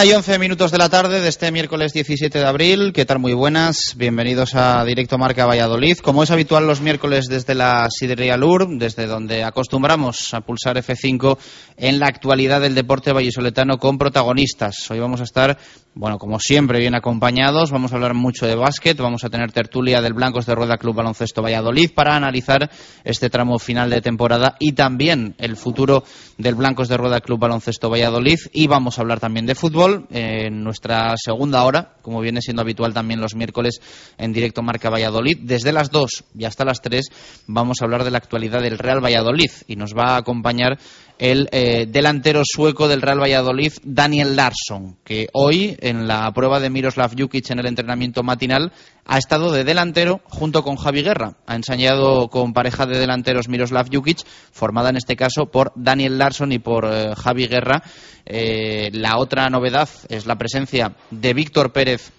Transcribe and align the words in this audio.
Una 0.00 0.08
y 0.08 0.14
once 0.14 0.38
minutos 0.38 0.70
de 0.70 0.78
la 0.78 0.88
tarde 0.88 1.20
de 1.20 1.28
este 1.28 1.52
miércoles 1.52 1.92
17 1.92 2.38
de 2.38 2.46
abril. 2.46 2.94
¿Qué 2.94 3.04
tal? 3.04 3.18
Muy 3.18 3.34
buenas. 3.34 3.96
Bienvenidos 3.98 4.54
a 4.54 4.82
Directo 4.86 5.18
Marca 5.18 5.44
Valladolid. 5.44 5.98
Como 5.98 6.22
es 6.22 6.30
habitual 6.30 6.66
los 6.66 6.80
miércoles 6.80 7.26
desde 7.26 7.54
la 7.54 7.86
Sidería 7.90 8.38
Lur, 8.38 8.78
desde 8.78 9.04
donde 9.04 9.44
acostumbramos 9.44 10.32
a 10.32 10.40
pulsar 10.40 10.78
F5 10.78 11.36
en 11.76 12.00
la 12.00 12.06
actualidad 12.06 12.62
del 12.62 12.74
deporte 12.74 13.12
vallisoletano 13.12 13.76
con 13.76 13.98
protagonistas. 13.98 14.90
Hoy 14.90 15.00
vamos 15.00 15.20
a 15.20 15.24
estar, 15.24 15.58
bueno, 16.00 16.16
como 16.16 16.40
siempre, 16.40 16.78
bien 16.78 16.94
acompañados. 16.94 17.70
Vamos 17.70 17.92
a 17.92 17.96
hablar 17.96 18.14
mucho 18.14 18.46
de 18.46 18.54
básquet. 18.54 18.96
Vamos 18.96 19.22
a 19.22 19.28
tener 19.28 19.52
tertulia 19.52 20.00
del 20.00 20.14
Blancos 20.14 20.46
de 20.46 20.54
Rueda 20.54 20.78
Club 20.78 20.94
Baloncesto 20.94 21.42
Valladolid 21.42 21.90
para 21.94 22.16
analizar 22.16 22.70
este 23.04 23.28
tramo 23.28 23.58
final 23.58 23.90
de 23.90 24.00
temporada 24.00 24.56
y 24.58 24.72
también 24.72 25.34
el 25.36 25.58
futuro 25.58 26.02
del 26.38 26.54
Blancos 26.54 26.88
de 26.88 26.96
Rueda 26.96 27.20
Club 27.20 27.40
Baloncesto 27.40 27.90
Valladolid. 27.90 28.38
Y 28.54 28.66
vamos 28.66 28.98
a 28.98 29.02
hablar 29.02 29.20
también 29.20 29.44
de 29.44 29.54
fútbol 29.54 30.06
en 30.08 30.64
nuestra 30.64 31.12
segunda 31.22 31.64
hora, 31.64 31.96
como 32.00 32.22
viene 32.22 32.40
siendo 32.40 32.62
habitual 32.62 32.94
también 32.94 33.20
los 33.20 33.34
miércoles 33.34 33.78
en 34.16 34.32
directo 34.32 34.62
Marca 34.62 34.88
Valladolid. 34.88 35.40
Desde 35.42 35.70
las 35.70 35.90
2 35.90 36.24
y 36.34 36.46
hasta 36.46 36.64
las 36.64 36.80
3 36.80 37.44
vamos 37.46 37.82
a 37.82 37.84
hablar 37.84 38.04
de 38.04 38.10
la 38.10 38.16
actualidad 38.16 38.62
del 38.62 38.78
Real 38.78 39.04
Valladolid 39.04 39.50
y 39.66 39.76
nos 39.76 39.94
va 39.94 40.14
a 40.14 40.16
acompañar 40.16 40.78
el 41.20 41.50
eh, 41.52 41.86
delantero 41.86 42.42
sueco 42.44 42.88
del 42.88 43.02
Real 43.02 43.20
Valladolid, 43.20 43.74
Daniel 43.84 44.36
Larsson, 44.36 44.96
que 45.04 45.28
hoy 45.34 45.76
en 45.80 46.08
la 46.08 46.32
prueba 46.32 46.60
de 46.60 46.70
Miroslav 46.70 47.12
Jukic 47.16 47.50
en 47.50 47.58
el 47.58 47.66
entrenamiento 47.66 48.22
matinal 48.22 48.72
ha 49.04 49.18
estado 49.18 49.52
de 49.52 49.64
delantero 49.64 50.22
junto 50.24 50.64
con 50.64 50.76
Javi 50.76 51.02
Guerra. 51.02 51.36
Ha 51.46 51.56
ensayado 51.56 52.28
con 52.28 52.54
pareja 52.54 52.86
de 52.86 52.98
delanteros 52.98 53.50
Miroslav 53.50 53.88
Jukic, 53.92 54.24
formada 54.50 54.88
en 54.88 54.96
este 54.96 55.14
caso 55.14 55.50
por 55.52 55.72
Daniel 55.76 56.16
Larsson 56.16 56.52
y 56.52 56.58
por 56.58 56.88
eh, 56.90 57.14
Javi 57.14 57.46
Guerra. 57.48 57.82
Eh, 58.24 58.88
la 58.94 59.18
otra 59.18 59.50
novedad 59.50 59.90
es 60.08 60.24
la 60.24 60.38
presencia 60.38 60.96
de 61.10 61.34
Víctor 61.34 61.72
Pérez 61.72 62.12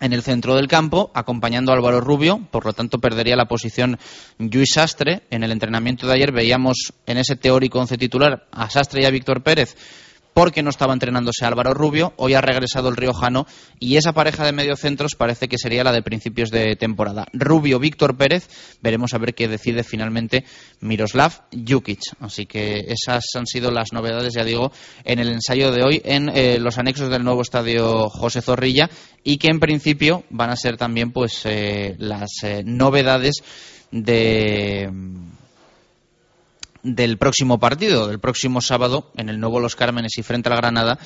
en 0.00 0.12
el 0.12 0.22
centro 0.22 0.56
del 0.56 0.66
campo, 0.66 1.10
acompañando 1.14 1.70
a 1.70 1.76
Álvaro 1.76 2.00
Rubio, 2.00 2.40
por 2.50 2.64
lo 2.64 2.72
tanto 2.72 2.98
perdería 2.98 3.36
la 3.36 3.46
posición 3.46 3.98
Luis 4.38 4.70
Sastre. 4.74 5.22
En 5.30 5.44
el 5.44 5.52
entrenamiento 5.52 6.06
de 6.06 6.14
ayer 6.14 6.32
veíamos 6.32 6.92
en 7.06 7.18
ese 7.18 7.36
teórico 7.36 7.78
once 7.78 7.98
titular 7.98 8.46
a 8.50 8.70
Sastre 8.70 9.02
y 9.02 9.06
a 9.06 9.10
Víctor 9.10 9.42
Pérez 9.42 9.76
porque 10.40 10.62
no 10.62 10.70
estaba 10.70 10.94
entrenándose 10.94 11.44
Álvaro 11.44 11.74
Rubio, 11.74 12.14
hoy 12.16 12.32
ha 12.32 12.40
regresado 12.40 12.88
el 12.88 12.96
Riojano 12.96 13.46
y 13.78 13.98
esa 13.98 14.14
pareja 14.14 14.42
de 14.46 14.52
mediocentros 14.52 15.14
parece 15.14 15.48
que 15.48 15.58
sería 15.58 15.84
la 15.84 15.92
de 15.92 16.00
principios 16.00 16.50
de 16.50 16.76
temporada. 16.76 17.26
Rubio, 17.34 17.78
Víctor 17.78 18.16
Pérez, 18.16 18.48
veremos 18.80 19.12
a 19.12 19.18
ver 19.18 19.34
qué 19.34 19.48
decide 19.48 19.84
finalmente 19.84 20.46
Miroslav 20.80 21.42
Jukic. 21.52 22.00
Así 22.20 22.46
que 22.46 22.86
esas 22.88 23.22
han 23.36 23.46
sido 23.46 23.70
las 23.70 23.92
novedades, 23.92 24.32
ya 24.32 24.42
digo, 24.42 24.72
en 25.04 25.18
el 25.18 25.28
ensayo 25.28 25.72
de 25.72 25.82
hoy 25.82 26.00
en 26.06 26.30
eh, 26.30 26.58
los 26.58 26.78
anexos 26.78 27.10
del 27.10 27.22
nuevo 27.22 27.42
estadio 27.42 28.08
José 28.08 28.40
Zorrilla 28.40 28.88
y 29.22 29.36
que 29.36 29.48
en 29.48 29.60
principio 29.60 30.24
van 30.30 30.48
a 30.48 30.56
ser 30.56 30.78
también 30.78 31.12
pues 31.12 31.42
eh, 31.44 31.96
las 31.98 32.30
eh, 32.44 32.62
novedades 32.64 33.42
de 33.90 34.90
del 36.82 37.18
próximo 37.18 37.58
partido, 37.58 38.08
del 38.08 38.20
próximo 38.20 38.60
sábado, 38.60 39.10
en 39.16 39.28
el 39.28 39.40
nuevo 39.40 39.60
Los 39.60 39.76
Cármenes 39.76 40.16
y 40.18 40.22
frente 40.22 40.48
a 40.48 40.50
la 40.50 40.56
Granada, 40.56 40.98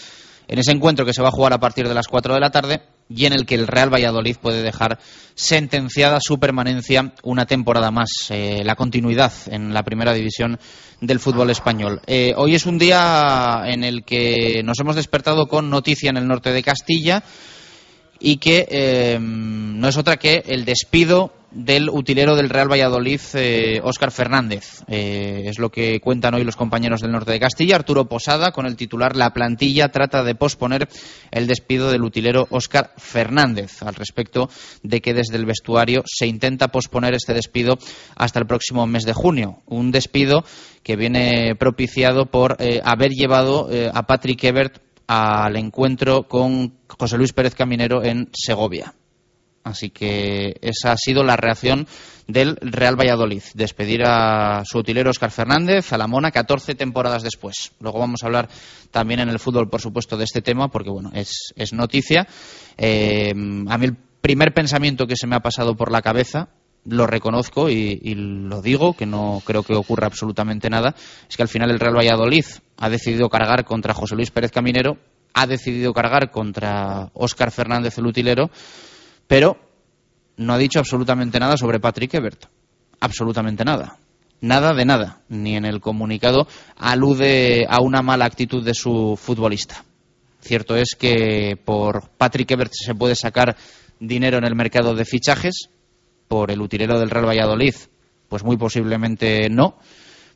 en 0.49 0.59
ese 0.59 0.73
encuentro 0.73 1.07
que 1.07 1.15
se 1.15 1.23
va 1.23 1.29
a 1.29 1.33
jugar 1.33 1.53
a 1.53 1.61
partir 1.61 1.89
de 1.89 1.95
las 1.95 2.09
4 2.09 2.35
de 2.35 2.41
la 2.41 2.51
tarde 2.51 2.83
y 3.09 3.27
en 3.27 3.33
el 3.33 3.47
que 3.47 3.55
el 3.55 3.67
Real 3.67 3.93
Valladolid 3.93 4.37
puede 4.37 4.63
dejar 4.63 4.99
sentenciada 5.35 6.19
su 6.21 6.39
permanencia 6.39 7.13
una 7.23 7.47
temporada 7.47 7.91
más, 7.91 8.11
eh, 8.31 8.63
la 8.65 8.77
continuidad 8.77 9.33
en 9.47 9.75
la 9.75 9.83
primera 9.83 10.13
división 10.13 10.59
del 11.01 11.21
fútbol 11.21 11.51
español. 11.51 12.01
Eh, 12.07 12.33
hoy 12.37 12.55
es 12.55 12.67
un 12.67 12.79
día 12.79 13.63
en 13.67 13.85
el 13.85 14.05
que 14.05 14.63
nos 14.65 14.79
hemos 14.81 14.97
despertado 14.97 15.47
con 15.47 15.71
noticia 15.71 16.11
en 16.11 16.17
el 16.17 16.29
norte 16.29 16.53
de 16.53 16.63
Castilla 16.63 17.23
y 18.21 18.39
que 18.39 18.67
eh, 18.71 19.19
no 19.21 19.89
es 19.89 19.97
otra 19.97 20.17
que 20.17 20.43
el 20.47 20.65
despido 20.65 21.33
del 21.55 21.89
utilero 21.89 22.37
del 22.37 22.51
Real 22.51 22.71
Valladolid, 22.71 23.21
Óscar 23.83 24.11
Fernández. 24.11 24.83
Eh, 24.89 25.45
es 25.47 25.59
lo 25.59 25.71
que 25.71 26.01
cuentan 26.01 26.35
hoy 26.35 26.45
los 26.45 26.57
compañeros 26.57 27.01
del 27.01 27.13
norte 27.13 27.33
de 27.33 27.41
Castilla. 27.41 27.77
Arturo 27.77 28.07
Posada, 28.07 28.53
con 28.53 28.67
el 28.67 28.77
titular 28.77 29.17
La 29.17 29.33
plantilla, 29.33 29.89
trata 29.89 30.23
de 30.23 30.35
posponer 30.35 30.89
el 31.31 31.47
despido 31.47 31.91
del 31.91 32.03
utilero 32.03 32.47
Óscar 32.51 32.93
Fernández, 32.97 33.83
al 33.83 33.95
respecto 33.95 34.51
de 34.83 35.01
que 35.01 35.15
desde 35.15 35.37
el 35.37 35.47
vestuario 35.47 36.03
se 36.07 36.27
intenta 36.27 36.69
posponer 36.69 37.15
este 37.15 37.35
despido 37.35 37.79
hasta 38.17 38.41
el 38.41 38.47
próximo 38.47 38.87
mes 38.87 39.05
de 39.05 39.13
junio. 39.13 39.63
Un 39.67 39.93
despido 39.93 40.45
que 40.83 40.97
viene 40.97 41.55
propiciado 41.55 42.27
por 42.27 42.57
eh, 42.59 42.81
haber 42.85 43.11
llevado 43.11 43.71
eh, 43.71 43.91
a 43.93 44.03
Patrick 44.03 44.43
Ebert 44.45 44.83
al 45.07 45.57
encuentro 45.57 46.27
con 46.29 46.75
José 46.89 47.19
Luis 47.19 47.33
Pérez 47.33 47.55
Caminero 47.55 48.03
en 48.03 48.29
Segovia. 48.33 48.95
Así 49.65 49.89
que 49.89 50.57
esa 50.61 50.93
ha 50.93 50.97
sido 50.99 51.25
la 51.25 51.37
reacción 51.37 51.87
del 52.29 52.57
Real 52.61 53.01
Valladolid. 53.01 53.43
Despedir 53.55 54.03
a 54.07 54.63
su 54.67 54.79
utilero 54.79 55.11
Oscar 55.11 55.31
Fernández, 55.31 55.91
a 55.93 55.99
la 55.99 56.07
Mona, 56.07 56.31
14 56.31 56.75
temporadas 56.75 57.23
después. 57.23 57.73
Luego 57.81 57.99
vamos 57.99 58.23
a 58.23 58.27
hablar 58.27 58.49
también 58.91 59.21
en 59.21 59.31
el 59.31 59.39
fútbol, 59.39 59.71
por 59.71 59.81
supuesto, 59.81 60.19
de 60.19 60.25
este 60.25 60.43
tema, 60.43 60.69
porque 60.69 60.91
bueno, 60.91 61.11
es, 61.15 61.73
noticia. 61.73 62.27
Eh, 62.77 63.31
a 63.31 63.79
mí 63.79 63.87
el 63.87 63.97
primer 64.21 64.53
pensamiento 64.53 65.07
que 65.07 65.17
se 65.17 65.27
me 65.27 65.35
ha 65.35 65.41
pasado 65.41 65.75
por 65.75 65.91
la 65.91 66.03
cabeza, 66.03 66.51
lo 66.85 67.07
reconozco 67.07 67.71
y, 67.71 67.99
y, 68.03 68.15
lo 68.15 68.61
digo, 68.61 68.93
que 68.93 69.07
no 69.07 69.43
creo 69.47 69.63
que 69.63 69.75
ocurra 69.75 70.07
absolutamente 70.07 70.69
nada, 70.69 70.95
es 71.27 71.37
que 71.39 71.43
al 71.43 71.49
final 71.49 71.71
el 71.71 71.81
Real 71.81 71.97
Valladolid 71.97 72.45
ha 72.77 72.91
decidido 72.91 73.31
cargar 73.31 73.65
contra 73.65 73.95
José 73.95 74.15
Luis 74.15 74.31
Pérez 74.31 74.51
Caminero, 74.51 74.99
ha 75.33 75.47
decidido 75.47 75.95
cargar 75.95 76.31
contra 76.31 77.11
Óscar 77.15 77.51
Fernández 77.51 77.97
el 77.99 78.07
utilero 78.07 78.51
pero 79.27 79.57
no 80.37 80.53
ha 80.53 80.59
dicho 80.59 80.79
absolutamente 80.79 81.39
nada 81.39 81.57
sobre 81.57 81.81
Patrick 81.81 82.15
Ebert. 82.15 82.47
Absolutamente 83.01 83.65
nada. 83.65 83.99
Nada 84.41 84.75
de 84.75 84.85
nada. 84.85 85.21
Ni 85.29 85.57
en 85.57 85.65
el 85.65 85.81
comunicado 85.81 86.47
alude 86.77 87.67
a 87.69 87.81
una 87.81 88.03
mala 88.03 88.25
actitud 88.25 88.65
de 88.65 88.75
su 88.75 89.19
futbolista. 89.21 89.85
Cierto 90.41 90.77
es 90.77 90.95
que 90.99 91.59
por 91.65 92.11
Patrick 92.19 92.51
Ebert 92.51 92.73
se 92.75 92.95
puede 92.95 93.15
sacar 93.15 93.57
dinero 93.99 94.37
en 94.39 94.45
el 94.45 94.55
mercado 94.55 94.95
de 94.95 95.05
fichajes, 95.05 95.71
por 96.29 96.51
el 96.51 96.61
utilero 96.61 96.99
del 96.99 97.11
Real 97.11 97.29
Valladolid, 97.29 97.75
pues 98.29 98.45
muy 98.45 98.57
posiblemente 98.57 99.49
no, 99.49 99.79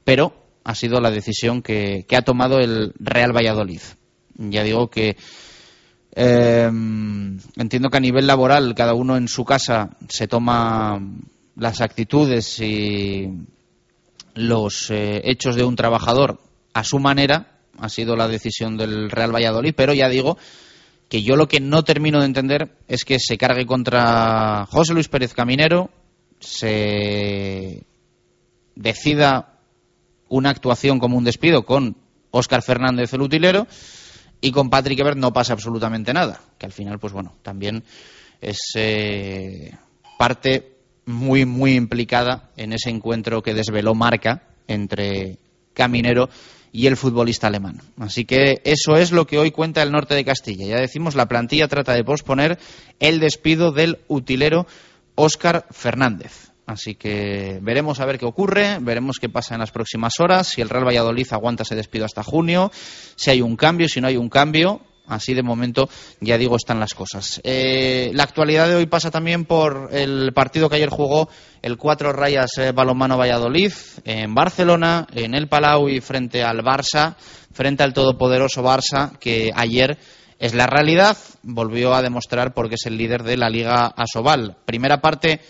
pero 0.05 0.33
ha 0.65 0.75
sido 0.75 1.01
la 1.01 1.11
decisión 1.11 1.63
que, 1.63 2.05
que 2.09 2.17
ha 2.17 2.23
tomado 2.23 2.59
el 2.59 2.93
Real 2.99 3.37
Valladolid. 3.37 3.81
Ya 4.37 4.63
digo 4.63 4.89
que 4.89 5.17
eh, 6.15 6.71
entiendo 7.57 7.91
que 7.91 7.97
a 7.97 8.01
nivel 8.01 8.27
laboral 8.27 8.75
cada 8.75 8.95
uno 8.95 9.17
en 9.17 9.29
su 9.29 9.45
casa 9.45 9.91
se 10.09 10.27
toma 10.27 11.01
las 11.57 11.81
actitudes 11.81 12.61
y 12.61 13.29
los 14.35 14.91
eh, 14.91 15.21
hechos 15.25 15.57
de 15.57 15.65
un 15.65 15.77
trabajador 15.77 16.41
a 16.73 16.85
su 16.85 16.99
manera. 16.99 17.59
Ha 17.79 17.89
sido 17.89 18.17
la 18.17 18.29
decisión 18.29 18.77
del 18.77 19.11
Real 19.11 19.35
Valladolid, 19.35 19.75
pero 19.77 19.93
ya 19.95 20.09
digo 20.09 20.39
que 21.09 21.23
yo 21.23 21.37
lo 21.37 21.49
que 21.49 21.61
no 21.61 21.85
termino 21.85 22.21
de 22.21 22.27
entender 22.27 22.77
es 22.87 23.05
que 23.05 23.19
se 23.19 23.39
cargue 23.39 23.67
contra 23.67 24.67
José 24.67 24.95
Luis 24.95 25.09
Pérez 25.09 25.33
Caminero, 25.33 25.91
se 26.41 27.85
decida 28.75 29.59
una 30.29 30.51
actuación 30.51 30.99
como 30.99 31.17
un 31.17 31.25
despido 31.25 31.65
con 31.65 31.97
Óscar 32.31 32.63
Fernández 32.63 33.13
el 33.15 33.23
utilero 33.23 33.67
y 34.41 34.53
con 34.53 34.71
Patrick 34.71 34.99
Ebert 34.99 35.19
no 35.19 35.33
pasa 35.33 35.53
absolutamente 35.53 36.13
nada, 36.13 36.41
que 36.59 36.67
al 36.67 36.73
final, 36.73 36.99
pues 36.99 37.13
bueno, 37.13 37.35
también 37.43 37.83
es 38.41 38.59
eh, 38.77 39.75
parte 40.19 40.77
muy, 41.07 41.45
muy 41.45 41.75
implicada 41.75 42.51
en 42.57 42.73
ese 42.73 42.91
encuentro 42.91 43.43
que 43.43 43.55
desveló 43.55 43.95
Marca 43.95 44.43
entre 44.67 45.39
Caminero 45.73 46.29
y 46.71 46.87
el 46.87 46.97
futbolista 46.97 47.47
alemán. 47.47 47.81
Así 47.99 48.25
que 48.25 48.61
eso 48.65 48.97
es 48.97 49.11
lo 49.11 49.27
que 49.27 49.39
hoy 49.39 49.51
cuenta 49.51 49.83
el 49.83 49.91
norte 49.91 50.15
de 50.15 50.25
Castilla. 50.25 50.67
Ya 50.67 50.81
decimos, 50.81 51.15
la 51.15 51.27
plantilla 51.27 51.69
trata 51.69 51.95
de 51.95 52.05
posponer 52.05 52.59
el 53.01 53.21
despido 53.21 53.73
del 53.73 53.99
utilero 54.07 54.67
Óscar 55.15 55.67
Fernández. 55.71 56.48
Así 56.69 56.97
que 56.97 57.61
veremos 57.63 57.99
a 57.99 58.05
ver 58.05 58.19
qué 58.19 58.27
ocurre, 58.27 58.77
veremos 58.83 59.17
qué 59.19 59.31
pasa 59.31 59.55
en 59.55 59.61
las 59.61 59.71
próximas 59.71 60.21
horas, 60.21 60.49
si 60.49 60.61
el 60.61 60.69
Real 60.69 60.87
Valladolid 60.87 61.27
aguanta 61.31 61.63
ese 61.63 61.75
despido 61.75 62.05
hasta 62.05 62.23
junio, 62.23 62.71
si 63.17 63.31
hay 63.31 63.41
un 63.41 63.57
cambio, 63.57 63.89
si 63.89 64.03
no 64.03 64.07
hay 64.07 64.19
un 64.19 64.29
cambio. 64.29 64.83
Así 65.07 65.33
de 65.33 65.43
momento, 65.43 65.89
ya 66.21 66.37
digo, 66.37 66.57
están 66.57 66.79
las 66.79 66.93
cosas. 66.93 67.41
Eh, 67.43 68.11
la 68.13 68.25
actualidad 68.25 68.69
de 68.69 68.75
hoy 68.75 68.85
pasa 68.85 69.11
también 69.11 69.47
por 69.47 69.89
el 69.93 70.35
partido 70.35 70.69
que 70.69 70.77
ayer 70.77 70.91
jugó 70.91 71.31
el 71.63 71.79
Cuatro 71.79 72.13
Rayas 72.13 72.51
eh, 72.59 72.73
Balonmano 72.73 73.17
Valladolid 73.17 73.73
en 74.05 74.35
Barcelona, 74.35 75.07
en 75.15 75.33
el 75.35 75.49
Palau 75.49 75.89
y 75.89 76.03
frente 76.03 76.43
al 76.43 76.63
Barça, 76.63 77.15
frente 77.51 77.83
al 77.83 77.95
todopoderoso 77.95 78.63
Barça, 78.63 79.17
que 79.19 79.51
ayer 79.55 79.97
es 80.39 80.53
la 80.53 80.67
realidad, 80.67 81.17
volvió 81.43 81.95
a 81.95 82.03
demostrar 82.03 82.53
porque 82.53 82.75
es 82.75 82.85
el 82.85 82.99
líder 82.99 83.23
de 83.23 83.39
la 83.39 83.49
Liga 83.49 83.87
Asobal. 83.87 84.59
Primera 84.67 85.01
parte 85.01 85.41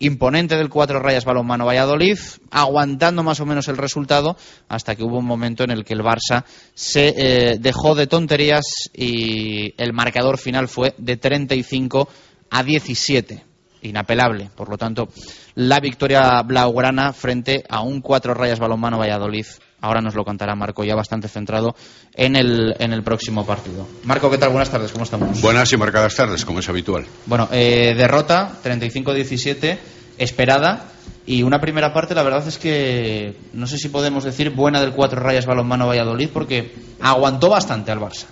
imponente 0.00 0.56
del 0.56 0.70
Cuatro 0.70 0.98
Rayas 0.98 1.24
Balonmano 1.24 1.66
Valladolid, 1.66 2.18
aguantando 2.50 3.22
más 3.22 3.38
o 3.40 3.46
menos 3.46 3.68
el 3.68 3.76
resultado 3.76 4.36
hasta 4.68 4.96
que 4.96 5.04
hubo 5.04 5.18
un 5.18 5.26
momento 5.26 5.62
en 5.62 5.70
el 5.70 5.84
que 5.84 5.94
el 5.94 6.00
Barça 6.00 6.44
se 6.74 7.14
eh, 7.16 7.58
dejó 7.60 7.94
de 7.94 8.06
tonterías 8.06 8.64
y 8.92 9.74
el 9.76 9.92
marcador 9.92 10.38
final 10.38 10.68
fue 10.68 10.94
de 10.98 11.16
35 11.16 12.08
a 12.50 12.62
17 12.62 13.49
inapelable. 13.82 14.50
Por 14.54 14.68
lo 14.68 14.78
tanto, 14.78 15.08
la 15.54 15.80
victoria 15.80 16.42
blaugrana 16.42 17.12
frente 17.12 17.64
a 17.68 17.82
un 17.82 18.00
cuatro 18.00 18.34
rayas 18.34 18.58
balonmano 18.58 18.98
Valladolid. 18.98 19.46
Ahora 19.82 20.02
nos 20.02 20.14
lo 20.14 20.24
contará 20.24 20.54
Marco, 20.54 20.84
ya 20.84 20.94
bastante 20.94 21.28
centrado 21.28 21.74
en 22.14 22.36
el, 22.36 22.74
en 22.78 22.92
el 22.92 23.02
próximo 23.02 23.46
partido. 23.46 23.88
Marco, 24.04 24.30
¿qué 24.30 24.36
tal? 24.36 24.50
Buenas 24.50 24.70
tardes, 24.70 24.92
¿cómo 24.92 25.04
estamos? 25.04 25.40
Buenas 25.40 25.72
y 25.72 25.76
marcadas 25.78 26.14
tardes, 26.14 26.44
como 26.44 26.60
es 26.60 26.68
habitual. 26.68 27.06
Bueno, 27.24 27.48
eh, 27.50 27.94
derrota 27.96 28.58
35-17, 28.62 29.78
esperada. 30.18 30.84
Y 31.26 31.42
una 31.42 31.60
primera 31.60 31.92
parte, 31.92 32.14
la 32.14 32.22
verdad 32.22 32.46
es 32.48 32.58
que 32.58 33.34
no 33.52 33.66
sé 33.66 33.78
si 33.78 33.88
podemos 33.88 34.24
decir 34.24 34.50
buena 34.50 34.80
del 34.80 34.92
cuatro 34.92 35.20
rayas 35.20 35.46
balonmano 35.46 35.86
Valladolid, 35.86 36.30
porque 36.32 36.72
aguantó 37.00 37.48
bastante 37.48 37.92
al 37.92 38.00
Barça. 38.00 38.26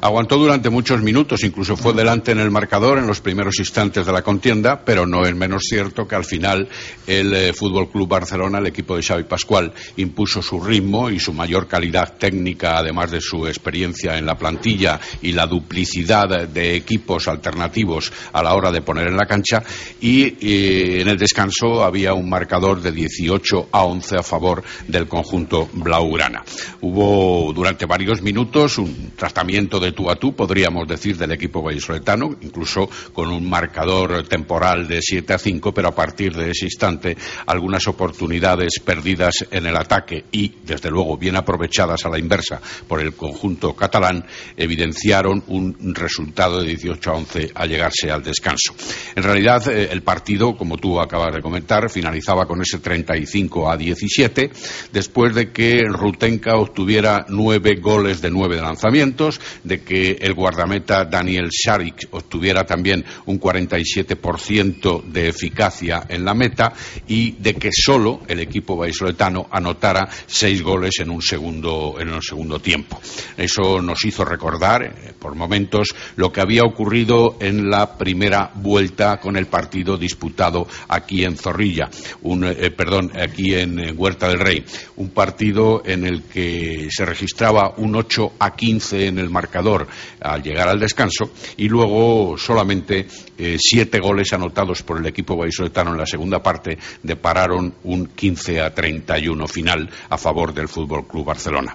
Aguantó 0.00 0.36
durante 0.36 0.70
muchos 0.70 1.02
minutos, 1.02 1.42
incluso 1.42 1.76
fue 1.76 1.92
delante 1.92 2.30
en 2.30 2.38
el 2.38 2.50
marcador 2.50 2.98
en 2.98 3.06
los 3.06 3.20
primeros 3.20 3.58
instantes 3.58 4.06
de 4.06 4.12
la 4.12 4.22
contienda, 4.22 4.82
pero 4.84 5.06
no 5.06 5.26
es 5.26 5.34
menos 5.34 5.64
cierto 5.68 6.06
que 6.06 6.14
al 6.14 6.24
final 6.24 6.68
el 7.06 7.34
eh, 7.34 7.52
Fútbol 7.52 7.90
Club 7.90 8.08
Barcelona, 8.08 8.58
el 8.58 8.66
equipo 8.66 8.96
de 8.96 9.02
Xavi 9.02 9.24
Pascual, 9.24 9.72
impuso 9.96 10.40
su 10.40 10.60
ritmo 10.60 11.10
y 11.10 11.18
su 11.18 11.32
mayor 11.32 11.66
calidad 11.66 12.14
técnica, 12.16 12.78
además 12.78 13.10
de 13.10 13.20
su 13.20 13.46
experiencia 13.46 14.16
en 14.16 14.26
la 14.26 14.38
plantilla 14.38 15.00
y 15.20 15.32
la 15.32 15.46
duplicidad 15.46 16.48
de 16.48 16.76
equipos 16.76 17.26
alternativos 17.26 18.12
a 18.32 18.42
la 18.42 18.54
hora 18.54 18.70
de 18.70 18.82
poner 18.82 19.08
en 19.08 19.16
la 19.16 19.26
cancha. 19.26 19.62
Y, 20.00 20.22
eh, 20.22 21.00
en 21.00 21.08
el 21.08 21.18
descanso 21.18 21.82
había 21.82 22.14
un 22.14 22.27
marcador 22.28 22.80
de 22.80 22.92
18 22.92 23.68
a 23.72 23.84
11 23.84 24.16
a 24.16 24.22
favor 24.22 24.62
del 24.86 25.08
conjunto 25.08 25.68
blaugrana. 25.72 26.44
Hubo 26.80 27.52
durante 27.52 27.86
varios 27.86 28.22
minutos 28.22 28.78
un 28.78 29.12
tratamiento 29.16 29.80
de 29.80 29.92
tú 29.92 30.10
a 30.10 30.16
tú, 30.16 30.34
podríamos 30.34 30.86
decir, 30.86 31.16
del 31.16 31.32
equipo 31.32 31.62
vallisoletano, 31.62 32.36
incluso 32.40 32.88
con 33.12 33.28
un 33.30 33.48
marcador 33.48 34.26
temporal 34.28 34.86
de 34.86 35.00
7 35.02 35.34
a 35.34 35.38
5, 35.38 35.72
pero 35.72 35.88
a 35.88 35.94
partir 35.94 36.34
de 36.34 36.50
ese 36.50 36.66
instante 36.66 37.16
algunas 37.46 37.86
oportunidades 37.86 38.80
perdidas 38.84 39.46
en 39.50 39.66
el 39.66 39.76
ataque 39.76 40.24
y, 40.32 40.54
desde 40.64 40.90
luego, 40.90 41.16
bien 41.16 41.36
aprovechadas 41.36 42.04
a 42.04 42.10
la 42.10 42.18
inversa 42.18 42.60
por 42.86 43.00
el 43.00 43.14
conjunto 43.14 43.74
catalán, 43.74 44.24
evidenciaron 44.56 45.42
un 45.48 45.94
resultado 45.94 46.60
de 46.60 46.68
18 46.68 47.10
a 47.10 47.14
11 47.14 47.52
a 47.54 47.66
llegarse 47.66 48.10
al 48.10 48.22
descanso. 48.22 48.74
En 49.14 49.22
realidad, 49.22 49.66
eh, 49.68 49.88
el 49.90 50.02
partido, 50.02 50.56
como 50.56 50.76
tú 50.76 51.00
acabas 51.00 51.34
de 51.34 51.42
comentar, 51.42 51.88
finalizaba 52.18 52.46
con 52.46 52.60
ese 52.60 52.78
35 52.78 53.70
a 53.70 53.76
17, 53.76 54.50
después 54.92 55.34
de 55.34 55.52
que 55.52 55.82
Rutenka 55.88 56.56
obtuviera 56.56 57.24
nueve 57.28 57.76
goles 57.80 58.20
de 58.20 58.30
nueve 58.30 58.56
lanzamientos, 58.56 59.40
de 59.62 59.82
que 59.82 60.18
el 60.20 60.34
guardameta 60.34 61.04
Daniel 61.04 61.48
Sharik 61.50 62.08
obtuviera 62.10 62.64
también 62.64 63.04
un 63.26 63.38
47% 63.38 65.04
de 65.04 65.28
eficacia 65.28 66.06
en 66.08 66.24
la 66.24 66.34
meta 66.34 66.72
y 67.06 67.32
de 67.32 67.54
que 67.54 67.70
solo 67.72 68.20
el 68.26 68.40
equipo 68.40 68.76
vallisoletano 68.76 69.46
anotara 69.50 70.08
seis 70.26 70.62
goles 70.62 70.98
en 70.98 71.10
un 71.10 71.22
segundo, 71.22 71.96
en 72.00 72.12
un 72.12 72.22
segundo 72.22 72.58
tiempo. 72.58 73.00
Eso 73.36 73.80
nos 73.80 74.04
hizo 74.04 74.24
recordar, 74.24 74.82
eh, 74.82 75.12
por 75.18 75.34
momentos, 75.34 75.94
lo 76.16 76.32
que 76.32 76.40
había 76.40 76.62
ocurrido 76.62 77.36
en 77.40 77.70
la 77.70 77.96
primera 77.96 78.50
vuelta 78.54 79.18
con 79.18 79.36
el 79.36 79.46
partido 79.46 79.96
disputado 79.96 80.66
aquí 80.88 81.24
en 81.24 81.36
Zorrilla, 81.36 81.88
un, 82.22 82.44
eh, 82.44 82.70
perdón, 82.70 83.12
aquí 83.18 83.54
en, 83.54 83.78
Huerta 83.96 84.28
del 84.28 84.40
Rey, 84.40 84.64
un 84.96 85.10
partido 85.10 85.82
en 85.84 86.04
el 86.04 86.22
que 86.22 86.88
se 86.90 87.04
registraba 87.04 87.74
un 87.76 87.94
8 87.94 88.32
a 88.38 88.54
15 88.54 89.06
en 89.06 89.18
el 89.18 89.30
marcador 89.30 89.86
al 90.20 90.42
llegar 90.42 90.68
al 90.68 90.78
descanso 90.78 91.30
y 91.56 91.68
luego 91.68 92.36
solamente 92.36 93.06
eh, 93.36 93.56
siete 93.58 94.00
goles 94.00 94.32
anotados 94.32 94.82
por 94.82 94.98
el 94.98 95.06
equipo 95.06 95.36
vallisoletano 95.36 95.92
en 95.92 95.98
la 95.98 96.06
segunda 96.06 96.42
parte 96.42 96.78
depararon 97.02 97.74
un 97.84 98.06
15 98.06 98.60
a 98.60 98.74
31 98.74 99.46
final 99.48 99.88
a 100.08 100.18
favor 100.18 100.52
del 100.52 100.68
Fútbol 100.68 101.06
Club 101.06 101.26
Barcelona. 101.26 101.74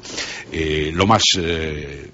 Eh, 0.51 0.91
lo 0.93 1.07
más 1.07 1.23
eh, 1.37 2.09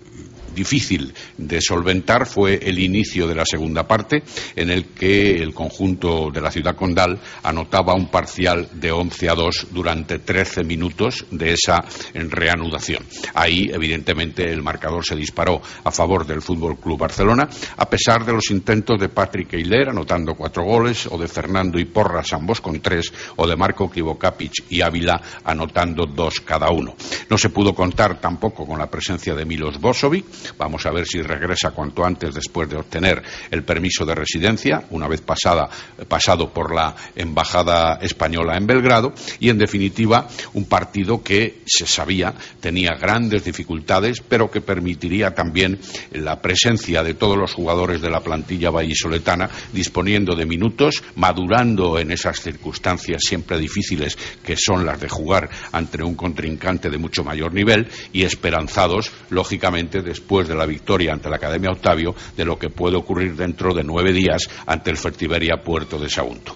difícil 0.53 1.13
de 1.37 1.61
solventar 1.61 2.25
fue 2.25 2.59
el 2.61 2.79
inicio 2.79 3.27
de 3.27 3.35
la 3.35 3.45
segunda 3.45 3.87
parte, 3.87 4.23
en 4.55 4.69
el 4.69 4.85
que 4.87 5.35
el 5.35 5.53
conjunto 5.53 6.29
de 6.31 6.41
la 6.41 6.51
ciudad 6.51 6.75
condal 6.75 7.19
anotaba 7.43 7.95
un 7.95 8.09
parcial 8.09 8.69
de 8.73 8.91
11 8.91 9.29
a 9.29 9.35
2 9.35 9.67
durante 9.71 10.19
13 10.19 10.63
minutos 10.63 11.25
de 11.31 11.53
esa 11.53 11.83
reanudación. 12.13 13.03
Ahí, 13.33 13.69
evidentemente, 13.73 14.43
el 14.43 14.61
marcador 14.61 15.05
se 15.05 15.15
disparó 15.15 15.61
a 15.83 15.91
favor 15.91 16.25
del 16.25 16.41
Fútbol 16.41 16.79
Club 16.79 16.99
Barcelona, 16.99 17.49
a 17.77 17.89
pesar 17.89 18.25
de 18.25 18.33
los 18.33 18.51
intentos 18.51 18.99
de 18.99 19.09
Patrick 19.09 19.53
Eiler 19.53 19.89
anotando 19.89 20.35
cuatro 20.35 20.63
goles, 20.63 21.07
o 21.11 21.17
de 21.17 21.27
Fernando 21.27 21.79
y 21.79 21.85
Porras 21.85 22.33
ambos 22.33 22.61
con 22.61 22.79
tres, 22.81 23.11
o 23.35 23.47
de 23.47 23.55
Marco 23.55 23.89
Krivokapic 23.89 24.65
y 24.69 24.81
Ávila 24.81 25.21
anotando 25.43 26.05
dos 26.05 26.41
cada 26.41 26.69
uno. 26.71 26.95
No 27.29 27.37
se 27.37 27.49
pudo 27.49 27.73
contar 27.73 28.19
tampoco 28.19 28.65
con 28.65 28.79
la 28.79 28.89
presencia 28.89 29.35
de 29.35 29.45
Milos 29.45 29.79
Bosovic, 29.79 30.25
Vamos 30.57 30.85
a 30.85 30.91
ver 30.91 31.05
si 31.05 31.21
regresa 31.21 31.71
cuanto 31.71 32.05
antes 32.05 32.33
después 32.33 32.69
de 32.69 32.77
obtener 32.77 33.21
el 33.51 33.63
permiso 33.63 34.05
de 34.05 34.15
residencia, 34.15 34.83
una 34.91 35.07
vez 35.07 35.21
pasado 35.21 36.53
por 36.53 36.73
la 36.73 36.95
Embajada 37.15 37.99
Española 38.01 38.57
en 38.57 38.67
Belgrado. 38.67 39.13
Y, 39.39 39.49
en 39.49 39.57
definitiva, 39.57 40.27
un 40.53 40.65
partido 40.65 41.23
que 41.23 41.61
se 41.65 41.85
sabía 41.85 42.33
tenía 42.59 42.95
grandes 42.95 43.43
dificultades, 43.43 44.21
pero 44.27 44.49
que 44.49 44.61
permitiría 44.61 45.33
también 45.33 45.79
la 46.11 46.41
presencia 46.41 47.03
de 47.03 47.13
todos 47.13 47.37
los 47.37 47.53
jugadores 47.53 48.01
de 48.01 48.09
la 48.09 48.21
plantilla 48.21 48.69
vallisoletana 48.69 49.49
disponiendo 49.73 50.35
de 50.35 50.45
minutos, 50.45 51.03
madurando 51.15 51.99
en 51.99 52.11
esas 52.11 52.39
circunstancias 52.39 53.21
siempre 53.25 53.57
difíciles 53.57 54.17
que 54.43 54.55
son 54.55 54.85
las 54.85 54.99
de 54.99 55.09
jugar 55.09 55.49
ante 55.71 56.03
un 56.03 56.15
contrincante 56.15 56.89
de 56.89 56.97
mucho 56.97 57.23
mayor 57.23 57.53
nivel 57.53 57.87
y 58.13 58.23
esperanzados, 58.23 59.11
lógicamente, 59.29 60.01
después 60.01 60.28
de 60.29 60.55
la 60.55 60.67
victoria 60.67 61.11
ante 61.11 61.27
la 61.27 61.37
Academia 61.37 61.71
Octavio 61.71 62.13
de 62.37 62.45
lo 62.45 62.59
que 62.59 62.69
puede 62.69 62.95
ocurrir 62.95 63.35
dentro 63.35 63.73
de 63.73 63.83
nueve 63.83 64.13
días 64.13 64.43
ante 64.67 64.91
el 64.91 64.97
Fertiberia 64.97 65.63
Puerto 65.63 65.97
de 65.97 66.07
Sagunto. 66.07 66.55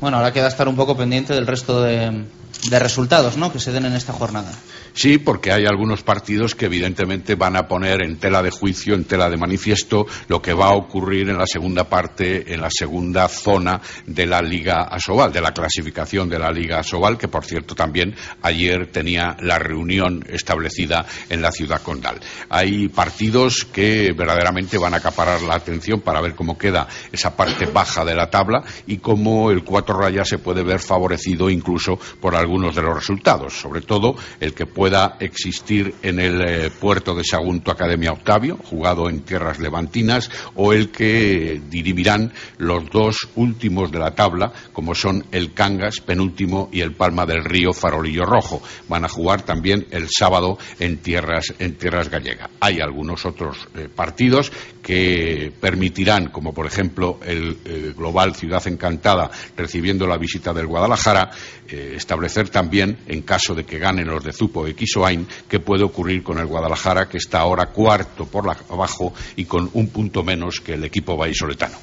Bueno, 0.00 0.18
ahora 0.18 0.32
queda 0.32 0.46
estar 0.46 0.68
un 0.68 0.76
poco 0.76 0.96
pendiente 0.96 1.34
del 1.34 1.46
resto 1.46 1.82
de, 1.82 2.24
de 2.70 2.78
resultados 2.78 3.36
¿no? 3.36 3.52
que 3.52 3.58
se 3.58 3.72
den 3.72 3.86
en 3.86 3.94
esta 3.94 4.12
jornada. 4.12 4.52
Sí, 4.92 5.18
porque 5.18 5.52
hay 5.52 5.64
algunos 5.66 6.02
partidos 6.02 6.54
que 6.54 6.66
evidentemente 6.66 7.34
van 7.34 7.56
a 7.56 7.66
poner 7.68 8.02
en 8.02 8.18
tela 8.18 8.42
de 8.42 8.50
juicio, 8.50 8.94
en 8.94 9.04
tela 9.04 9.30
de 9.30 9.36
manifiesto, 9.36 10.06
lo 10.28 10.42
que 10.42 10.52
va 10.52 10.66
a 10.66 10.76
ocurrir 10.76 11.28
en 11.28 11.38
la 11.38 11.46
segunda 11.46 11.84
parte, 11.84 12.52
en 12.52 12.60
la 12.60 12.70
segunda 12.70 13.28
zona 13.28 13.80
de 14.06 14.26
la 14.26 14.42
Liga 14.42 14.88
Asobal, 14.90 15.32
de 15.32 15.40
la 15.40 15.52
clasificación 15.52 16.28
de 16.28 16.38
la 16.38 16.50
Liga 16.50 16.80
Asobal, 16.80 17.16
que 17.16 17.28
por 17.28 17.44
cierto 17.44 17.74
también 17.74 18.14
ayer 18.42 18.90
tenía 18.90 19.36
la 19.40 19.58
reunión 19.58 20.24
establecida 20.28 21.06
en 21.28 21.42
la 21.42 21.52
ciudad 21.52 21.82
condal. 21.82 22.20
Hay 22.48 22.88
partidos 22.88 23.64
que 23.64 24.12
verdaderamente 24.16 24.78
van 24.78 24.94
a 24.94 24.98
acaparar 24.98 25.42
la 25.42 25.54
atención 25.54 26.00
para 26.00 26.20
ver 26.20 26.34
cómo 26.34 26.58
queda 26.58 26.88
esa 27.12 27.36
parte 27.36 27.66
baja 27.66 28.04
de 28.04 28.14
la 28.14 28.30
tabla 28.30 28.64
y 28.86 28.98
cómo 28.98 29.50
el 29.50 29.64
cuatro 29.64 29.98
rayas 29.98 30.28
se 30.28 30.38
puede 30.38 30.62
ver 30.62 30.80
favorecido 30.80 31.50
incluso 31.50 31.98
por 32.20 32.34
algunos 32.34 32.74
de 32.74 32.82
los 32.82 32.94
resultados, 32.94 33.54
sobre 33.54 33.80
todo 33.80 34.16
el 34.40 34.54
que 34.54 34.66
pueda 34.88 35.18
existir 35.20 35.96
en 36.00 36.18
el 36.18 36.40
eh, 36.40 36.70
puerto 36.70 37.14
de 37.14 37.22
Sagunto 37.22 37.70
Academia 37.70 38.12
Octavio, 38.12 38.56
jugado 38.56 39.10
en 39.10 39.20
tierras 39.20 39.58
levantinas, 39.58 40.30
o 40.54 40.72
el 40.72 40.90
que 40.90 41.60
dirimirán 41.68 42.32
los 42.56 42.88
dos 42.88 43.28
últimos 43.34 43.92
de 43.92 43.98
la 43.98 44.14
tabla, 44.14 44.50
como 44.72 44.94
son 44.94 45.26
el 45.30 45.52
Cangas, 45.52 46.00
penúltimo, 46.00 46.70
y 46.72 46.80
el 46.80 46.94
Palma 46.94 47.26
del 47.26 47.44
Río, 47.44 47.74
Farolillo 47.74 48.24
Rojo. 48.24 48.62
Van 48.88 49.04
a 49.04 49.10
jugar 49.10 49.42
también 49.42 49.86
el 49.90 50.08
sábado 50.08 50.56
en 50.78 50.96
tierras, 51.02 51.52
en 51.58 51.74
tierras 51.74 52.08
gallegas. 52.08 52.48
Hay 52.58 52.80
algunos 52.80 53.26
otros 53.26 53.68
eh, 53.76 53.90
partidos 53.94 54.50
que 54.82 55.52
permitirán, 55.60 56.30
como 56.30 56.54
por 56.54 56.64
ejemplo 56.64 57.20
el, 57.26 57.58
Global 57.94 58.34
Ciudad 58.34 58.66
Encantada 58.66 59.30
recibiendo 59.56 60.06
la 60.06 60.16
visita 60.16 60.54
del 60.54 60.66
Guadalajara, 60.66 61.30
eh, 61.68 61.92
establecer 61.94 62.48
también, 62.48 62.96
en 63.06 63.20
caso 63.20 63.54
de 63.54 63.64
que 63.64 63.78
ganen 63.78 64.06
los 64.06 64.24
de 64.24 64.32
Zupo 64.32 64.66
Quisoain, 64.74 65.26
qué 65.48 65.60
puede 65.60 65.84
ocurrir 65.84 66.22
con 66.22 66.38
el 66.38 66.46
Guadalajara, 66.46 67.08
que 67.08 67.18
está 67.18 67.40
ahora 67.40 67.66
cuarto 67.66 68.26
por 68.26 68.46
la, 68.46 68.56
abajo 68.70 69.12
y 69.36 69.44
con 69.44 69.70
un 69.72 69.88
punto 69.88 70.22
menos 70.22 70.60
que 70.60 70.74
el 70.74 70.84
equipo 70.84 71.16
vallisoletano. 71.16 71.76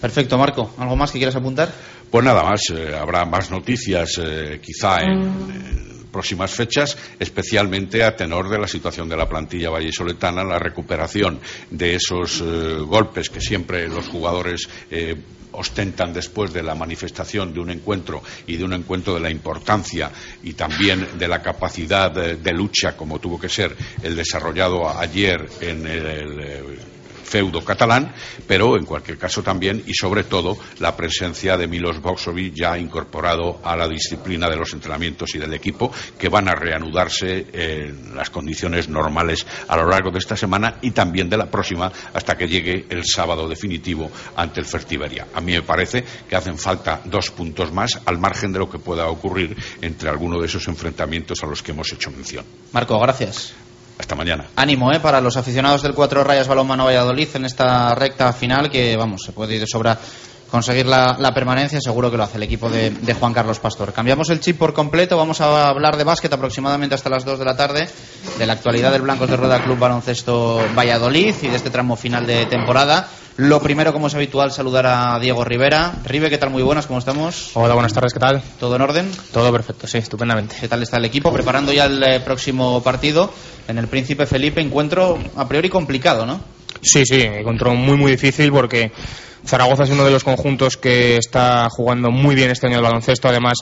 Perfecto, 0.00 0.38
Marco. 0.38 0.74
¿Algo 0.78 0.96
más 0.96 1.12
que 1.12 1.18
quieras 1.18 1.36
apuntar? 1.36 1.72
Pues 2.10 2.24
nada 2.24 2.42
más, 2.42 2.62
eh, 2.70 2.96
habrá 2.96 3.24
más 3.24 3.50
noticias 3.50 4.18
eh, 4.18 4.60
quizá 4.62 5.00
en 5.00 5.90
próximas 6.10 6.50
fechas, 6.50 6.96
especialmente 7.18 8.02
a 8.02 8.14
tenor 8.14 8.48
de 8.48 8.58
la 8.58 8.68
situación 8.68 9.08
de 9.08 9.16
la 9.16 9.28
plantilla 9.28 9.70
vallisoletana, 9.70 10.44
la 10.44 10.58
recuperación 10.58 11.40
de 11.70 11.94
esos 11.94 12.40
eh, 12.40 12.78
golpes 12.80 13.30
que 13.30 13.40
siempre 13.40 13.88
los 13.88 14.08
jugadores 14.08 14.68
eh, 14.90 15.16
ostentan 15.52 16.12
después 16.12 16.52
de 16.52 16.62
la 16.62 16.74
manifestación 16.74 17.52
de 17.52 17.60
un 17.60 17.70
encuentro 17.70 18.22
y 18.46 18.56
de 18.56 18.64
un 18.64 18.72
encuentro 18.72 19.14
de 19.14 19.20
la 19.20 19.30
importancia 19.30 20.10
y 20.42 20.52
también 20.54 21.18
de 21.18 21.28
la 21.28 21.42
capacidad 21.42 22.10
de, 22.10 22.52
lucha 22.52 22.96
como 22.96 23.18
tuvo 23.20 23.38
que 23.38 23.48
ser 23.48 23.76
el 24.02 24.16
desarrollado 24.16 24.88
ayer 24.88 25.48
en 25.60 25.86
el 25.86 26.78
feudo 27.30 27.64
catalán, 27.64 28.12
pero 28.46 28.76
en 28.76 28.84
cualquier 28.84 29.16
caso 29.16 29.42
también 29.42 29.84
y 29.86 29.94
sobre 29.94 30.24
todo 30.24 30.58
la 30.80 30.96
presencia 30.96 31.56
de 31.56 31.68
Milos 31.68 32.00
Boksovic 32.00 32.54
ya 32.54 32.76
incorporado 32.76 33.60
a 33.62 33.76
la 33.76 33.86
disciplina 33.86 34.50
de 34.50 34.56
los 34.56 34.72
entrenamientos 34.72 35.34
y 35.34 35.38
del 35.38 35.54
equipo 35.54 35.92
que 36.18 36.28
van 36.28 36.48
a 36.48 36.56
reanudarse 36.56 37.46
en 37.52 38.16
las 38.16 38.30
condiciones 38.30 38.88
normales 38.88 39.46
a 39.68 39.76
lo 39.76 39.88
largo 39.88 40.10
de 40.10 40.18
esta 40.18 40.36
semana 40.36 40.78
y 40.82 40.90
también 40.90 41.30
de 41.30 41.36
la 41.36 41.50
próxima 41.50 41.92
hasta 42.12 42.36
que 42.36 42.48
llegue 42.48 42.86
el 42.88 43.04
sábado 43.04 43.48
definitivo 43.48 44.10
ante 44.34 44.60
el 44.60 44.66
Fertiberia. 44.66 45.28
A 45.32 45.40
mí 45.40 45.52
me 45.52 45.62
parece 45.62 46.04
que 46.28 46.34
hacen 46.34 46.58
falta 46.58 47.00
dos 47.04 47.30
puntos 47.30 47.72
más 47.72 48.00
al 48.06 48.18
margen 48.18 48.52
de 48.52 48.58
lo 48.58 48.68
que 48.68 48.78
pueda 48.78 49.08
ocurrir 49.08 49.56
entre 49.80 50.10
alguno 50.10 50.40
de 50.40 50.46
esos 50.46 50.66
enfrentamientos 50.66 51.42
a 51.44 51.46
los 51.46 51.62
que 51.62 51.70
hemos 51.70 51.92
hecho 51.92 52.10
mención. 52.10 52.44
Marco, 52.72 52.98
gracias. 52.98 53.54
Hasta 54.00 54.14
mañana. 54.14 54.46
Ánimo, 54.56 54.90
¿eh? 54.90 54.98
Para 54.98 55.20
los 55.20 55.36
aficionados 55.36 55.82
del 55.82 55.92
Cuatro 55.92 56.24
Rayas 56.24 56.48
Balonmano 56.48 56.86
Valladolid 56.86 57.28
en 57.34 57.44
esta 57.44 57.94
recta 57.94 58.32
final 58.32 58.70
que, 58.70 58.96
vamos, 58.96 59.20
se 59.22 59.32
puede 59.32 59.56
ir 59.56 59.60
de 59.60 59.66
sobra 59.66 59.98
conseguir 60.50 60.86
la, 60.86 61.32
permanencia, 61.34 61.80
seguro 61.80 62.10
que 62.10 62.16
lo 62.16 62.24
hace 62.24 62.36
el 62.36 62.42
equipo 62.42 62.68
de, 62.68 63.14
Juan 63.18 63.32
Carlos 63.32 63.58
Pastor. 63.60 63.92
Cambiamos 63.92 64.30
el 64.30 64.40
chip 64.40 64.58
por 64.58 64.72
completo, 64.72 65.16
vamos 65.16 65.40
a 65.40 65.68
hablar 65.68 65.96
de 65.96 66.04
básquet 66.04 66.32
aproximadamente 66.32 66.94
hasta 66.94 67.10
las 67.10 67.24
2 67.24 67.38
de 67.38 67.44
la 67.44 67.56
tarde, 67.56 67.88
de 68.38 68.46
la 68.46 68.54
actualidad 68.54 68.92
del 68.92 69.02
Blancos 69.02 69.30
de 69.30 69.36
Rueda 69.36 69.62
Club 69.62 69.78
Baloncesto 69.78 70.60
Valladolid 70.76 71.34
y 71.42 71.48
de 71.48 71.56
este 71.56 71.70
tramo 71.70 71.96
final 71.96 72.26
de 72.26 72.46
temporada. 72.46 73.08
Lo 73.36 73.62
primero, 73.62 73.92
como 73.92 74.08
es 74.08 74.14
habitual, 74.14 74.50
saludar 74.52 74.86
a 74.86 75.18
Diego 75.18 75.44
Rivera. 75.44 75.94
Rive, 76.04 76.28
¿qué 76.28 76.36
tal? 76.36 76.50
Muy 76.50 76.62
buenas, 76.62 76.86
¿cómo 76.86 76.98
estamos? 76.98 77.52
Hola, 77.54 77.72
buenas 77.74 77.92
tardes, 77.94 78.12
¿qué 78.12 78.20
tal? 78.20 78.42
¿Todo 78.58 78.76
en 78.76 78.82
orden? 78.82 79.10
Todo 79.32 79.50
perfecto, 79.50 79.86
sí, 79.86 79.98
estupendamente. 79.98 80.56
¿Qué 80.60 80.68
tal 80.68 80.82
está 80.82 80.98
el 80.98 81.06
equipo? 81.06 81.32
Preparando 81.32 81.72
ya 81.72 81.86
el 81.86 82.02
eh, 82.02 82.20
próximo 82.20 82.82
partido 82.82 83.32
en 83.66 83.78
el 83.78 83.88
Príncipe 83.88 84.26
Felipe, 84.26 84.60
encuentro 84.60 85.18
a 85.36 85.48
priori 85.48 85.70
complicado, 85.70 86.26
¿no? 86.26 86.40
Sí, 86.82 87.04
sí, 87.04 87.22
encuentro 87.22 87.74
muy, 87.74 87.96
muy 87.96 88.12
difícil 88.12 88.50
porque 88.52 88.90
Zaragoza 89.44 89.84
es 89.84 89.90
uno 89.90 90.04
de 90.04 90.10
los 90.10 90.24
conjuntos 90.24 90.76
que 90.76 91.16
está 91.16 91.68
jugando 91.70 92.10
muy 92.10 92.34
bien 92.34 92.50
este 92.50 92.66
año 92.66 92.76
el 92.76 92.82
baloncesto, 92.82 93.28
además 93.28 93.58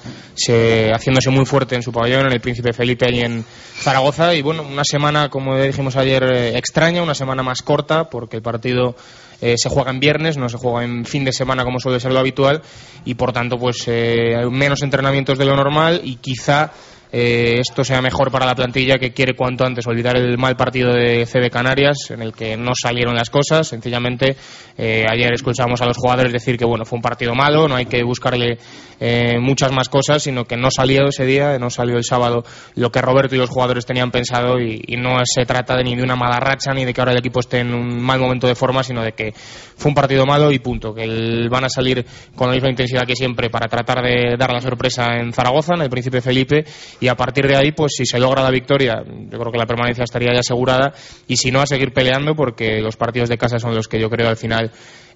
haciéndose 0.93 1.31
muy 1.31 1.47
fuerte 1.47 1.77
en 1.77 1.83
su 1.83 1.93
pabellón, 1.93 2.27
en 2.27 2.33
el 2.33 2.41
Príncipe 2.41 2.73
Felipe 2.73 3.07
y 3.13 3.21
en 3.21 3.45
Zaragoza. 3.79 4.35
Y 4.35 4.43
bueno, 4.43 4.63
una 4.63 4.85
semana, 4.85 5.29
como 5.29 5.59
dijimos 5.59 5.97
ayer, 5.97 6.23
eh, 6.25 6.59
extraña, 6.59 7.03
una 7.03 7.15
semana 7.15 7.43
más 7.43 7.63
corta, 7.63 8.11
porque 8.11 8.37
el 8.37 8.43
partido 8.43 8.97
eh, 9.41 9.55
se 9.57 9.69
juega 9.69 9.91
en 9.91 10.01
viernes, 10.01 10.37
no 10.37 10.49
se 10.49 10.59
juega 10.59 10.85
en 10.85 11.05
fin 11.05 11.25
de 11.25 11.33
semana 11.33 11.65
como 11.65 11.79
suele 11.79 12.01
ser 12.01 12.13
lo 12.13 12.19
habitual, 12.19 12.63
y 13.05 13.15
por 13.15 13.33
tanto, 13.33 13.57
pues 13.57 13.85
eh, 13.87 14.37
hay 14.37 14.51
menos 14.51 14.83
entrenamientos 14.83 15.39
de 15.39 15.45
lo 15.45 15.55
normal 15.55 16.01
y 16.03 16.17
quizá 16.17 16.73
eh, 17.11 17.59
esto 17.61 17.85
sea 17.85 18.03
mejor 18.03 18.31
para 18.31 18.45
la 18.45 18.55
plantilla 18.55 18.99
que 18.99 19.13
quiere 19.13 19.35
cuanto 19.35 19.65
antes 19.65 19.87
olvidar 19.87 20.17
el 20.17 20.37
mal 20.37 20.57
partido 20.57 20.93
de 20.93 21.25
CB 21.25 21.51
Canarias 21.51 22.11
en 22.11 22.21
el 22.21 22.33
que 22.33 22.57
no 22.57 22.73
salieron 22.75 23.15
las 23.15 23.31
cosas. 23.31 23.69
Sencillamente, 23.69 24.37
eh, 24.77 25.05
ayer 25.11 25.33
escuchamos 25.33 25.81
a 25.81 25.87
los 25.87 25.97
jugadores 25.97 26.33
decir 26.33 26.59
que 26.59 26.67
bueno 26.67 26.85
fue 26.85 26.97
un 26.97 27.03
partido 27.03 27.35
malo, 27.35 27.67
no 27.67 27.77
hay 27.77 27.87
que 27.87 28.03
buscarle 28.03 28.59
eh, 29.01 29.39
muchas 29.41 29.73
más 29.73 29.89
cosas, 29.89 30.23
sino 30.23 30.45
que 30.45 30.57
no 30.57 30.71
salió 30.71 31.09
ese 31.09 31.25
día, 31.25 31.59
no 31.59 31.71
salió 31.71 31.97
el 31.97 32.05
sábado 32.05 32.45
lo 32.75 32.91
que 32.91 33.01
Roberto 33.01 33.35
y 33.35 33.39
los 33.39 33.49
jugadores 33.49 33.87
tenían 33.87 34.11
pensado 34.11 34.59
y, 34.59 34.79
no 34.99 35.17
se 35.25 35.45
trata 35.45 35.77
de 35.77 35.85
ni 35.85 35.95
de 35.95 36.03
una 36.03 36.17
mala 36.17 36.41
racha 36.41 36.73
ni 36.75 36.85
de 36.85 36.93
que 36.93 37.01
ahora 37.01 37.13
el 37.13 37.19
equipo 37.19 37.39
esté 37.39 37.61
en 37.61 37.73
un 37.73 38.03
mal 38.03 38.19
momento 38.19 38.49
de 38.49 38.57
forma, 38.57 38.83
sino 38.83 39.03
de 39.03 39.13
que 39.13 39.33
fue 39.33 39.91
un 39.91 39.95
partido 39.95 40.27
malo 40.27 40.51
y 40.51 40.59
punto. 40.59 40.93
Que 40.93 41.47
van 41.49 41.65
a 41.65 41.69
salir 41.69 42.05
con 42.35 42.49
la 42.49 42.55
misma 42.55 42.71
intensidad 42.71 43.07
que 43.07 43.15
siempre 43.15 43.49
para 43.49 43.69
tratar 43.69 44.03
de 44.03 44.37
dar 44.37 44.53
la 44.53 44.61
sorpresa 44.61 45.15
en 45.19 45.33
Zaragoza, 45.33 45.75
en 45.75 45.83
el 45.83 45.89
Príncipe 45.89 46.21
Felipe 46.21 46.65
y 47.01 47.09
a 47.09 47.15
partir 47.15 47.47
de 47.47 47.57
ahí, 47.57 47.73
pues 47.73 47.93
si 47.97 48.05
se 48.05 48.19
logra 48.19 48.43
la 48.43 48.51
victoria, 48.51 49.03
yo 49.05 49.39
creo 49.39 49.53
que 49.53 49.59
la 49.59 49.67
permanencia 49.67 50.05
estaría 50.05 50.33
ya 50.33 50.41
asegurada 50.41 50.93
y 51.27 51.37
si 51.37 51.51
no, 51.51 51.61
a 51.61 51.67
seguir 51.67 51.93
peleando 51.93 52.35
porque 52.35 52.81
los 52.81 52.97
partidos 52.97 53.29
de 53.29 53.39
casa 53.39 53.59
son 53.59 53.75
los 53.75 53.89
que 53.89 54.01
yo 54.01 54.11
creo 54.11 54.29
al 54.29 54.37
final 54.37 54.71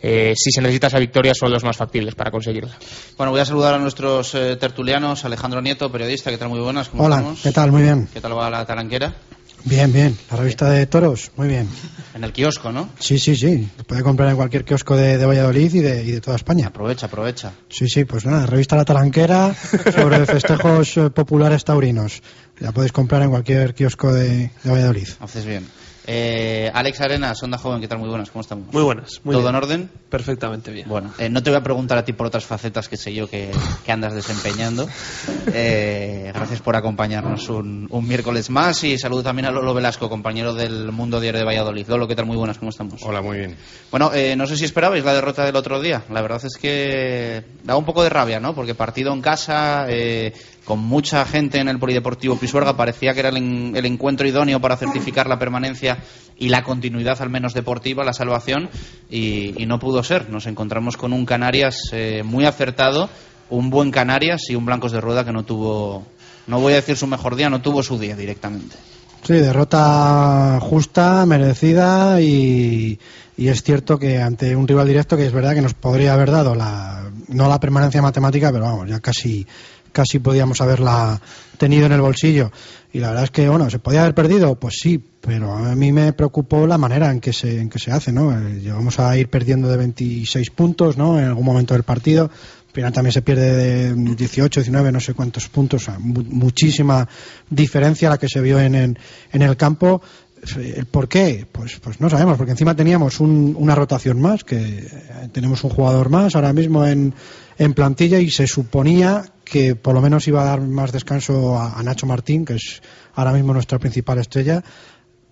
eh, 0.05 0.35
si 0.37 0.51
se 0.51 0.61
necesita 0.61 0.89
esa 0.89 0.99
victoria 0.99 1.33
son 1.33 1.53
los 1.53 1.63
más 1.63 1.77
factibles 1.77 2.17
para 2.17 2.31
conseguirla. 2.33 2.77
Bueno, 3.17 3.31
voy 3.31 3.41
a 3.41 3.45
saludar 3.45 3.75
a 3.75 3.79
nuestros 3.79 4.35
eh, 4.35 4.57
tertulianos, 4.57 5.25
Alejandro 5.25 5.63
Nieto, 5.63 5.91
periodista, 5.93 6.31
¿qué 6.31 6.39
tal? 6.39 6.49
Muy 6.49 6.59
buenas. 6.59 6.91
Hola, 6.97 7.35
¿qué 7.41 7.53
tal? 7.53 7.71
Muy 7.71 7.83
bien. 7.83 8.09
¿Qué 8.13 8.21
tal 8.21 8.37
va 8.37 8.51
la 8.51 8.67
talanquera? 8.67 9.15
Bien, 9.65 9.93
bien. 9.93 10.17
La 10.31 10.37
revista 10.37 10.71
de 10.71 10.87
toros, 10.87 11.31
muy 11.37 11.49
bien. 11.49 11.69
En 12.15 12.25
el 12.25 12.33
kiosco, 12.33 12.73
¿no? 12.73 12.89
Sí, 12.99 13.19
sí, 13.19 13.37
sí. 13.37 13.69
puede 13.87 14.03
comprar 14.03 14.31
en 14.31 14.37
cualquier 14.37 14.65
kiosco 14.65 14.97
de, 14.97 15.25
Valladolid 15.25 15.75
y 15.75 15.81
de, 15.81 16.21
toda 16.21 16.37
España. 16.37 16.67
Aprovecha, 16.69 17.07
aprovecha. 17.07 17.53
Sí, 17.69 17.89
sí, 17.89 18.05
pues 18.05 18.25
nada, 18.25 18.47
revista 18.47 18.77
La 18.77 18.85
Talanquera 18.85 19.55
sobre 19.95 20.27
festejos 20.27 20.97
eh, 20.97 21.11
populares 21.11 21.65
taurinos. 21.65 22.23
La 22.59 22.73
podéis 22.73 22.93
comprar 22.93 23.23
en 23.23 23.31
cualquier 23.31 23.75
kiosco 23.75 24.13
de, 24.13 24.51
de 24.63 24.71
Valladolid. 24.71 25.09
Haces 25.21 25.45
bien. 25.45 25.67
Eh, 26.07 26.71
Alex 26.75 27.01
Arena, 27.01 27.35
Sonda 27.35 27.59
Joven, 27.59 27.81
¿qué 27.81 27.87
tal? 27.87 27.99
Muy 27.99 28.09
buenas, 28.09 28.31
¿cómo 28.31 28.41
estamos? 28.41 28.73
Muy 28.73 28.83
buenas. 28.83 29.21
Muy 29.23 29.37
¿Todo 29.37 29.49
en 29.49 29.55
orden? 29.55 29.91
Perfectamente 30.09 30.73
bien. 30.73 30.89
Bueno, 30.89 31.13
eh, 31.19 31.29
no 31.29 31.43
te 31.43 31.51
voy 31.51 31.59
a 31.59 31.63
preguntar 31.63 31.97
a 31.97 32.05
ti 32.05 32.13
por 32.13 32.27
otras 32.27 32.45
facetas 32.45 32.89
que 32.89 32.97
sé 32.97 33.15
yo 33.15 33.29
que, 33.29 33.53
andas 33.87 34.15
desempeñando. 34.15 34.89
Eh, 35.55 36.31
gracias 36.35 36.61
por 36.61 36.75
acompañarnos 36.77 37.49
un, 37.49 37.89
miércoles 38.07 38.51
más 38.51 38.83
y 38.85 38.99
saludo 38.99 39.23
también 39.23 39.47
a 39.47 39.51
Lolo 39.53 39.75
Velasco, 39.75 40.09
compañero 40.09 40.55
del 40.55 40.91
Mundo 40.91 41.21
Diario 41.21 41.41
de 41.41 41.47
Valladolid. 41.47 41.87
Lolo, 41.89 42.09
¿qué 42.09 42.17
tal? 42.17 42.27
Muy 42.27 42.37
buenas, 42.37 42.59
¿cómo 42.59 42.71
estamos? 42.71 43.01
Hola, 43.03 43.23
muy 43.23 43.39
bien. 43.39 43.57
Bueno, 43.91 44.11
no 44.37 44.47
sé 44.47 44.57
si 44.57 44.65
esperabais 44.65 45.05
la 45.05 45.15
derrota 45.15 45.45
del 45.45 45.55
otro 45.55 45.81
día. 45.81 46.03
La 46.11 46.23
verdad 46.23 46.41
es 46.45 46.57
que 46.61 47.45
da 47.63 47.77
un 47.77 47.85
poco 47.85 48.03
de 48.03 48.09
rabia, 48.09 48.41
¿no? 48.41 48.55
Porque 48.55 48.75
partido 48.75 49.13
en 49.13 49.21
casa, 49.21 49.87
con 50.65 50.79
mucha 50.79 51.25
gente 51.25 51.59
en 51.59 51.69
el 51.69 51.79
Polideportivo 51.79 52.37
Pisuerga, 52.37 52.77
parecía 52.77 53.15
que 53.15 53.21
era 53.21 53.31
el, 53.31 53.87
encuentro 53.87 54.27
idóneo 54.27 54.61
para 54.61 54.77
certificar 54.77 55.27
la 55.27 55.39
permanencia 55.39 55.99
y 56.39 56.49
la 56.49 56.63
continuidad, 56.63 57.21
al 57.21 57.31
menos 57.31 57.55
deportiva, 57.55 58.05
la 58.05 58.13
salvación, 58.13 58.71
y, 59.11 59.55
no 59.67 59.79
pudo 59.79 60.03
ser. 60.03 60.31
Nos 60.31 60.47
encontramos 60.47 60.97
con 60.97 61.13
un 61.13 61.27
Canarias 61.27 61.91
eh, 61.93 62.23
muy 62.25 62.45
acertado, 62.45 63.09
un 63.51 63.71
buen 63.71 63.91
Canarias 63.91 64.49
y 64.49 64.55
un 64.55 64.65
Blancos 64.65 64.93
de 64.93 65.01
Rueda 65.01 65.25
que 65.25 65.33
no 65.33 65.45
tuvo, 65.45 66.07
no 66.47 66.61
voy 66.61 66.75
a 66.75 66.77
decir 66.77 66.97
su 66.97 67.07
mejor 67.07 67.37
día, 67.37 67.51
no 67.51 67.61
tuvo 67.61 67.83
su 67.83 67.99
día 67.99 68.17
directamente. 68.17 68.77
Sí, 69.25 69.35
derrota 69.35 70.59
justa, 70.61 71.25
merecida 71.27 72.21
y, 72.21 72.99
y 73.37 73.49
es 73.49 73.63
cierto 73.63 73.99
que 73.99 74.21
ante 74.21 74.57
un 74.57 74.67
rival 74.67 74.89
directo 74.89 75.17
que 75.17 75.27
es 75.27 75.33
verdad 75.33 75.55
que 75.55 75.63
nos 75.63 75.75
podría 75.75 76.15
haber 76.15 76.31
dado 76.31 76.57
la, 76.57 77.09
no 77.29 77.49
la 77.49 77.61
permanencia 77.61 78.03
matemática, 78.03 78.51
pero 78.51 78.65
vamos, 78.65 78.89
ya 78.89 79.01
casi 79.01 79.47
casi 79.93 80.19
podíamos 80.19 80.61
haberla 80.61 81.21
tenido 81.59 81.87
en 81.87 81.93
el 81.93 82.01
bolsillo. 82.01 82.51
Y 82.93 82.99
la 82.99 83.09
verdad 83.09 83.25
es 83.25 83.31
que, 83.31 83.49
bueno, 83.49 83.71
¿se 83.71 83.79
podía 83.79 84.01
haber 84.03 84.15
perdido? 84.15 84.55
Pues 84.57 84.75
sí, 84.81 85.03
pero 85.21 85.55
a 85.55 85.75
mí 85.75 85.93
me 85.93 86.13
preocupó 86.13 86.67
la 86.67 86.77
manera 86.79 87.11
en 87.11 87.21
que 87.21 87.33
se, 87.33 87.61
en 87.61 87.71
que 87.71 87.79
se 87.79 87.91
hace, 87.93 88.13
¿no? 88.13 88.33
Eh, 88.37 88.61
Llegamos 88.61 88.99
a 89.01 89.17
ir 89.17 89.29
perdiendo 89.29 89.69
de 89.69 89.77
26 89.77 90.51
puntos, 90.51 90.99
¿no? 90.99 91.19
En 91.19 91.25
algún 91.27 91.45
momento 91.45 91.75
del 91.75 91.85
partido. 91.85 92.25
Al 92.25 92.75
final 92.75 92.93
también 92.93 93.13
se 93.13 93.23
pierde 93.23 93.95
de 93.95 94.15
18, 94.15 94.61
19, 94.61 94.93
no 94.93 95.01
sé 95.01 95.15
cuántos 95.15 95.49
puntos. 95.49 95.83
O 95.83 95.85
sea, 95.87 95.99
mu- 95.99 96.25
muchísima 96.25 97.09
diferencia 97.49 98.09
la 98.11 98.19
que 98.19 98.29
se 98.29 98.41
vio 98.41 98.59
en, 98.61 98.75
en, 98.75 98.99
en 99.33 99.43
el 99.43 99.57
campo. 99.57 100.03
¿El 100.57 100.87
por 100.87 101.09
qué? 101.09 101.47
Pues, 101.51 101.79
pues 101.81 102.01
no 102.01 102.11
sabemos, 102.11 102.37
porque 102.37 102.51
encima 102.53 102.75
teníamos 102.75 103.21
un- 103.21 103.55
una 103.59 103.75
rotación 103.77 104.21
más, 104.21 104.43
que 104.43 104.57
eh, 104.59 104.89
tenemos 105.33 105.63
un 105.65 105.71
jugador 105.71 106.11
más 106.11 106.35
ahora 106.35 106.53
mismo 106.53 106.85
en, 106.85 107.15
en 107.59 107.75
plantilla 107.75 108.19
y 108.19 108.31
se 108.31 108.47
suponía 108.47 109.25
que 109.45 109.75
por 109.75 109.95
lo 109.95 110.01
menos 110.01 110.27
iba 110.29 110.43
a 110.43 110.47
dar 110.47 110.61
más 110.61 110.93
descanso 110.93 111.59
a, 111.59 111.83
Nacho 111.83 112.07
Martín, 112.07 112.45
que 112.45 112.55
es 112.55 112.83
ahora 113.15 113.33
mismo 113.33 113.53
nuestra 113.53 113.79
principal 113.79 114.19
estrella. 114.19 114.63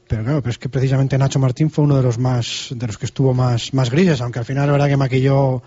Pero 0.07 0.25
claro, 0.25 0.43
pero 0.43 0.51
es 0.51 0.59
que 0.59 0.69
precisamente 0.69 1.17
Nacho 1.17 1.39
Martín 1.39 1.71
fue 1.71 1.85
uno 1.85 1.97
de 1.97 2.03
los 2.03 2.19
más, 2.19 2.69
de 2.71 2.87
los 2.87 2.99
que 2.99 3.07
estuvo 3.07 3.33
más, 3.33 3.73
más 3.73 3.91
grises, 3.91 4.21
aunque 4.21 4.41
al 4.41 4.45
final 4.45 4.67
la 4.67 4.73
verdad 4.73 4.89
que 4.89 4.97
maquilló, 4.97 5.63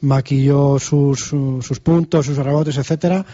maquilló 0.00 0.78
sus, 0.78 1.20
sus, 1.20 1.64
sus 1.64 1.80
puntos, 1.80 2.26
sus 2.26 2.36
rebotes, 2.36 2.76
etcétera 2.76 3.24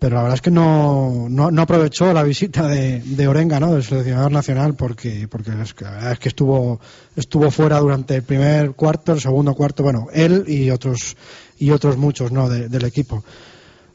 pero 0.00 0.16
la 0.16 0.22
verdad 0.22 0.36
es 0.36 0.40
que 0.40 0.50
no, 0.50 1.26
no, 1.28 1.50
no 1.50 1.62
aprovechó 1.62 2.12
la 2.14 2.22
visita 2.22 2.66
de, 2.66 3.00
de 3.04 3.28
Orenga, 3.28 3.60
¿no? 3.60 3.74
del 3.74 3.84
seleccionador 3.84 4.32
nacional, 4.32 4.74
porque, 4.74 5.28
porque 5.28 5.50
es 5.62 5.74
que 5.74 5.84
la 5.84 5.90
verdad 5.90 6.12
es 6.12 6.18
que 6.18 6.30
estuvo, 6.30 6.80
estuvo 7.14 7.50
fuera 7.50 7.78
durante 7.78 8.16
el 8.16 8.22
primer 8.22 8.72
cuarto, 8.72 9.12
el 9.12 9.20
segundo 9.20 9.54
cuarto, 9.54 9.82
bueno, 9.82 10.06
él 10.14 10.44
y 10.48 10.70
otros, 10.70 11.18
y 11.60 11.70
otros 11.70 11.96
muchos, 11.96 12.32
¿no? 12.32 12.48
de- 12.48 12.68
del 12.68 12.84
equipo. 12.84 13.22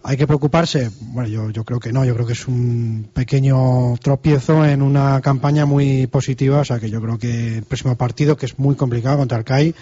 ¿Hay 0.07 0.17
que 0.17 0.27
preocuparse? 0.27 0.91
Bueno, 1.01 1.27
yo, 1.27 1.50
yo 1.50 1.63
creo 1.65 1.79
que 1.79 1.91
no, 1.91 2.05
yo 2.05 2.13
creo 2.13 2.27
que 2.27 2.34
es 2.34 2.48
un 2.48 3.10
pequeño 3.12 3.98
tropiezo 3.98 4.63
en 4.63 4.81
una 4.84 5.19
campaña 5.19 5.65
muy 5.65 6.05
positiva, 6.07 6.60
o 6.60 6.65
sea 6.65 6.79
que 6.79 6.89
yo 6.91 7.01
creo 7.01 7.17
que 7.17 7.57
el 7.57 7.63
próximo 7.63 7.95
partido, 7.98 8.38
que 8.38 8.45
es 8.45 8.60
muy 8.60 8.75
complicado 8.75 9.17
contra 9.17 9.39
el 9.39 9.43
CAI, 9.43 9.74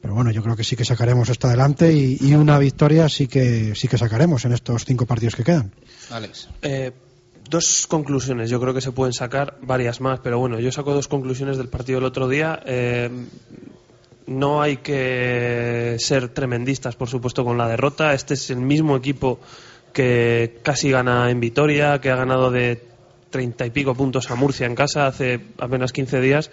pero 0.00 0.14
bueno, 0.14 0.30
yo 0.30 0.40
creo 0.44 0.54
que 0.54 0.62
sí 0.62 0.76
que 0.76 0.84
sacaremos 0.84 1.28
esto 1.30 1.48
adelante 1.48 1.92
y, 1.92 2.16
y 2.20 2.34
una 2.34 2.60
victoria 2.60 3.08
sí 3.08 3.26
que 3.26 3.74
sí 3.74 3.88
que 3.88 3.98
sacaremos 3.98 4.44
en 4.44 4.52
estos 4.52 4.84
cinco 4.84 5.04
partidos 5.04 5.34
que 5.34 5.42
quedan. 5.42 5.72
Alex. 6.10 6.48
Eh, 6.62 6.92
dos 7.50 7.88
conclusiones, 7.88 8.48
yo 8.50 8.60
creo 8.60 8.72
que 8.72 8.80
se 8.80 8.92
pueden 8.92 9.12
sacar 9.14 9.58
varias 9.62 10.00
más, 10.00 10.20
pero 10.20 10.38
bueno, 10.38 10.60
yo 10.60 10.70
saco 10.70 10.94
dos 10.94 11.08
conclusiones 11.08 11.56
del 11.56 11.68
partido 11.68 11.98
del 11.98 12.06
otro 12.06 12.28
día. 12.28 12.60
Eh, 12.66 13.10
no 14.26 14.60
hay 14.60 14.78
que 14.78 15.96
ser 15.98 16.28
tremendistas, 16.28 16.96
por 16.96 17.08
supuesto, 17.08 17.44
con 17.44 17.58
la 17.58 17.68
derrota. 17.68 18.14
Este 18.14 18.34
es 18.34 18.50
el 18.50 18.58
mismo 18.58 18.96
equipo 18.96 19.38
que 19.92 20.58
casi 20.62 20.90
gana 20.90 21.30
en 21.30 21.40
Vitoria, 21.40 22.00
que 22.00 22.10
ha 22.10 22.16
ganado 22.16 22.50
de 22.50 22.82
treinta 23.30 23.66
y 23.66 23.70
pico 23.70 23.94
puntos 23.94 24.30
a 24.30 24.34
Murcia 24.34 24.66
en 24.66 24.74
casa 24.74 25.06
hace 25.06 25.40
apenas 25.58 25.92
15 25.92 26.20
días 26.20 26.50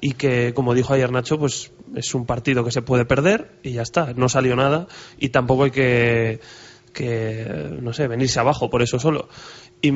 y 0.00 0.12
que, 0.12 0.52
como 0.54 0.74
dijo 0.74 0.92
ayer 0.92 1.10
Nacho, 1.10 1.38
pues 1.38 1.70
es 1.94 2.14
un 2.14 2.26
partido 2.26 2.64
que 2.64 2.72
se 2.72 2.82
puede 2.82 3.04
perder 3.04 3.52
y 3.62 3.72
ya 3.72 3.82
está, 3.82 4.12
no 4.14 4.28
salió 4.28 4.56
nada 4.56 4.88
y 5.18 5.28
tampoco 5.28 5.64
hay 5.64 5.70
que, 5.70 6.40
que 6.92 7.46
no 7.80 7.92
sé, 7.92 8.08
venirse 8.08 8.40
abajo 8.40 8.68
por 8.68 8.82
eso 8.82 8.98
solo. 8.98 9.28
Y 9.80 9.92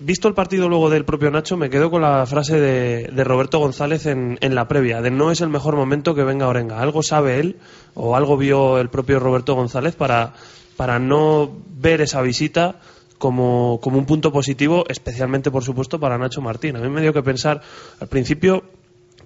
visto 0.00 0.28
el 0.28 0.34
partido 0.34 0.68
luego 0.68 0.90
del 0.90 1.04
propio 1.04 1.30
Nacho, 1.30 1.56
me 1.56 1.70
quedo 1.70 1.90
con 1.90 2.02
la 2.02 2.26
frase 2.26 2.58
de, 2.58 3.24
Roberto 3.24 3.58
González 3.58 4.06
en, 4.06 4.38
en 4.40 4.54
la 4.54 4.66
previa, 4.66 5.02
de 5.02 5.10
no 5.10 5.30
es 5.30 5.40
el 5.40 5.48
mejor 5.48 5.76
momento 5.76 6.14
que 6.14 6.24
venga 6.24 6.48
Orenga. 6.48 6.80
Algo 6.80 7.02
sabe 7.02 7.38
él 7.38 7.56
o 7.94 8.16
algo 8.16 8.36
vio 8.36 8.78
el 8.78 8.88
propio 8.88 9.20
Roberto 9.20 9.54
González 9.54 9.94
para, 9.94 10.34
para 10.76 10.98
no 10.98 11.50
ver 11.76 12.00
esa 12.00 12.22
visita 12.22 12.80
como, 13.18 13.78
como 13.82 13.98
un 13.98 14.06
punto 14.06 14.32
positivo, 14.32 14.84
especialmente, 14.88 15.50
por 15.50 15.62
supuesto, 15.62 16.00
para 16.00 16.18
Nacho 16.18 16.40
Martín. 16.40 16.76
A 16.76 16.80
mí 16.80 16.88
me 16.88 17.02
dio 17.02 17.12
que 17.12 17.22
pensar, 17.22 17.60
al 18.00 18.08
principio 18.08 18.64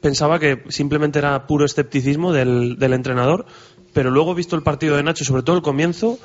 pensaba 0.01 0.39
que 0.39 0.65
simplemente 0.69 1.21
era 1.21 1.47
puro 1.47 1.65
escepticismo 1.65 2.33
del, 2.33 2.77
del 2.79 2.93
entrenador, 2.93 3.47
pero 3.93 4.11
luego 4.11 4.35
visto 4.35 4.57
el 4.57 4.63
partido 4.63 4.97
de 4.97 5.05
Nacho, 5.05 5.25
sobre 5.25 5.45
todo 5.45 5.57
el 5.57 5.63
comienzo, 5.63 6.19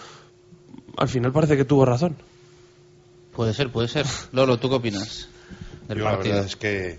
al 0.97 1.07
final 1.07 1.31
parece 1.31 1.55
que 1.55 1.63
tuvo 1.63 1.85
razón. 1.85 2.15
Puede 3.33 3.53
ser, 3.53 3.71
puede 3.71 3.87
ser. 3.87 4.05
Lolo, 4.31 4.57
¿tú 4.57 4.69
qué 4.69 4.75
opinas 4.75 5.29
del 5.87 5.99
Yo 5.99 6.03
la 6.05 6.11
partido? 6.11 6.35
verdad 6.35 6.47
es 6.49 6.55
que 6.55 6.97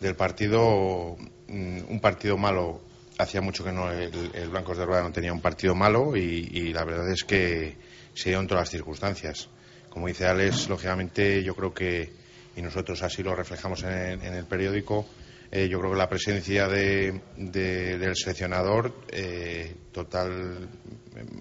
del 0.00 0.14
partido, 0.16 1.16
mm, 1.48 1.78
un 1.88 2.00
partido 2.00 2.36
malo, 2.36 2.80
hacía 3.18 3.40
mucho 3.40 3.64
que 3.64 3.72
no 3.72 3.90
el, 3.92 4.30
el 4.34 4.48
Blancos 4.48 4.78
de 4.78 4.84
Rueda 4.86 5.02
no 5.02 5.12
tenía 5.12 5.32
un 5.32 5.40
partido 5.40 5.74
malo 5.74 6.16
y, 6.16 6.48
y 6.52 6.72
la 6.72 6.84
verdad 6.84 7.10
es 7.12 7.24
que 7.24 7.76
se 8.14 8.30
dio 8.30 8.40
en 8.40 8.46
todas 8.46 8.62
las 8.62 8.70
circunstancias. 8.70 9.48
Como 9.88 10.06
dice 10.06 10.26
Alex, 10.26 10.68
lógicamente 10.68 11.42
yo 11.42 11.54
creo 11.54 11.74
que, 11.74 12.12
y 12.56 12.62
nosotros 12.62 13.02
así 13.02 13.22
lo 13.22 13.34
reflejamos 13.34 13.82
en 13.82 13.90
el, 13.92 14.22
en 14.22 14.34
el 14.34 14.44
periódico, 14.46 15.06
eh, 15.50 15.68
yo 15.68 15.80
creo 15.80 15.92
que 15.92 15.98
la 15.98 16.08
presencia 16.08 16.68
de, 16.68 17.20
de- 17.36 17.98
del 17.98 18.14
seleccionador 18.16 18.94
eh, 19.10 19.74
total 19.92 20.68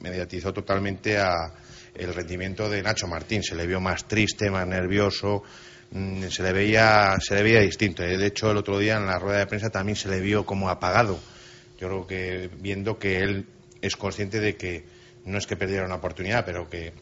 mediatizó 0.01 0.51
totalmente 0.51 1.17
a 1.19 1.53
el 1.99 2.13
rendimiento 2.13 2.69
de 2.69 2.81
Nacho 2.81 3.07
Martín. 3.07 3.43
Se 3.43 3.55
le 3.55 3.67
vio 3.67 3.79
más 3.79 4.07
triste, 4.07 4.49
más 4.49 4.65
nervioso, 4.65 5.43
mm, 5.91 6.23
se 6.29 6.43
le 6.43 6.53
veía 6.53 7.17
se 7.19 7.35
le 7.35 7.43
veía 7.43 7.59
distinto. 7.61 8.03
De 8.03 8.25
hecho, 8.25 8.51
el 8.51 8.57
otro 8.57 8.79
día 8.79 8.97
en 8.97 9.05
la 9.05 9.19
rueda 9.19 9.39
de 9.39 9.47
prensa 9.47 9.69
también 9.69 9.95
se 9.95 10.09
le 10.09 10.19
vio 10.21 10.45
como 10.45 10.69
apagado. 10.69 11.19
Yo 11.79 11.87
creo 11.87 12.07
que 12.07 12.49
viendo 12.59 12.97
que 12.97 13.19
él 13.19 13.45
es 13.81 13.95
consciente 13.95 14.39
de 14.39 14.55
que 14.55 14.83
no 15.25 15.37
es 15.37 15.47
que 15.47 15.55
perdiera 15.55 15.85
una 15.85 15.95
oportunidad, 15.95 16.45
pero 16.45 16.69
que 16.69 16.93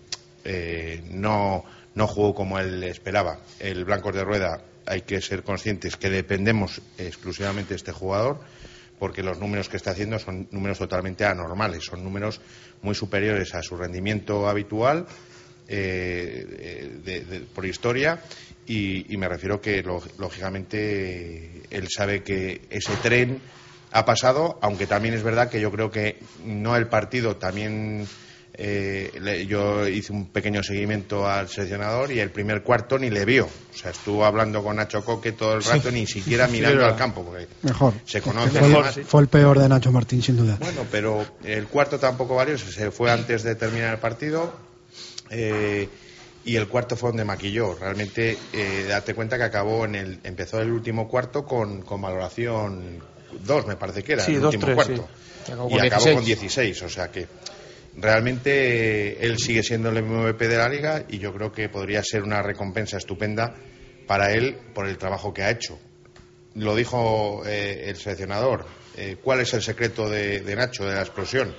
eh, 0.44 1.02
no, 1.10 1.64
no 1.96 2.08
jugó 2.08 2.34
como 2.34 2.60
él 2.60 2.84
esperaba. 2.84 3.40
El 3.60 3.86
Blancos 3.86 4.14
de 4.14 4.24
Rueda 4.24 4.62
hay 4.86 5.02
que 5.02 5.22
ser 5.22 5.44
conscientes 5.44 5.98
que 5.98 6.10
dependemos 6.10 6.82
exclusivamente 6.98 7.70
de 7.70 7.76
este 7.76 7.92
jugador 7.92 8.40
porque 9.00 9.24
los 9.24 9.40
números 9.40 9.70
que 9.70 9.78
está 9.78 9.92
haciendo 9.92 10.18
son 10.20 10.48
números 10.52 10.80
totalmente 10.80 11.26
anormales, 11.26 11.84
son 11.86 12.04
números 12.04 12.42
muy 12.82 12.96
superiores 12.96 13.54
a 13.56 13.62
su 13.64 13.76
rendimiento 13.78 14.48
habitual 14.48 15.06
eh, 15.68 16.46
eh, 16.60 17.00
de- 17.04 17.22
de- 17.26 17.40
por 17.42 17.66
historia 17.66 18.22
y, 18.66 19.12
y 19.14 19.18
me 19.18 19.28
refiero 19.28 19.60
que 19.62 19.84
lógicamente 20.18 21.64
él 21.70 21.88
sabe 21.90 22.24
que 22.24 22.62
ese 22.70 22.96
tren 22.98 23.42
ha 23.92 24.06
pasado, 24.06 24.60
aunque 24.62 24.86
también 24.88 25.14
es 25.14 25.24
verdad 25.24 25.50
que 25.50 25.62
yo 25.62 25.72
creo 25.72 25.90
que 25.92 26.18
no 26.44 26.76
el 26.76 26.88
partido 26.88 27.38
también 27.38 28.06
eh, 28.60 29.12
le- 29.22 29.46
yo 29.46 29.88
hice 29.88 30.12
un 30.14 30.28
pequeño 30.28 30.64
seguimiento 30.64 31.28
al 31.28 31.48
seleccionador 31.48 32.12
y 32.12 32.20
el 32.20 32.32
primer 32.32 32.64
cuarto 32.64 32.98
ni 32.98 33.10
le 33.10 33.24
vio. 33.26 33.46
O 33.46 33.78
sea, 33.78 33.92
estuvo 33.92 34.26
hablando 34.26 34.64
con 34.64 34.76
Nacho 34.78 35.06
Coque 35.06 35.32
todo 35.34 35.54
el 35.54 35.64
rato, 35.64 35.92
ni 35.92 36.08
siquiera 36.08 36.48
mirando 36.48 36.84
al 36.86 36.96
campo, 36.96 37.24
porque 37.24 37.48
Mejor. 37.62 37.94
se 38.06 38.22
conoce. 38.22 38.60
Fue, 38.60 39.04
fue 39.04 39.22
el 39.22 39.28
peor 39.28 39.60
de 39.60 39.70
Nacho 39.70 39.92
Martín, 39.92 40.24
sin 40.24 40.38
duda. 40.38 40.58
Bueno, 40.60 40.86
pero 40.92 41.26
el 41.44 41.68
cuarto 41.68 42.00
tampoco 42.00 42.36
valió, 42.36 42.58
se 42.58 42.90
fue 42.92 43.12
antes 43.12 43.44
de 43.44 43.56
terminar 43.56 43.94
el 43.94 44.00
partido. 44.00 44.52
eh, 45.30 45.88
y 46.46 46.56
el 46.56 46.68
cuarto 46.70 46.96
fue 46.96 47.10
donde 47.10 47.26
maquilló. 47.26 47.76
Realmente, 47.76 48.38
eh, 48.54 48.86
date 48.88 49.14
cuenta 49.14 49.38
que 49.38 49.44
acabó 49.44 49.84
en 49.84 49.96
el, 49.96 50.20
empezó 50.24 50.62
el 50.62 50.72
último 50.72 51.08
cuarto 51.10 51.44
con, 51.44 51.82
con 51.82 52.02
valoración 52.02 53.00
2, 53.46 53.68
me 53.68 53.76
parece 53.76 54.02
que 54.02 54.14
era, 54.14 54.24
Sí, 54.24 54.36
el 54.36 54.42
dos, 54.42 54.56
último 54.56 54.74
tres, 54.74 54.76
cuarto. 54.76 55.08
sí. 55.46 55.52
Acabó 55.52 55.68
Y 55.70 55.72
con 55.74 55.82
acabó 55.86 56.04
16. 56.06 56.16
con 56.16 56.26
16, 56.26 56.82
o 56.84 56.90
sea 56.90 57.12
que 57.12 57.28
realmente 57.98 59.10
eh, 59.10 59.18
él 59.22 59.38
sigue 59.40 59.64
siendo 59.64 59.90
el 59.90 60.04
MVP 60.04 60.48
de 60.48 60.58
la 60.58 60.70
liga 60.70 61.06
y 61.10 61.18
yo 61.18 61.34
creo 61.34 61.52
que 61.52 61.68
podría 61.68 62.04
ser 62.04 62.24
una 62.24 62.42
recompensa 62.42 62.98
estupenda 62.98 63.56
para 64.06 64.32
él 64.32 64.58
por 64.74 64.88
el 64.88 64.98
trabajo 64.98 65.34
que 65.34 65.44
ha 65.44 65.50
hecho. 65.50 65.80
Lo 66.54 66.76
dijo 66.76 67.44
eh, 67.46 67.90
el 67.90 67.98
seleccionador. 67.98 68.66
eh, 68.96 69.18
¿Cuál 69.22 69.42
es 69.42 69.54
el 69.54 69.62
secreto 69.62 70.10
de, 70.10 70.42
Nacho, 70.56 70.86
de 70.86 70.96
la 70.96 71.02
explosión? 71.02 71.54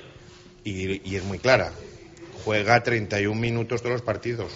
Y, 0.64 1.14
es 1.14 1.24
muy 1.24 1.38
clara. 1.38 1.72
Juega 2.44 2.82
31 2.82 3.38
minutos 3.38 3.80
todos 3.80 3.92
los 3.92 4.02
partidos. 4.02 4.52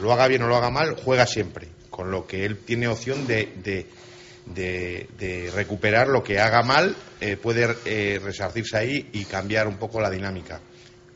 Lo 0.00 0.12
haga 0.12 0.28
bien 0.28 0.42
o 0.42 0.48
lo 0.48 0.56
haga 0.56 0.70
mal, 0.70 0.94
juega 0.94 1.26
siempre. 1.26 1.68
Con 1.90 2.10
lo 2.10 2.26
que 2.26 2.44
él 2.44 2.58
tiene 2.58 2.88
opción 2.88 3.26
de, 3.26 3.86
de, 4.46 5.50
recuperar 5.54 6.08
lo 6.08 6.22
que 6.22 6.38
haga 6.38 6.62
mal, 6.62 6.96
puede 7.42 8.18
resarcirse 8.18 8.76
ahí 8.76 9.10
y 9.12 9.24
cambiar 9.24 9.66
un 9.66 9.76
poco 9.76 10.00
la 10.00 10.08
dinámica. 10.08 10.60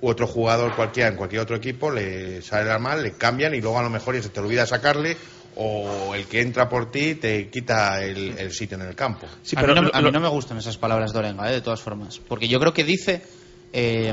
U 0.04 0.08
Otro 0.08 0.26
jugador 0.26 0.74
cualquiera 0.74 1.08
en 1.08 1.16
cualquier 1.16 1.40
otro 1.40 1.56
equipo 1.56 1.90
le 1.90 2.42
sale 2.42 2.78
mal, 2.78 3.02
le 3.02 3.12
cambian 3.12 3.54
y 3.54 3.60
luego 3.60 3.78
a 3.78 3.82
lo 3.82 3.88
mejor 3.90 4.14
ya 4.14 4.22
se 4.22 4.28
te 4.28 4.38
olvida 4.40 4.66
sacarle 4.66 5.16
o 5.56 6.14
el 6.14 6.26
que 6.26 6.40
entra 6.42 6.68
por 6.68 6.90
ti 6.90 7.14
te 7.14 7.48
quita 7.48 8.02
el, 8.04 8.36
el 8.38 8.52
sitio 8.52 8.76
en 8.76 8.82
el 8.86 8.94
campo. 8.94 9.26
Sí, 9.42 9.56
a, 9.56 9.60
pero 9.60 9.72
mí 9.74 9.80
no, 9.80 9.86
lo- 9.86 9.94
a 9.94 9.98
mí 9.98 10.04
lo- 10.04 10.10
no 10.12 10.20
me 10.20 10.28
gustan 10.28 10.58
esas 10.58 10.76
palabras 10.76 11.12
de 11.12 11.18
Orenga, 11.20 11.48
eh, 11.50 11.54
de 11.54 11.60
todas 11.62 11.80
formas. 11.80 12.18
Porque 12.18 12.48
yo 12.48 12.58
creo 12.60 12.74
que 12.74 12.84
dice, 12.84 13.22
eh, 13.72 14.12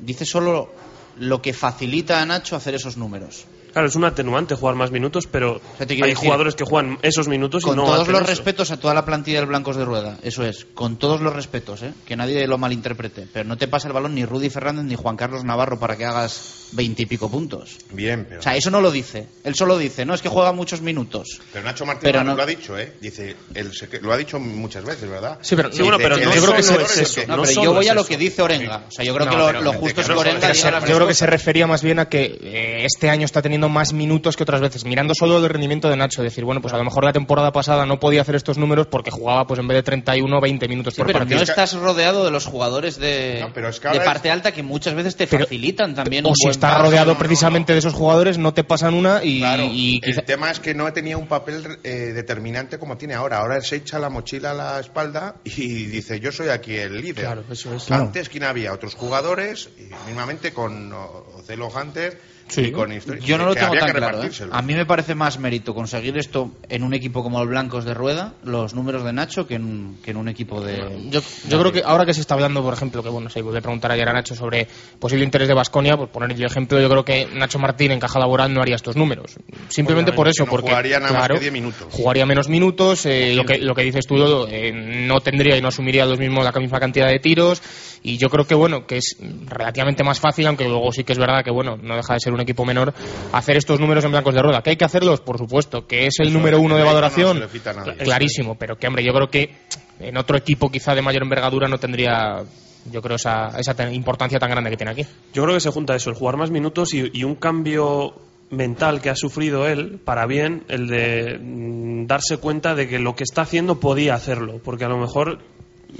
dice 0.00 0.24
solo 0.26 0.72
lo 1.18 1.40
que 1.40 1.52
facilita 1.52 2.20
a 2.20 2.26
Nacho 2.26 2.54
hacer 2.56 2.74
esos 2.74 2.96
números. 2.96 3.46
Claro, 3.72 3.88
es 3.88 3.96
un 3.96 4.04
atenuante 4.04 4.54
jugar 4.54 4.74
más 4.74 4.90
minutos, 4.90 5.26
pero 5.26 5.60
sea, 5.78 5.86
hay 5.88 5.96
decir, 5.96 6.16
jugadores 6.16 6.54
que 6.54 6.64
juegan 6.64 6.98
esos 7.02 7.28
minutos 7.28 7.62
y 7.62 7.66
Con 7.66 7.76
no 7.76 7.84
todos 7.84 8.08
los 8.08 8.26
respetos 8.26 8.70
a 8.70 8.78
toda 8.78 8.94
la 8.94 9.04
plantilla 9.04 9.38
del 9.38 9.48
Blancos 9.48 9.76
de 9.76 9.84
Rueda, 9.84 10.18
eso 10.22 10.44
es, 10.44 10.66
con 10.74 10.96
todos 10.96 11.20
los 11.20 11.34
respetos, 11.34 11.82
¿eh? 11.82 11.94
que 12.04 12.16
nadie 12.16 12.46
lo 12.46 12.58
malinterprete. 12.58 13.28
Pero 13.32 13.48
no 13.48 13.56
te 13.56 13.68
pasa 13.68 13.88
el 13.88 13.94
balón 13.94 14.14
ni 14.14 14.24
Rudy 14.24 14.50
Fernández 14.50 14.84
ni 14.84 14.96
Juan 14.96 15.16
Carlos 15.16 15.44
Navarro 15.44 15.78
para 15.78 15.96
que 15.96 16.04
hagas 16.04 16.59
veintipico 16.72 17.30
puntos. 17.30 17.78
Bien, 17.92 18.24
pero. 18.28 18.40
O 18.40 18.42
sea, 18.42 18.56
eso 18.56 18.70
no 18.70 18.80
lo 18.80 18.90
dice. 18.90 19.26
Él 19.44 19.54
solo 19.54 19.78
dice, 19.78 20.04
no, 20.04 20.14
es 20.14 20.22
que 20.22 20.28
juega 20.28 20.52
muchos 20.52 20.80
minutos. 20.80 21.40
Pero 21.52 21.64
Nacho 21.64 21.86
Martín 21.86 22.02
Pero 22.02 22.18
lo, 22.20 22.24
no- 22.30 22.36
lo 22.36 22.42
ha 22.42 22.46
dicho, 22.46 22.78
¿eh? 22.78 22.94
Dice, 23.00 23.36
el 23.54 23.72
secre- 23.72 24.00
lo 24.00 24.12
ha 24.12 24.16
dicho 24.16 24.38
muchas 24.38 24.84
veces, 24.84 25.08
¿verdad? 25.08 25.38
Sí, 25.42 25.56
pero- 25.56 25.72
Sí, 25.72 25.82
bueno, 25.82 25.98
pero 25.98 26.16
no 26.16 26.22
yo 26.34 26.42
creo 26.42 26.54
que 26.54 26.60
es 26.60 26.70
eso, 26.98 27.20
No, 27.26 27.36
no 27.38 27.42
pero 27.42 27.62
yo 27.62 27.72
voy 27.74 27.84
es 27.84 27.90
a 27.90 27.94
lo 27.94 28.00
eso. 28.02 28.08
que 28.08 28.16
dice 28.16 28.42
Orenga. 28.42 28.84
O 28.88 28.90
sea, 28.90 29.04
yo 29.04 29.14
creo 29.14 29.26
No, 29.26 29.32
que 29.32 29.36
lo, 29.38 29.62
lo 29.62 29.72
justo 29.74 30.00
es 30.00 30.06
que 30.06 30.12
Orenga 30.12 30.48
las 30.48 30.62
Yo 30.88 30.96
creo 30.96 31.06
que 31.06 31.14
se 31.14 31.26
refería 31.26 31.66
más 31.66 31.82
bien 31.82 31.98
a 31.98 32.08
que 32.08 32.38
eh, 32.42 32.84
este 32.84 33.08
año 33.10 33.24
está 33.24 33.42
teniendo 33.42 33.68
más 33.68 33.92
minutos 33.92 34.36
que 34.36 34.42
otras 34.42 34.60
veces, 34.60 34.84
mirando 34.84 35.14
solo 35.14 35.38
el 35.38 35.48
rendimiento 35.48 35.88
de 35.88 35.96
Nacho, 35.96 36.22
decir, 36.22 36.44
bueno, 36.44 36.60
pues 36.60 36.74
a 36.74 36.76
lo 36.78 36.84
mejor 36.84 37.04
la 37.04 37.12
temporada 37.12 37.52
pasada 37.52 37.86
no 37.86 37.98
podía 38.00 38.22
hacer 38.22 38.34
estos 38.34 38.58
números 38.58 38.86
porque 38.88 39.10
jugaba 39.10 39.46
pues 39.46 39.60
en 39.60 39.68
vez 39.68 39.76
de 39.76 39.82
31, 39.82 40.40
20 40.40 40.68
minutos 40.68 40.94
Sí, 40.94 40.98
por 40.98 41.06
pero 41.06 41.18
partido. 41.20 41.38
no 41.38 41.42
estás 41.44 41.72
rodeado 41.74 42.24
de 42.24 42.30
los 42.30 42.46
jugadores 42.46 42.98
de, 42.98 43.38
No, 43.40 43.52
pero 43.52 43.68
es 43.68 43.78
que 43.80 43.88
de 43.88 43.94
ahora 43.98 44.04
parte 44.04 44.30
alta 44.30 44.52
que 44.52 44.62
muchas 44.62 44.94
veces 44.94 45.16
te 45.16 45.26
facilitan 45.26 45.94
también. 45.94 46.24
Un 46.26 46.32
buen 46.38 46.50
estás 46.68 46.80
rodeado 46.82 47.12
no, 47.12 47.18
precisamente 47.18 47.72
no. 47.72 47.74
de 47.74 47.78
esos 47.80 47.94
jugadores, 47.94 48.38
no 48.38 48.54
te 48.54 48.64
pasan 48.64 48.94
una 48.94 49.24
y, 49.24 49.38
Claro, 49.40 49.64
y 49.70 50.00
quizá- 50.00 50.20
el 50.20 50.26
tema 50.26 50.50
es 50.50 50.60
que 50.60 50.74
no 50.74 50.92
tenía 50.92 51.16
un 51.16 51.26
papel 51.26 51.78
eh, 51.84 52.12
determinante 52.14 52.78
como 52.78 52.96
tiene 52.96 53.14
ahora. 53.14 53.38
Ahora 53.38 53.60
se 53.60 53.76
echa 53.76 53.98
la 53.98 54.08
mochila 54.10 54.52
a 54.52 54.54
la 54.54 54.80
espalda 54.80 55.36
y 55.44 55.84
dice, 55.86 56.20
yo 56.20 56.32
soy 56.32 56.48
aquí 56.48 56.76
el 56.76 57.00
líder. 57.00 57.24
Claro, 57.24 57.44
eso 57.50 57.74
es. 57.74 57.90
Antes, 57.90 58.28
¿quién 58.28 58.44
había? 58.44 58.72
Otros 58.72 58.94
jugadores, 58.94 59.68
y 59.78 59.90
mismamente 60.06 60.52
con 60.52 60.92
o- 60.92 61.26
Ocelo 61.38 61.68
Hunter 61.68 62.20
Sí. 62.50 62.62
y 62.62 62.72
con 62.72 62.90
Yo 63.20 63.38
no 63.38 63.46
lo 63.46 63.54
tengo 63.54 63.74
tan 63.74 63.92
claro. 63.92 64.22
¿eh? 64.22 64.30
A 64.50 64.62
mí 64.62 64.74
me 64.74 64.84
parece 64.84 65.14
más 65.14 65.38
mérito 65.38 65.74
conseguir 65.74 66.18
esto 66.18 66.50
en 66.68 66.82
un 66.82 66.94
equipo 66.94 67.22
como 67.22 67.38
los 67.38 67.48
Blancos 67.48 67.84
de 67.84 67.94
Rueda, 67.94 68.34
los 68.44 68.74
números 68.74 69.04
de 69.04 69.12
Nacho, 69.12 69.46
que 69.46 69.54
en, 69.54 69.98
que 70.02 70.10
en 70.10 70.16
un 70.16 70.28
equipo 70.28 70.60
de. 70.60 71.08
Yo, 71.10 71.20
yo 71.48 71.60
creo 71.60 71.72
que 71.72 71.82
ahora 71.84 72.04
que 72.04 72.14
se 72.14 72.20
está 72.20 72.34
hablando, 72.34 72.62
por 72.62 72.74
ejemplo, 72.74 73.02
que 73.02 73.08
bueno, 73.08 73.30
se 73.30 73.42
vuelve 73.42 73.58
a 73.58 73.62
preguntar 73.62 73.92
ayer 73.92 74.08
a 74.08 74.12
Nacho 74.12 74.34
sobre 74.34 74.66
posible 74.98 75.24
interés 75.24 75.48
de 75.48 75.54
Basconia, 75.54 75.96
por 75.96 76.08
poner 76.08 76.32
el 76.32 76.44
ejemplo, 76.44 76.80
yo 76.80 76.88
creo 76.88 77.04
que 77.04 77.26
Nacho 77.32 77.58
Martín 77.58 77.92
en 77.92 78.00
caja 78.00 78.18
laboral 78.18 78.52
no 78.52 78.60
haría 78.60 78.76
estos 78.76 78.96
números. 78.96 79.36
Simplemente 79.68 80.12
por 80.12 80.28
eso, 80.28 80.44
no 80.44 80.50
porque 80.50 80.70
jugaría 80.70 80.98
nada 80.98 81.12
más 81.12 81.20
claro, 81.20 81.34
que 81.34 81.40
10 81.40 81.52
minutos. 81.52 81.88
Jugaría 81.90 82.26
menos 82.26 82.48
minutos, 82.48 83.06
eh, 83.06 83.34
lo, 83.34 83.44
que, 83.44 83.58
lo 83.58 83.74
que 83.74 83.82
dices 83.82 84.06
tú, 84.06 84.16
Dodo, 84.16 84.48
eh, 84.48 84.72
no 84.72 85.20
tendría 85.20 85.56
y 85.56 85.62
no 85.62 85.68
asumiría 85.68 86.04
los 86.04 86.18
mismos, 86.18 86.44
la 86.44 86.52
misma 86.52 86.80
cantidad 86.80 87.08
de 87.08 87.18
tiros. 87.18 87.62
Y 88.02 88.16
yo 88.16 88.30
creo 88.30 88.46
que 88.46 88.54
bueno, 88.54 88.86
que 88.86 88.96
es 88.96 89.16
relativamente 89.46 90.02
más 90.02 90.20
fácil, 90.20 90.46
aunque 90.46 90.64
luego 90.64 90.90
sí 90.92 91.04
que 91.04 91.12
es 91.12 91.18
verdad 91.18 91.44
que 91.44 91.50
bueno, 91.50 91.78
no 91.82 91.96
deja 91.96 92.14
de 92.14 92.20
ser 92.20 92.32
un 92.32 92.39
equipo 92.40 92.64
menor, 92.64 92.92
hacer 93.32 93.56
estos 93.56 93.78
números 93.80 94.04
en 94.04 94.10
blancos 94.10 94.34
de 94.34 94.42
rueda. 94.42 94.62
¿Que 94.62 94.70
hay 94.70 94.76
que 94.76 94.84
hacerlos? 94.84 95.20
Por 95.20 95.38
supuesto. 95.38 95.86
¿Que 95.86 96.06
es 96.06 96.14
el 96.20 96.28
Eso, 96.28 96.38
número 96.38 96.60
uno 96.60 96.74
de 96.76 96.80
no 96.82 96.86
valoración? 96.86 97.34
se 97.38 97.44
le 97.44 97.48
quita 97.48 97.70
a 97.70 97.74
nadie. 97.74 97.94
Clarísimo, 97.96 98.54
pero 98.56 98.76
que 98.76 98.86
hombre, 98.86 99.04
yo 99.04 99.12
creo 99.12 99.28
que 99.30 99.54
en 100.00 100.16
otro 100.16 100.36
equipo 100.36 100.70
quizá 100.70 100.94
de 100.94 101.02
mayor 101.02 101.22
envergadura 101.22 101.68
no 101.68 101.78
tendría, 101.78 102.42
yo 102.90 103.02
creo, 103.02 103.16
esa, 103.16 103.48
esa 103.58 103.74
tan- 103.74 103.92
importancia 103.94 104.38
tan 104.38 104.50
grande 104.50 104.70
que 104.70 104.76
tiene 104.76 104.92
aquí. 104.92 105.06
Yo 105.34 105.42
creo 105.42 105.54
que 105.54 105.60
se 105.60 105.70
junta 105.70 105.94
eso, 105.94 106.10
el 106.10 106.16
jugar 106.16 106.36
más 106.36 106.50
minutos 106.50 106.94
y, 106.94 107.10
y 107.12 107.24
un 107.24 107.34
cambio 107.34 108.14
mental 108.50 109.00
que 109.00 109.10
ha 109.10 109.14
sufrido 109.14 109.68
él, 109.68 110.00
para 110.04 110.26
bien, 110.26 110.64
el 110.68 110.88
de 110.88 111.38
mm, 111.40 112.06
darse 112.06 112.38
cuenta 112.38 112.74
de 112.74 112.88
que 112.88 112.98
lo 112.98 113.14
que 113.14 113.22
está 113.24 113.42
haciendo 113.42 113.78
podía 113.78 114.14
hacerlo, 114.14 114.60
porque 114.64 114.84
a 114.84 114.88
lo 114.88 114.98
mejor 114.98 115.38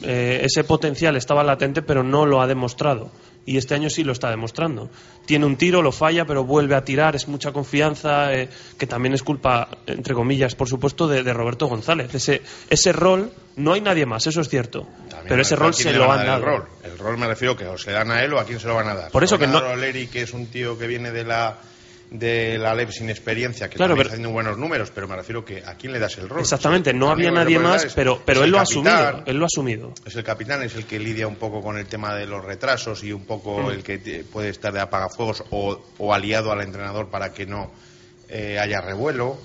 eh, 0.02 0.40
ese 0.44 0.64
potencial 0.64 1.16
estaba 1.16 1.42
latente, 1.44 1.82
pero 1.82 2.02
no 2.02 2.26
lo 2.26 2.40
ha 2.40 2.46
demostrado. 2.46 3.10
Y 3.46 3.56
este 3.56 3.74
año 3.74 3.88
sí 3.88 4.04
lo 4.04 4.12
está 4.12 4.28
demostrando. 4.30 4.90
Tiene 5.24 5.46
un 5.46 5.56
tiro, 5.56 5.80
lo 5.80 5.92
falla, 5.92 6.26
pero 6.26 6.44
vuelve 6.44 6.74
a 6.74 6.84
tirar, 6.84 7.16
es 7.16 7.26
mucha 7.26 7.52
confianza, 7.52 8.34
eh, 8.34 8.48
que 8.78 8.86
también 8.86 9.14
es 9.14 9.22
culpa, 9.22 9.68
entre 9.86 10.14
comillas, 10.14 10.54
por 10.54 10.68
supuesto, 10.68 11.08
de, 11.08 11.22
de 11.22 11.32
Roberto 11.32 11.66
González. 11.66 12.14
Ese, 12.14 12.42
ese 12.68 12.92
rol, 12.92 13.32
no 13.56 13.72
hay 13.72 13.80
nadie 13.80 14.04
más, 14.04 14.26
eso 14.26 14.42
es 14.42 14.48
cierto. 14.48 14.82
También 15.08 15.24
pero 15.28 15.42
ese 15.42 15.56
rol 15.56 15.72
se 15.74 15.92
lo 15.92 16.06
van 16.06 16.18
a 16.18 16.20
han 16.20 16.26
dar 16.26 16.40
dado. 16.42 16.52
El 16.54 16.58
rol. 16.60 16.68
el 16.84 16.98
rol 16.98 17.18
me 17.18 17.26
refiero 17.28 17.56
que 17.56 17.66
o 17.66 17.78
se 17.78 17.92
dan 17.92 18.10
a 18.10 18.22
él 18.22 18.32
o 18.34 18.38
a 18.38 18.44
quién 18.44 18.60
se 18.60 18.68
lo 18.68 18.74
van 18.74 18.88
a 18.88 18.94
dar. 18.94 19.10
Por 19.10 19.24
eso 19.24 19.38
que 19.38 19.46
no- 19.46 19.54
dar 19.54 19.70
a 19.70 19.72
Oleri, 19.72 20.06
que 20.08 20.22
es 20.22 20.32
un 20.34 20.46
tío 20.46 20.76
que 20.78 20.86
viene 20.86 21.10
de 21.10 21.24
la 21.24 21.56
de 22.10 22.58
la 22.58 22.74
LEP 22.74 22.90
sin 22.90 23.08
experiencia, 23.08 23.68
que 23.70 23.76
Claro, 23.76 23.90
también 23.92 23.98
pero- 23.98 24.08
está 24.08 24.14
haciendo 24.14 24.32
buenos 24.32 24.58
números, 24.58 24.90
pero 24.94 25.06
me 25.06 25.14
refiero 25.16 25.44
que 25.44 25.62
a 25.64 25.74
quién 25.76 25.92
le 25.92 25.98
das 26.00 26.18
el 26.18 26.28
rol. 26.28 26.40
Exactamente, 26.40 26.92
no 26.92 27.10
había 27.10 27.30
nadie 27.30 27.58
más, 27.58 27.84
es- 27.84 27.94
pero, 27.94 28.20
pero 28.24 28.42
él 28.44 28.50
lo 28.50 28.58
ha 28.58 28.62
asumido. 28.62 29.22
Él 29.26 29.36
lo 29.36 29.44
ha 29.44 29.46
asumido. 29.46 29.92
Es 30.04 30.16
el 30.16 30.24
capitán, 30.24 30.62
es 30.62 30.74
el 30.74 30.86
que 30.86 30.98
lidia 30.98 31.26
un 31.28 31.36
poco 31.36 31.62
con 31.62 31.78
el 31.78 31.86
tema 31.86 32.14
de 32.16 32.26
los 32.26 32.44
retrasos 32.44 33.04
y 33.04 33.12
un 33.12 33.24
poco 33.24 33.62
Mm. 33.62 33.70
el 33.70 33.82
que 33.84 34.24
puede 34.32 34.48
estar 34.48 34.72
de 34.72 34.80
apagafuegos 34.80 35.44
o, 35.50 35.80
o 35.98 36.12
aliado 36.12 36.50
al 36.50 36.62
entrenador 36.62 37.08
para 37.10 37.32
que 37.32 37.46
no 37.46 37.70
eh, 38.32 38.58
haya 38.60 38.80
revuelo. 38.80 39.38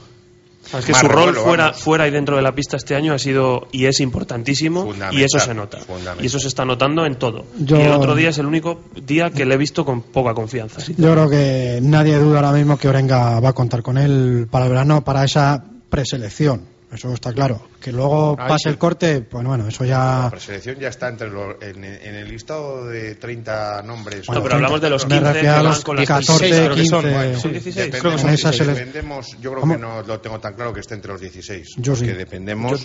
Es 0.78 0.86
que 0.86 0.94
su 0.94 1.08
rol 1.08 1.36
fuera, 1.36 1.66
vamos. 1.66 1.82
fuera 1.82 2.08
y 2.08 2.12
dentro 2.12 2.36
de 2.36 2.42
la 2.42 2.54
pista 2.56 2.76
este 2.78 2.96
año 2.96 3.14
ha 3.14 3.20
sido 3.20 3.68
y 3.72 3.86
es 3.86 4.00
importantísimo 4.00 4.94
y 5.12 5.24
eso 5.24 5.40
se 5.40 5.54
nota. 5.54 5.80
Y 6.22 6.26
eso 6.26 6.40
se 6.40 6.48
está 6.48 6.66
notando 6.66 7.06
en 7.06 7.16
todo. 7.16 7.46
Yo- 7.60 7.78
Y 7.78 7.82
el 7.84 7.92
otro 7.92 8.16
día 8.16 8.30
es 8.30 8.38
el 8.40 8.46
único 8.46 8.82
día 9.06 9.30
que 9.30 9.46
le 9.46 9.54
he 9.56 9.58
visto 9.58 9.86
con 9.86 10.02
poca 10.02 10.34
confianza. 10.34 10.82
Yo 10.98 11.12
creo 11.14 11.30
que 11.30 11.80
nadie 11.82 12.18
duda 12.18 12.38
ahora 12.40 12.52
mismo 12.52 12.78
que 12.78 12.88
Orenga 12.88 13.40
va 13.40 13.50
a 13.50 13.54
contar 13.54 13.82
con 13.84 13.98
él 13.98 14.48
para 14.50 14.66
el 14.66 14.72
verano, 14.72 15.04
para 15.04 15.24
esa 15.24 15.64
preselección. 15.90 16.62
Eso 16.96 17.14
está 17.14 17.32
claro. 17.34 17.68
Que 17.82 17.92
luego 17.92 18.36
pase 18.36 18.64
sí. 18.64 18.70
el 18.70 18.78
corte, 18.78 19.22
pues 19.22 19.46
bueno, 19.46 19.68
eso 19.68 19.86
ya. 19.86 20.22
La 20.24 20.30
preselección 20.32 20.78
ya 20.80 20.88
está 20.88 21.08
entre 21.10 21.30
los- 21.30 21.56
en, 21.62 21.84
en 21.84 22.16
el 22.16 22.28
listado 22.28 22.86
de 22.88 23.16
30 23.16 23.82
nombres. 23.84 24.28
No, 24.30 24.42
pero 24.42 24.56
hablamos 24.56 24.82
de 24.82 24.90
los 24.90 25.06
me 25.08 25.16
15 25.20 25.34
refiero 25.34 25.54
a 25.54 25.58
que 25.58 25.64
los 25.64 25.74
van 25.76 25.82
con 25.84 25.96
las 25.98 26.08
14, 26.08 26.46
16, 26.46 26.64
creo 26.66 26.76
que 26.76 26.86
son. 26.86 27.02
15. 27.04 27.16
Bueno, 27.16 27.40
Son 27.40 27.52
16. 27.52 27.76
Dependemos, 27.76 28.02
creo 28.02 28.12
que 28.14 28.18
son 28.20 28.30
en 28.30 28.36
16. 28.36 28.68
dependemos, 28.68 29.32
yo 29.42 29.50
creo 29.52 29.62
¿Cómo? 29.62 29.74
que 29.74 29.80
no 29.80 30.02
lo 30.02 30.20
tengo 30.20 30.40
tan 30.40 30.54
claro 30.56 30.74
que 30.74 30.80
esté 30.80 30.94
entre 30.96 31.12
los 31.12 31.22
16. 31.22 31.68
Yo 31.78 31.96
sí. 31.96 32.06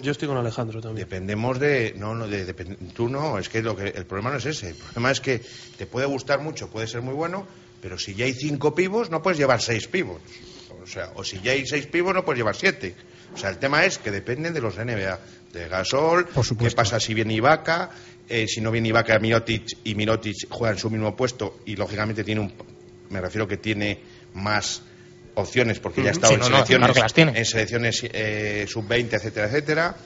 Yo, 0.02 0.10
estoy 0.12 0.28
con 0.28 0.36
Alejandro 0.36 0.80
también. 0.80 1.06
dependemos 1.08 1.58
de, 1.60 1.94
no, 1.96 2.14
no, 2.14 2.26
de, 2.26 2.46
depend- 2.46 2.92
tú 2.92 3.08
no, 3.08 3.38
es 3.38 3.48
que, 3.48 3.62
lo 3.62 3.76
que 3.76 3.88
el 3.88 4.06
problema 4.06 4.30
no 4.30 4.36
es 4.38 4.46
ese. 4.46 4.70
El 4.70 4.76
problema 4.76 5.10
es 5.10 5.20
que 5.20 5.40
te 5.78 5.86
puede 5.86 6.06
gustar 6.06 6.40
mucho, 6.40 6.68
puede 6.68 6.86
ser 6.86 7.02
muy 7.02 7.14
bueno, 7.14 7.46
pero 7.80 7.98
si 7.98 8.14
ya 8.14 8.24
hay 8.26 8.34
cinco 8.34 8.74
pivos, 8.74 9.10
no 9.10 9.22
puedes 9.22 9.38
llevar 9.38 9.60
seis 9.62 9.86
pivos. 9.86 10.20
O 10.82 10.86
sea, 10.86 11.10
o 11.14 11.22
si 11.24 11.40
ya 11.40 11.52
hay 11.52 11.66
seis 11.66 11.86
pivos, 11.86 12.14
no 12.14 12.24
puedes 12.24 12.38
llevar 12.38 12.56
siete. 12.56 12.94
O 13.34 13.36
sea, 13.38 13.50
el 13.50 13.58
tema 13.58 13.84
es 13.84 13.98
que 13.98 14.10
dependen 14.10 14.52
de 14.54 14.60
los 14.60 14.76
NBA, 14.76 15.18
de 15.52 15.68
Gasol, 15.68 16.26
Por 16.26 16.44
supuesto. 16.44 16.70
qué 16.70 16.76
pasa 16.76 17.00
si 17.00 17.14
viene 17.14 17.34
Ibaka, 17.34 17.90
eh, 18.28 18.46
si 18.48 18.60
no 18.60 18.70
viene 18.70 18.88
Ibaka, 18.88 19.18
Mirotic 19.18 19.78
y 19.84 19.94
Mirotic 19.94 20.48
juegan 20.50 20.78
su 20.78 20.90
mismo 20.90 21.16
puesto 21.16 21.60
y 21.66 21.76
lógicamente 21.76 22.24
tiene 22.24 22.40
un, 22.42 22.52
me 23.08 23.20
refiero 23.20 23.46
que 23.48 23.56
tiene 23.56 24.00
más 24.34 24.82
opciones 25.34 25.78
porque 25.80 26.02
ya 26.02 26.10
ha 26.10 26.12
estado 26.12 26.28
Sí, 26.32 26.34
en 26.34 26.40
no, 26.40 26.48
no, 26.48 26.54
selecciones, 26.64 26.92
claro 27.12 27.32
en 27.36 27.44
selecciones 27.44 28.00
eh, 28.04 28.66
sub-20, 28.68 29.12
etcétera, 29.14 29.46
etcétera. 29.46 29.96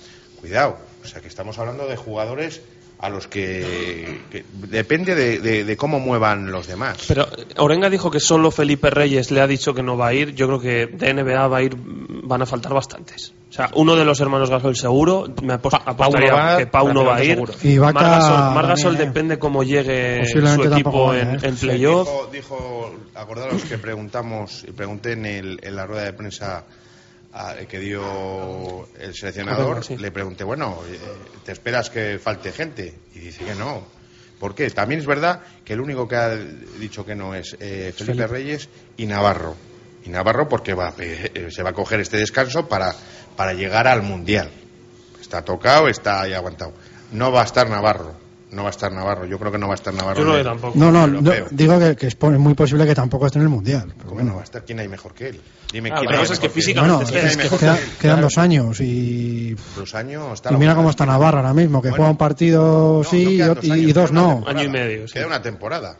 Cuidado, 0.41 0.79
o 1.03 1.07
sea 1.07 1.21
que 1.23 1.29
estamos 1.29 1.59
hablando 1.59 1.87
de 1.89 1.97
jugadores 1.97 2.61
a 2.99 3.09
los 3.11 3.27
que, 3.27 4.21
que 4.31 4.45
depende 4.69 5.15
de, 5.15 5.39
de- 5.41 5.65
de 5.65 5.77
cómo 5.77 6.01
muevan 6.01 6.51
los 6.51 6.67
demás. 6.67 6.99
Pero 7.09 7.25
eh, 7.37 7.45
Orenga 7.59 7.91
dijo 7.91 8.11
que 8.11 8.21
solo 8.21 8.51
Felipe 8.51 8.89
Reyes 8.91 9.31
le 9.31 9.41
ha 9.41 9.47
dicho 9.47 9.75
que 9.75 9.83
no 9.83 9.97
va 9.99 10.09
a 10.09 10.15
ir. 10.15 10.35
Yo 10.35 10.47
creo 10.47 10.61
que 10.61 10.87
de 10.87 11.13
NBA 11.13 11.49
va 11.49 11.57
a 11.59 11.63
ir, 11.63 11.77
van 11.77 12.43
a 12.43 12.47
faltar 12.47 12.73
bastantes. 12.73 13.35
O 13.51 13.53
sea, 13.53 13.71
uno 13.75 13.95
de 13.95 14.05
los 14.05 14.19
hermanos 14.21 14.49
Gasol 14.51 14.75
seguro. 14.77 15.27
Me 15.43 15.59
Pau 15.59 15.71
apostaría 15.85 16.31
no 16.31 16.37
va, 16.37 16.57
que 16.59 16.67
Pau 16.67 16.93
no 16.93 17.05
va 17.05 17.17
a 17.17 17.25
ir. 17.25 17.35
seguro. 17.35 17.53
Y 17.63 17.79
Vaca 17.79 18.01
Margasol, 18.01 18.55
Margasol 18.55 18.83
también, 18.93 19.03
¿eh? 19.03 19.07
depende 19.13 19.39
cómo 19.39 19.63
llegue 19.63 20.25
su 20.27 20.39
equipo 20.65 21.07
vaya, 21.09 21.23
en, 21.23 21.35
¿eh? 21.35 21.39
en 21.43 21.57
playoff. 21.57 22.09
Dijo, 22.09 22.31
dijo, 22.33 22.95
acordaros 23.15 23.63
que 23.65 23.77
preguntamos, 23.79 24.65
y 24.67 24.73
pregunté 24.73 25.13
en, 25.13 25.27
el, 25.27 25.61
en 25.63 25.77
la 25.77 25.87
rueda 25.87 26.05
de 26.05 26.13
prensa 26.15 26.65
a- 27.35 27.57
que 27.69 27.79
dio 27.81 28.89
el 28.99 29.15
seleccionador, 29.15 29.85
sí. 29.85 29.97
le 29.97 30.11
pregunté, 30.11 30.45
bueno, 30.45 30.79
eh, 30.89 30.99
¿te 31.45 31.53
esperas 31.53 31.91
que 31.91 32.19
falte 32.19 32.53
gente? 32.53 32.95
Y 33.15 33.19
dice 33.19 33.45
que 33.45 33.55
no. 33.55 33.83
¿Por 34.39 34.55
qué? 34.55 34.69
También 34.71 35.01
es 35.01 35.07
verdad 35.07 35.41
que 35.65 35.73
el 35.75 35.81
único 35.81 36.07
que 36.09 36.17
ha 36.17 36.35
dicho 36.37 37.05
que 37.05 37.15
no 37.15 37.35
es 37.35 37.57
eh, 37.61 37.93
Felipe 37.97 38.27
Reyes 38.27 38.69
y 38.97 39.07
Navarro. 39.07 39.55
Y 40.05 40.11
Navarro 40.11 40.49
porque 40.49 40.75
va, 40.75 40.89
a 40.89 40.95
eh, 40.99 41.49
se 41.51 41.63
va 41.63 41.71
a 41.71 41.73
coger 41.73 42.01
este 42.01 42.19
descanso 42.19 42.69
para, 42.69 42.95
para 43.37 43.55
llegar 43.55 43.87
al 43.87 44.03
Mundial. 44.03 44.51
Está 45.21 45.43
tocado, 45.43 45.89
está 45.89 46.21
ahí 46.23 46.35
aguantado. 46.35 46.75
No 47.13 47.33
va 47.33 47.41
a 47.43 47.45
estar 47.45 47.71
Navarro. 47.71 48.15
No 48.55 48.63
va 48.63 48.69
a 48.69 48.71
estar 48.71 48.93
Navarro. 48.93 49.27
Yo 49.27 49.39
creo 49.39 49.51
que 49.51 49.59
no 49.59 49.67
va 49.67 49.75
a 49.75 49.77
estar 49.77 49.93
Navarro. 49.93 50.21
Yo 50.25 50.33
que 50.33 50.39
el- 50.39 50.45
tampoco. 50.45 50.79
No, 50.79 50.93
no, 50.93 51.07
no, 51.07 51.21
digo 51.51 51.79
que, 51.79 51.97
que 51.97 52.07
es 52.07 52.17
muy 52.21 52.55
posible 52.55 52.87
que 52.87 52.95
tampoco 52.95 53.27
esté 53.27 53.39
en 53.39 53.43
el 53.45 53.49
mundial. 53.49 53.87
Pero 53.97 53.99
¿Cómo 54.09 54.11
no 54.11 54.15
bueno, 54.15 54.35
va 54.37 54.41
a 54.41 54.45
estar? 54.45 54.65
¿Quién 54.65 54.79
hay 54.81 54.89
mejor 54.89 55.13
que 55.13 55.29
él? 55.31 55.41
Dime 55.73 55.91
Ah, 55.93 55.97
quién 55.99 56.13
hay 56.13 56.17
que 56.17 56.23
mejor 56.23 56.69
él? 56.69 56.75
bueno, 56.79 57.01
esté 57.03 57.27
es 57.27 57.37
que 57.37 57.57
queda- 57.57 57.77
que 57.77 57.83
quedan 57.83 57.97
claro. 57.99 58.23
dos 58.23 58.39
años 58.39 58.81
y, 58.81 59.57
Dos 59.77 59.95
años 59.95 60.33
está 60.35 60.51
y 60.51 60.53
la 60.53 60.59
mira 60.59 60.75
cómo 60.77 60.91
está 60.91 61.05
Navarra 61.05 61.39
ahora 61.41 61.53
mismo, 61.55 61.83
que 61.83 61.89
Bueno. 61.89 61.97
juega 61.97 62.11
un 62.13 62.17
partido 62.17 63.03
No, 63.03 63.11
sí 63.11 63.25
no 63.25 63.31
y 63.31 63.39
dos 63.39 63.65
años, 63.65 63.77
y 63.77 63.93
no. 64.13 64.35
temporada. 64.35 64.51
Año 64.51 64.63
y 64.63 64.69
medio, 64.69 65.09
sí. 65.09 65.15
Queda 65.15 65.27
una 65.27 65.43
temporada. 65.43 65.97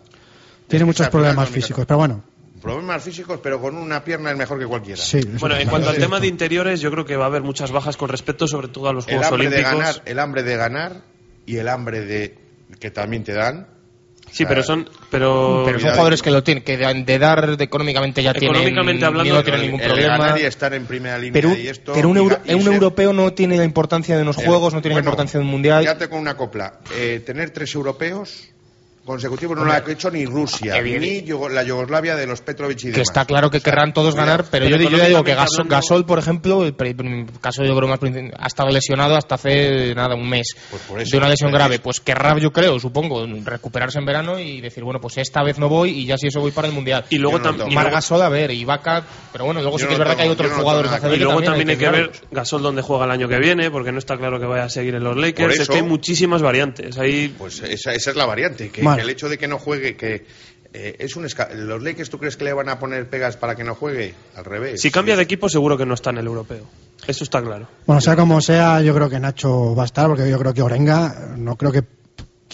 Tiene 0.69 0.85
muchos 0.85 1.09
problemas 1.09 1.37
2014. 1.47 1.61
físicos, 1.61 1.87
pero 1.87 1.99
bueno, 1.99 2.23
Problemas 2.63 3.03
físicos, 3.03 3.41
pero 3.43 3.61
con 3.61 3.77
una 3.77 4.03
pierna 4.03 4.31
es 4.31 4.39
mejor 4.39 4.59
que 4.59 4.65
cualquiera. 4.67 5.03
sí. 5.03 5.21
Bueno, 5.39 5.55
en 5.57 5.69
cuanto 5.69 5.91
al 5.91 5.97
tema 5.99 6.19
de 6.19 6.29
interiores, 6.29 6.81
yo 6.81 6.91
creo 6.91 7.05
que 7.05 7.15
va 7.15 7.25
a 7.25 7.27
haber 7.27 7.43
muchas 7.43 7.71
bajas 7.73 7.99
con 7.99 8.09
respecto, 8.09 8.49
sobre 8.49 8.69
todo 8.69 8.89
a 8.89 8.93
los 8.95 9.07
El 9.07 9.17
Juegos 9.19 9.27
hambre 9.33 9.51
de 9.51 9.57
Olímpicos. 9.57 9.79
ganar, 9.81 10.03
el 10.07 10.19
hambre 10.19 10.43
de 10.45 10.57
ganar 10.57 11.03
y 11.45 11.57
el 11.59 11.69
hambre 11.69 12.01
de 12.07 12.39
que 12.79 12.91
también 12.91 13.25
te 13.25 13.33
dan. 13.33 13.69
Sí, 14.31 14.47
pero 14.47 14.65
son, 14.65 14.89
pero, 15.11 15.63
Pero 15.65 15.79
son 15.79 15.91
jugadores 15.91 16.21
que 16.21 16.31
lo 16.33 16.43
tienen, 16.43 16.65
que 16.65 16.77
de, 16.77 17.05
de 17.05 17.19
dar 17.21 17.57
de 17.57 17.63
económicamente 17.65 18.21
ya 18.21 18.33
tienen, 18.33 18.51
Económicamente 18.57 19.05
hablando, 19.05 19.35
no 19.35 19.45
tienen 19.45 19.61
ningún 19.63 19.81
el 19.81 19.87
problema. 19.87 20.41
y 20.41 20.43
estar 20.43 20.75
en 20.75 20.87
primera 20.87 21.19
línea 21.19 21.33
Pero, 21.41 21.55
y 21.57 21.69
esto. 21.69 21.93
pero 21.93 22.09
un, 22.09 22.17
euro- 22.17 22.41
y 22.45 22.55
un 22.55 22.63
ser- 22.63 22.73
europeo 22.73 23.13
no 23.13 23.33
tiene 23.33 23.57
la 23.57 23.65
importancia 23.65 24.17
de 24.17 24.23
unos 24.23 24.39
Eh, 24.39 24.45
juegos, 24.47 24.75
no 24.75 24.81
tiene 24.83 24.95
bueno, 24.95 25.05
la 25.05 25.11
importancia 25.11 25.39
de 25.39 25.45
un 25.45 25.51
mundial. 25.53 25.83
Quédate 25.83 26.09
con 26.09 26.19
una 26.19 26.37
copla. 26.37 26.81
Eh, 26.97 27.23
tener 27.25 27.51
tres 27.51 27.73
europeos 27.77 28.49
consecutivos 29.05 29.57
no 29.57 29.65
lo 29.65 29.73
ha 29.73 29.83
hecho 29.87 30.11
ni 30.11 30.25
Rusia, 30.25 30.81
ni 30.83 31.23
Yugo- 31.23 31.49
la 31.51 31.63
Yugoslavia 31.63 32.17
de 32.17 32.27
los 32.27 32.41
Petrovic 32.41 32.79
y 32.79 32.83
que 32.83 32.91
demás. 32.93 33.09
está 33.09 33.25
claro 33.25 33.51
que 33.51 33.59
O 33.59 33.61
sea, 33.61 33.71
querrán 33.73 33.93
todos 33.93 34.15
ganar, 34.15 34.45
pero, 34.51 34.65
Pero 34.67 34.77
yo, 34.79 34.91
yo 34.91 34.97
ya 34.99 35.07
digo 35.09 35.23
que 35.25 35.35
Gasol, 35.35 35.61
hablando- 35.63 35.75
Gasol, 35.77 36.07
por 36.07 36.19
ejemplo, 36.19 36.65
el 36.65 37.27
caso 37.41 37.63
yo 37.65 37.77
creo 37.77 37.89
más 37.89 37.99
ha 38.39 38.47
estado 38.47 38.71
lesionado 38.71 39.17
hasta 39.17 39.35
hace 39.35 39.95
nada 39.95 40.15
un 40.15 40.29
mes 40.29 40.57
Pues 40.71 40.83
por 40.83 41.01
eso, 41.01 41.11
de 41.13 41.19
una 41.19 41.29
lesión 41.29 41.53
grave, 41.53 41.79
pues 41.79 42.01
querrá 42.01 42.37
yo 42.39 42.53
creo, 42.53 42.79
supongo, 42.81 43.27
recuperarse 43.45 43.99
en 43.99 44.07
verano 44.07 44.39
y 44.39 44.61
decir 44.61 44.83
bueno 44.85 45.01
pues 45.01 45.19
esta 45.19 45.43
vez 45.43 45.59
no 45.59 45.69
voy 45.69 45.91
y 45.91 46.07
ya 46.07 46.17
si 46.17 46.29
eso 46.29 46.41
voy 46.41 46.51
para 46.51 46.69
el 46.69 46.75
mundial. 46.75 47.05
Y 47.11 47.19
luego 47.19 47.39
no 47.39 47.45
tam- 47.45 47.57
tomo. 47.59 47.71
y 47.71 47.75
Mar 47.75 47.85
luego- 47.85 47.97
Gasol 47.97 48.23
a 48.23 48.29
ver 48.29 48.51
y 48.51 48.65
Vaca, 48.65 49.05
pero 49.33 49.45
bueno 49.45 49.61
luego 49.61 49.77
Yo 49.77 49.81
sí 49.81 49.85
no 49.85 49.89
que 49.89 49.95
es 49.95 49.99
verdad 49.99 50.17
que 50.17 50.23
hay 50.23 50.29
otros 50.31 50.51
no 50.51 50.59
jugadores 50.59 50.91
de 51.03 51.15
Y 51.15 51.19
luego 51.19 51.43
también 51.43 51.69
hay 51.71 51.77
que 51.77 51.89
ver. 51.91 52.13
Gasol 52.31 52.63
dónde 52.63 52.83
juega 52.83 53.05
el 53.05 53.11
año 53.11 53.29
que 53.29 53.39
viene, 53.39 53.71
porque 53.71 53.93
no 53.93 53.99
está 53.99 54.17
claro 54.17 54.41
que 54.41 54.47
vaya 54.47 54.65
a 54.65 54.69
seguir 54.71 54.95
en 54.95 55.05
los 55.05 55.17
Lakers. 55.17 55.61
Es 55.61 55.69
que 55.69 55.77
hay 55.77 55.83
muchísimas 55.83 56.41
variantes. 56.43 56.99
Ahí 56.99 57.35
Pues 57.37 57.61
esa, 57.61 57.93
esa 57.93 58.11
es 58.11 58.17
la 58.17 58.27
variante, 58.27 58.71
que, 58.71 58.83
El 58.99 59.11
hecho 59.11 59.29
de 59.29 59.39
que 59.39 59.49
no 59.49 59.59
juegue, 59.59 59.97
que 59.97 60.27
eh, 60.73 60.97
es 60.99 61.15
un 61.17 61.25
esca- 61.25 61.53
¿Los 61.53 61.83
Lakers 61.83 62.11
tú 62.11 62.19
crees 62.19 62.37
que 62.37 62.45
le 62.45 62.53
van 62.53 62.69
a 62.69 62.79
poner 62.79 63.09
pegas 63.09 63.37
para 63.37 63.55
que 63.55 63.63
no 63.65 63.75
juegue? 63.75 64.15
Al 64.37 64.45
revés. 64.45 64.81
si 64.81 64.91
cambia 64.91 65.17
de 65.17 65.23
equipo, 65.23 65.49
seguro 65.49 65.77
que 65.79 65.87
no 65.87 65.95
está 65.95 66.11
en 66.11 66.19
el 66.19 66.27
europeo. 66.27 66.65
Eso 67.07 67.23
está 67.25 67.43
claro. 67.43 67.69
Bueno, 67.87 68.01
sea 68.01 68.17
como 68.17 68.41
sea, 68.41 68.81
yo 68.81 68.95
creo 68.95 69.11
que 69.11 69.21
Nacho 69.21 69.75
va 69.75 69.83
a 69.83 69.87
estar, 69.87 70.07
porque 70.09 70.29
yo 70.29 70.39
creo 70.39 70.55
que 70.55 70.63
Orenga 70.63 71.35
no 71.37 71.57
creo 71.57 71.71
que 71.71 71.83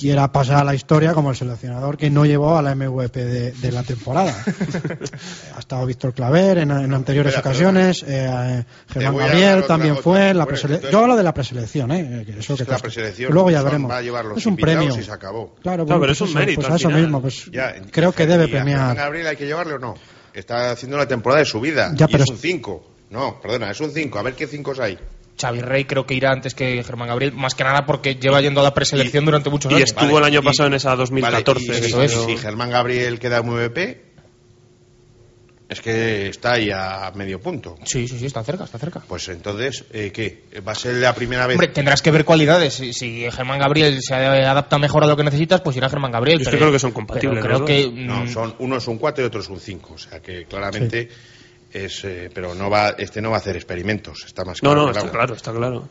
quiera 0.01 0.33
pasar 0.33 0.57
a 0.61 0.65
la 0.65 0.75
historia 0.75 1.13
como 1.13 1.31
el 1.31 1.37
seleccionador 1.37 1.97
que 1.97 2.09
no 2.11 2.25
llevó 2.25 2.57
a 2.57 2.63
la 2.63 2.75
MVP 2.75 3.25
de, 3.25 3.53
de 3.53 3.73
la 3.73 3.83
temporada. 3.83 4.35
ha 5.55 5.59
estado 5.59 5.87
Víctor 5.87 6.13
Claver 6.15 6.59
en, 6.59 6.71
en 6.71 6.95
anteriores 6.95 7.35
Espera, 7.35 7.51
ocasiones, 7.51 8.05
eh, 8.07 8.65
Germán 8.89 9.15
a 9.15 9.19
dar 9.21 9.29
Gabriel 9.31 9.65
también 9.67 9.93
otra- 9.93 10.03
fue, 10.03 10.35
la 10.35 10.45
bueno, 10.45 10.59
entonces- 10.63 10.91
yo 10.91 10.99
hablo 11.01 11.17
de 11.17 11.23
la 11.23 11.35
preselección, 11.35 11.93
eh, 11.93 12.23
que 12.27 12.39
eso 12.39 12.55
Es 12.55 12.63
que 12.63 12.71
la 12.71 12.79
preselección 12.79 13.33
Luego 13.33 13.51
ya 13.51 13.63
veremos. 13.63 13.93
es 14.37 14.47
un 14.47 14.57
premio. 14.57 14.99
y 14.99 15.03
se 15.03 15.13
acabó. 15.13 15.55
Claro, 15.63 15.85
bueno, 15.85 16.01
pero 16.01 16.11
pues 16.11 16.11
es 16.13 16.21
un 16.23 16.29
eso, 16.29 16.39
mérito 16.39 16.61
pues 16.63 16.73
a 16.73 16.77
eso 16.77 16.91
mismo, 16.91 17.21
pues 17.21 17.51
Ya, 17.53 17.75
creo 17.91 18.13
que 18.13 18.27
debe 18.27 18.45
a 18.45 18.47
Germán 18.47 18.63
premiar. 18.65 18.97
Gabriel 18.97 19.27
hay 19.27 19.37
que 19.37 19.47
llevarle 19.47 19.75
o 19.75 19.79
no? 19.79 19.95
Está 20.33 20.71
haciendo 20.73 20.97
la 20.97 21.07
temporada 21.09 21.41
de 21.41 21.47
su 21.47 21.61
vida. 21.61 21.93
Ya, 21.95 22.07
y 22.09 22.13
pero 22.13 22.25
es 22.25 22.31
es- 22.31 22.37
un 22.37 22.39
5. 22.41 22.87
No, 23.11 23.41
perdona, 23.41 23.71
es 23.71 23.81
un 23.81 23.91
5. 23.91 24.19
A 24.19 24.23
ver 24.23 24.35
qué 24.35 24.47
5 24.47 24.73
hay. 24.81 24.97
Xavi 25.41 25.61
Rey 25.61 25.85
creo 25.85 26.05
que 26.07 26.15
irá 26.15 26.31
antes 26.33 26.55
que 26.55 26.83
Germán 26.85 27.09
Gabriel, 27.09 27.33
más 27.33 27.55
que 27.55 27.65
nada 27.65 27.87
porque 27.87 28.17
lleva 28.17 28.41
yendo 28.41 28.61
a 28.61 28.65
la 28.65 28.75
preselección 28.75 29.25
durante 29.25 29.49
muchos 29.51 29.73
Y 29.73 29.77
años. 29.77 29.91
estuvo 29.91 30.15
Vale, 30.15 30.19
el 30.19 30.25
año 30.35 30.41
y- 30.41 30.45
pasado 30.45 30.67
en 30.69 30.75
esa 30.75 30.95
2014. 30.97 31.67
Vale, 31.73 31.79
y, 31.89 31.93
que 31.93 32.09
si- 32.09 32.37
Germán 32.37 32.71
Gabriel 32.71 33.19
queda 33.19 33.43
MVP, 33.43 34.11
es 35.69 35.81
que 35.81 36.27
está 36.29 36.55
ahí 36.55 36.69
a 36.73 37.13
medio 37.15 37.41
punto. 37.41 37.77
Sí, 37.85 38.09
sí, 38.09 38.19
sí, 38.19 38.27
está 38.27 38.43
cerca, 38.43 38.65
está 38.65 38.77
cerca. 38.77 39.03
Pues 39.07 39.29
entonces, 39.29 39.85
eh, 39.93 40.11
¿qué? 40.13 40.43
¿Va 40.67 40.73
a 40.73 40.75
ser 40.75 40.95
la 40.97 41.15
primera 41.15 41.47
vez? 41.47 41.55
Hombre, 41.55 41.69
tendrás 41.69 42.03
que 42.03 42.11
ver 42.11 42.25
cualidades. 42.25 42.75
Si, 42.75 42.93
si 42.93 43.31
Germán 43.31 43.61
Gabriel 43.61 43.99
se 44.03 44.15
adapta 44.17 44.79
mejor 44.79 45.05
a 45.05 45.07
lo 45.07 45.17
que 45.17 45.23
necesitas, 45.23 45.61
pues 45.61 45.77
irá 45.77 45.89
Germán 45.89 46.11
Gabriel. 46.11 46.39
Yo 46.39 46.43
es 46.43 46.49
que 46.49 46.53
pero- 46.57 46.67
creo 46.67 46.73
que 46.73 46.79
son 46.81 46.91
compatibles 46.91 47.45
Creo 47.45 47.59
los 47.61 47.69
que. 47.69 47.89
No, 47.89 48.25
mm, 48.25 48.29
son, 48.29 48.55
uno 48.59 48.79
es 48.79 48.89
un 48.89 48.99
4 48.99 49.23
y 49.23 49.27
otro 49.29 49.41
es 49.43 49.49
un 49.49 49.61
5. 49.61 49.95
O 49.95 49.99
sea 49.99 50.19
que 50.21 50.45
claramente 50.47 51.09
es. 51.73 52.05
eh, 52.05 52.31
pero 52.33 52.55
no 52.55 52.71
va, 52.71 52.91
este 52.99 53.21
no 53.21 53.31
va 53.31 53.37
a 53.37 53.41
hacer 53.41 53.57
experimentos. 53.57 54.25
Está 54.27 54.45
más 54.45 54.63
No, 54.63 54.71
claro. 54.71 54.87
no, 54.87 54.93
que 54.93 54.99
el 54.99 55.05
está 55.05 55.11
claro, 55.17 55.35
está 55.35 55.53
claro. 55.53 55.89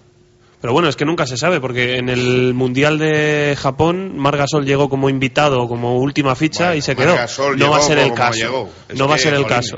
Pero 0.61 0.73
bueno, 0.73 0.89
es 0.89 0.97
que 0.97 1.05
nunca 1.05 1.25
se 1.25 1.37
sabe, 1.37 1.61
porque 1.61 1.97
en 1.97 2.09
el 2.09 2.53
Mundial 2.53 2.99
de 2.99 3.55
Japón, 3.57 4.17
Margasol 4.17 4.65
llegó 4.65 4.89
como 4.89 5.09
invitado, 5.09 5.67
como 5.69 5.97
última 5.99 6.35
ficha 6.35 6.65
Bueno, 6.65 6.77
y 6.79 6.81
se 6.81 6.95
quedó. 6.95 7.15
No 7.55 7.69
va 7.69 7.77
a 7.77 7.81
ser 7.81 7.97
el 7.99 8.13
caso. 8.13 8.69
No 8.93 9.07
va 9.07 9.15
a 9.15 9.17
ser 9.17 9.33
el 9.35 9.45
caso. 9.45 9.77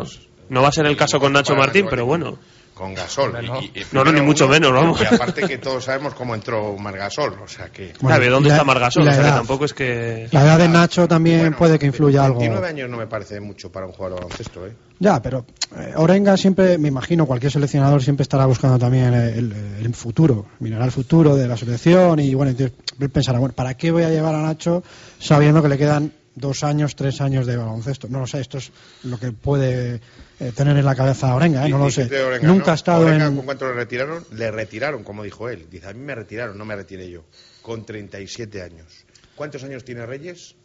No 0.49 0.61
va 0.61 0.69
a 0.69 0.71
ser 0.71 0.87
el 0.87 0.97
caso 0.97 1.19
con 1.19 1.33
Nacho 1.33 1.55
Martín, 1.55 1.85
pero 1.89 2.05
bueno. 2.05 2.39
Con 2.73 2.93
Gasol. 2.95 3.33
No, 3.33 3.41
Y- 3.41 3.47
no. 3.47 3.61
y- 3.61 3.65
y 3.65 3.85
No, 3.91 3.99
no, 3.99 4.05
ni 4.05 4.11
primero 4.11 4.25
mucho 4.25 4.47
menos, 4.47 4.71
vamos. 4.71 4.99
Y 5.01 5.05
aparte 5.13 5.41
que 5.47 5.57
todos 5.57 5.83
sabemos 5.83 6.13
cómo 6.13 6.33
entró 6.33 6.75
Margasol. 6.77 7.37
O 7.43 7.47
sea 7.47 7.69
que. 7.69 7.93
Bueno, 7.99 8.15
¿Sabe 8.17 8.29
dónde 8.29 8.49
la- 8.49 8.55
está 8.55 8.63
Margasol? 8.65 9.07
O 9.07 9.11
sea, 9.11 9.21
que 9.23 9.29
tampoco 9.29 9.65
es 9.65 9.73
que... 9.73 10.27
La 10.31 10.43
edad 10.43 10.57
de 10.57 10.67
Nacho 10.67 11.07
también 11.07 11.41
Bueno, 11.41 11.57
puede 11.57 11.77
que 11.77 11.85
influya 11.85 12.23
algo. 12.25 12.39
29 12.39 12.67
años 12.69 12.89
no 12.89 12.97
me 12.97 13.07
parece 13.07 13.39
mucho 13.39 13.71
para 13.71 13.85
un 13.85 13.91
jugador 13.91 14.17
de 14.19 14.23
baloncesto, 14.25 14.65
¿eh? 14.67 14.73
Ya, 14.99 15.21
pero 15.21 15.45
eh, 15.77 15.93
Orenga 15.95 16.37
siempre, 16.37 16.77
me 16.77 16.87
imagino, 16.87 17.25
cualquier 17.25 17.51
seleccionador 17.51 18.01
siempre 18.01 18.23
estará 18.23 18.45
buscando 18.45 18.79
también 18.79 19.13
el, 19.13 19.37
el- 19.37 19.85
el 19.85 19.93
futuro, 19.95 20.45
mirará 20.59 20.85
el 20.85 20.91
futuro 20.91 21.35
de 21.35 21.47
la 21.47 21.57
selección 21.57 22.19
y 22.19 22.33
bueno, 22.35 22.51
entonces 22.51 22.77
pensará, 23.11 23.39
bueno, 23.39 23.53
¿para 23.55 23.75
qué 23.75 23.91
voy 23.91 24.03
a 24.03 24.09
llevar 24.09 24.33
a 24.35 24.41
Nacho 24.41 24.83
sabiendo 25.19 25.61
que 25.61 25.69
le 25.69 25.77
quedan 25.77 26.13
dos 26.35 26.63
años, 26.63 26.95
tres 26.95 27.21
años 27.21 27.45
de 27.45 27.57
baloncesto? 27.57 28.07
No 28.09 28.19
lo 28.19 28.27
sé, 28.27 28.39
esto 28.41 28.57
es 28.57 28.71
lo 29.03 29.19
que 29.19 29.31
puede 29.31 30.01
eh, 30.39 30.51
tener 30.55 30.77
en 30.77 30.85
la 30.85 30.95
cabeza 30.95 31.29
a 31.31 31.35
Orenga, 31.35 31.65
¿eh? 31.65 31.69
no 31.69 31.77
lo 31.77 31.91
sé. 31.91 32.03
Orenga, 32.23 32.47
Nunca 32.47 32.65
¿no? 32.67 32.71
ha 32.71 32.75
estado 32.75 33.05
Orenga, 33.05 33.27
en... 33.27 33.35
¿con 33.35 33.45
cuánto 33.45 33.67
le 33.67 33.73
retiraron? 33.73 34.25
Le 34.31 34.51
retiraron, 34.51 35.03
como 35.03 35.23
dijo 35.23 35.49
él. 35.49 35.67
Dice, 35.69 35.87
a 35.87 35.93
mí 35.93 35.99
me 35.99 36.15
retiraron, 36.15 36.57
no 36.57 36.65
me 36.65 36.75
retiré 36.75 37.09
yo. 37.09 37.23
Con 37.61 37.85
37 37.85 38.61
años. 38.61 38.87
¿Cuántos 39.35 39.63
años 39.63 39.83
tiene 39.83 40.05
Reyes? 40.05 40.55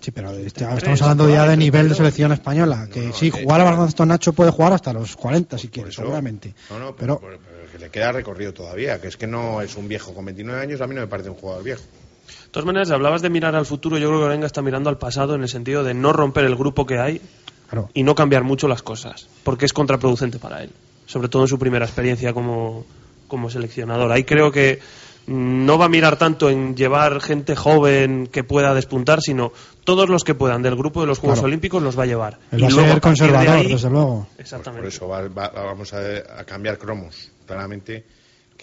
Sí, 0.00 0.10
pero 0.10 0.32
este- 0.32 0.64
estamos 0.64 1.00
hablando 1.00 1.30
ya 1.30 1.46
de 1.48 1.56
nivel 1.56 1.88
de 1.88 1.94
selección 1.94 2.30
española, 2.32 2.88
que 2.92 3.00
No, 3.00 3.06
no, 3.08 3.14
sí, 3.14 3.30
jugar 3.30 3.60
al 3.62 3.66
baloncesto 3.72 4.04
Nacho 4.04 4.34
puede 4.34 4.50
jugar 4.50 4.74
hasta 4.74 4.92
los 4.92 5.16
40 5.16 5.56
si 5.56 5.68
quiere, 5.68 5.88
eso- 5.88 6.02
seguramente. 6.02 6.54
No, 6.68 6.78
no, 6.78 6.94
pero 6.94 7.18
pero, 7.18 7.38
pero 7.38 7.72
que 7.72 7.78
le 7.78 7.88
queda 7.90 8.12
recorrido 8.12 8.52
todavía, 8.52 9.00
que 9.00 9.08
es 9.08 9.16
que 9.16 9.26
no 9.26 9.62
es 9.62 9.74
un 9.76 9.88
viejo 9.88 10.12
con 10.12 10.26
29 10.26 10.60
años, 10.60 10.80
a 10.82 10.86
mí 10.86 10.94
no 10.94 11.00
me 11.00 11.06
parece 11.06 11.30
un 11.30 11.36
jugador 11.36 11.64
viejo. 11.64 11.82
De 12.26 12.50
todas 12.50 12.66
maneras, 12.66 12.90
hablabas 12.90 13.22
de 13.22 13.30
mirar 13.30 13.54
al 13.54 13.66
futuro. 13.66 13.98
Yo 13.98 14.08
creo 14.08 14.20
que 14.20 14.26
Orenga 14.26 14.46
está 14.46 14.62
mirando 14.62 14.88
al 14.90 14.98
pasado 14.98 15.34
en 15.34 15.42
el 15.42 15.48
sentido 15.48 15.82
de 15.84 15.94
no 15.94 16.12
romper 16.12 16.44
el 16.44 16.54
grupo 16.56 16.86
que 16.86 16.98
hay 16.98 17.20
claro, 17.68 17.90
y 17.94 18.02
no 18.02 18.14
cambiar 18.14 18.44
mucho 18.44 18.68
las 18.68 18.82
cosas, 18.82 19.26
porque 19.42 19.64
es 19.64 19.72
contraproducente 19.72 20.38
para 20.38 20.62
él, 20.62 20.70
sobre 21.06 21.28
todo 21.28 21.42
en 21.42 21.48
su 21.48 21.58
primera 21.58 21.84
experiencia 21.84 22.32
como, 22.32 22.84
como 23.28 23.50
seleccionador. 23.50 24.12
Ahí 24.12 24.24
creo 24.24 24.52
que 24.52 24.80
no 25.26 25.78
va 25.78 25.86
a 25.86 25.88
mirar 25.88 26.18
tanto 26.18 26.50
en 26.50 26.76
llevar 26.76 27.18
gente 27.22 27.56
joven 27.56 28.26
que 28.30 28.44
pueda 28.44 28.74
despuntar, 28.74 29.20
sino 29.22 29.52
todos 29.82 30.08
los 30.10 30.22
que 30.22 30.34
puedan 30.34 30.62
del 30.62 30.76
grupo 30.76 31.00
de 31.00 31.06
los 31.06 31.18
Juegos 31.18 31.38
Claro. 31.38 31.46
Olímpicos 31.48 31.82
los 31.82 31.98
va 31.98 32.02
a 32.02 32.06
llevar. 32.06 32.38
él 32.52 32.58
Y 32.58 32.62
va 32.62 32.68
a 32.68 32.70
luego, 32.70 32.88
ser 32.92 33.00
partir 33.00 33.12
de 33.26 33.30
conservador, 33.30 33.56
ahí- 33.66 33.72
desde 33.72 33.90
luego. 33.90 34.26
Exactamente. 34.38 34.82
Por 34.82 34.88
eso 34.88 35.08
va- 35.08 35.28
va- 35.28 35.48
vamos 35.64 35.92
a, 35.94 35.98
a 36.40 36.44
cambiar 36.44 36.76
cromos, 36.78 37.30
claramente. 37.46 38.04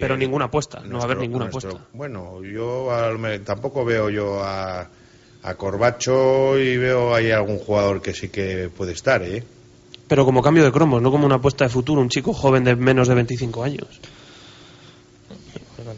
Pero 0.02 0.18
ninguna 0.18 0.46
apuesta, 0.46 0.82
no 0.82 0.98
va 0.98 1.02
a 1.02 1.06
haber 1.06 1.18
ninguna 1.20 1.46
apuesta. 1.46 1.78
Bueno, 1.94 2.44
yo 2.44 2.92
a 2.92 3.12
tampoco 3.44 3.86
veo 3.86 4.10
yo 4.10 4.44
a, 4.44 4.90
a 5.44 5.56
Corbacho 5.56 6.58
y 6.58 6.78
veo 6.78 7.14
ahí 7.16 7.32
algún 7.32 7.58
jugador 7.58 8.02
que 8.02 8.14
sí 8.14 8.30
que 8.30 8.70
puede 8.76 8.94
estar, 8.94 9.22
¿eh? 9.24 9.44
Pero 10.08 10.26
como 10.26 10.42
cambio 10.42 10.64
de 10.64 10.72
cromos, 10.72 11.02
no 11.02 11.10
como 11.12 11.26
una 11.26 11.36
apuesta 11.36 11.64
de 11.64 11.70
futuro, 11.70 12.02
un 12.02 12.10
chico 12.10 12.34
joven 12.34 12.64
de 12.66 12.76
menos 12.76 13.08
de 13.08 13.16
25 13.16 13.64
años. 13.64 13.88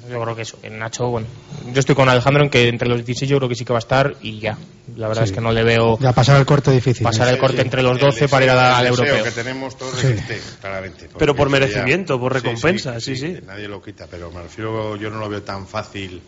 Yo 0.10 0.22
creo 0.22 0.36
que 0.36 0.42
eso, 0.42 0.60
que 0.62 0.70
Nacho, 0.70 1.08
bueno, 1.08 1.28
yo 1.74 1.80
estoy 1.80 1.96
con 1.96 2.10
Alejandro 2.10 2.44
en 2.44 2.50
que 2.50 2.68
entre 2.68 2.90
los 2.90 2.98
16 3.06 3.30
yo 3.30 3.38
creo 3.38 3.48
que 3.48 3.56
sí 3.56 3.64
que 3.64 3.72
va 3.72 3.78
a 3.78 3.80
estar 3.80 4.16
y 4.22 4.40
ya. 4.40 4.58
La 4.98 5.08
verdad 5.08 5.24
Sí. 5.24 5.30
es 5.30 5.36
que 5.36 5.40
no 5.42 5.52
le 5.54 5.64
veo 5.64 5.98
Ya 6.00 6.12
pasar 6.12 6.38
el 6.40 6.46
corte 6.46 6.72
difícil. 6.72 7.04
pasar 7.06 7.30
el 7.30 7.36
¿eh? 7.36 7.38
corte 7.38 7.62
entre 7.62 7.82
los 7.82 7.94
El 7.94 8.00
12 8.08 8.28
para 8.28 8.44
ir 8.46 8.52
a 8.52 8.56
la- 8.56 8.78
al 8.80 8.86
el 8.86 8.92
europeo. 8.92 9.24
que 9.24 9.32
tenemos 9.32 9.78
todos 9.78 9.96
Sí. 9.98 10.08
esté, 10.08 10.42
claramente. 10.60 11.08
Pero 11.18 11.34
por 11.36 11.50
merecimiento, 11.50 12.20
por 12.20 12.34
Sí, 12.34 12.40
recompensa, 12.42 13.00
sí, 13.00 13.16
sí. 13.16 13.38
Nadie 13.46 13.68
lo 13.70 13.82
quita, 13.82 14.08
pero 14.12 14.30
me 14.30 14.42
refiero, 14.42 14.98
yo 14.98 15.10
no 15.10 15.20
lo 15.20 15.30
veo 15.30 15.42
tan 15.42 15.66
fácil 15.68 16.22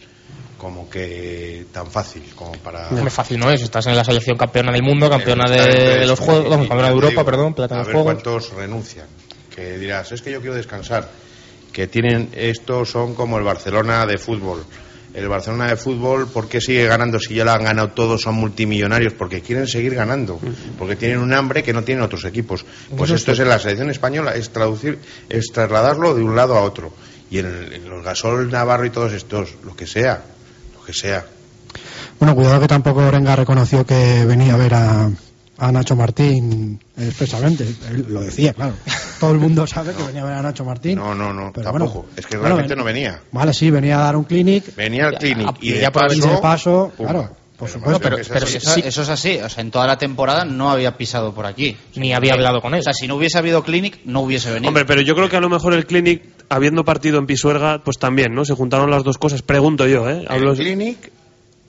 como 0.58 0.90
que 0.90 1.66
tan 1.74 1.92
fácil 1.92 2.24
como 2.34 2.54
para 2.54 2.90
Muy 2.92 3.10
fácil 3.10 3.38
no 3.38 3.52
es, 3.52 3.62
estás 3.62 3.86
en 3.88 3.96
la 3.98 4.06
selección 4.06 4.38
campeona 4.38 4.72
del 4.72 4.84
mundo, 4.84 5.10
campeona 5.10 5.52
de, 5.52 6.00
de 6.00 6.06
los 6.08 6.20
Juegos, 6.20 6.46
vamos, 6.50 6.68
campeona 6.68 6.88
de 6.88 6.94
Europa, 6.94 7.12
digo, 7.12 7.26
perdón, 7.26 7.54
plata 7.54 7.76
los 7.78 7.88
ver 7.88 7.94
Juegos. 7.96 8.14
cuántos 8.14 8.54
renuncian. 8.54 9.08
Que 9.54 9.78
dirás, 9.78 10.12
es 10.14 10.22
que 10.22 10.32
yo 10.32 10.40
quiero 10.40 10.56
descansar. 10.56 11.10
Que 11.76 11.88
tienen, 11.88 12.30
estos 12.34 12.90
son 12.90 13.16
como 13.16 13.38
el 13.38 13.44
Barcelona 13.44 14.06
de 14.06 14.18
fútbol. 14.18 14.64
El 15.14 15.28
Barcelona 15.28 15.68
de 15.68 15.76
fútbol, 15.76 16.26
¿por 16.30 16.48
qué 16.48 16.62
sigue 16.62 16.86
ganando 16.88 17.20
si 17.20 17.36
ya 17.36 17.44
lo 17.44 17.52
han 17.52 17.66
ganado 17.66 17.90
todos, 17.90 18.22
son 18.22 18.36
multimillonarios? 18.36 19.12
Porque 19.12 19.42
quieren 19.42 19.68
seguir 19.68 19.94
ganando. 19.94 20.40
Porque 20.80 20.96
tienen 20.96 21.20
un 21.20 21.34
hambre 21.34 21.64
que 21.64 21.74
no 21.74 21.84
tienen 21.84 22.02
otros 22.06 22.24
equipos. 22.24 22.66
Pues 22.96 23.12
esto 23.12 23.34
es 23.34 23.40
en 23.40 23.50
la 23.50 23.60
selección 23.60 23.90
española, 23.90 24.36
es 24.36 24.52
traducir, 24.52 25.00
es 25.28 25.48
trasladarlo 25.54 26.16
de 26.16 26.24
un 26.24 26.34
lado 26.38 26.56
a 26.56 26.62
otro. 26.62 26.94
Y 27.30 27.40
en, 27.40 27.46
el- 27.48 27.74
en 27.74 27.90
los 27.90 28.06
Gasol, 28.06 28.50
Navarro 28.50 28.86
y 28.86 28.90
todos 28.90 29.12
estos, 29.12 29.56
lo 29.66 29.76
que 29.76 29.86
sea, 29.86 30.24
lo 30.80 30.86
que 30.86 30.94
sea. 30.94 31.26
Bueno, 32.20 32.36
cuidado 32.36 32.62
que 32.62 32.68
tampoco 32.70 33.02
Orenga 33.06 33.36
reconoció 33.36 33.86
que 33.86 34.24
venía 34.26 34.54
a 34.54 34.58
ver 34.58 34.74
a, 34.76 35.10
a 35.58 35.72
Nacho 35.72 35.96
Martín 35.96 36.80
expresamente. 36.98 37.66
Él 37.90 38.06
lo 38.10 38.22
decía, 38.22 38.54
claro. 38.54 38.74
Todo 39.20 39.32
el 39.32 39.38
mundo 39.40 39.66
sabe 39.68 39.94
que 39.94 40.04
venía 40.04 40.22
a 40.22 40.26
ver 40.26 40.34
a 40.36 40.42
Nacho 40.42 40.66
Martín. 40.66 40.98
No, 40.98 41.16
no, 41.16 41.34
no, 41.34 41.52
Pero 41.54 41.72
tampoco. 41.72 41.94
bueno, 42.02 42.10
es 42.18 42.26
que 42.26 42.38
realmente 42.38 42.76
no 42.76 42.84
venía. 42.84 43.22
Vale, 43.32 43.54
sí, 43.54 43.72
venía 43.72 44.00
a 44.00 44.04
dar 44.04 44.16
un 44.18 44.26
clinic 44.26 44.76
Venía 44.76 45.08
al 45.08 45.18
clinic 45.18 45.48
ah, 45.50 45.54
y 45.62 45.70
y 45.70 45.74
de 45.74 45.82
ya 45.82 45.92
por 45.92 46.04
paso, 46.04 46.16
y 46.18 46.22
de 46.22 46.38
paso, 46.38 46.92
pum. 46.98 47.06
claro, 47.06 47.22
por 47.58 47.70
Pero 47.70 47.80
supuesto. 47.80 48.00
pero- 48.02 48.18
eso 48.48 49.02
es 49.02 49.10
así, 49.10 49.38
o 49.38 49.48
sea, 49.50 49.62
en 49.62 49.72
toda 49.72 49.88
la 49.88 49.98
temporada 49.98 50.44
no 50.44 50.70
había 50.70 50.98
pisado 50.98 51.34
por 51.34 51.46
aquí. 51.46 51.78
Ni 51.96 52.14
había 52.14 52.34
hablado 52.34 52.62
con 52.62 52.74
él. 52.74 52.82
O 52.82 52.84
sea, 52.84 52.94
si 52.94 53.08
no 53.08 53.16
hubiese 53.16 53.38
habido 53.38 53.64
Clinic, 53.64 54.00
no 54.04 54.22
hubiese 54.22 54.52
venido. 54.52 54.68
Hombre, 54.68 54.84
pero 54.86 55.00
yo 55.02 55.16
creo 55.16 55.30
que 55.30 55.38
a 55.38 55.42
lo 55.42 55.48
mejor 55.50 55.74
el 55.74 55.86
Clinic, 55.86 56.22
habiendo 56.50 56.84
partido 56.84 57.18
en 57.18 57.26
Pisuerga, 57.28 57.82
pues 57.82 57.98
también, 57.98 58.34
¿no? 58.36 58.44
Se 58.44 58.54
juntaron 58.56 58.92
las 58.92 59.04
dos 59.06 59.18
cosas, 59.18 59.42
pregunto 59.42 59.88
yo, 59.88 60.10
¿eh? 60.10 60.26
Hablo- 60.28 60.52
El 60.52 60.58
clinic 60.58 61.12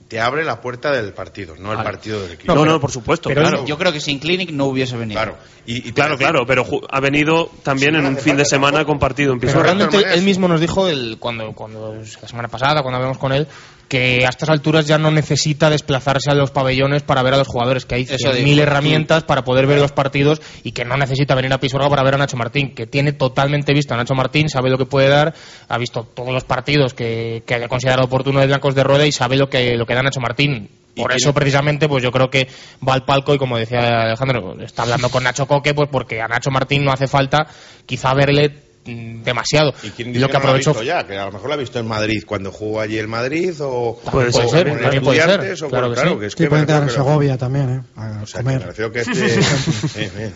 te 0.08 0.20
abre 0.20 0.44
la 0.44 0.60
puerta 0.60 0.92
del 0.92 1.12
partido, 1.12 1.56
no 1.58 1.72
el 1.72 1.78
Vale. 1.78 1.90
partido 1.90 2.22
del 2.22 2.32
equipo. 2.32 2.54
No, 2.54 2.60
pero- 2.60 2.72
no, 2.74 2.80
por 2.80 2.90
supuesto, 2.92 3.28
pero 3.28 3.40
claro. 3.42 3.64
Yo 3.66 3.76
creo 3.76 3.92
que 3.92 4.00
sin 4.00 4.18
Clinic 4.18 4.50
no 4.50 4.66
hubiese 4.66 4.96
venido. 4.96 5.20
Claro. 5.20 5.36
Y, 5.66 5.88
y 5.88 5.92
Claro, 5.92 6.16
claro, 6.16 6.46
pero 6.46 6.64
ha 6.90 7.00
venido 7.00 7.50
también 7.64 7.94
Sí, 7.94 8.00
en 8.00 8.06
un 8.06 8.16
fin 8.16 8.36
de 8.36 8.44
semana 8.44 8.78
tampoco. 8.78 8.92
con 8.92 8.98
partido 9.00 9.32
en 9.32 9.40
Pero 9.40 9.52
de 9.52 9.58
todas 9.58 9.76
realmente 9.76 10.14
él 10.14 10.22
mismo 10.22 10.46
nos 10.46 10.60
dijo 10.60 10.88
el, 10.88 11.16
cuando, 11.18 11.52
cuando 11.52 11.94
la 11.96 12.28
semana 12.28 12.48
pasada, 12.48 12.82
cuando 12.82 12.96
hablamos 12.96 13.18
con 13.18 13.32
él, 13.32 13.48
que 13.88 14.26
a 14.26 14.28
estas 14.28 14.48
alturas 14.48 14.86
ya 14.86 14.98
no 14.98 15.10
necesita 15.10 15.70
desplazarse 15.70 16.30
a 16.30 16.34
los 16.34 16.50
pabellones 16.50 17.02
para 17.02 17.22
ver 17.22 17.34
a 17.34 17.38
los 17.38 17.48
jugadores, 17.48 17.86
que 17.86 17.94
hay 17.94 18.06
mil 18.42 18.58
herramientas 18.58 19.24
para 19.24 19.44
poder 19.44 19.66
ver 19.66 19.78
los 19.78 19.92
partidos 19.92 20.40
y 20.64 20.72
que 20.72 20.84
no 20.84 20.96
necesita 20.96 21.34
venir 21.34 21.52
a 21.52 21.60
Pisuerga 21.60 21.88
para 21.88 22.02
ver 22.02 22.14
a 22.14 22.18
Nacho 22.18 22.36
Martín, 22.36 22.74
que 22.74 22.86
tiene 22.86 23.12
totalmente 23.12 23.72
visto 23.72 23.94
a 23.94 23.96
Nacho 23.96 24.14
Martín, 24.14 24.48
sabe 24.48 24.70
lo 24.70 24.78
que 24.78 24.86
puede 24.86 25.08
dar, 25.08 25.34
ha 25.68 25.78
visto 25.78 26.02
todos 26.02 26.32
los 26.32 26.44
partidos 26.44 26.94
que, 26.94 27.42
que 27.46 27.54
haya 27.54 27.68
considerado 27.68 28.04
oportuno 28.06 28.40
de 28.40 28.46
Blancos 28.46 28.74
de 28.74 28.84
Rueda 28.84 29.06
y 29.06 29.12
sabe 29.12 29.36
lo 29.36 29.48
que, 29.48 29.76
lo 29.76 29.86
que 29.86 29.94
da 29.94 30.02
Nacho 30.02 30.20
Martín. 30.20 30.68
Por 30.96 31.12
eso, 31.12 31.34
precisamente, 31.34 31.88
pues 31.88 32.02
yo 32.02 32.10
creo 32.10 32.30
que 32.30 32.48
va 32.86 32.94
al 32.94 33.04
palco 33.04 33.34
y, 33.34 33.38
como 33.38 33.58
decía 33.58 34.04
Alejandro, 34.04 34.56
está 34.62 34.82
hablando 34.82 35.10
con 35.10 35.24
Nacho 35.24 35.46
Coque, 35.46 35.74
pues 35.74 35.90
porque 35.92 36.22
a 36.22 36.26
Nacho 36.26 36.50
Martín 36.50 36.84
no 36.84 36.90
hace 36.90 37.06
falta 37.06 37.46
quizá 37.84 38.14
verle 38.14 38.65
demasiado. 38.86 39.72
¿Y 39.82 39.90
quién 39.90 40.08
dice 40.12 40.20
lo 40.20 40.26
que, 40.28 40.32
que 40.32 40.38
no 40.38 40.44
lo 40.44 40.48
ha 40.48 40.50
aprovechó 40.50 40.70
visto 40.70 40.82
ya? 40.84 41.06
Que 41.06 41.16
a 41.18 41.26
lo 41.26 41.32
mejor 41.32 41.48
lo 41.48 41.54
ha 41.54 41.56
visto 41.58 41.78
en 41.78 41.86
Madrid 41.86 42.22
cuando 42.26 42.50
jugó 42.52 42.80
allí 42.80 42.98
el 42.98 43.08
Madrid 43.08 43.52
o, 43.60 43.98
Puede 44.10 44.28
o 44.28 44.32
ser, 44.32 44.68
con 44.68 44.76
el 44.78 44.82
también 44.82 45.02
puede 45.04 45.20
ser, 45.20 45.64
o 45.64 45.68
claro 45.68 45.86
con- 45.86 45.94
que 45.94 46.00
claro, 46.00 46.10
sí. 46.14 46.18
que 46.20 46.26
es 46.26 46.32
Sí, 46.32 46.36
que 46.38 46.50
me 46.50 46.66
quedar 46.66 46.82
en 46.82 46.88
que- 46.88 46.94
Segovia 46.94 47.36
también, 47.38 47.70
¿eh? 47.70 47.82
A 47.96 48.20
O 48.22 48.26
sea, 48.26 48.40
que 48.40 48.46
me 48.46 48.52
comer. 48.54 48.66
refiero 48.68 48.92
que 48.92 49.00
este... 49.00 49.98
Bien, 49.98 50.10
bien. 50.16 50.34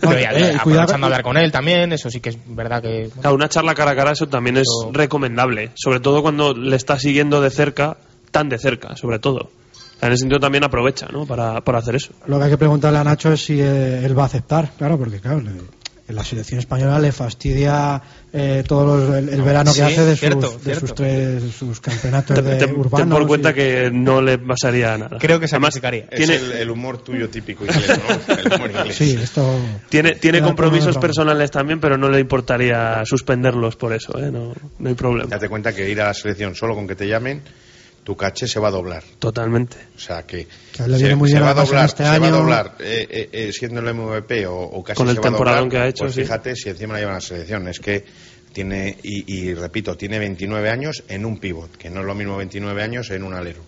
Pero 0.00 0.18
ya, 0.20 0.30
Eh, 0.32 0.56
aprovechando 0.58 1.06
a 1.06 1.08
hablar 1.08 1.22
con 1.22 1.36
él 1.36 1.50
también, 1.52 1.92
eso 1.92 2.10
sí 2.10 2.20
que 2.20 2.30
es 2.30 2.38
verdad 2.46 2.82
que... 2.82 3.10
Claro, 3.20 3.34
una 3.36 3.48
charla 3.48 3.74
cara 3.74 3.92
a 3.92 3.96
cara, 3.96 4.12
eso 4.12 4.28
también 4.28 4.56
es 4.56 4.66
Pero- 4.82 4.92
recomendable. 4.92 5.70
Sobre 5.74 6.00
todo 6.00 6.22
cuando 6.22 6.52
le 6.54 6.76
está 6.76 6.98
siguiendo 6.98 7.40
de 7.40 7.50
cerca, 7.50 7.96
tan 8.30 8.48
de 8.48 8.58
cerca, 8.58 8.96
sobre 8.96 9.18
todo. 9.18 9.50
En 10.00 10.08
ese 10.12 10.20
sentido 10.20 10.40
también 10.40 10.64
aprovecha, 10.64 11.06
¿no? 11.10 11.24
Para, 11.24 11.60
para 11.62 11.78
hacer 11.78 11.94
eso. 11.96 12.12
Lo 12.26 12.38
que 12.38 12.44
hay 12.44 12.50
que 12.50 12.58
preguntarle 12.58 12.98
a 12.98 13.04
Nacho 13.04 13.32
es 13.32 13.44
si 13.44 13.60
eh, 13.60 14.04
él 14.04 14.18
va 14.18 14.24
a 14.24 14.26
aceptar, 14.26 14.70
claro, 14.76 14.98
porque 14.98 15.20
claro, 15.20 15.40
le- 15.40 15.50
en 16.06 16.16
la 16.16 16.22
selección 16.24 16.60
española 16.60 16.98
le 16.98 17.12
fastidia 17.12 18.00
eh, 18.32 18.62
todo 18.66 18.98
los- 18.98 19.16
el, 19.16 19.28
el 19.30 19.40
verano 19.42 19.70
que 19.72 19.76
Sí, 19.78 19.82
hace 19.82 20.04
de, 20.04 20.16
cierto, 20.16 20.42
sus, 20.42 20.56
de 20.58 20.62
cierto. 20.64 20.80
sus 20.86 20.94
tres 20.94 21.42
sus 21.54 21.80
campeonatos 21.80 22.34
Ten, 22.36 22.44
de 22.44 22.56
ten- 22.56 22.68
ten 22.70 22.78
urbanos. 22.78 23.18
por 23.18 23.26
cuenta 23.26 23.50
y- 23.50 23.54
que 23.54 23.90
no 23.90 24.20
le 24.20 24.36
pasaría 24.38 24.98
nada. 24.98 25.16
Creo 25.18 25.40
que 25.40 25.48
se. 25.48 25.56
Es 25.56 26.08
tiene, 26.10 26.34
el, 26.36 26.52
el 26.52 26.70
humor 26.70 26.98
tuyo 26.98 27.30
típico 27.30 27.64
inglés, 27.64 27.88
¿no? 28.28 28.34
El 28.34 28.52
humor 28.52 28.70
inglés. 28.70 28.96
Sí, 28.96 29.18
esto. 29.22 29.58
tiene, 29.88 30.12
tiene 30.16 30.42
compromisos 30.42 30.98
personales 30.98 31.50
también, 31.50 31.80
pero 31.80 31.96
no 31.96 32.08
le 32.10 32.20
importaría 32.20 33.02
suspenderlos 33.06 33.76
por 33.76 33.92
eso, 33.94 34.18
¿eh? 34.18 34.30
No, 34.30 34.52
no 34.78 34.88
hay 34.88 34.94
problema. 34.94 35.30
Date 35.30 35.48
cuenta 35.48 35.72
que 35.74 35.88
ir 35.88 36.00
a 36.02 36.06
la 36.08 36.14
selección 36.14 36.54
solo 36.54 36.74
con 36.74 36.86
que 36.86 36.96
te 36.96 37.08
llamen, 37.08 37.40
tu 38.04 38.14
caché 38.16 38.46
se 38.46 38.60
va 38.60 38.68
a 38.68 38.70
doblar. 38.70 39.02
Totalmente. 39.18 39.76
O 39.96 39.98
sea 39.98 40.24
que, 40.24 40.46
se, 40.72 40.82
va 41.40 41.50
a 41.50 41.54
doblar, 41.54 41.86
este 41.86 42.04
se 42.04 42.18
va 42.18 42.26
a 42.26 42.30
doblar 42.30 42.76
eh, 42.78 43.06
eh, 43.10 43.28
eh, 43.32 43.52
siendo 43.52 43.80
el 43.80 43.94
MVP 43.94 44.46
o, 44.46 44.56
o 44.56 44.84
casi 44.84 44.98
Con 44.98 45.08
el 45.08 45.14
se 45.16 45.20
va 45.20 45.28
a 45.28 45.30
temporadón 45.30 45.68
doblar, 45.68 45.70
que 45.70 45.86
ha 45.86 45.88
hecho, 45.88 46.04
Pues 46.04 46.14
sí. 46.14 46.20
fíjate 46.22 46.54
si 46.54 46.68
encima 46.68 46.92
la 46.92 46.98
llevan 47.00 47.14
a 47.14 47.16
la 47.16 47.20
selección. 47.22 47.66
Es 47.66 47.80
que 47.80 48.04
tiene, 48.52 48.98
y, 49.02 49.34
y 49.34 49.54
repito, 49.54 49.96
tiene 49.96 50.18
29 50.18 50.70
años 50.70 51.02
en 51.08 51.24
un 51.24 51.38
pivot, 51.38 51.76
que 51.76 51.90
no 51.90 52.00
es 52.00 52.06
lo 52.06 52.14
mismo 52.14 52.36
29 52.36 52.82
años 52.82 53.10
en 53.10 53.24
un 53.24 53.34
alero. 53.34 53.62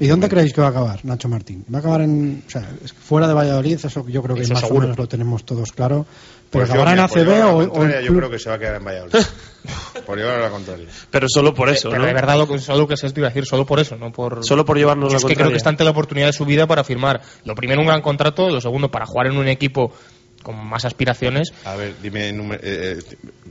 ¿Y 0.00 0.06
dónde 0.06 0.28
creéis 0.28 0.52
que 0.52 0.60
va 0.60 0.66
a 0.66 0.70
acabar 0.70 1.04
Nacho 1.04 1.28
Martín? 1.28 1.64
¿Va 1.72 1.78
a 1.78 1.80
acabar 1.80 2.02
en. 2.02 2.42
O 2.46 2.50
sea, 2.50 2.68
fuera 3.00 3.26
de 3.26 3.34
Valladolid? 3.34 3.78
Eso 3.82 4.06
yo 4.06 4.22
creo 4.22 4.36
que 4.36 4.42
Eso 4.42 4.52
más 4.52 4.62
seguro. 4.62 4.80
o 4.80 4.82
menos 4.82 4.98
lo 4.98 5.08
tenemos 5.08 5.44
todos 5.44 5.72
claro. 5.72 6.06
¿Pero 6.50 6.64
Pues 6.64 6.68
yo, 6.68 6.74
acabará 6.74 6.92
en 6.92 7.00
ACB 7.00 7.44
o, 7.44 7.58
o 7.80 8.00
Yo 8.00 8.14
creo 8.14 8.30
que 8.30 8.38
se 8.38 8.48
va 8.48 8.56
a 8.56 8.58
quedar 8.58 8.76
en 8.76 8.84
Valladolid. 8.84 9.14
por 10.06 10.16
llevar 10.16 10.36
a 10.36 10.40
la 10.44 10.50
contraria. 10.50 10.86
Pero 11.10 11.26
solo 11.28 11.52
por 11.52 11.68
eso, 11.68 11.90
Pero 11.90 12.02
¿no? 12.02 12.06
de 12.08 12.14
verdad, 12.14 12.38
lo 12.38 12.48
que, 12.48 12.58
solo 12.58 12.86
que 12.88 12.96
se 12.96 13.08
iba 13.14 13.26
a 13.26 13.30
decir, 13.30 13.44
solo 13.44 13.66
por 13.66 13.80
eso, 13.80 13.96
no 13.96 14.10
por... 14.12 14.44
Solo 14.44 14.64
por 14.64 14.78
llevarnos 14.78 15.08
Yo 15.12 15.14
la 15.14 15.18
es 15.18 15.24
que 15.26 15.34
creo 15.36 15.50
que 15.50 15.56
está 15.56 15.68
ante 15.68 15.84
la 15.84 15.90
oportunidad 15.90 16.26
de 16.28 16.32
su 16.32 16.46
vida 16.46 16.66
para 16.66 16.84
firmar, 16.84 17.20
lo 17.44 17.54
primero, 17.54 17.80
un 17.82 17.86
gran 17.88 18.00
contrato, 18.00 18.48
lo 18.48 18.60
segundo, 18.62 18.90
para 18.90 19.04
jugar 19.04 19.26
en 19.26 19.36
un 19.36 19.46
equipo 19.48 19.92
con 20.42 20.56
más 20.64 20.86
aspiraciones. 20.86 21.52
A 21.66 21.74
ver, 21.76 21.94
dime, 22.00 22.30
eh, 22.30 22.58
eh, 22.62 22.98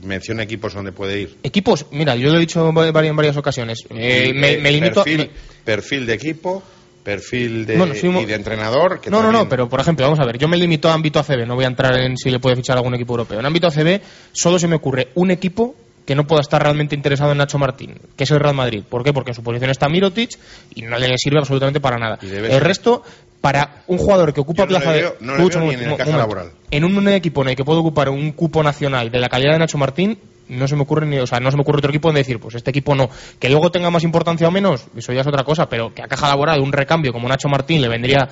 menciona 0.02 0.42
equipos 0.42 0.74
donde 0.74 0.90
puede 0.90 1.20
ir. 1.20 1.36
Equipos, 1.44 1.86
mira, 1.92 2.16
yo 2.16 2.30
lo 2.30 2.38
he 2.38 2.40
dicho 2.40 2.66
en 2.68 2.74
vari- 2.74 3.06
en 3.06 3.14
varias 3.16 3.36
ocasiones. 3.36 3.84
Eh, 3.90 4.32
me, 4.34 4.54
Eh, 4.54 4.58
me 4.58 4.72
limito... 4.72 5.04
perfil, 5.04 5.18
me- 5.18 5.30
perfil 5.64 6.06
de 6.06 6.14
equipo, 6.14 6.62
perfil 7.08 7.64
de, 7.64 7.76
Bueno, 7.78 7.94
y 7.94 8.24
de 8.26 8.34
entrenador. 8.34 9.00
Que 9.00 9.08
no, 9.10 9.22
no, 9.22 9.32
no, 9.32 9.48
pero 9.48 9.68
por 9.68 9.80
ejemplo, 9.80 10.04
vamos 10.04 10.20
a 10.20 10.26
ver, 10.26 10.36
yo 10.36 10.46
me 10.46 10.56
limito 10.58 10.90
a 10.90 10.92
ámbito 10.94 11.18
ACB, 11.18 11.46
no 11.46 11.54
voy 11.54 11.64
a 11.64 11.68
entrar 11.68 11.96
en 11.98 12.16
si 12.18 12.30
le 12.30 12.38
puede 12.38 12.56
fichar 12.56 12.76
algún 12.76 12.94
equipo 12.94 13.14
europeo. 13.14 13.40
En 13.40 13.46
ámbito 13.46 13.66
ACB 13.66 14.00
solo 14.32 14.58
se 14.58 14.68
me 14.68 14.76
ocurre 14.76 15.08
un 15.14 15.30
equipo 15.30 15.74
que 16.04 16.14
no 16.14 16.26
pueda 16.26 16.40
estar 16.42 16.62
realmente 16.62 16.94
interesado 16.94 17.32
en 17.32 17.38
Nacho 17.38 17.58
Martín, 17.58 17.94
que 18.16 18.24
es 18.24 18.30
el 18.30 18.40
Real 18.40 18.54
Madrid. 18.54 18.82
¿Por 18.88 19.02
qué? 19.04 19.12
Porque 19.12 19.30
en 19.30 19.34
su 19.34 19.42
posición 19.42 19.70
está 19.70 19.88
Mirotic 19.88 20.38
y 20.74 20.82
no 20.82 20.98
le 20.98 21.16
sirve 21.18 21.38
absolutamente 21.38 21.80
para 21.80 21.96
nada. 21.98 22.18
El 22.22 22.60
resto, 22.60 23.02
para 23.40 23.82
un 23.86 23.98
jugador 23.98 24.32
que 24.34 24.40
ocupa 24.40 24.62
no 24.64 24.68
plaza 24.68 24.92
de... 24.92 25.00
veo- 25.02 25.16
no 25.20 25.36
en 25.36 25.40
el 25.52 25.88
momento. 25.88 26.16
laboral. 26.16 26.50
En 26.70 26.84
un 26.84 27.08
equipo 27.08 27.42
en 27.42 27.48
el 27.48 27.56
que 27.56 27.64
puede 27.64 27.80
ocupar 27.80 28.08
un 28.10 28.32
cupo 28.32 28.62
nacional 28.62 29.10
de 29.10 29.18
la 29.18 29.28
calidad 29.28 29.52
de 29.52 29.58
Nacho 29.60 29.78
Martín, 29.78 30.18
no 30.48 30.68
se 30.68 30.76
me 30.76 30.82
ocurre 30.82 31.06
ni, 31.06 31.18
o 31.18 31.26
sea, 31.26 31.40
no 31.40 31.50
se 31.50 31.56
me 31.56 31.62
ocurre 31.62 31.78
otro 31.78 31.90
equipo 31.90 32.08
donde 32.08 32.20
decir, 32.20 32.38
pues 32.38 32.54
este 32.54 32.70
equipo 32.70 32.94
no. 32.94 33.08
Que 33.38 33.48
luego 33.48 33.70
tenga 33.70 33.90
más 33.90 34.04
importancia 34.04 34.48
o 34.48 34.50
menos, 34.50 34.86
eso 34.96 35.12
ya 35.12 35.20
es 35.20 35.26
otra 35.26 35.44
cosa, 35.44 35.68
pero 35.68 35.94
que 35.94 36.02
a 36.02 36.08
caja 36.08 36.28
laboral 36.28 36.60
un 36.60 36.72
recambio 36.72 37.12
como 37.12 37.28
Nacho 37.28 37.48
Martín 37.48 37.80
le 37.80 37.88
vendría 37.88 38.28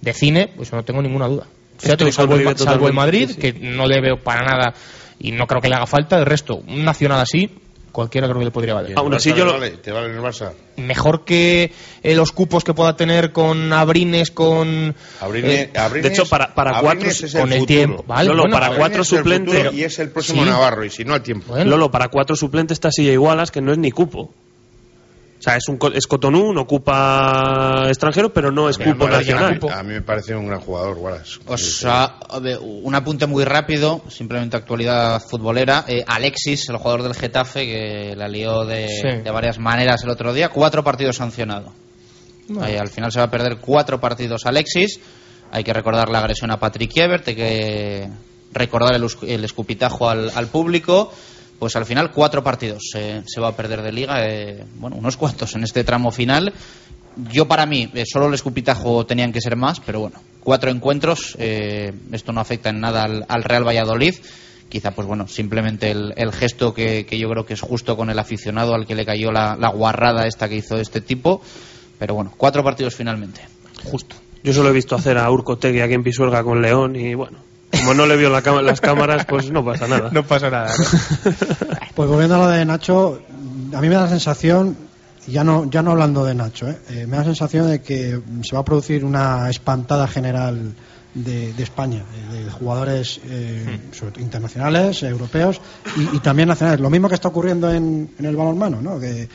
de 0.00 0.12
cine, 0.12 0.52
pues 0.56 0.72
no 0.72 0.84
tengo 0.84 1.02
ninguna 1.02 1.28
duda. 1.28 1.46
Fíjate, 1.78 2.12
salvo, 2.12 2.36
el, 2.36 2.56
salvo 2.58 2.88
el 2.88 2.94
Madrid, 2.94 3.28
sí, 3.28 3.34
sí. 3.34 3.40
que 3.40 3.52
no 3.52 3.86
le 3.86 4.00
veo 4.00 4.18
para 4.18 4.42
nada 4.42 4.74
y 5.18 5.32
no 5.32 5.46
creo 5.46 5.60
que 5.60 5.68
le 5.68 5.76
haga 5.76 5.86
falta, 5.86 6.18
el 6.18 6.26
resto, 6.26 6.56
un 6.56 6.84
nacional 6.84 7.20
así, 7.20 7.50
cualquiera 7.92 8.26
creo 8.28 8.38
que 8.38 8.44
le 8.46 8.50
podría 8.50 8.74
valer. 8.74 8.90
¿Y 8.90 8.92
el 8.92 8.98
Aún 8.98 9.14
así 9.14 9.32
yo 9.32 9.44
lo- 9.44 9.52
vale? 9.52 9.70
¿Te 9.70 9.90
vale 9.92 10.08
en 10.08 10.14
el 10.16 10.20
Barça? 10.22 10.52
Mejor 10.76 11.24
que 11.24 11.72
eh, 12.02 12.14
los 12.14 12.32
cupos 12.32 12.64
que 12.64 12.72
pueda 12.74 12.96
tener 12.96 13.32
con 13.32 13.72
Abrines, 13.72 14.30
con... 14.30 14.94
Abrines, 15.20 15.50
eh, 15.52 15.70
Abrines- 15.74 16.02
de 16.02 16.08
hecho, 16.08 16.26
para- 16.26 16.54
para 16.54 16.78
Abrines 16.78 17.18
cuatro- 17.18 17.26
es 17.26 17.34
el 17.34 17.40
con 17.40 17.52
el 17.52 17.58
futuro. 17.60 17.76
tiempo, 17.78 18.04
¿vale? 18.06 18.28
Lolo, 18.28 18.42
bueno, 18.42 18.56
para 18.58 18.76
cuatro 18.76 19.04
suplentes- 19.04 19.72
Y 19.74 19.84
es 19.84 19.98
el 19.98 20.10
próximo 20.10 20.42
Sí. 20.44 20.48
Navarro, 20.50 20.84
y 20.84 20.90
si 20.90 21.04
no 21.04 21.14
al 21.14 21.22
tiempo. 21.22 21.46
Bueno. 21.52 21.70
Lolo, 21.70 21.90
para 21.90 22.08
cuatro 22.08 22.34
suplentes 22.36 22.76
está 22.76 22.90
Silla 22.90 23.12
Igualas, 23.12 23.50
que 23.50 23.60
no 23.60 23.72
es 23.72 23.78
ni 23.78 23.90
cupo. 23.90 24.32
O 25.40 25.42
sea, 25.42 25.56
es, 25.56 25.66
un, 25.68 25.78
es 25.94 26.06
Cotonú, 26.06 26.52
no 26.52 26.60
ocupa 26.60 27.84
extranjero, 27.88 28.30
pero 28.30 28.52
no 28.52 28.68
es 28.68 28.76
cupo 28.76 29.08
nacional. 29.08 29.58
A, 29.72 29.82
mí, 29.82 29.94
me 29.94 30.02
parece 30.02 30.34
un 30.34 30.46
gran 30.48 30.60
jugador, 30.60 30.98
Wallace. 30.98 31.40
O 31.46 31.56
sea, 31.56 32.16
un 32.60 32.94
apunte 32.94 33.26
muy 33.26 33.44
rápido, 33.44 34.02
simplemente 34.10 34.58
actualidad 34.58 35.18
futbolera. 35.22 35.86
Eh, 35.88 36.04
Alexis, 36.06 36.68
el 36.68 36.76
jugador 36.76 37.04
del 37.04 37.14
Getafe, 37.14 37.64
que 37.64 38.14
la 38.16 38.28
lió 38.28 38.66
de, 38.66 38.88
Sí. 38.88 39.22
de 39.24 39.30
varias 39.30 39.58
maneras 39.58 40.04
el 40.04 40.10
otro 40.10 40.34
día, 40.34 40.50
cuatro 40.50 40.84
partidos 40.84 41.16
sancionado. 41.16 41.72
Ahí, 42.60 42.76
al 42.76 42.88
final 42.88 43.10
se 43.10 43.20
va 43.20 43.24
a 43.24 43.30
perder 43.30 43.56
cuatro 43.62 43.98
partidos 43.98 44.44
Alexis. 44.44 45.00
Hay 45.52 45.64
que 45.64 45.72
recordar 45.72 46.10
la 46.10 46.18
agresión 46.18 46.50
a 46.50 46.60
Patrick 46.60 46.94
Ebert, 46.98 47.26
hay 47.28 47.34
que 47.34 48.08
recordar 48.52 48.94
el, 48.94 49.06
el 49.26 49.44
escupitajo 49.44 50.10
al, 50.10 50.30
al 50.34 50.48
público. 50.48 51.12
Pues 51.60 51.76
al 51.76 51.86
final 51.86 52.10
cuatro 52.10 52.42
partidos 52.42 52.82
eh, 52.96 53.22
se 53.26 53.40
va 53.40 53.48
a 53.48 53.56
perder 53.56 53.82
de 53.82 53.92
liga, 53.92 54.26
eh, 54.26 54.64
bueno, 54.76 54.96
unos 54.96 55.16
cuantos 55.16 55.54
en 55.54 55.62
este 55.62 55.84
tramo 55.84 56.10
final. 56.10 56.52
Yo 57.30 57.46
para 57.46 57.66
mí, 57.66 57.88
eh, 57.94 58.04
solo 58.06 58.26
el 58.28 58.34
escupitajo 58.34 59.04
tenían 59.04 59.30
que 59.30 59.40
ser 59.40 59.56
más, 59.56 59.78
pero 59.78 60.00
bueno, 60.00 60.20
cuatro 60.42 60.70
encuentros, 60.70 61.36
eh, 61.38 61.92
esto 62.12 62.32
no 62.32 62.40
afecta 62.40 62.70
en 62.70 62.80
nada 62.80 63.04
al, 63.04 63.26
al 63.28 63.44
Real 63.44 63.64
Valladolid. 63.64 64.14
Quizá, 64.70 64.92
pues 64.92 65.06
bueno, 65.06 65.28
simplemente 65.28 65.90
el, 65.90 66.14
el 66.16 66.32
gesto 66.32 66.72
que, 66.72 67.04
que 67.04 67.18
yo 67.18 67.28
creo 67.28 67.44
que 67.44 67.54
es 67.54 67.60
justo 67.60 67.96
con 67.96 68.08
el 68.08 68.18
aficionado 68.18 68.74
al 68.74 68.86
que 68.86 68.94
le 68.94 69.04
cayó 69.04 69.30
la, 69.30 69.56
la 69.56 69.68
guarrada 69.68 70.26
esta 70.26 70.48
que 70.48 70.56
hizo 70.56 70.76
este 70.76 71.00
tipo. 71.00 71.42
Pero 71.98 72.14
bueno, 72.14 72.32
cuatro 72.36 72.64
partidos 72.64 72.94
finalmente. 72.94 73.42
Justo. 73.84 74.16
Yo 74.42 74.54
solo 74.54 74.70
he 74.70 74.72
visto 74.72 74.94
hacer 74.96 75.18
a 75.18 75.30
Urcotegui 75.30 75.80
aquí 75.80 75.92
en 75.92 76.04
Pisuerga 76.04 76.42
con 76.42 76.62
León 76.62 76.96
y 76.96 77.14
bueno, 77.14 77.38
como 77.70 77.94
no 77.94 78.06
le 78.06 78.16
vio 78.16 78.28
la 78.30 78.40
las 78.62 78.80
cámaras, 78.80 79.24
pues 79.26 79.50
no 79.50 79.64
pasa 79.64 79.86
nada. 79.86 80.10
No 80.12 80.22
pasa 80.24 80.50
nada. 80.50 80.72
Pues 81.94 82.08
volviendo 82.08 82.36
a 82.36 82.38
lo 82.38 82.48
de 82.48 82.64
Nacho, 82.64 83.20
a 83.74 83.80
mí 83.80 83.88
me 83.88 83.94
da 83.94 84.02
la 84.02 84.08
sensación, 84.08 84.76
ya 85.26 85.44
no, 85.44 85.68
ya 85.70 85.82
no 85.82 85.90
hablando 85.90 86.24
de 86.24 86.34
Nacho, 86.34 86.68
¿eh? 86.70 86.78
Eh, 86.88 87.06
me 87.06 87.12
da 87.16 87.18
la 87.18 87.24
sensación 87.24 87.68
de 87.70 87.82
que 87.82 88.20
se 88.42 88.54
va 88.54 88.60
a 88.60 88.64
producir 88.64 89.04
una 89.04 89.50
espantada 89.50 90.06
general 90.08 90.72
de, 91.14 91.52
de 91.52 91.62
España, 91.62 92.04
eh, 92.32 92.44
de 92.44 92.50
jugadores 92.50 93.20
eh, 93.26 93.80
sobre 93.92 94.12
todo 94.12 94.22
internacionales, 94.24 95.02
europeos 95.02 95.60
y, 95.96 96.16
y 96.16 96.20
también 96.20 96.48
nacionales. 96.48 96.80
Lo 96.80 96.88
mismo 96.90 97.08
que 97.08 97.16
está 97.16 97.28
ocurriendo 97.28 97.70
en, 97.72 98.10
en 98.18 98.24
el 98.24 98.36
balonmano, 98.36 98.80
¿no? 98.80 98.98
Que, 98.98 99.28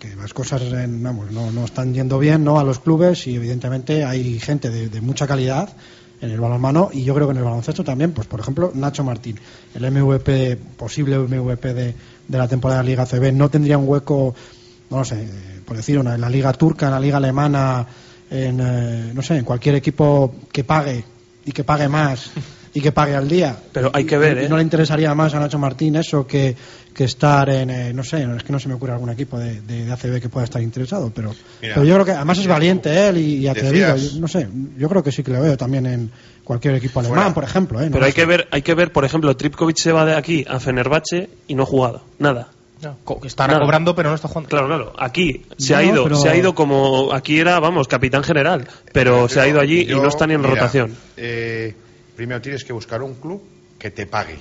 que 0.00 0.14
las 0.16 0.32
cosas 0.32 0.62
en- 0.62 1.02
vamos, 1.02 1.30
no, 1.32 1.50
no 1.50 1.64
están 1.64 1.92
yendo 1.92 2.18
bien 2.18 2.44
¿no? 2.44 2.58
a 2.58 2.64
los 2.64 2.78
clubes 2.78 3.26
y 3.26 3.34
evidentemente 3.34 4.04
hay 4.04 4.38
gente 4.40 4.70
de, 4.70 4.88
de 4.88 5.00
mucha 5.00 5.26
calidad 5.26 5.68
en 6.24 6.30
el 6.30 6.40
balonmano 6.40 6.90
y 6.92 7.04
yo 7.04 7.14
creo 7.14 7.26
que 7.26 7.32
en 7.32 7.38
el 7.38 7.44
baloncesto 7.44 7.84
también, 7.84 8.12
pues 8.12 8.26
por 8.26 8.40
ejemplo 8.40 8.72
Nacho 8.74 9.04
Martín, 9.04 9.38
el 9.74 9.90
MVP, 9.90 10.56
posible 10.76 11.18
MVP 11.18 11.74
de, 11.74 11.94
la 12.28 12.48
temporada 12.48 12.80
de 12.80 12.84
la 12.84 12.90
Liga 12.90 13.06
CB, 13.06 13.32
no 13.32 13.50
tendría 13.50 13.76
un 13.76 13.86
hueco, 13.86 14.34
no 14.90 14.98
lo 14.98 15.04
sé, 15.04 15.22
eh, 15.22 15.60
por 15.64 15.76
decir 15.76 15.98
una, 15.98 16.14
en 16.14 16.20
la 16.20 16.30
Liga 16.30 16.52
Turca, 16.54 16.86
en 16.86 16.92
la 16.92 17.00
Liga 17.00 17.18
Alemana, 17.18 17.86
en, 18.30 18.60
eh, 18.60 19.12
no 19.14 19.22
sé, 19.22 19.36
en 19.36 19.44
cualquier 19.44 19.74
equipo 19.74 20.34
que 20.50 20.64
pague 20.64 21.04
y 21.44 21.52
que 21.52 21.62
pague 21.62 21.88
más 21.88 22.30
y 22.74 22.80
que 22.80 22.92
pague 22.92 23.14
al 23.14 23.28
día. 23.28 23.56
Pero 23.72 23.90
hay 23.94 24.04
que 24.04 24.18
ver, 24.18 24.36
Y 24.38 24.44
¿eh? 24.44 24.48
No 24.48 24.56
le 24.56 24.62
interesaría 24.62 25.14
más 25.14 25.32
a 25.34 25.40
Nacho 25.40 25.58
Martín 25.58 25.96
eso 25.96 26.26
que, 26.26 26.54
que 26.92 27.04
estar 27.04 27.48
en, 27.48 27.70
eh, 27.70 27.92
no 27.94 28.02
sé, 28.04 28.22
es 28.36 28.42
que 28.42 28.52
no 28.52 28.58
se 28.58 28.68
me 28.68 28.74
ocurre 28.74 28.92
algún 28.92 29.10
equipo 29.10 29.38
de, 29.38 29.60
de, 29.62 29.84
de 29.84 29.92
ACB 29.92 30.20
que 30.20 30.28
pueda 30.28 30.44
estar 30.44 30.60
interesado, 30.60 31.10
pero, 31.14 31.30
Mira, 31.62 31.74
pero 31.74 31.86
yo 31.86 31.94
creo 31.94 32.04
que 32.04 32.12
además 32.12 32.38
es 32.38 32.46
valiente 32.48 33.08
él 33.08 33.18
y, 33.18 33.36
y 33.38 33.48
atrevido. 33.48 33.94
decías- 33.94 34.14
Yo 34.14 34.20
no 34.20 34.28
sé, 34.28 34.48
yo 34.76 34.88
creo 34.88 35.02
que 35.02 35.12
sí 35.12 35.22
que 35.22 35.30
lo 35.32 35.40
veo 35.40 35.56
también 35.56 35.86
en 35.86 36.10
cualquier 36.42 36.74
equipo 36.74 37.00
alemán, 37.00 37.18
Fuera. 37.20 37.34
por 37.34 37.44
ejemplo. 37.44 37.80
¿eh? 37.80 37.86
No 37.86 37.92
Pero 37.92 38.04
hay 38.04 38.12
sé. 38.12 38.16
que 38.16 38.26
ver, 38.26 38.48
hay 38.50 38.62
que 38.62 38.74
ver, 38.74 38.92
por 38.92 39.04
ejemplo, 39.04 39.36
Tripkovic 39.36 39.78
se 39.78 39.92
va 39.92 40.04
de 40.04 40.14
aquí 40.14 40.44
a 40.48 40.58
Fenerbahce 40.60 41.30
y 41.46 41.54
no 41.54 41.62
ha 41.62 41.66
jugado, 41.66 42.02
nada. 42.18 42.48
Que 43.20 43.28
Estará 43.28 43.52
Claro. 43.54 43.64
cobrando, 43.64 43.94
pero 43.94 44.10
no 44.10 44.14
está 44.14 44.28
jugando. 44.28 44.50
Claro, 44.50 44.66
claro. 44.66 44.92
Aquí 44.98 45.46
se 45.56 45.72
No, 45.72 45.78
ha 45.78 45.82
ido, 45.84 46.02
pero- 46.04 46.16
se 46.16 46.28
ha 46.28 46.36
ido 46.36 46.54
como 46.54 47.14
aquí 47.14 47.38
era, 47.38 47.58
vamos, 47.58 47.88
capitán 47.88 48.22
general, 48.24 48.66
pero 48.92 49.26
se 49.30 49.40
ha 49.40 49.48
ido 49.48 49.58
allí 49.58 49.82
y 49.88 49.94
no 49.94 50.06
está 50.06 50.26
ni 50.26 50.34
en 50.34 50.42
mira, 50.42 50.52
rotación. 50.54 50.94
eh, 51.16 51.74
primero 52.16 52.40
tienes 52.40 52.64
que 52.64 52.72
buscar 52.72 53.02
un 53.02 53.14
club 53.14 53.42
que 53.78 53.90
te 53.90 54.06
pague. 54.06 54.38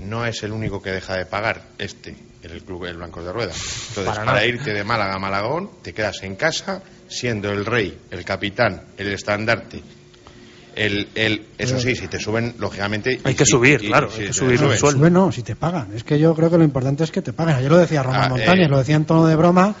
No 0.00 0.24
es 0.26 0.42
el 0.42 0.52
único 0.52 0.80
que 0.80 0.90
deja 0.90 1.16
de 1.16 1.26
pagar 1.26 1.62
este, 1.78 2.14
el 2.42 2.62
club 2.62 2.84
el 2.84 2.96
Blancos 2.98 3.24
de 3.24 3.32
Rueda. 3.32 3.52
Entonces, 3.52 4.18
Para 4.24 4.46
irte 4.46 4.72
de 4.72 4.84
Málaga 4.84 5.14
a 5.14 5.18
Malagón, 5.18 5.70
te 5.82 5.92
quedas 5.92 6.22
en 6.22 6.36
casa 6.36 6.82
siendo 7.08 7.50
el 7.50 7.64
rey, 7.66 7.98
el 8.10 8.24
capitán, 8.24 8.82
el 8.96 9.08
estandarte. 9.12 9.82
El, 10.76 11.08
el, 11.16 11.46
eso 11.58 11.80
sí, 11.80 11.96
si 11.96 12.06
te 12.06 12.20
suben, 12.20 12.54
lógicamente. 12.60 13.18
Hay 13.24 13.32
y 13.32 13.34
que 13.36 13.44
si- 13.44 13.50
subir, 13.50 13.82
y- 13.82 13.88
claro, 13.88 14.08
si 14.12 14.20
hay 14.20 14.26
que 14.28 14.32
subir 14.32 14.52
el 14.52 14.58
suben. 14.58 14.78
sueldo. 14.78 14.98
Sube 15.00 15.10
no, 15.10 15.32
si 15.32 15.42
te 15.42 15.56
pagan. 15.56 15.88
Es 15.96 16.04
que 16.04 16.18
yo 16.20 16.32
creo 16.36 16.48
que 16.50 16.58
lo 16.58 16.62
importante 16.62 17.02
es 17.02 17.10
que 17.10 17.20
te 17.20 17.32
paguen. 17.32 17.56
Ayer 17.56 17.70
lo 17.70 17.78
decía 17.78 18.02
Román 18.04 18.22
Ah, 18.24 18.28
Montañez, 18.28 18.66
eh. 18.66 18.70
lo 18.70 18.78
decía 18.78 18.94
en 18.94 19.04
tono 19.04 19.26
de 19.26 19.34
broma, 19.34 19.74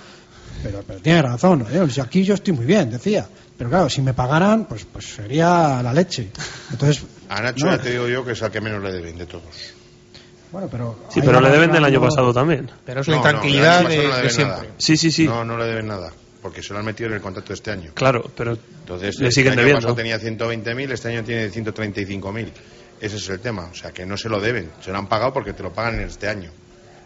pero, 0.64 0.82
pero 0.84 0.98
tiene 0.98 1.22
razón. 1.22 1.64
¿eh? 1.70 1.86
Si 1.88 2.00
aquí 2.00 2.24
yo 2.24 2.34
estoy 2.34 2.54
muy 2.54 2.66
bien, 2.66 2.90
decía. 2.90 3.28
Pero 3.58 3.70
claro, 3.70 3.90
si 3.90 4.00
me 4.02 4.14
pagaran, 4.14 4.66
pues, 4.66 4.84
pues 4.84 5.04
sería 5.14 5.82
la 5.82 5.92
leche. 5.92 6.30
Entonces, 6.70 7.04
A 7.28 7.42
Nacho 7.42 7.66
no, 7.66 7.72
ya 7.76 7.82
te 7.82 7.90
digo 7.90 8.06
yo 8.08 8.24
que 8.24 8.32
es 8.32 8.42
al 8.42 8.50
que 8.52 8.60
menos 8.60 8.82
le 8.82 8.92
deben 8.92 9.18
de 9.18 9.26
todos. 9.26 9.44
bueno, 10.52 10.68
pero 10.70 10.96
Sí, 11.12 11.20
pero 11.22 11.40
le 11.40 11.50
deben 11.50 11.72
del 11.72 11.84
año 11.84 12.00
pasado 12.00 12.32
también. 12.32 12.70
Pero 12.86 13.00
es 13.00 13.08
No, 13.08 13.16
la 13.16 13.20
no, 13.20 13.26
intranquilidad 13.26 13.78
de, 13.80 13.82
no 13.82 13.88
le 13.88 13.96
de 14.08 14.14
deben 14.16 14.30
siempre. 14.30 14.56
nada. 14.58 14.74
Sí, 14.78 14.96
sí, 14.96 15.10
sí. 15.10 15.26
No, 15.26 15.44
no 15.44 15.58
le 15.58 15.64
deben 15.66 15.88
nada, 15.88 16.12
porque 16.40 16.62
se 16.62 16.72
lo 16.72 16.78
han 16.78 16.84
metido 16.86 17.08
en 17.08 17.16
el 17.16 17.20
contrato 17.20 17.48
de 17.48 17.54
este 17.54 17.70
año. 17.72 17.90
Claro, 17.94 18.30
pero 18.36 18.52
Entonces, 18.80 19.18
le 19.18 19.26
el 19.26 19.32
siguen 19.32 19.52
año 19.54 19.60
debiendo. 19.62 19.80
pasado 19.80 19.94
tenía 19.96 20.18
120.000, 20.20 20.92
este 20.92 21.08
año 21.08 21.24
tiene 21.24 21.50
135.000. 21.50 22.48
Ese 23.00 23.16
es 23.16 23.28
el 23.28 23.40
tema. 23.40 23.68
O 23.70 23.74
sea, 23.74 23.90
que 23.92 24.06
no 24.06 24.16
se 24.16 24.28
lo 24.28 24.40
deben. 24.40 24.70
Se 24.84 24.90
lo 24.92 24.98
han 24.98 25.08
pagado 25.08 25.32
porque 25.32 25.52
te 25.52 25.62
lo 25.64 25.72
pagan 25.72 25.96
en 25.96 26.08
este 26.08 26.28
año. 26.28 26.50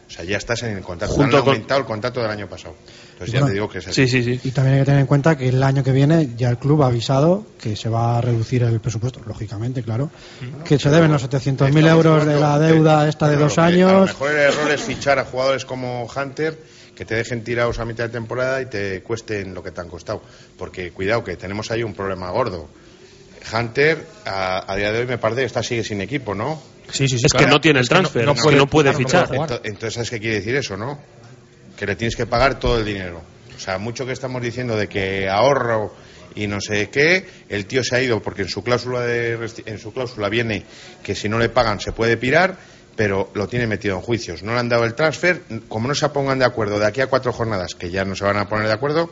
O 0.06 0.10
sea, 0.14 0.24
ya 0.24 0.36
estás 0.36 0.62
en 0.64 0.76
el 0.76 0.82
contrato. 0.82 1.14
Junto 1.14 1.38
han 1.38 1.42
con- 1.44 1.52
aumentado 1.54 1.80
el 1.80 1.86
contrato 1.86 2.20
del 2.20 2.30
año 2.30 2.46
pasado. 2.46 2.74
Entonces, 3.24 3.32
ya 3.34 3.40
Bueno, 3.40 3.46
te 3.46 3.52
digo 3.54 3.68
que 3.68 3.78
es 3.78 3.86
así. 3.88 4.06
Sí, 4.08 4.22
sí, 4.22 4.38
sí. 4.38 4.48
Y 4.48 4.50
también 4.52 4.74
hay 4.74 4.80
que 4.80 4.86
tener 4.86 5.00
en 5.00 5.06
cuenta 5.06 5.36
que 5.36 5.48
el 5.48 5.62
año 5.62 5.82
que 5.84 5.92
viene 5.92 6.30
ya 6.36 6.50
el 6.50 6.58
club 6.58 6.82
ha 6.82 6.86
avisado 6.86 7.44
que 7.60 7.76
se 7.76 7.88
va 7.88 8.18
a 8.18 8.20
reducir 8.20 8.62
el 8.62 8.80
presupuesto, 8.80 9.20
lógicamente, 9.26 9.82
claro, 9.82 10.10
que 10.64 10.78
se 10.78 10.90
deben 10.90 11.12
los 11.12 11.22
700.000 11.22 11.68
Estamos 11.86 12.06
euros 12.06 12.26
de 12.26 12.40
la 12.40 12.58
deuda 12.58 13.08
esta 13.08 13.28
de 13.28 13.36
dos 13.36 13.54
que- 13.54 13.60
A 13.60 13.70
lo 13.70 13.88
años. 13.88 14.06
mejor 14.08 14.30
el 14.32 14.36
error 14.38 14.70
es 14.70 14.80
fichar 14.82 15.18
a 15.18 15.24
jugadores 15.24 15.64
como 15.64 16.06
Hunter 16.14 16.58
que 16.94 17.04
te 17.04 17.14
dejen 17.14 17.42
tirados 17.42 17.78
a 17.78 17.84
mitad 17.84 18.04
de 18.04 18.10
temporada 18.10 18.60
y 18.60 18.66
te 18.66 19.02
cuesten 19.02 19.54
lo 19.54 19.62
que 19.62 19.70
te 19.70 19.80
han 19.80 19.88
costado. 19.88 20.22
Porque 20.58 20.90
cuidado 20.90 21.24
que 21.24 21.36
tenemos 21.36 21.70
ahí 21.70 21.82
un 21.82 21.94
problema 21.94 22.30
gordo. 22.30 22.68
Hunter 23.52 24.06
a, 24.24 24.70
a 24.72 24.76
día 24.76 24.92
de 24.92 25.00
hoy 25.00 25.06
me 25.06 25.18
parece 25.18 25.40
que 25.40 25.46
está 25.46 25.62
sigue 25.62 25.82
sin 25.84 26.00
equipo, 26.00 26.34
¿no? 26.34 26.60
Sí, 26.90 27.08
sí, 27.08 27.18
sí, 27.18 27.26
Es 27.26 27.32
que 27.32 27.46
no 27.46 27.60
tiene 27.60 27.78
el 27.80 27.84
Es 27.84 27.88
que 27.88 27.94
no- 27.94 28.00
transfer, 28.02 28.24
no 28.26 28.34
puede- 28.34 28.56
no 28.58 28.66
puede 28.66 28.90
claro, 28.92 29.02
no 29.02 29.08
fichar. 29.46 29.60
Entonces, 29.64 29.94
¿sabes 29.94 30.10
qué 30.10 30.20
quiere 30.20 30.36
decir 30.36 30.54
eso, 30.54 30.76
no? 30.76 30.98
Que 31.82 31.86
le 31.86 31.96
tienes 31.96 32.14
que 32.14 32.26
pagar 32.26 32.60
todo 32.60 32.78
el 32.78 32.84
dinero. 32.84 33.20
O 33.56 33.58
sea, 33.58 33.76
mucho 33.76 34.06
que 34.06 34.12
estamos 34.12 34.40
diciendo 34.40 34.76
de 34.76 34.88
que 34.88 35.28
ahorro 35.28 35.92
y 36.36 36.46
no 36.46 36.60
sé 36.60 36.90
qué, 36.90 37.26
el 37.48 37.66
tío 37.66 37.82
se 37.82 37.96
ha 37.96 38.00
ido 38.00 38.22
porque 38.22 38.42
en 38.42 38.48
su 38.48 38.62
cláusula 38.62 39.00
de 39.00 39.50
en 39.66 39.78
su 39.80 39.92
cláusula 39.92 40.28
viene 40.28 40.62
que 41.02 41.16
si 41.16 41.28
no 41.28 41.40
le 41.40 41.48
pagan 41.48 41.80
se 41.80 41.90
puede 41.90 42.16
pirar, 42.16 42.56
pero 42.94 43.32
lo 43.34 43.48
tiene 43.48 43.66
metido 43.66 43.96
en 43.96 44.00
juicios. 44.00 44.44
No 44.44 44.52
le 44.52 44.60
han 44.60 44.68
dado 44.68 44.84
el 44.84 44.94
transfer, 44.94 45.42
como 45.66 45.88
no 45.88 45.96
se 45.96 46.08
pongan 46.10 46.38
de 46.38 46.44
acuerdo 46.44 46.78
de 46.78 46.86
aquí 46.86 47.00
a 47.00 47.08
cuatro 47.08 47.32
jornadas, 47.32 47.74
que 47.74 47.90
ya 47.90 48.04
no 48.04 48.14
se 48.14 48.22
van 48.22 48.36
a 48.36 48.48
poner 48.48 48.68
de 48.68 48.74
acuerdo, 48.74 49.10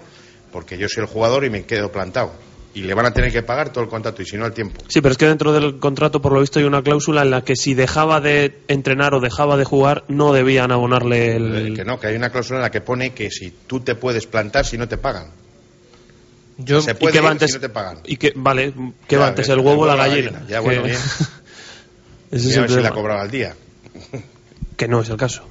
porque 0.52 0.78
yo 0.78 0.86
soy 0.88 1.02
el 1.02 1.08
jugador 1.08 1.44
y 1.44 1.50
me 1.50 1.64
quedo 1.64 1.90
plantado. 1.90 2.34
Y 2.72 2.82
le 2.82 2.94
van 2.94 3.04
a 3.06 3.12
tener 3.12 3.32
que 3.32 3.42
pagar 3.42 3.70
todo 3.72 3.82
el 3.82 3.90
contrato 3.90 4.22
y 4.22 4.26
si 4.26 4.36
no 4.36 4.44
al 4.44 4.52
tiempo. 4.52 4.80
Sí, 4.86 5.00
pero 5.00 5.10
es 5.10 5.18
que 5.18 5.26
dentro 5.26 5.52
del 5.52 5.78
contrato, 5.80 6.22
por 6.22 6.32
lo 6.32 6.40
visto, 6.40 6.60
hay 6.60 6.64
una 6.64 6.82
cláusula 6.82 7.22
en 7.22 7.30
la 7.30 7.42
que 7.42 7.56
si 7.56 7.74
dejaba 7.74 8.20
de 8.20 8.60
entrenar 8.68 9.12
o 9.14 9.20
dejaba 9.20 9.56
de 9.56 9.64
jugar, 9.64 10.04
no 10.06 10.32
debían 10.32 10.70
abonarle 10.70 11.34
el. 11.34 11.74
Que 11.74 11.84
no, 11.84 11.98
que 11.98 12.06
hay 12.06 12.14
una 12.16 12.30
cláusula 12.30 12.58
en 12.60 12.62
la 12.62 12.70
que 12.70 12.80
pone 12.80 13.10
que 13.12 13.28
si 13.32 13.50
tú 13.66 13.80
te 13.80 13.96
puedes 13.96 14.26
plantar 14.28 14.64
si 14.64 14.78
no 14.78 14.86
te 14.86 14.98
pagan. 14.98 15.26
Yo, 16.58 16.80
Se 16.80 16.92
¿Y 16.92 16.94
puede 16.94 17.18
va 17.20 17.26
ir 17.26 17.30
antes? 17.32 17.50
si 17.50 17.56
no 17.56 17.60
te 17.60 17.68
pagan. 17.70 17.98
y 18.04 18.16
que, 18.18 18.32
vale, 18.36 18.72
¿qué 19.08 19.16
Ya, 19.16 19.20
va 19.22 19.28
antes, 19.28 19.48
el- 19.48 19.58
huevo 19.60 19.82
o 19.82 19.86
la 19.86 19.96
la 19.96 20.06
gallina? 20.06 20.30
gallina. 20.30 20.48
Ya, 20.48 20.60
bueno, 20.60 20.82
Que- 20.82 20.88
bien. 20.90 21.00
Ese 22.30 22.56
a 22.58 22.60
ver 22.62 22.70
si 22.70 22.80
la 22.80 22.90
cobraba 22.92 23.22
al 23.22 23.30
día. 23.30 23.54
Que 24.76 24.86
no 24.88 25.00
es 25.02 25.08
el 25.10 25.16
caso. 25.18 25.42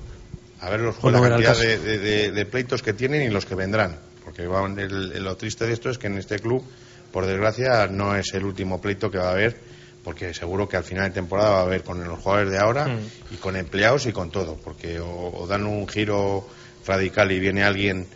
A 0.62 0.70
ver 0.72 0.80
los, 0.80 0.96
Pues 0.96 1.14
la 1.14 1.22
cantidad 1.22 1.56
de, 1.58 1.78
de- 1.78 1.98
de- 2.00 2.32
de 2.32 2.46
pleitos 2.46 2.82
que 2.82 2.94
tienen 2.94 3.22
y 3.24 3.30
los 3.30 3.46
que 3.46 3.54
vendrán. 3.56 3.98
Porque 4.26 4.48
van- 4.48 4.80
el- 4.80 5.24
lo 5.24 5.36
triste 5.38 5.68
de 5.68 5.74
esto 5.74 5.90
es 5.90 5.98
que 6.00 6.08
en 6.08 6.18
este 6.18 6.40
club, 6.40 6.64
por 7.12 7.26
desgracia, 7.26 7.88
no 7.88 8.16
es 8.16 8.34
el 8.34 8.46
último 8.46 8.80
pleito 8.82 9.10
que 9.12 9.18
va 9.18 9.30
a 9.30 9.32
haber, 9.32 9.58
porque 10.04 10.34
seguro 10.34 10.68
que 10.70 10.78
al 10.78 10.84
final 10.84 11.06
de 11.10 11.14
temporada 11.16 11.50
va 11.52 11.60
a 11.60 11.64
haber 11.64 11.84
con 11.84 12.04
los 12.04 12.20
jugadores 12.20 12.52
de 12.52 12.58
ahora 12.58 12.88
Mm. 12.88 13.34
y 13.34 13.38
con 13.38 13.56
empleados 13.56 14.06
y 14.06 14.12
con 14.14 14.32
todo. 14.32 14.56
Porque 14.56 15.00
o, 15.00 15.32
o 15.34 15.48
dan 15.48 15.66
un 15.66 15.88
giro 15.88 16.48
radical 16.86 17.32
y 17.32 17.40
viene 17.40 17.64
alguien 17.64 18.08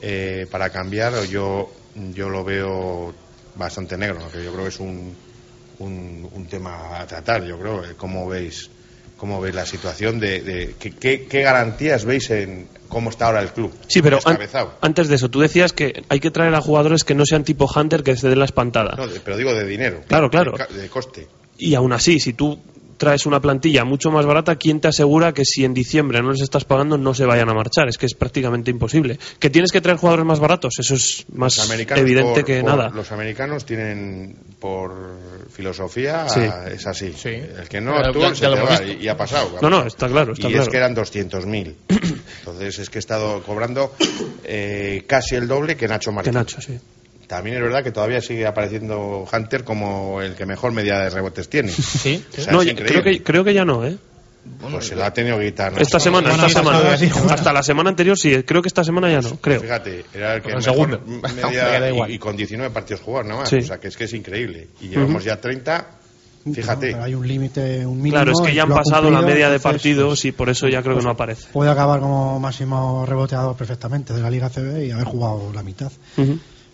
eh, 0.00 0.46
para 0.50 0.70
cambiar, 0.70 1.14
o 1.14 1.24
yo, 1.24 1.72
yo 2.14 2.28
lo 2.28 2.44
veo 2.44 3.14
bastante 3.54 3.96
negro. 3.96 4.18
¿no? 4.20 4.30
Que 4.30 4.44
yo 4.44 4.50
creo 4.52 4.64
que 4.64 4.68
es 4.70 4.80
un, 4.80 5.16
un, 5.78 6.28
un 6.32 6.46
tema 6.46 6.98
a 7.00 7.06
tratar. 7.06 7.44
Yo 7.44 7.58
creo, 7.58 7.84
eh, 7.84 7.94
¿cómo 7.96 8.28
veis? 8.28 8.68
¿Cómo 9.22 9.40
veis 9.40 9.54
la 9.54 9.64
situación? 9.64 10.18
de, 10.18 10.40
de 10.40 10.74
¿qué, 10.80 11.42
garantías 11.44 12.04
veis 12.04 12.28
en 12.30 12.66
cómo 12.88 13.08
está 13.08 13.26
ahora 13.26 13.40
el 13.40 13.50
club? 13.52 13.72
Sí, 13.86 14.02
pero 14.02 14.18
an- 14.24 14.36
antes 14.80 15.06
de 15.06 15.14
eso, 15.14 15.28
tú 15.28 15.38
decías 15.38 15.72
que 15.72 16.02
hay 16.08 16.18
que 16.18 16.32
traer 16.32 16.52
a 16.56 16.60
jugadores 16.60 17.04
que 17.04 17.14
no 17.14 17.24
sean 17.24 17.44
tipo 17.44 17.70
Hunter 17.72 18.02
que 18.02 18.16
se 18.16 18.28
den 18.28 18.40
la 18.40 18.46
espantada. 18.46 18.96
No, 18.96 19.06
de- 19.06 19.20
pero 19.20 19.36
digo 19.36 19.54
de 19.54 19.64
dinero. 19.64 20.00
Claro, 20.08 20.28
claro. 20.28 20.54
De 20.68 20.88
coste. 20.88 21.28
Y 21.56 21.76
aún 21.76 21.92
así, 21.92 22.18
si 22.18 22.32
tú 22.32 22.58
traes 23.02 23.26
una 23.26 23.40
plantilla 23.40 23.84
mucho 23.84 24.12
más 24.12 24.24
barata, 24.26 24.54
¿quién 24.54 24.80
te 24.80 24.86
asegura 24.86 25.34
que 25.34 25.44
si 25.44 25.64
en 25.64 25.74
diciembre 25.74 26.22
no 26.22 26.30
les 26.30 26.40
estás 26.40 26.64
pagando 26.64 26.96
no 26.96 27.14
se 27.14 27.24
vayan 27.26 27.48
a 27.48 27.52
marchar? 27.52 27.88
Es 27.88 27.98
que 27.98 28.06
es 28.06 28.14
prácticamente 28.14 28.70
imposible. 28.70 29.18
¿Que 29.40 29.50
tienes 29.50 29.72
que 29.72 29.80
traer 29.80 29.98
jugadores 29.98 30.24
más 30.24 30.38
baratos? 30.38 30.74
Eso 30.78 30.94
es 30.94 31.24
más 31.34 31.68
evidente 31.96 32.22
por- 32.22 32.44
que 32.44 32.60
por- 32.60 32.70
nada. 32.70 32.90
Los 32.90 33.10
americanos 33.10 33.66
tienen 33.66 34.36
por 34.60 35.18
filosofía, 35.50 36.28
Sí. 36.28 36.42
es 36.70 36.86
así. 36.86 37.12
Sí. 37.12 37.30
El 37.30 37.68
que 37.68 37.80
no 37.80 37.96
actúa 37.96 38.28
ya- 38.28 38.34
se 38.36 38.40
ya 38.42 38.54
te 38.54 38.60
va, 38.62 38.82
y, 38.84 39.02
y 39.04 39.08
ha 39.08 39.16
pasado. 39.16 39.58
No, 39.60 39.68
no, 39.68 39.84
está 39.84 40.06
claro, 40.08 40.34
está 40.34 40.46
y 40.46 40.50
claro. 40.52 40.62
es 40.62 40.68
que 40.68 40.76
eran 40.76 40.94
200.000. 40.94 41.74
Entonces 42.38 42.78
es 42.78 42.88
que 42.88 42.98
he 42.98 43.00
estado 43.00 43.42
cobrando 43.42 43.92
eh, 44.44 45.02
casi 45.08 45.34
el 45.34 45.48
doble 45.48 45.76
que 45.76 45.88
Nacho 45.88 46.10
Que 46.10 46.14
Martín. 46.14 46.34
Nacho, 46.34 46.60
sí. 46.60 46.78
También 47.32 47.56
es 47.56 47.62
verdad 47.62 47.82
que 47.82 47.92
todavía 47.92 48.20
sigue 48.20 48.46
apareciendo 48.46 49.26
Hunter 49.32 49.64
como 49.64 50.20
el 50.20 50.34
que 50.34 50.44
mejor 50.44 50.72
media 50.72 50.98
de 50.98 51.08
rebotes 51.08 51.48
tiene. 51.48 51.72
Sí, 51.72 52.22
O 52.30 52.42
sea, 52.42 52.52
No, 52.52 52.58
creo 52.58 53.02
que, 53.02 53.22
creo 53.22 53.42
que 53.42 53.54
ya 53.54 53.64
no, 53.64 53.86
¿eh? 53.86 53.96
Pues 54.60 54.88
se 54.88 54.96
lo 54.96 55.02
ha 55.02 55.14
tenido 55.14 55.38
que 55.38 55.46
quitar. 55.46 55.72
Nacho. 55.72 55.82
Esta 55.82 55.98
semana, 55.98 56.28
Bueno, 56.28 56.46
esta 56.46 56.60
semana. 56.60 56.92
así, 56.92 57.06
bueno. 57.06 57.32
Hasta 57.32 57.54
la 57.54 57.62
semana 57.62 57.88
anterior 57.88 58.18
sí, 58.18 58.42
creo 58.42 58.60
que 58.60 58.68
esta 58.68 58.84
semana 58.84 59.10
ya 59.10 59.22
no, 59.22 59.36
creo. 59.36 59.62
Fíjate, 59.62 60.04
era 60.12 60.34
el 60.34 60.42
que 60.42 60.52
Pues 60.52 60.66
el 60.66 60.72
mejor 60.74 60.90
segundo. 60.90 61.28
media 61.34 62.06
y, 62.08 62.12
y 62.12 62.18
con 62.18 62.36
19 62.36 62.70
partidos 62.70 63.00
jugados 63.00 63.28
nada 63.28 63.40
más. 63.40 63.48
Sí. 63.48 63.56
O 63.56 63.62
sea, 63.62 63.80
que 63.80 63.88
es 63.88 63.96
que 63.96 64.04
es 64.04 64.12
increíble. 64.12 64.68
Y 64.82 64.88
llevamos 64.88 65.24
ya 65.24 65.40
30. 65.40 65.86
Fíjate. 66.52 66.90
No, 66.90 66.92
pero 66.92 67.04
hay 67.04 67.14
un 67.14 67.26
límite, 67.26 67.86
un 67.86 67.96
mínimo. 67.96 68.16
Claro, 68.16 68.32
es 68.32 68.40
que 68.46 68.54
ya 68.54 68.64
han 68.64 68.74
pasado 68.74 69.10
la 69.10 69.22
media 69.22 69.48
de 69.48 69.58
partidos 69.58 70.08
pues, 70.08 70.24
y 70.26 70.32
por 70.32 70.50
eso 70.50 70.68
ya 70.68 70.82
creo 70.82 70.98
que 70.98 71.02
no 71.02 71.10
aparece. 71.10 71.46
Puede 71.50 71.70
acabar 71.70 72.00
como 72.00 72.38
máximo 72.38 73.06
reboteador 73.06 73.56
perfectamente 73.56 74.12
de 74.12 74.20
la 74.20 74.28
Liga 74.28 74.50
CB 74.50 74.84
y 74.84 74.90
haber 74.90 75.06
jugado 75.06 75.50
la 75.54 75.62
mitad. 75.62 75.90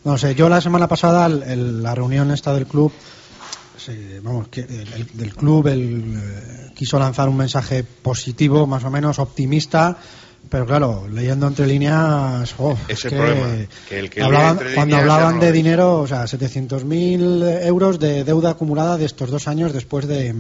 No 0.05 0.17
sé, 0.17 0.35
yo 0.35 0.49
la 0.49 0.61
semana 0.61 0.87
pasada, 0.89 1.27
el- 1.27 1.43
el- 1.43 1.83
la 1.83 1.95
reunión 1.95 2.31
esta 2.31 2.55
del 2.55 2.67
club, 2.67 2.93
se- 3.77 4.21
vamos, 4.21 4.49
que 4.49 4.61
el, 4.61 4.93
el- 4.93 5.07
del 5.15 5.35
club 5.35 5.67
eh, 5.69 6.71
quiso 6.75 6.99
lanzar 6.99 7.29
un 7.29 7.37
mensaje 7.37 7.83
positivo, 7.85 8.67
más 8.67 8.85
o 8.85 8.91
menos 8.91 9.19
optimista, 9.19 9.97
pero 10.49 10.65
claro, 10.65 11.07
leyendo 11.13 11.47
entre 11.47 11.67
líneas, 11.67 12.55
oh, 12.59 12.77
Es 12.89 12.99
es 13.01 13.05
el 13.07 13.19
problema, 13.19 13.47
que 13.89 13.99
el 13.99 14.09
que 14.11 14.21
lee 14.21 14.27
hablaban- 14.27 14.53
entre 14.53 14.75
cuando 14.75 14.97
líneas 14.97 15.13
hablaban 15.13 15.41
de 15.41 15.53
dinero, 15.53 16.01
o 16.01 16.07
sea, 16.07 16.27
700.000 16.27 17.43
euros 17.65 17.99
de 17.99 18.25
deuda 18.25 18.51
acumulada 18.51 18.97
de 18.97 19.05
estos 19.05 19.31
dos 19.31 19.47
años 19.49 19.73
después 19.73 20.07
de, 20.07 20.35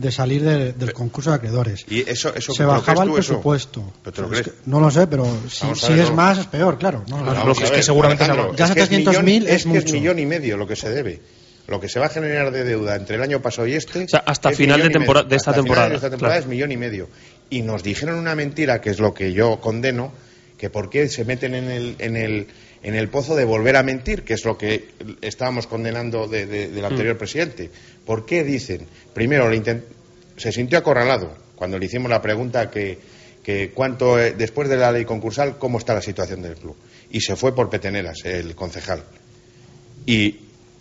de 0.00 0.10
salir 0.10 0.42
de- 0.42 0.72
del 0.72 0.92
concurso 0.92 1.30
de 1.30 1.36
acreedores. 1.36 1.84
Y 1.88 2.00
eso, 2.08 2.34
eso 2.34 2.52
Se 2.52 2.58
¿te 2.58 2.62
lo 2.64 2.70
bajaba 2.70 3.02
crees 3.02 3.08
el 3.08 3.12
presupuesto. 3.14 3.92
¿Pero 4.02 4.14
te 4.14 4.20
lo 4.22 4.26
Es 4.26 4.32
crees? 4.42 4.46
que 4.48 4.52
no 4.70 4.80
lo 4.80 4.90
sé, 4.90 5.06
pero 5.06 5.24
si, 5.48 5.66
si 5.74 5.88
ver, 5.92 6.00
es 6.00 6.10
¿no? 6.10 6.16
más 6.16 6.38
es 6.38 6.46
peor, 6.46 6.78
claro. 6.78 7.04
No, 7.08 7.22
no, 7.22 7.52
es 7.52 7.70
que 7.70 7.82
seguramente 7.82 8.24
Alejandro. 8.24 8.54
Ya 8.56 8.66
es 8.66 8.72
que 8.72 8.80
es 8.82 8.90
700.000 8.90 9.22
millón- 9.24 9.46
es 9.48 9.54
es 9.54 9.64
que 9.66 9.78
es 9.78 9.92
millón 9.92 10.18
y 10.18 10.26
medio 10.26 10.56
lo 10.56 10.66
que 10.66 10.76
se 10.76 10.90
debe. 10.90 11.20
Lo 11.66 11.80
que 11.80 11.88
se 11.88 11.98
va 11.98 12.06
a 12.06 12.08
generar 12.10 12.50
de 12.50 12.62
deuda 12.64 12.94
entre 12.96 13.16
el 13.16 13.22
año 13.22 13.40
pasado 13.40 13.66
y 13.66 13.74
este. 13.74 14.04
O 14.04 14.08
sea, 14.08 14.22
hasta 14.26 14.50
es 14.50 14.56
final 14.56 14.78
de 14.82 14.88
millón 14.88 14.90
y 14.90 15.04
tempora- 15.06 15.20
medio. 15.20 15.30
de 15.30 15.36
esta 15.36 15.50
Hasta 15.50 15.62
final 15.62 15.64
temporada, 15.64 15.88
de 15.88 15.94
esta 15.96 16.10
temporada 16.10 16.34
claro. 16.36 16.44
es 16.44 16.50
millón 16.50 16.72
y 16.72 16.76
medio. 16.76 17.08
Y 17.48 17.62
nos 17.62 17.82
dijeron 17.82 18.16
una 18.18 18.34
mentira, 18.34 18.80
que 18.80 18.90
es 18.90 18.98
lo 18.98 19.14
que 19.14 19.32
yo 19.32 19.60
condeno, 19.60 20.12
que 20.58 20.68
por 20.70 20.90
qué 20.90 21.08
se 21.08 21.24
meten 21.24 21.54
en 21.54 21.70
el, 21.70 21.96
en 22.00 22.16
el, 22.16 22.48
en 22.82 22.94
el 22.94 23.08
pozo 23.08 23.34
de 23.34 23.44
volver 23.46 23.76
a 23.76 23.82
mentir, 23.82 24.24
que 24.24 24.34
es 24.34 24.44
lo 24.44 24.58
que 24.58 24.88
estábamos 25.22 25.66
condenando 25.66 26.26
de- 26.28 26.44
de- 26.46 26.68
del 26.68 26.82
Mm. 26.82 26.86
anterior 26.86 27.16
presidente. 27.16 27.70
¿Por 28.04 28.26
qué 28.26 28.44
dicen? 28.44 28.86
Primero, 29.12 29.50
se 30.36 30.52
sintió 30.52 30.78
acorralado 30.78 31.34
cuando 31.56 31.78
le 31.78 31.86
hicimos 31.86 32.10
la 32.10 32.20
pregunta 32.20 32.70
que, 32.70 32.98
cuánto, 33.74 34.18
eh, 34.18 34.34
después 34.36 34.68
de 34.68 34.76
la 34.76 34.92
ley 34.92 35.04
concursal, 35.04 35.58
cómo 35.58 35.78
está 35.78 35.94
la 35.94 36.02
situación 36.02 36.42
del 36.42 36.56
club. 36.56 36.76
Y 37.10 37.20
se 37.20 37.36
fue 37.36 37.54
por 37.54 37.70
peteneras 37.70 38.24
el 38.24 38.54
concejal. 38.54 39.04
Y 40.06 40.40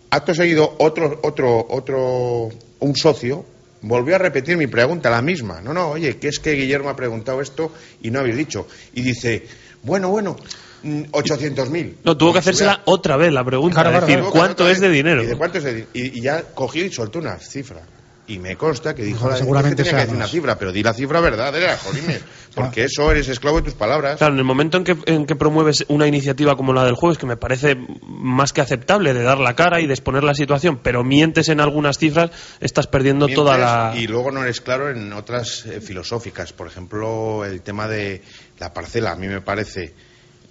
acto 0.10 0.34
seguido, 0.34 0.76
otro, 0.80 1.20
otro, 1.24 1.66
otro, 1.70 2.50
un 2.80 2.96
socio 2.96 3.46
volvió 3.84 4.16
a 4.16 4.18
repetir 4.18 4.58
mi 4.58 4.68
pregunta, 4.68 5.10
la 5.10 5.22
misma. 5.22 5.62
No, 5.62 5.74
no, 5.74 5.90
oye, 5.92 6.18
que 6.18 6.30
es 6.30 6.40
que 6.40 6.54
Guillermo 6.54 6.90
ha 6.90 6.96
preguntado 6.96 7.42
esto 7.42 7.72
y 8.02 8.12
no 8.12 8.20
habéis 8.20 8.38
dicho. 8.38 8.68
Y 8.94 9.02
dice, 9.02 9.44
bueno, 9.84 10.10
bueno, 10.10 10.36
800.000. 10.84 11.96
No, 12.04 12.18
tuvo 12.18 12.34
que 12.34 12.40
hacérsela 12.40 12.82
otra 12.86 13.18
vez 13.18 13.32
la 13.32 13.44
pregunta. 13.44 13.82
Claro, 13.82 14.06
decir, 14.06 14.24
¿cuánto 14.32 14.70
es 14.70 14.80
de 14.80 14.90
dinero? 14.90 15.24
Y, 15.24 15.28
de 15.28 15.36
cuánto 15.36 15.58
es 15.60 15.64
de 15.64 15.74
di- 15.76 15.86
y- 15.94 16.20
y 16.20 16.22
ya 16.22 16.42
cogió 16.54 16.86
y 16.86 16.92
soltó 16.92 17.20
una 17.20 17.38
cifra. 17.40 17.82
Y 18.26 18.40
me 18.40 18.56
consta 18.56 18.96
que 18.96 19.04
dijo 19.04 19.28
la 19.28 19.36
seguramente 19.36 19.84
que 19.84 19.90
tenía 19.90 20.00
que 20.00 20.06
decir 20.06 20.16
una 20.16 20.28
cifra, 20.30 20.58
pero 20.58 20.72
di 20.72 20.82
la 20.82 20.94
cifra 20.94 21.20
verdadera, 21.20 21.78
jolines. 21.78 22.22
Porque 22.56 22.86
eso 22.86 23.12
eres 23.12 23.28
esclavo 23.28 23.58
de 23.58 23.64
tus 23.64 23.74
palabras. 23.74 24.18
Claro, 24.18 24.34
en 24.34 24.40
el 24.40 24.46
momento 24.46 24.78
en 24.78 24.86
que, 24.86 24.96
en 25.08 25.26
que 25.26 25.36
promueves 25.36 25.84
una 25.90 26.08
iniciativa 26.08 26.56
como 26.56 26.72
la 26.72 26.86
del 26.86 26.94
jueves, 26.96 27.18
que 27.18 27.26
me 27.26 27.36
parece 27.36 27.76
más 28.08 28.54
que 28.54 28.62
aceptable 28.62 29.14
de 29.14 29.24
dar 29.24 29.40
la 29.40 29.56
cara 29.56 29.82
y 29.82 29.88
de 29.88 29.94
exponer 29.94 30.24
la 30.24 30.36
situación, 30.36 30.80
pero 30.82 31.04
mientes 31.04 31.50
en 31.50 31.60
algunas 31.60 31.98
cifras, 31.98 32.30
estás 32.62 32.88
perdiendo 32.88 33.26
Mientes 33.26 33.44
toda 33.44 33.58
la. 33.58 33.94
Y 33.98 34.08
luego 34.08 34.32
no 34.32 34.44
eres 34.44 34.62
claro 34.62 34.90
en 34.90 35.12
otras 35.12 35.66
eh, 35.66 35.82
filosóficas. 35.82 36.54
Por 36.54 36.68
ejemplo, 36.68 37.44
el 37.44 37.62
tema 37.62 37.90
de 37.90 38.22
la 38.60 38.72
parcela. 38.72 39.12
A 39.12 39.16
mí 39.18 39.28
me 39.28 39.42
parece, 39.42 39.94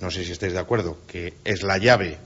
no 0.03 0.11
sé 0.11 0.25
si 0.25 0.33
estáis 0.33 0.53
de 0.53 0.59
acuerdo, 0.59 0.99
que 1.07 1.33
es 1.45 1.63
la 1.63 1.79
llave 1.79 2.19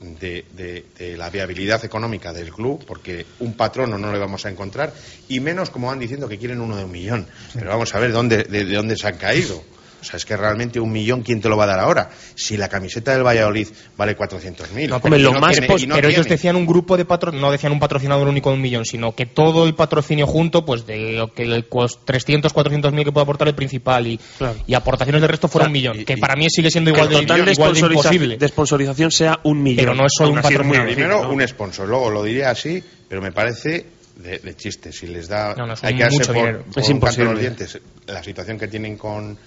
de, 0.00 0.44
de- 0.56 0.84
de 0.98 1.16
la 1.18 1.28
viabilidad 1.28 1.84
económica 1.84 2.32
del 2.32 2.50
club, 2.52 2.84
porque 2.86 3.26
un 3.40 3.52
patrono 3.54 3.98
no 3.98 4.10
le 4.12 4.18
vamos 4.18 4.46
a 4.46 4.50
encontrar, 4.50 4.94
y 5.28 5.40
menos 5.40 5.68
como 5.70 5.88
van 5.88 5.98
diciendo 5.98 6.26
que 6.28 6.38
quieren 6.38 6.60
uno 6.60 6.76
de 6.76 6.84
un 6.84 6.90
millón. 6.92 7.26
Pero 7.52 7.68
vamos 7.70 7.94
a 7.94 7.98
ver 7.98 8.12
dónde, 8.12 8.44
de, 8.44 8.64
de 8.64 8.74
dónde 8.74 8.96
se 8.96 9.06
han 9.08 9.18
caído. 9.18 9.62
O 10.00 10.04
sea, 10.04 10.16
es 10.16 10.24
que 10.24 10.36
realmente 10.36 10.80
un 10.80 10.90
millón, 10.90 11.22
¿quién 11.22 11.40
te 11.40 11.48
lo 11.48 11.56
va 11.56 11.64
a 11.64 11.66
dar 11.66 11.80
ahora? 11.80 12.08
Si 12.34 12.56
la 12.56 12.68
camiseta 12.68 13.12
del 13.12 13.22
Valladolid 13.22 13.68
vale 13.96 14.16
400.000. 14.16 14.88
No, 14.88 15.00
pero 15.00 15.18
lo 15.18 15.32
no 15.34 15.40
más 15.40 15.52
tiene- 15.52 15.66
pos- 15.66 15.82
y 15.82 15.86
no 15.86 15.94
pero 15.94 16.08
ellos 16.08 16.26
decían 16.26 16.56
un 16.56 16.64
grupo 16.66 16.96
de 16.96 17.04
patro 17.04 17.32
no 17.32 17.50
decían 17.52 17.72
un 17.72 17.78
patrocinador 17.80 18.26
único 18.26 18.48
de 18.50 18.56
un 18.56 18.62
millón, 18.62 18.84
sino 18.86 19.14
que 19.14 19.26
todo 19.26 19.66
el 19.66 19.74
patrocinio 19.74 20.26
junto, 20.26 20.64
pues 20.64 20.86
de 20.86 21.12
lo 21.12 21.32
que 21.34 21.42
el 21.42 21.68
cos- 21.68 21.98
300, 22.04 22.52
400 22.52 22.92
mil 22.92 23.04
que 23.04 23.12
puede 23.12 23.24
aportar 23.24 23.48
el 23.48 23.54
principal 23.54 24.06
y, 24.06 24.18
Claro. 24.38 24.56
y 24.66 24.74
aportaciones 24.74 25.20
del 25.20 25.30
resto 25.30 25.48
fuera 25.48 25.66
un 25.66 25.72
millón, 25.72 26.00
y- 26.00 26.04
que 26.04 26.14
y- 26.14 26.16
para 26.16 26.34
mí 26.36 26.46
sigue 26.48 26.70
siendo 26.70 26.90
igual 26.90 27.08
de, 27.08 27.16
total 27.16 27.44
de, 27.44 27.52
igual 27.52 27.74
de 27.74 27.80
imposible. 27.80 28.36
de 28.38 28.48
sponsorización 28.48 29.10
sea 29.10 29.38
un 29.44 29.62
millón. 29.62 29.76
Pero 29.84 29.94
no 29.94 30.06
es 30.06 30.12
solo 30.16 30.30
un 30.30 30.36
patrocinador. 30.40 30.86
Primero, 30.86 31.22
¿no? 31.24 31.30
un 31.30 31.46
sponsor, 31.46 31.86
luego 31.88 32.10
lo 32.10 32.22
diría 32.24 32.50
así, 32.50 32.82
pero 33.08 33.20
me 33.20 33.32
parece 33.32 33.86
de, 34.16 34.38
de 34.38 34.56
chiste. 34.56 34.92
Si 34.92 35.06
les 35.06 35.28
da. 35.28 35.54
No, 35.56 35.66
no, 35.66 35.72
es 35.74 35.84
hay 35.84 35.94
un 35.94 35.98
que 35.98 36.10
mucho 36.10 36.32
por, 36.34 36.48
Es 36.48 36.54
un 36.56 36.62
canto 36.72 36.90
imposible. 36.90 37.30
los 37.32 37.40
dientes 37.40 37.78
la 38.06 38.22
situación 38.22 38.58
que 38.58 38.68
tienen 38.68 38.96
con, 38.96 39.38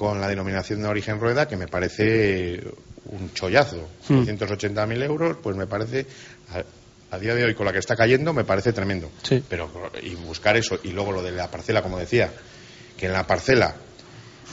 con 0.00 0.18
la 0.18 0.28
denominación 0.28 0.80
de 0.80 0.88
origen 0.88 1.20
rueda, 1.20 1.46
que 1.46 1.58
me 1.58 1.68
parece 1.68 2.58
un 3.04 3.34
chollazo. 3.34 3.86
Hmm. 4.08 4.22
280.000 4.22 5.02
euros, 5.02 5.36
pues 5.42 5.54
me 5.56 5.66
parece. 5.66 6.06
A, 6.54 6.64
a 7.14 7.18
día 7.18 7.34
de 7.34 7.44
hoy, 7.44 7.54
con 7.54 7.66
la 7.66 7.72
que 7.72 7.80
está 7.80 7.94
cayendo, 7.96 8.32
me 8.32 8.44
parece 8.44 8.72
tremendo. 8.72 9.10
Sí. 9.22 9.42
Pero, 9.46 9.68
y 10.02 10.14
buscar 10.14 10.56
eso, 10.56 10.80
y 10.84 10.92
luego 10.92 11.12
lo 11.12 11.22
de 11.22 11.32
la 11.32 11.50
parcela, 11.50 11.82
como 11.82 11.98
decía, 11.98 12.30
que 12.96 13.06
en 13.06 13.12
la 13.12 13.26
parcela 13.26 13.74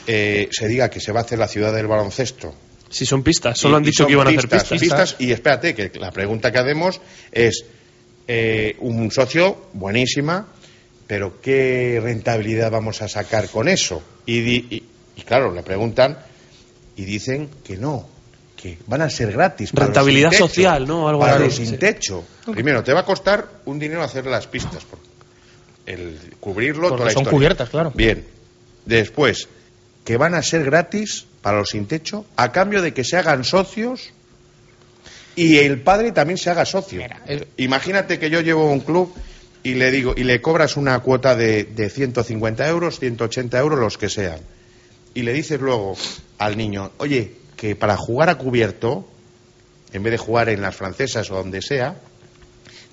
eh, 0.06 0.50
se 0.52 0.68
diga 0.68 0.90
que 0.90 1.00
se 1.00 1.14
va 1.14 1.22
a 1.22 1.24
hacer 1.24 1.40
la 1.40 1.48
ciudad 1.48 1.74
del 1.74 1.88
baloncesto 1.88 2.54
Si 2.90 3.06
son 3.06 3.24
pistas, 3.24 3.58
solo 3.58 3.76
y- 3.76 3.78
han 3.78 3.84
dicho 3.84 4.06
que 4.06 4.12
iban 4.12 4.28
a 4.28 4.32
hacer 4.32 4.50
pistas, 4.50 4.80
pistas. 4.82 5.16
Y 5.20 5.32
espérate, 5.32 5.74
que 5.74 5.92
la 5.98 6.12
pregunta 6.12 6.52
que 6.52 6.58
hacemos 6.58 7.00
es: 7.32 7.64
eh, 8.28 8.76
un 8.80 9.12
socio, 9.12 9.70
buenísima, 9.72 10.48
pero 11.08 11.40
¿qué 11.40 12.02
rentabilidad 12.04 12.70
vamos 12.70 13.02
a 13.02 13.08
sacar 13.08 13.48
con 13.48 13.70
eso? 13.70 14.04
Y, 14.26 14.42
di- 14.42 14.68
y- 14.72 14.84
y 15.18 15.22
claro, 15.24 15.52
le 15.52 15.64
preguntan 15.64 16.18
y 16.96 17.04
dicen 17.04 17.50
que 17.64 17.76
no, 17.76 18.08
que 18.56 18.78
van 18.88 19.02
a 19.02 19.10
ser 19.10 19.32
gratis. 19.32 19.72
para 19.72 19.88
los 19.88 19.96
Rentabilidad 19.96 20.30
sin 20.30 20.38
techo, 20.38 20.48
social, 20.48 20.88
¿no? 20.88 21.10
Algo 21.10 21.22
para 21.22 21.36
así, 21.36 21.44
los 21.44 21.56
sin 21.56 21.80
techo. 21.80 22.24
Primero, 22.52 22.84
te 22.84 22.94
va 22.94 23.02
a 23.02 23.06
costar 23.06 23.48
un 23.66 23.80
dinero 23.80 24.04
hacer 24.04 24.26
las 24.28 24.48
pistas. 24.48 24.86
El 25.86 26.18
cubrirlo, 26.40 26.90
Porque 26.90 26.98
toda 26.98 27.06
la 27.10 27.14
son 27.14 27.26
cubiertas, 27.26 27.70
claro. 27.70 27.92
Bien. 27.96 28.26
Después, 28.86 29.48
que 30.06 30.18
van 30.18 30.36
a 30.36 30.42
ser 30.42 30.64
gratis 30.64 31.26
para 31.42 31.60
los 31.60 31.70
sin 31.70 31.88
techo 31.88 32.26
a 32.36 32.52
cambio 32.52 32.82
de 32.82 32.94
que 32.94 33.04
se 33.04 33.18
hagan 33.18 33.44
socios 33.44 34.12
y 35.36 35.58
el 35.58 35.82
padre 35.82 36.12
también 36.12 36.38
se 36.38 36.50
haga 36.50 36.66
socio. 36.66 37.02
Mira, 37.02 37.22
Imagínate 37.58 38.20
que 38.20 38.30
yo 38.30 38.42
llevo 38.42 38.72
un 38.72 38.82
club 38.82 39.14
y 39.64 39.76
le 39.76 39.92
digo 39.92 40.14
y 40.18 40.24
le 40.24 40.42
cobras 40.42 40.78
una 40.78 41.00
cuota 41.00 41.36
de, 41.36 41.64
de 41.64 41.90
150 41.90 42.68
euros, 42.68 43.00
180 43.00 43.58
euros, 43.60 43.80
los 43.80 43.98
que 43.98 44.10
sean. 44.10 44.40
Y 45.18 45.24
le 45.24 45.34
dices 45.34 45.60
luego 45.60 45.98
al 46.38 46.56
niño, 46.58 46.92
oye, 47.00 47.32
que 47.56 47.76
para 47.76 47.98
jugar 47.98 48.30
a 48.30 48.38
cubierto, 48.38 49.10
en 49.92 50.04
vez 50.04 50.12
de 50.12 50.20
jugar 50.20 50.48
en 50.48 50.62
las 50.62 50.76
francesas 50.76 51.32
o 51.32 51.36
donde 51.38 51.64
sea, 51.64 51.96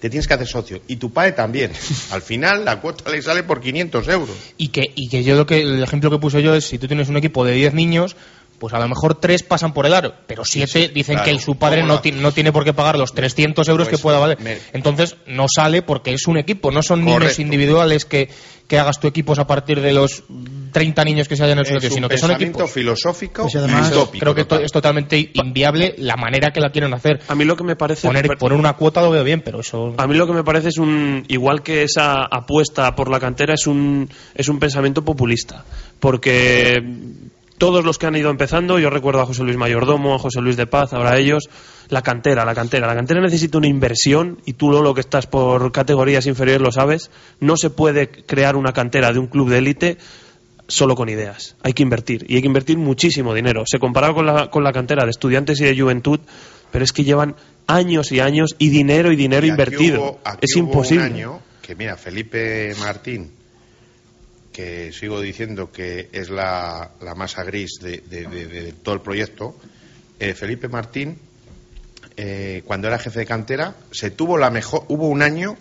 te 0.01 0.09
tienes 0.09 0.27
que 0.27 0.33
hacer 0.33 0.47
socio. 0.47 0.81
Y 0.89 0.97
tu 0.97 1.13
padre 1.13 1.33
también. 1.33 1.73
Al 2.13 2.23
final 2.23 2.65
la 2.65 2.81
cuota 2.81 3.11
le 3.11 3.21
sale 3.21 3.43
por 3.43 3.61
500 3.61 4.09
euros. 4.09 4.35
Y 4.57 4.69
que, 4.69 4.91
y 4.95 5.11
que 5.11 5.23
yo 5.23 5.37
lo 5.37 5.45
que 5.45 5.61
el 5.61 5.83
ejemplo 5.83 6.11
que 6.11 6.17
puse 6.17 6.43
yo 6.43 6.55
es 6.55 6.65
si 6.65 6.79
tú 6.79 6.89
tienes 6.89 7.11
un 7.11 7.19
equipo 7.19 7.45
de 7.45 7.53
10 7.53 7.75
niños, 7.75 8.17
pues 8.65 8.73
a 8.73 8.79
lo 8.79 8.89
mejor 8.89 9.17
tres 9.17 9.43
pasan 9.43 9.75
por 9.75 9.85
el 9.85 9.93
aro, 9.93 10.15
pero 10.27 10.43
siete 10.47 10.89
dicen 10.89 11.17
claro. 11.17 11.31
que 11.33 11.39
su 11.39 11.57
padre 11.57 11.81
¿Cómo 11.83 11.89
no, 11.89 11.95
no? 11.97 12.01
ti- 12.01 12.13
no 12.13 12.33
tiene 12.33 12.51
por 12.51 12.65
qué 12.65 12.73
pagar 12.73 12.97
los 12.99 13.13
300 13.13 13.69
euros 13.69 13.89
Pues, 13.89 13.99
que 13.99 14.03
pueda 14.03 14.19
valer. 14.19 14.41
me- 14.41 14.57
Entonces 14.73 15.17
no 15.27 15.45
sale 15.55 15.83
porque 15.83 16.15
es 16.15 16.27
un 16.27 16.39
equipo, 16.39 16.71
no 16.71 16.83
son 16.83 17.05
niños 17.05 17.39
individuales 17.39 18.07
que, 18.07 18.31
que 18.67 18.79
hagas 18.79 18.99
tu 19.01 19.07
equipos 19.07 19.39
a 19.39 19.47
partir 19.47 19.83
de 19.83 19.93
los 19.93 20.23
30 20.73 21.05
niños 21.05 21.29
que 21.29 21.37
se 21.37 21.45
hayan 21.45 21.59
en 21.59 21.67
el 21.67 21.75
un 21.75 21.81
sino 21.91 22.09
que 22.09 22.17
son 22.17 22.31
equipos. 22.31 22.71
filosófico 22.71 23.43
Pues 23.43 23.57
además, 23.57 23.91
utópico, 23.93 24.23
Creo 24.23 24.35
que 24.35 24.45
total. 24.45 24.65
es 24.65 24.73
totalmente 24.73 25.31
inviable 25.35 25.95
la 25.99 26.17
manera 26.17 26.51
que 26.51 26.61
la 26.61 26.71
quieren 26.71 26.95
hacer. 26.95 27.21
A 27.29 27.35
mí 27.35 27.45
lo 27.45 27.57
que 27.57 27.65
me 27.65 27.77
parece. 27.77 28.07
Poner, 28.09 28.27
poner 28.39 28.59
una 28.59 28.73
cuota 28.73 29.03
lo 29.03 29.11
veo 29.11 29.23
bien, 29.25 29.43
pero 29.43 29.61
eso... 29.61 29.93
A 29.99 30.07
mí 30.07 30.15
lo 30.15 30.27
que 30.27 30.33
me 30.33 30.43
parece 30.43 30.69
es 30.71 30.79
un. 30.79 31.25
Igual 31.29 31.63
que 31.63 31.83
esa 31.83 32.23
apuesta 32.25 32.95
por 32.97 33.11
la 33.11 33.21
cantera, 33.21 33.53
es 33.53 33.67
un, 33.67 34.09
es 34.35 34.49
un 34.49 34.59
pensamiento 34.59 35.05
populista. 35.05 35.65
Porque 36.01 36.83
todos 37.59 37.85
los 37.85 37.99
que 37.99 38.07
han 38.07 38.17
ido 38.17 38.31
empezando, 38.31 38.79
yo 38.79 38.91
recuerdo 38.91 39.21
a 39.21 39.27
José 39.27 39.43
Luis 39.45 39.57
Mayordomo, 39.57 40.15
a 40.15 40.19
José 40.19 40.41
Luis 40.41 40.57
de 40.57 40.67
Paz, 40.67 40.93
ahora 40.93 41.17
ellos, 41.19 41.49
la 41.89 42.03
cantera, 42.03 42.45
la 42.45 42.55
cantera. 42.55 42.87
La 42.87 42.95
cantera 42.95 43.21
necesita 43.21 43.59
una 43.59 43.69
inversión, 43.69 44.41
y 44.45 44.55
tú, 44.55 44.71
Lolo, 44.73 44.93
que 44.95 45.01
estás 45.01 45.27
por 45.27 45.71
categorías 45.71 46.27
inferiores, 46.27 46.61
lo 46.63 46.73
sabes. 46.73 47.11
No 47.41 47.57
se 47.57 47.71
puede 47.71 48.09
crear 48.09 48.57
una 48.57 48.73
cantera 48.73 49.13
de 49.13 49.19
un 49.19 49.27
club 49.29 49.51
de 49.51 49.59
élite 49.59 49.99
solo 50.67 50.95
con 50.97 51.09
ideas. 51.09 51.57
Hay 51.63 51.75
que 51.75 51.83
invertir. 51.83 52.25
Y 52.29 52.37
hay 52.37 52.41
que 52.41 52.47
invertir 52.49 52.79
muchísimo 52.79 53.35
dinero. 53.35 53.65
Se 53.67 53.79
comparaba 53.79 54.15
con 54.15 54.27
la, 54.27 54.51
con 54.51 54.65
la 54.65 54.73
cantera 54.73 55.05
de 55.05 55.11
estudiantes 55.11 55.61
y 55.61 55.65
de 55.65 55.79
juventud, 55.79 56.21
pero 56.73 56.85
es 56.85 56.93
que 56.93 57.05
llevan 57.05 57.37
años 57.67 58.11
y 58.13 58.21
años 58.21 58.57
y 58.59 58.71
dinero 58.71 59.13
y 59.13 59.17
dinero 59.17 59.43
aquí 59.45 59.51
invertido. 59.51 60.01
hubo- 60.03 60.19
aquí 60.25 60.39
es 60.43 60.57
hubo 60.57 60.65
imposible. 60.65 61.05
Un 61.07 61.13
año 61.13 61.41
que, 61.63 61.75
mira, 61.77 61.97
Felipe 61.97 62.73
Martín, 62.81 63.31
que 64.55 64.93
sigo 64.93 65.21
diciendo 65.21 65.71
que 65.73 66.09
es 66.13 66.31
la, 66.31 66.93
la 67.01 67.15
masa 67.17 67.43
gris 67.43 67.73
de, 67.83 67.99
de- 68.09 68.73
todo 68.85 68.95
el 68.95 69.01
proyecto, 69.01 69.57
eh, 70.21 70.33
Felipe 70.33 70.69
Martín, 70.69 71.19
eh, 72.17 72.63
cuando 72.65 72.87
era 72.87 73.01
jefe 73.01 73.19
de 73.19 73.27
cantera, 73.27 73.75
se 73.91 74.13
tuvo 74.13 74.39
la 74.39 74.51
mejor, 74.51 74.85
hubo 74.89 75.09
un 75.09 75.23
año 75.23 75.57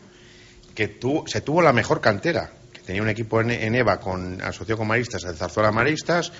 que 0.75 0.87
tuvo, 0.87 1.27
se 1.27 1.41
tuvo 1.41 1.63
la 1.63 1.73
mejor 1.73 2.01
cantera, 2.01 2.51
que 2.71 2.81
tenía 2.81 3.01
un 3.01 3.09
equipo 3.09 3.41
en, 3.41 3.49
en 3.49 3.73
EVA 3.73 3.99
con, 3.99 4.39
asociado 4.43 4.77
con 4.77 4.87
Maristas, 4.87 5.23
el 5.23 5.35
Zarzuela 5.35 5.71
Maristas, 5.71 6.31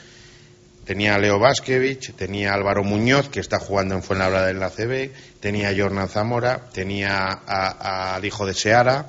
tenía 0.86 1.16
a 1.16 1.18
Leo 1.18 1.40
Vaskevich, 1.40 2.14
tenía 2.14 2.52
a 2.52 2.54
Álvaro 2.54 2.84
Muñoz, 2.84 3.30
que 3.30 3.40
está 3.40 3.58
jugando 3.58 3.96
en 3.96 4.04
Fuenlabrada 4.04 4.52
en 4.52 4.60
la 4.60 4.70
CB, 4.70 5.10
tenía 5.40 5.70
a 5.70 5.76
Jornan 5.76 6.08
Zamora, 6.08 6.70
tenía 6.72 7.30
al 7.32 8.24
hijo 8.24 8.46
de 8.46 8.54
Seara, 8.54 9.08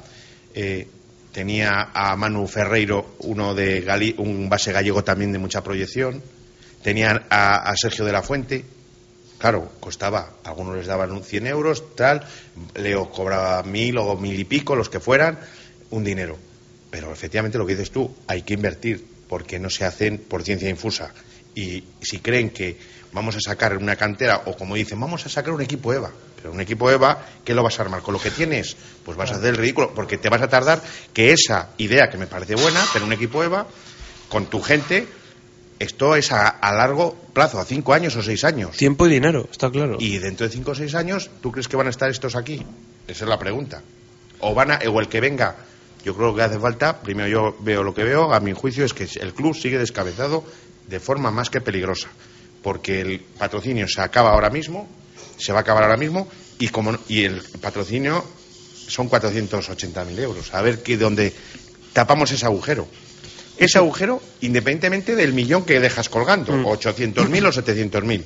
eh, 0.54 0.88
tenía 1.34 1.90
a 1.92 2.16
Manu 2.16 2.46
Ferreiro, 2.46 3.16
uno 3.20 3.54
de 3.54 3.84
Gali- 3.84 4.14
un 4.16 4.48
base 4.48 4.72
gallego 4.72 5.04
también 5.04 5.32
de 5.32 5.38
mucha 5.38 5.62
proyección, 5.62 6.22
tenía 6.82 7.26
a, 7.28 7.56
a 7.68 7.76
Sergio 7.76 8.04
de 8.06 8.12
la 8.12 8.22
Fuente, 8.22 8.64
claro, 9.38 9.72
costaba, 9.80 10.34
algunos 10.44 10.76
les 10.76 10.86
daban 10.86 11.10
un 11.10 11.22
100 11.24 11.46
euros, 11.48 11.94
tal, 11.96 12.22
Leo 12.76 13.10
cobraba 13.10 13.62
mil 13.64 13.98
o 13.98 14.16
mil 14.16 14.38
y 14.38 14.44
pico, 14.44 14.76
los 14.76 14.88
que 14.88 15.00
fueran, 15.00 15.38
un 15.90 16.04
dinero. 16.04 16.38
Pero 16.90 17.12
efectivamente 17.12 17.58
lo 17.58 17.66
que 17.66 17.72
dices 17.74 17.90
tú, 17.90 18.14
hay 18.28 18.42
que 18.42 18.54
invertir, 18.54 19.04
porque 19.28 19.58
no 19.58 19.68
se 19.68 19.84
hacen 19.84 20.18
por 20.18 20.44
ciencia 20.44 20.70
infusa. 20.70 21.12
Y 21.56 21.82
si 22.00 22.20
creen 22.20 22.50
que 22.50 22.78
vamos 23.12 23.34
a 23.36 23.40
sacar 23.40 23.76
una 23.76 23.96
cantera, 23.96 24.42
o 24.46 24.56
como 24.56 24.76
dicen, 24.76 25.00
vamos 25.00 25.26
a 25.26 25.28
sacar 25.28 25.52
un 25.52 25.62
equipo 25.62 25.92
EVA, 25.92 26.12
pero 26.44 26.52
un 26.52 26.60
equipo 26.60 26.90
EVA, 26.90 27.24
¿qué 27.42 27.54
lo 27.54 27.62
vas 27.62 27.78
a 27.78 27.84
armar? 27.84 28.02
¿Con 28.02 28.12
lo 28.12 28.20
que 28.20 28.30
tienes? 28.30 28.76
Pues 29.02 29.16
vas 29.16 29.32
a 29.32 29.36
hacer 29.36 29.48
el 29.48 29.56
ridículo, 29.56 29.94
porque 29.94 30.18
te 30.18 30.28
vas 30.28 30.42
a 30.42 30.48
tardar 30.48 30.78
que 31.14 31.32
esa 31.32 31.70
idea 31.78 32.10
que 32.10 32.18
me 32.18 32.26
parece 32.26 32.54
buena, 32.54 32.84
pero 32.92 33.06
un 33.06 33.14
equipo 33.14 33.42
EVA, 33.42 33.66
con 34.28 34.44
tu 34.50 34.60
gente, 34.60 35.08
esto 35.78 36.16
es 36.16 36.32
a, 36.32 36.48
a 36.48 36.74
largo 36.74 37.14
plazo, 37.32 37.58
a 37.58 37.64
cinco 37.64 37.94
años 37.94 38.14
o 38.16 38.22
seis 38.22 38.44
años. 38.44 38.76
Tiempo 38.76 39.06
y 39.06 39.10
dinero, 39.12 39.48
está 39.50 39.70
claro. 39.70 39.96
Y 39.98 40.18
dentro 40.18 40.46
de 40.46 40.52
cinco 40.52 40.72
o 40.72 40.74
seis 40.74 40.94
años, 40.94 41.30
¿tú 41.40 41.50
crees 41.50 41.66
que 41.66 41.78
van 41.78 41.86
a 41.86 41.90
estar 41.90 42.10
estos 42.10 42.36
aquí? 42.36 42.62
Esa 43.08 43.24
es 43.24 43.28
la 43.30 43.38
pregunta. 43.38 43.80
O 44.40 44.52
van 44.52 44.70
a, 44.72 44.80
o 44.86 45.00
el 45.00 45.08
que 45.08 45.22
venga, 45.22 45.56
yo 46.04 46.14
creo 46.14 46.34
que 46.34 46.42
hace 46.42 46.58
falta, 46.58 47.00
primero 47.00 47.26
yo 47.26 47.56
veo 47.60 47.82
lo 47.82 47.94
que 47.94 48.04
veo, 48.04 48.34
a 48.34 48.40
mi 48.40 48.52
juicio 48.52 48.84
es 48.84 48.92
que 48.92 49.08
el 49.18 49.32
club 49.32 49.56
sigue 49.56 49.78
descabezado 49.78 50.44
de 50.88 51.00
forma 51.00 51.30
más 51.30 51.48
que 51.48 51.62
peligrosa, 51.62 52.08
porque 52.62 53.00
el 53.00 53.20
patrocinio 53.20 53.88
se 53.88 54.02
acaba 54.02 54.32
ahora 54.32 54.50
mismo, 54.50 55.03
se 55.38 55.52
va 55.52 55.58
a 55.58 55.62
acabar 55.62 55.82
ahora 55.84 55.96
mismo, 55.96 56.26
y 56.58 56.68
como 56.68 56.92
no- 56.92 57.00
y 57.08 57.24
el 57.24 57.42
patrocinio 57.60 58.24
son 58.86 59.08
480.000 59.08 60.18
euros. 60.18 60.52
A 60.54 60.62
ver 60.62 60.82
qué 60.82 60.96
dónde 60.96 61.32
tapamos 61.92 62.30
ese 62.32 62.44
agujero. 62.46 62.86
Ese 63.56 63.78
agujero, 63.78 64.20
independientemente 64.40 65.14
del 65.14 65.32
millón 65.32 65.64
que 65.64 65.78
dejas 65.80 66.08
colgando, 66.08 66.52
Mm. 66.52 66.66
800.000 66.66 67.46
o 67.46 67.52
700.000. 67.52 68.24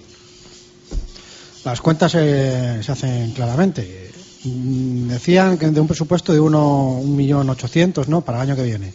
Las 1.65 1.81
cuentas 1.81 2.13
eh, 2.17 2.81
se 2.83 2.93
hacen 2.93 3.33
claramente. 3.33 4.11
Mm, 4.45 5.09
Decían 5.09 5.59
que 5.59 5.67
de 5.69 5.81
un 5.81 5.87
presupuesto 5.87 6.33
de 6.33 6.41
uno, 6.41 6.93
un 6.99 7.15
millón 7.17 7.51
ochocientos, 7.51 8.09
¿no? 8.09 8.21
Para 8.23 8.39
el 8.39 8.49
año 8.51 8.57
que 8.57 8.63
viene. 8.63 8.93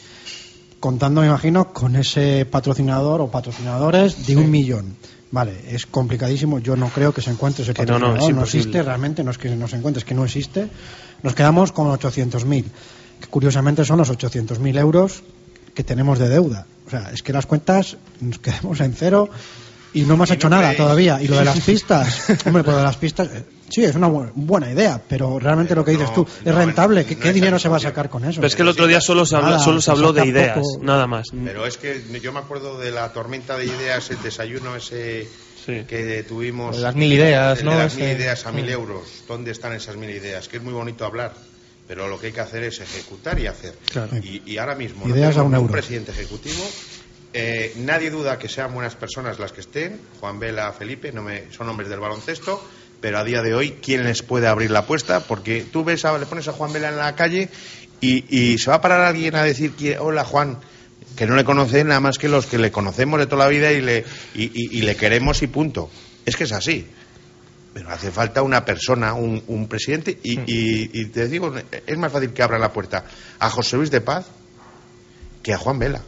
Contando, 0.79 1.21
me 1.21 1.27
imagino, 1.27 1.71
con 1.73 1.95
ese 1.95 2.45
patrocinador 2.49 3.21
o 3.21 3.29
patrocinadores 3.31 4.25
de 4.25 4.35
un 4.37 4.49
millón. 4.49 4.95
Vale, 5.33 5.63
es 5.67 5.87
complicadísimo. 5.87 6.59
Yo 6.59 6.75
no 6.75 6.89
creo 6.89 7.11
que 7.11 7.19
se 7.21 7.31
encuentre 7.31 7.63
ese 7.63 7.73
Que 7.73 7.87
no, 7.87 7.93
no, 7.97 8.11
patrocinador. 8.13 8.29
es 8.29 8.35
no, 8.35 8.43
existe, 8.43 8.83
realmente 8.83 9.23
no 9.23 9.31
es 9.31 9.39
que 9.39 9.49
no 9.55 9.67
se 9.67 9.77
encuentre, 9.77 9.97
es 9.99 10.05
que 10.05 10.13
no 10.13 10.23
existe. 10.23 10.67
Nos 11.23 11.33
quedamos 11.33 11.71
con 11.71 11.87
800.000, 11.87 12.65
que 13.19 13.27
curiosamente 13.31 13.83
son 13.83 13.97
los 13.97 14.11
800.000 14.11 14.77
euros 14.79 15.23
que 15.73 15.83
tenemos 15.83 16.19
de 16.19 16.29
deuda. 16.29 16.67
O 16.85 16.89
sea, 16.91 17.09
es 17.11 17.23
que 17.23 17.33
las 17.33 17.47
cuentas 17.47 17.97
nos 18.21 18.37
quedamos 18.37 18.79
en 18.81 18.93
cero 18.93 19.27
y 19.91 20.01
no 20.03 20.13
hemos 20.13 20.29
Y 20.29 20.33
hecho 20.33 20.49
no 20.49 20.57
nada 20.57 20.69
creéis- 20.73 20.77
todavía. 20.77 21.19
Y 21.19 21.27
lo 21.27 21.37
de 21.37 21.45
las 21.45 21.59
pistas, 21.65 22.29
hombre, 22.45 22.63
pues 22.63 22.67
lo 22.75 22.77
de 22.77 22.83
las 22.83 22.97
pistas, 22.97 23.27
eh, 23.33 23.43
sí, 23.69 23.83
es 23.83 23.95
una 23.95 24.07
bu- 24.09 24.31
buena 24.35 24.71
idea, 24.71 25.01
pero 25.07 25.39
realmente 25.39 25.75
lo 25.75 25.83
que 25.85 25.91
dices 25.91 26.09
no, 26.09 26.15
tú, 26.15 26.27
no, 26.45 26.51
es 26.51 26.55
rentable. 26.55 27.05
¿Qué, 27.05 27.15
no 27.15 27.21
qué 27.21 27.29
es 27.29 27.35
dinero 27.35 27.59
se 27.59 27.69
va 27.69 27.77
a 27.77 27.79
sacar 27.79 28.09
con 28.09 28.23
eso? 28.25 28.35
Pero 28.41 28.47
es 28.47 28.55
que 28.55 28.61
el 28.61 28.67
otro 28.67 28.87
día 28.87 29.01
solo 29.01 29.25
se, 29.25 29.35
habla- 29.35 29.51
Nada, 29.51 29.59
solo 29.63 29.81
se 29.81 29.91
habló 29.91 30.13
de 30.13 30.25
ideas, 30.25 30.57
poco. 30.57 30.83
nada 30.83 31.07
más. 31.07 31.27
Pero 31.43 31.65
es 31.65 31.77
que 31.77 32.01
yo 32.21 32.31
me 32.33 32.39
acuerdo 32.39 32.77
de 32.79 32.91
la 32.91 33.11
tormenta 33.13 33.57
de 33.57 33.65
ideas, 33.65 34.09
el 34.11 34.21
desayuno 34.21 34.75
ese 34.75 35.27
Sí. 35.65 35.85
que 35.87 36.23
tuvimos. 36.27 36.77
Las 36.79 36.93
mil 36.93 37.13
ideas, 37.13 37.63
¿no? 37.63 37.71
De 37.71 37.77
las 37.77 37.95
mil 37.95 38.03
ideas 38.09 38.45
a 38.45 38.51
mil 38.51 38.67
euros. 38.69 39.23
¿Dónde 39.27 39.51
están 39.51 39.71
esas 39.73 39.95
mil 39.95 40.09
ideas? 40.09 40.49
Que 40.49 40.57
es 40.57 40.63
muy 40.63 40.73
bonito 40.73 41.05
hablar, 41.05 41.33
pero 41.87 42.09
lo 42.09 42.19
que 42.19 42.27
hay 42.27 42.33
que 42.33 42.41
hacer 42.41 42.63
es 42.63 42.81
ejecutar 42.81 43.39
y 43.39 43.47
hacer. 43.47 43.73
Claro. 43.91 44.17
Y, 44.17 44.41
y 44.45 44.57
ahora 44.57 44.75
mismo 44.75 45.07
Ideas 45.07 45.29
a 45.37 45.41
tenemos 45.41 45.47
un 45.47 45.55
euro. 45.55 45.71
presidente 45.71 46.11
ejecutivo. 46.11 46.61
eh, 47.31 47.73
nadie 47.77 48.09
duda 48.11 48.37
que 48.37 48.47
sean 48.49 48.73
buenas 48.73 48.95
personas 48.95 49.39
las 49.39 49.53
que 49.53 49.61
estén. 49.61 49.99
Juan 50.19 50.37
Vela, 50.37 50.71
Felipe, 50.73 51.11
no 51.13 51.21
me, 51.23 51.49
son 51.51 51.67
hombres 51.69 51.89
del 51.89 51.99
baloncesto. 52.01 52.61
Pero 53.03 53.19
a 53.19 53.25
día 53.25 53.41
de 53.41 53.53
hoy, 53.53 53.71
¿quién 53.83 54.05
les 54.05 54.23
puede 54.23 54.47
abrir 54.47 54.71
la 54.71 54.79
apuesta? 54.79 55.19
Porque 55.19 55.65
tú 55.69 55.83
ves, 55.83 56.05
a- 56.05 56.17
le 56.17 56.25
pones 56.25 56.47
a 56.47 56.53
Juan 56.53 56.71
Vela 56.71 56.87
en 56.87 56.95
la 56.95 57.13
calle 57.17 57.49
y, 57.99 58.23
y 58.53 58.57
se 58.59 58.69
va 58.69 58.77
a 58.77 58.81
parar 58.81 59.01
alguien 59.01 59.35
a 59.35 59.43
decir, 59.43 59.73
hola 59.99 60.23
Juan, 60.23 60.57
que 61.17 61.27
no 61.27 61.35
le 61.35 61.43
conocen 61.43 61.89
nada 61.89 61.99
más 61.99 62.17
que 62.17 62.29
los 62.29 62.45
que 62.45 62.57
le 62.57 62.71
conocemos 62.71 63.19
de 63.19 63.27
toda 63.27 63.43
la 63.43 63.49
vida 63.51 63.73
y 63.73 63.81
le, 63.81 64.05
y, 64.33 64.43
y- 64.45 64.79
y 64.79 64.81
le 64.83 64.95
queremos 64.95 65.41
y 65.43 65.47
punto. 65.47 65.91
Es 66.25 66.37
que 66.37 66.45
es 66.45 66.53
así. 66.53 66.87
Pero 67.73 67.89
hace 67.89 68.09
falta 68.09 68.41
una 68.41 68.63
persona, 68.63 69.13
un, 69.15 69.43
un 69.47 69.67
presidente, 69.67 70.17
y, 70.23 70.39
y- 70.49 70.89
y 70.93 71.05
te 71.07 71.27
digo, 71.27 71.53
es 71.85 71.97
más 71.97 72.09
fácil 72.09 72.31
que 72.31 72.41
abran 72.41 72.61
la 72.61 72.71
puerta 72.71 73.03
a 73.37 73.49
José 73.49 73.75
Luis 73.75 73.91
de 73.91 73.99
Paz 73.99 74.27
que 75.43 75.51
a 75.53 75.57
Juan 75.57 75.77
Vela. 75.77 76.01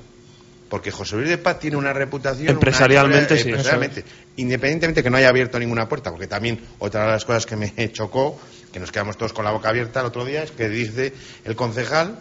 Porque 0.69 0.89
José 0.91 1.15
Luis 1.17 1.29
de 1.29 1.37
Paz 1.37 1.59
tiene 1.59 1.77
una 1.77 1.93
reputación. 1.93 2.47
una 2.47 2.53
Empresarialmente, 2.53 3.37
sí, 3.37 3.49
empresarialmente, 3.49 4.03
independientemente 4.37 5.03
que 5.03 5.09
no 5.09 5.17
haya 5.17 5.29
abierto 5.29 5.59
ninguna 5.59 5.87
puerta, 5.87 6.09
porque 6.09 6.27
también 6.27 6.59
otra 6.79 7.05
de 7.05 7.11
las 7.11 7.23
cosas 7.25 7.45
que 7.45 7.55
me 7.55 7.71
chocó, 7.93 8.39
que 8.73 8.79
nos 8.79 8.91
quedamos 8.91 9.17
todos 9.17 9.31
con 9.33 9.45
la 9.45 9.51
boca 9.51 9.69
abierta 9.69 9.99
el 9.99 10.07
otro 10.07 10.25
día, 10.25 10.43
es 10.43 10.51
que 10.51 10.67
dice 10.69 11.13
el 11.45 11.55
concejal, 11.55 12.19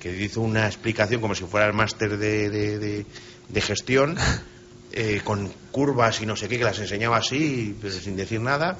que 0.00 0.10
hizo 0.20 0.40
una 0.40 0.66
explicación 0.66 1.20
como 1.20 1.34
si 1.34 1.44
fuera 1.44 1.66
el 1.66 1.72
máster 1.74 2.18
de, 2.18 2.50
de- 2.50 2.78
de- 2.78 3.06
de 3.48 3.60
gestión, 3.60 4.16
eh, 4.92 5.20
con 5.22 5.52
curvas 5.70 6.20
y 6.20 6.26
no 6.26 6.34
sé 6.36 6.48
qué, 6.48 6.58
que 6.58 6.64
las 6.64 6.78
enseñaba 6.80 7.18
así, 7.18 7.76
pero 7.80 7.92
sin 7.94 8.16
decir 8.16 8.40
nada, 8.40 8.76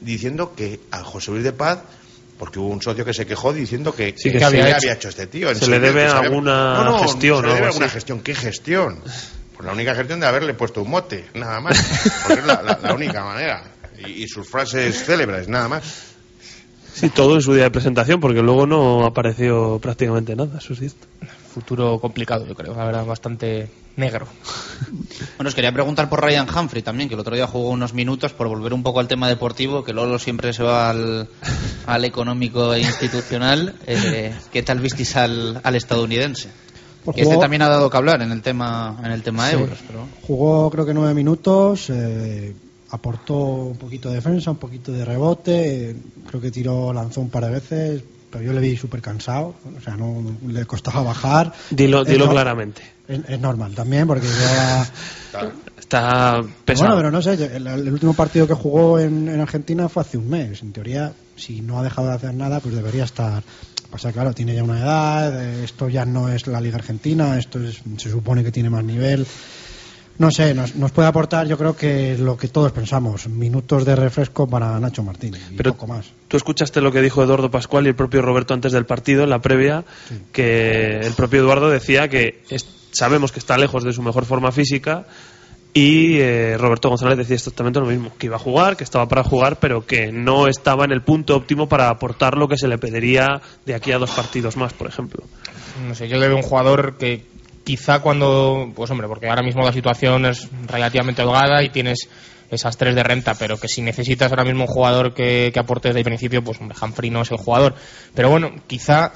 diciendo 0.00 0.54
que 0.54 0.80
a 0.90 1.02
José 1.02 1.30
Luis 1.30 1.44
de 1.44 1.52
Paz, 1.52 1.78
porque 2.40 2.58
hubo 2.58 2.68
un 2.70 2.80
socio 2.82 3.04
que 3.04 3.12
se 3.14 3.26
quejó 3.26 3.52
diciendo 3.52 3.94
que, 3.94 4.14
Sí, 4.16 4.30
que 4.30 4.32
que 4.32 4.38
sí 4.38 4.44
había 4.44 4.74
había, 4.76 4.94
hecho. 4.94 5.08
este 5.10 5.26
tío. 5.28 5.50
en 5.50 5.56
Se 5.56 5.68
le 5.68 5.78
debe 5.78 6.06
alguna 6.06 6.74
No, 6.74 6.84
no, 6.84 6.98
gestión 7.02 7.42
Se 7.42 7.46
le 7.48 7.54
debe 7.54 7.66
alguna 7.66 7.86
así. 7.86 7.94
gestión. 7.94 8.20
¿Qué 8.20 8.34
gestión? 8.34 9.00
Pues 9.04 9.66
la 9.66 9.72
única 9.72 9.94
gestión 9.94 10.18
de 10.20 10.26
haberle 10.26 10.54
puesto 10.54 10.82
un 10.82 10.90
mote, 10.90 11.26
nada 11.34 11.60
más. 11.60 11.78
Porque 12.26 12.40
es 12.40 12.46
la, 12.46 12.62
la- 12.62 12.78
la 12.82 12.94
única 12.94 13.22
manera. 13.22 13.62
Y, 14.06 14.24
y 14.24 14.26
sus 14.28 14.48
frases 14.48 15.04
célebres, 15.04 15.48
nada 15.48 15.68
más. 15.68 15.84
Sí, 16.94 17.10
todo 17.10 17.34
en 17.36 17.42
su 17.42 17.52
día 17.54 17.64
de 17.64 17.70
presentación, 17.70 18.20
porque 18.20 18.40
luego 18.40 18.66
no 18.66 19.04
apareció 19.06 19.78
prácticamente 19.78 20.34
nada, 20.34 20.58
eso 20.58 20.72
es 20.72 20.78
cierto. 20.80 21.06
Futuro 21.52 21.98
complicado, 22.00 22.46
yo 22.46 22.54
creo, 22.54 22.74
la 22.74 22.84
verdad, 22.84 23.04
bastante 23.04 23.68
negro. 23.96 24.26
Bueno, 25.36 25.48
os 25.48 25.54
quería 25.54 25.72
preguntar 25.72 26.08
por 26.08 26.22
Ryan 26.22 26.46
Humphrey 26.54 26.82
también, 26.82 27.08
que 27.08 27.14
el 27.14 27.20
otro 27.20 27.34
día 27.34 27.46
jugó 27.46 27.70
unos 27.70 27.94
minutos, 27.94 28.32
por 28.32 28.48
volver 28.48 28.72
un 28.74 28.82
poco 28.82 29.00
al 29.00 29.08
tema 29.08 29.28
deportivo, 29.28 29.84
que 29.84 29.92
Lolo 29.94 30.18
siempre 30.18 30.52
se 30.52 30.62
va 30.62 30.90
al, 30.90 31.28
al 31.86 32.04
económico 32.04 32.74
e 32.74 32.80
institucional. 32.80 33.74
Eh, 33.86 34.34
¿Qué 34.52 34.62
tal 34.62 34.80
visteis 34.80 35.16
al, 35.16 35.60
al 35.62 35.76
estadounidense? 35.76 36.50
Pues 37.04 37.14
Que 37.16 37.22
este 37.22 37.38
también 37.38 37.62
ha 37.62 37.68
dado 37.68 37.88
que 37.90 37.96
hablar 37.96 38.20
en 38.22 38.32
el 38.32 38.42
tema, 38.42 38.98
en 39.02 39.12
el 39.12 39.22
tema 39.22 39.48
Sí. 39.48 39.56
euros. 39.56 39.78
Pero... 39.86 40.06
Jugó 40.26 40.70
creo 40.70 40.84
que 40.86 40.94
nueve 40.94 41.14
minutos, 41.14 41.88
eh, 41.90 42.54
aportó 42.90 43.34
un 43.36 43.76
poquito 43.76 44.08
de 44.10 44.16
defensa, 44.16 44.50
un 44.50 44.58
poquito 44.58 44.92
de 44.92 45.04
rebote, 45.04 45.90
eh, 45.90 45.96
creo 46.28 46.40
que 46.40 46.50
tiró, 46.50 46.92
lanzó 46.92 47.20
un 47.22 47.30
par 47.30 47.44
de 47.46 47.50
veces, 47.52 48.02
pero 48.30 48.44
yo 48.44 48.52
le 48.52 48.60
vi 48.60 48.76
súper 48.76 49.00
cansado, 49.02 49.54
o 49.76 49.80
sea, 49.82 49.96
no 49.96 50.22
le 50.46 50.64
costaba 50.66 51.02
bajar. 51.02 51.52
Dilo, 51.70 52.02
Es 52.02 52.08
dilo 52.08 52.26
no- 52.26 52.30
claramente. 52.32 52.82
Es, 53.08 53.20
es 53.28 53.40
normal 53.40 53.74
también, 53.74 54.06
porque 54.06 54.26
lleva... 54.26 54.86
Está 55.78 56.40
pesado. 56.64 56.86
Bueno, 56.90 56.96
pero 56.96 57.10
no 57.10 57.20
sé, 57.22 57.32
el, 57.56 57.66
el 57.66 57.92
último 57.92 58.14
partido 58.14 58.46
que 58.46 58.54
jugó 58.54 58.98
en, 59.00 59.28
en 59.28 59.40
Argentina 59.40 59.88
fue 59.88 60.02
hace 60.02 60.18
un 60.18 60.28
mes. 60.28 60.62
En 60.62 60.72
teoría, 60.72 61.12
si 61.34 61.60
no 61.62 61.80
ha 61.80 61.82
dejado 61.82 62.08
de 62.08 62.14
hacer 62.14 62.34
nada, 62.34 62.60
pues 62.60 62.74
debería 62.76 63.04
estar. 63.04 63.42
Pasa, 63.90 64.12
claro, 64.12 64.32
tiene 64.32 64.54
ya 64.54 64.62
una 64.62 64.78
edad, 64.78 65.42
eh, 65.44 65.64
esto 65.64 65.88
ya 65.88 66.04
no 66.04 66.28
es 66.28 66.46
la 66.46 66.60
Liga 66.60 66.76
Argentina, 66.76 67.36
esto 67.36 67.58
es- 67.60 67.80
se 67.96 68.08
supone 68.10 68.44
que 68.44 68.52
tiene 68.52 68.70
más 68.70 68.84
nivel. 68.84 69.26
No 70.20 70.30
sé, 70.30 70.52
nos, 70.54 70.76
nos 70.76 70.92
puede 70.92 71.08
aportar, 71.08 71.46
yo 71.46 71.56
creo 71.56 71.74
que 71.74 72.14
lo 72.18 72.36
que 72.36 72.48
todos 72.48 72.72
pensamos, 72.72 73.26
minutos 73.26 73.86
de 73.86 73.96
refresco 73.96 74.46
para 74.46 74.78
Nacho 74.78 75.02
Martínez 75.02 75.40
y 75.50 75.56
Pero 75.56 75.72
poco 75.72 75.86
más. 75.86 76.10
tú 76.28 76.36
escuchaste 76.36 76.82
lo 76.82 76.92
que 76.92 77.00
dijo 77.00 77.22
Eduardo 77.22 77.50
Pascual 77.50 77.86
y 77.86 77.88
el 77.88 77.94
propio 77.94 78.20
Roberto 78.20 78.52
antes 78.52 78.72
del 78.72 78.84
partido, 78.84 79.24
en 79.24 79.30
la 79.30 79.38
previa, 79.38 79.82
que 80.32 80.98
el 80.98 81.14
propio 81.14 81.40
Eduardo 81.40 81.70
decía 81.70 82.08
que 82.08 82.42
es- 82.50 82.66
sabemos 82.92 83.32
que 83.32 83.38
está 83.38 83.56
lejos 83.56 83.82
de 83.82 83.94
su 83.94 84.02
mejor 84.02 84.26
forma 84.26 84.52
física 84.52 85.06
y 85.72 86.18
eh, 86.18 86.56
Roberto 86.58 86.90
González 86.90 87.16
decía 87.16 87.36
exactamente 87.36 87.80
lo 87.80 87.86
mismo, 87.86 88.12
que 88.18 88.26
iba 88.26 88.36
a 88.36 88.40
jugar, 88.40 88.76
que 88.76 88.84
estaba 88.84 89.08
para 89.08 89.22
jugar, 89.24 89.58
pero 89.58 89.86
que 89.86 90.12
no 90.12 90.48
estaba 90.48 90.84
en 90.84 90.92
el 90.92 91.00
punto 91.00 91.34
óptimo 91.34 91.66
para 91.66 91.88
aportar 91.88 92.36
lo 92.36 92.46
que 92.46 92.58
se 92.58 92.68
le 92.68 92.76
pediría 92.76 93.40
de 93.64 93.74
aquí 93.74 93.90
a 93.92 93.98
dos 93.98 94.10
partidos 94.10 94.56
más, 94.58 94.74
por 94.74 94.86
ejemplo. 94.88 95.22
No 95.88 95.94
sé, 95.94 96.08
yo 96.08 96.18
le 96.18 96.26
veo 96.28 96.36
un 96.36 96.42
jugador 96.42 96.98
que 96.98 97.24
quizá 97.64 98.00
cuando, 98.00 98.70
pues 98.74 98.90
hombre, 98.90 99.08
porque 99.08 99.28
ahora 99.28 99.42
mismo 99.42 99.62
la 99.62 99.72
situación 99.72 100.26
es 100.26 100.48
relativamente 100.66 101.22
holgada 101.22 101.62
y 101.62 101.70
tienes 101.70 102.08
esas 102.50 102.76
tres 102.76 102.94
de 102.94 103.02
renta, 103.02 103.34
pero 103.34 103.58
que 103.58 103.68
si 103.68 103.80
necesitas 103.80 104.30
ahora 104.32 104.44
mismo 104.44 104.64
un 104.64 104.68
jugador 104.68 105.14
que, 105.14 105.50
que 105.52 105.60
aporte 105.60 105.88
desde 105.88 106.00
el 106.00 106.04
principio, 106.04 106.42
pues 106.42 106.60
hombre, 106.60 106.76
Humphrey 106.80 107.10
no 107.10 107.22
es 107.22 107.30
el 107.30 107.38
jugador. 107.38 107.74
Pero 108.14 108.30
bueno, 108.30 108.52
quizá 108.66 109.12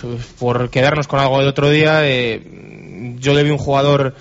pues, 0.00 0.24
por 0.38 0.70
quedarnos 0.70 1.06
con 1.06 1.20
algo 1.20 1.38
del 1.38 1.48
otro 1.48 1.70
día, 1.70 2.00
eh, 2.06 3.14
yo 3.18 3.32
le 3.32 3.44
vi 3.44 3.50
un 3.50 3.58
jugador 3.58 4.16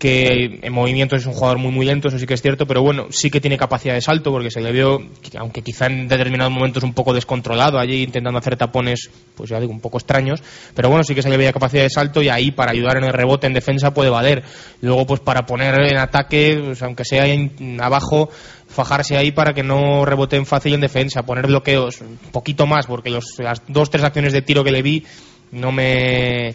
que 0.00 0.58
en 0.62 0.72
movimientos 0.72 1.20
es 1.20 1.26
un 1.26 1.34
jugador 1.34 1.58
muy 1.58 1.70
muy 1.70 1.84
lento, 1.86 2.08
eso 2.08 2.18
sí 2.18 2.26
que 2.26 2.32
es 2.34 2.40
cierto, 2.42 2.66
pero 2.66 2.82
bueno, 2.82 3.08
sí 3.10 3.30
que 3.30 3.38
tiene 3.40 3.58
capacidad 3.58 3.92
de 3.94 4.00
salto 4.00 4.32
porque 4.32 4.50
se 4.50 4.62
le 4.62 4.72
vio, 4.72 5.00
aunque 5.38 5.60
quizá 5.62 5.86
en 5.86 6.08
determinados 6.08 6.50
momentos 6.52 6.82
un 6.82 6.94
poco 6.94 7.12
descontrolado 7.12 7.78
allí 7.78 8.02
intentando 8.02 8.38
hacer 8.38 8.56
tapones, 8.56 9.10
pues 9.36 9.50
ya 9.50 9.60
digo, 9.60 9.72
un 9.72 9.80
poco 9.80 9.98
extraños, 9.98 10.42
pero 10.74 10.88
bueno, 10.88 11.04
sí 11.04 11.14
que 11.14 11.20
se 11.22 11.28
le 11.28 11.36
veía 11.36 11.52
capacidad 11.52 11.82
de 11.82 11.90
salto 11.90 12.22
y 12.22 12.30
ahí 12.30 12.50
para 12.50 12.72
ayudar 12.72 12.96
en 12.96 13.04
el 13.04 13.12
rebote 13.12 13.46
en 13.46 13.52
defensa 13.52 13.92
puede 13.92 14.08
valer. 14.08 14.42
Luego 14.80 15.06
pues 15.06 15.20
para 15.20 15.44
poner 15.44 15.78
en 15.82 15.98
ataque, 15.98 16.58
pues, 16.64 16.82
aunque 16.82 17.04
sea 17.04 17.26
en- 17.26 17.78
abajo, 17.80 18.30
fajarse 18.68 19.18
ahí 19.18 19.32
para 19.32 19.52
que 19.52 19.62
no 19.62 20.06
reboten 20.06 20.46
fácil 20.46 20.72
en 20.72 20.80
defensa, 20.80 21.24
poner 21.24 21.46
bloqueos 21.46 22.00
un 22.00 22.16
poquito 22.32 22.66
más, 22.66 22.86
porque 22.86 23.10
los, 23.10 23.34
las 23.38 23.60
dos, 23.68 23.90
tres 23.90 24.02
acciones 24.04 24.32
de 24.32 24.40
tiro 24.40 24.64
que 24.64 24.72
le 24.72 24.80
vi 24.80 25.04
no 25.52 25.72
me 25.72 26.54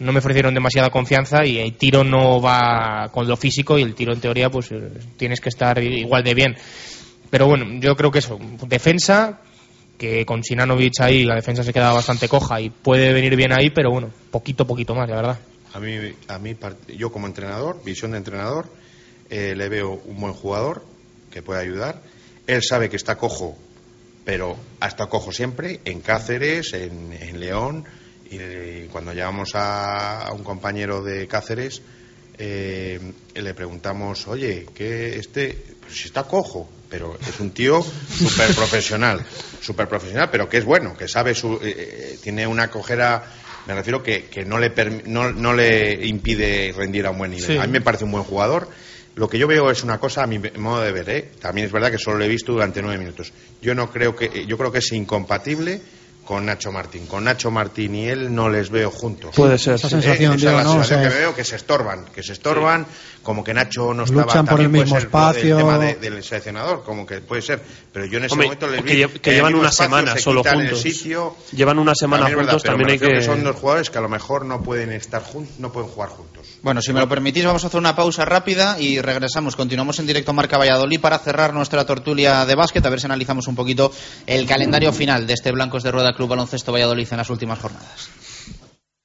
no 0.00 0.12
me 0.12 0.20
ofrecieron 0.20 0.54
demasiada 0.54 0.90
confianza 0.90 1.44
y 1.44 1.58
el 1.58 1.74
tiro 1.74 2.04
no 2.04 2.40
va 2.40 3.08
con 3.12 3.26
lo 3.26 3.36
físico 3.36 3.78
y 3.78 3.82
el 3.82 3.94
tiro 3.94 4.12
en 4.12 4.20
teoría 4.20 4.50
pues 4.50 4.70
eh, 4.70 4.90
tienes 5.16 5.40
que 5.40 5.48
estar 5.48 5.82
igual 5.82 6.22
de 6.22 6.34
bien. 6.34 6.56
Pero 7.30 7.46
bueno, 7.46 7.66
yo 7.80 7.94
creo 7.96 8.10
que 8.10 8.20
eso, 8.20 8.38
defensa, 8.66 9.40
que 9.98 10.24
con 10.24 10.42
Sinanovic 10.42 11.00
ahí 11.00 11.24
la 11.24 11.34
defensa 11.34 11.62
se 11.62 11.72
queda 11.72 11.92
bastante 11.92 12.28
coja 12.28 12.60
y 12.60 12.70
puede 12.70 13.12
venir 13.12 13.36
bien 13.36 13.52
ahí, 13.52 13.70
pero 13.70 13.90
bueno, 13.90 14.10
poquito, 14.30 14.66
poquito 14.66 14.94
más, 14.94 15.08
la 15.08 15.16
verdad. 15.16 15.38
A 15.74 15.80
mí, 15.80 15.96
a 16.28 16.38
mí 16.38 16.56
yo 16.96 17.12
como 17.12 17.26
entrenador, 17.26 17.82
visión 17.84 18.12
de 18.12 18.18
entrenador, 18.18 18.66
eh, 19.28 19.54
le 19.54 19.68
veo 19.68 20.00
un 20.06 20.20
buen 20.20 20.32
jugador 20.32 20.84
que 21.30 21.42
puede 21.42 21.60
ayudar. 21.60 22.00
Él 22.46 22.62
sabe 22.62 22.88
que 22.88 22.96
está 22.96 23.16
cojo, 23.16 23.58
pero 24.24 24.56
ha 24.80 24.86
estado 24.86 25.10
cojo 25.10 25.32
siempre, 25.32 25.80
en 25.84 26.00
Cáceres, 26.00 26.72
en 26.72 27.40
León. 27.40 27.84
Y 28.30 28.84
cuando 28.88 29.12
llegamos 29.12 29.52
a, 29.54 30.30
un 30.32 30.44
compañero 30.44 31.02
de 31.02 31.26
Cáceres, 31.26 31.80
eh, 32.36 33.00
le 33.34 33.54
preguntamos, 33.54 34.26
oye, 34.28 34.66
que 34.74 35.18
este, 35.18 35.56
pues 35.80 35.94
si 35.98 36.06
está 36.08 36.24
cojo, 36.24 36.68
pero 36.90 37.16
es 37.26 37.40
un 37.40 37.50
tío 37.52 37.82
súper 37.82 38.54
profesional, 38.54 39.24
súper 39.60 39.88
profesional, 39.88 40.28
pero 40.30 40.48
que 40.48 40.58
es 40.58 40.64
bueno, 40.64 40.96
que 40.96 41.08
sabe 41.08 41.34
su, 41.34 41.54
eh, 41.54 41.58
eh, 41.64 42.18
tiene 42.22 42.46
una 42.46 42.70
cojera 42.70 43.24
Me 43.66 43.74
refiero 43.74 44.02
que, 44.02 44.24
que 44.24 44.44
no, 44.44 44.58
le 44.58 44.74
permi- 44.74 45.04
no, 45.04 45.32
no 45.32 45.52
le 45.52 46.06
impide 46.06 46.72
rendir 46.76 47.06
a 47.06 47.10
un 47.10 47.18
buen 47.18 47.30
nivel. 47.30 47.46
Sí. 47.46 47.56
A 47.58 47.66
mí 47.66 47.72
me 47.72 47.80
parece 47.82 48.04
un 48.04 48.12
buen 48.12 48.24
jugador. 48.24 48.68
Lo 49.14 49.28
que 49.28 49.38
yo 49.38 49.46
veo 49.48 49.70
es 49.70 49.82
una 49.82 49.98
cosa 49.98 50.22
a 50.22 50.26
mi 50.26 50.38
modo 50.38 50.80
de 50.80 50.92
ver, 50.92 51.10
¿eh? 51.10 51.28
También 51.40 51.66
es 51.66 51.72
verdad 51.72 51.90
que 51.90 51.98
solo 51.98 52.18
lo 52.18 52.24
he 52.24 52.28
visto 52.28 52.52
durante 52.52 52.80
nueve 52.80 52.98
minutos. 52.98 53.32
Yo 53.60 53.74
no 53.74 53.90
creo 53.90 54.14
que, 54.14 54.46
yo 54.46 54.56
creo 54.56 54.70
que 54.70 54.78
es 54.78 54.92
incompatible 54.92 55.82
con 56.28 56.44
Nacho 56.44 56.70
Martín. 56.70 57.06
Con 57.06 57.24
Nacho 57.24 57.50
Martín 57.50 57.94
y 57.94 58.06
él 58.06 58.34
no 58.34 58.50
les 58.50 58.68
veo 58.68 58.90
juntos. 58.90 59.34
Puede 59.34 59.56
ser. 59.56 59.76
Esa 59.76 59.88
sí. 59.88 59.94
sensación, 59.94 60.34
Eh, 60.34 60.36
esa 60.36 60.48
es 60.50 60.54
la 60.56 60.62
¿no? 60.64 60.72
sensación 60.74 60.98
O 61.00 61.02
sea, 61.02 61.10
que 61.10 61.16
veo 61.20 61.34
que 61.34 61.42
se 61.44 61.56
estorban, 61.56 62.04
que 62.14 62.22
se 62.22 62.32
estorban, 62.34 62.86
como 63.22 63.42
que 63.42 63.54
Nacho 63.54 63.94
no 63.94 64.04
estaba 64.04 64.24
Luchan 64.24 64.46
por 64.46 64.60
el 64.60 64.68
mismo 64.68 64.94
ser 65.00 65.08
por 65.08 65.20
espacio. 65.30 65.56
El 65.56 65.62
tema 65.64 65.78
de- 65.78 65.94
del 65.94 66.22
seleccionador, 66.22 66.84
como 66.84 67.06
que 67.06 67.22
puede 67.22 67.40
ser, 67.40 67.62
pero 67.94 68.04
yo 68.04 68.18
en 68.18 68.26
ese 68.26 68.34
Hombre, 68.34 68.48
momento 68.48 68.66
les 68.68 68.82
que 68.82 69.06
vi 69.06 69.18
que 69.20 69.32
llevan 69.32 69.54
una 69.54 69.70
espacio, 69.70 69.84
semana 69.86 70.12
se 70.12 70.20
solo 70.20 70.44
juntos. 70.44 70.80
sitio. 70.82 71.34
Llevan 71.52 71.78
una 71.78 71.94
semana 71.94 72.24
También 72.24 72.36
verdad, 72.40 72.52
juntos, 72.52 72.62
también 72.70 72.90
hay 72.90 72.98
que... 72.98 73.22
son 73.22 73.42
dos 73.42 73.56
jugadores 73.56 73.88
que 73.88 73.96
a 73.96 74.02
lo 74.02 74.10
mejor 74.10 74.44
no 74.44 74.62
pueden 74.62 74.92
estar 74.92 75.22
juntos, 75.22 75.58
no 75.58 75.72
pueden 75.72 75.88
jugar 75.88 76.10
juntos. 76.10 76.46
Bueno, 76.60 76.82
si 76.82 76.92
me 76.92 77.00
lo 77.00 77.08
permitís, 77.08 77.46
vamos 77.46 77.64
a 77.64 77.68
hacer 77.68 77.78
una 77.78 77.96
pausa 77.96 78.26
rápida 78.26 78.78
y 78.78 79.00
regresamos. 79.00 79.56
Continuamos 79.56 79.98
en 79.98 80.06
directo 80.06 80.34
Marca 80.34 80.58
Valladolid 80.58 81.00
para 81.00 81.18
cerrar 81.20 81.54
nuestra 81.54 81.86
tertulia 81.86 82.44
de 82.44 82.54
básquet, 82.54 82.84
a 82.84 82.90
ver 82.90 83.00
si 83.00 83.06
analizamos 83.06 83.46
un 83.46 83.54
poquito 83.54 83.90
el 84.26 84.46
calendario 84.46 84.92
final 84.92 85.26
de 85.26 85.32
este 85.32 85.52
Blancos 85.52 85.82
de 85.84 85.90
Rueda 85.92 86.12
Club 86.18 86.30
Baloncesto 86.30 86.72
Valladolid 86.72 87.06
en 87.12 87.16
las 87.16 87.30
últimas 87.30 87.60
jornadas. 87.60 88.10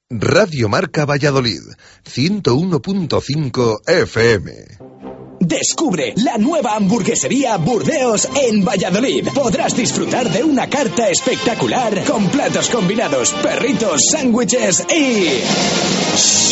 Radio 0.10 0.68
Marca 0.68 1.06
Valladolid, 1.06 1.62
101.5 2.04 3.88
FM. 3.88 4.93
Descubre 5.46 6.14
la 6.24 6.38
nueva 6.38 6.76
hamburguesería 6.76 7.58
Burdeos 7.58 8.30
en 8.48 8.64
Valladolid. 8.64 9.28
Podrás 9.34 9.76
disfrutar 9.76 10.32
de 10.32 10.42
una 10.42 10.70
carta 10.70 11.10
espectacular 11.10 12.02
con 12.06 12.30
platos 12.30 12.70
combinados, 12.70 13.34
perritos, 13.44 14.04
sándwiches 14.10 14.86
y... 14.90 15.42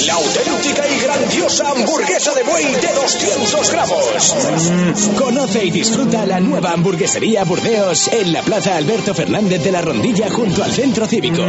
La 0.08 0.16
auténtica 0.16 0.84
y 0.90 1.00
grandiosa 1.00 1.70
hamburguesa 1.70 2.34
de 2.34 2.44
buey 2.44 2.66
de 2.66 2.94
200 2.94 3.72
gramos. 3.72 4.36
Mm, 4.70 5.16
Conoce 5.16 5.66
y 5.66 5.72
disfruta 5.72 6.26
la 6.26 6.42
nueva 6.42 6.72
hamburguesería 6.72 7.46
Burdeos 7.46 8.10
en 8.10 8.34
la 8.34 8.42
Plaza 8.42 8.76
Alberto 8.76 9.14
Fernández 9.14 9.64
de 9.64 9.72
la 9.72 9.82
Rondilla 9.82 10.30
junto 10.30 10.64
al 10.64 10.72
Centro 10.74 11.08
Cívico. 11.08 11.44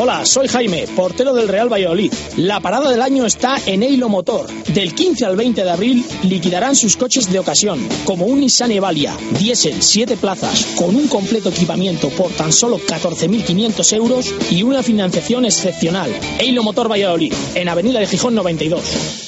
Hola, 0.00 0.24
soy 0.24 0.46
Jaime, 0.46 0.86
portero 0.94 1.34
del 1.34 1.48
Real 1.48 1.72
Valladolid. 1.72 2.12
La 2.36 2.60
parada 2.60 2.88
del 2.88 3.02
año 3.02 3.26
está 3.26 3.56
en 3.66 3.82
Eilo 3.82 4.08
Motor. 4.08 4.46
Del 4.68 4.94
15 4.94 5.26
al 5.26 5.34
20 5.34 5.64
de 5.64 5.70
abril 5.70 6.04
liquidarán 6.22 6.76
sus 6.76 6.96
coches 6.96 7.32
de 7.32 7.40
ocasión, 7.40 7.80
como 8.04 8.26
un 8.26 8.38
Nissan 8.38 8.70
Evalia, 8.70 9.16
diésel, 9.40 9.82
7 9.82 10.16
plazas, 10.16 10.66
con 10.76 10.94
un 10.94 11.08
completo 11.08 11.48
equipamiento 11.48 12.10
por 12.10 12.30
tan 12.30 12.52
solo 12.52 12.78
14.500 12.78 13.92
euros 13.96 14.32
y 14.52 14.62
una 14.62 14.84
financiación 14.84 15.44
excepcional. 15.44 16.12
Eilo 16.38 16.62
Motor 16.62 16.88
Valladolid, 16.88 17.32
en 17.56 17.68
Avenida 17.68 17.98
de 17.98 18.06
Gijón 18.06 18.36
92. 18.36 19.27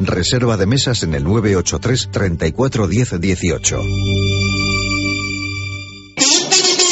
Reserva 0.00 0.56
de 0.56 0.66
mesas 0.66 1.02
en 1.02 1.14
el 1.14 1.24
983 1.24 2.10
34 2.12 2.86
10 2.88 3.20
18. 3.20 3.82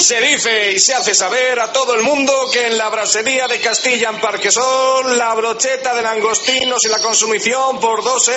Se 0.06 0.20
dice 0.20 0.70
y 0.72 0.78
se 0.78 0.94
hace 0.94 1.16
saber 1.16 1.58
a 1.58 1.72
todo 1.72 1.92
el 1.96 2.02
mundo 2.04 2.32
que 2.52 2.68
en 2.68 2.78
la 2.78 2.88
brasería 2.90 3.48
de 3.48 3.58
Castilla 3.58 4.10
en 4.10 4.20
Parquesol 4.20 5.18
la 5.18 5.34
brocheta 5.34 5.96
de 5.96 6.02
langostinos 6.02 6.78
y 6.84 6.88
la 6.88 7.00
consumición 7.00 7.80
por 7.80 8.04
dos 8.04 8.30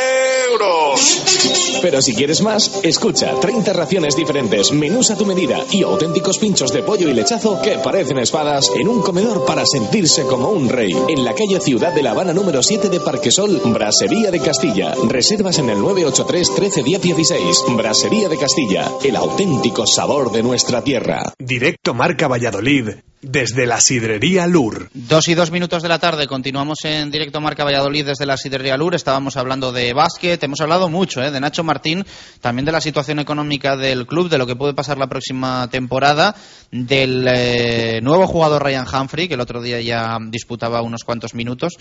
euros. 0.49 1.79
Pero 1.79 2.01
si 2.01 2.15
quieres 2.15 2.41
más, 2.41 2.71
escucha 2.81 3.39
30 3.39 3.71
raciones 3.73 4.15
diferentes, 4.15 4.71
menús 4.71 5.11
a 5.11 5.15
tu 5.15 5.27
medida 5.27 5.63
y 5.69 5.83
auténticos 5.83 6.39
pinchos 6.39 6.73
de 6.73 6.81
pollo 6.81 7.07
y 7.07 7.13
lechazo 7.13 7.61
que 7.61 7.77
parecen 7.77 8.17
espadas 8.17 8.71
en 8.73 8.87
un 8.87 9.03
comedor 9.03 9.45
para 9.45 9.63
sentirse 9.67 10.23
como 10.23 10.49
un 10.49 10.69
rey. 10.69 10.91
En 11.07 11.23
la 11.23 11.35
calle 11.35 11.61
Ciudad 11.61 11.93
de 11.93 12.01
La 12.01 12.11
Habana 12.11 12.33
número 12.33 12.63
7 12.63 12.89
de 12.89 12.99
Parquesol, 12.99 13.61
Brasería 13.65 14.31
de 14.31 14.39
Castilla. 14.39 14.95
Reservas 15.07 15.59
en 15.59 15.69
el 15.69 15.79
983 15.79 16.55
13 16.55 16.81
10 16.81 17.01
16. 17.01 17.63
Brasería 17.77 18.27
de 18.27 18.37
Castilla, 18.39 18.91
el 19.03 19.15
auténtico 19.15 19.85
sabor 19.85 20.31
de 20.31 20.41
nuestra 20.41 20.83
tierra. 20.83 21.31
Directo 21.59 21.93
Marca 21.93 22.29
Valladolid, 22.29 22.91
desde 23.21 23.67
la 23.67 23.81
sidrería 23.81 24.47
Lur. 24.47 24.89
Dos 24.93 25.27
y 25.27 25.33
dos 25.33 25.51
minutos 25.51 25.83
de 25.83 25.89
la 25.89 25.99
tarde, 25.99 26.25
continuamos 26.25 26.85
en 26.85 27.11
directo 27.11 27.41
Marca 27.41 27.65
Valladolid 27.65 28.05
desde 28.05 28.25
la 28.25 28.37
Sidrería 28.37 28.77
Lur. 28.77 28.95
Estábamos 28.95 29.35
hablando 29.35 29.73
de 29.73 29.91
básquet, 29.91 30.41
hemos 30.41 30.61
hablado 30.61 30.87
mucho 30.87 31.21
¿eh? 31.21 31.31
de 31.31 31.39
Nacho 31.41 31.65
Martín, 31.65 32.05
también 32.39 32.63
de 32.65 32.71
la 32.71 32.79
situación 32.79 33.19
económica 33.19 33.75
del 33.75 34.07
club, 34.07 34.29
de 34.29 34.37
lo 34.37 34.47
que 34.47 34.55
puede 34.55 34.73
pasar 34.73 34.97
la 34.97 35.07
próxima 35.07 35.67
temporada, 35.69 36.33
del 36.71 37.27
eh, 37.27 37.99
nuevo 38.01 38.25
jugador 38.25 38.63
Ryan 38.63 38.87
Humphrey, 38.87 39.27
que 39.27 39.33
el 39.33 39.41
otro 39.41 39.61
día 39.61 39.81
ya 39.81 40.17
disputaba 40.29 40.81
unos 40.81 41.03
cuantos 41.03 41.33
minutos. 41.33 41.73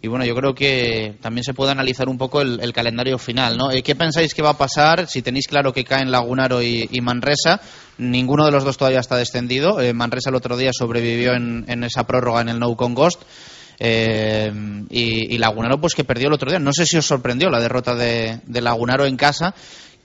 Y 0.00 0.08
bueno, 0.08 0.24
yo 0.24 0.34
creo 0.34 0.54
que 0.54 1.18
también 1.20 1.44
se 1.44 1.52
puede 1.52 1.72
analizar 1.72 2.08
un 2.08 2.16
poco 2.16 2.40
el, 2.40 2.72
calendario 2.72 3.18
final. 3.18 3.58
¿no? 3.58 3.70
Eh, 3.70 3.82
¿Qué 3.82 3.96
pensáis 3.96 4.32
que 4.32 4.40
va 4.40 4.50
a 4.52 4.58
pasar 4.58 5.06
si 5.08 5.20
tenéis 5.20 5.46
claro 5.46 5.74
que 5.74 5.84
caen 5.84 6.10
Lagunaro 6.10 6.62
y 6.62 6.88
Manresa? 7.02 7.60
Ninguno 7.98 8.44
de 8.44 8.52
los 8.52 8.64
dos 8.64 8.76
todavía 8.76 9.00
está 9.00 9.16
descendido. 9.16 9.80
Eh, 9.80 9.92
Manresa 9.92 10.30
el 10.30 10.36
otro 10.36 10.56
día 10.56 10.70
sobrevivió 10.72 11.34
en, 11.34 11.84
esa 11.84 12.06
prórroga 12.06 12.42
en 12.42 12.48
el 12.48 12.58
No 12.58 12.76
Con 12.76 12.94
Ghost. 12.94 13.22
Eh, 13.78 14.52
y, 14.90 15.34
y 15.34 15.38
Lagunaro, 15.38 15.80
pues 15.80 15.94
que 15.94 16.04
perdió 16.04 16.28
el 16.28 16.34
otro 16.34 16.50
día. 16.50 16.58
No 16.58 16.72
sé 16.72 16.86
si 16.86 16.96
os 16.96 17.06
sorprendió 17.06 17.48
la 17.50 17.60
derrota 17.60 17.94
de, 17.94 18.40
de 18.44 18.60
Lagunaro 18.60 19.06
en 19.06 19.16
casa, 19.16 19.54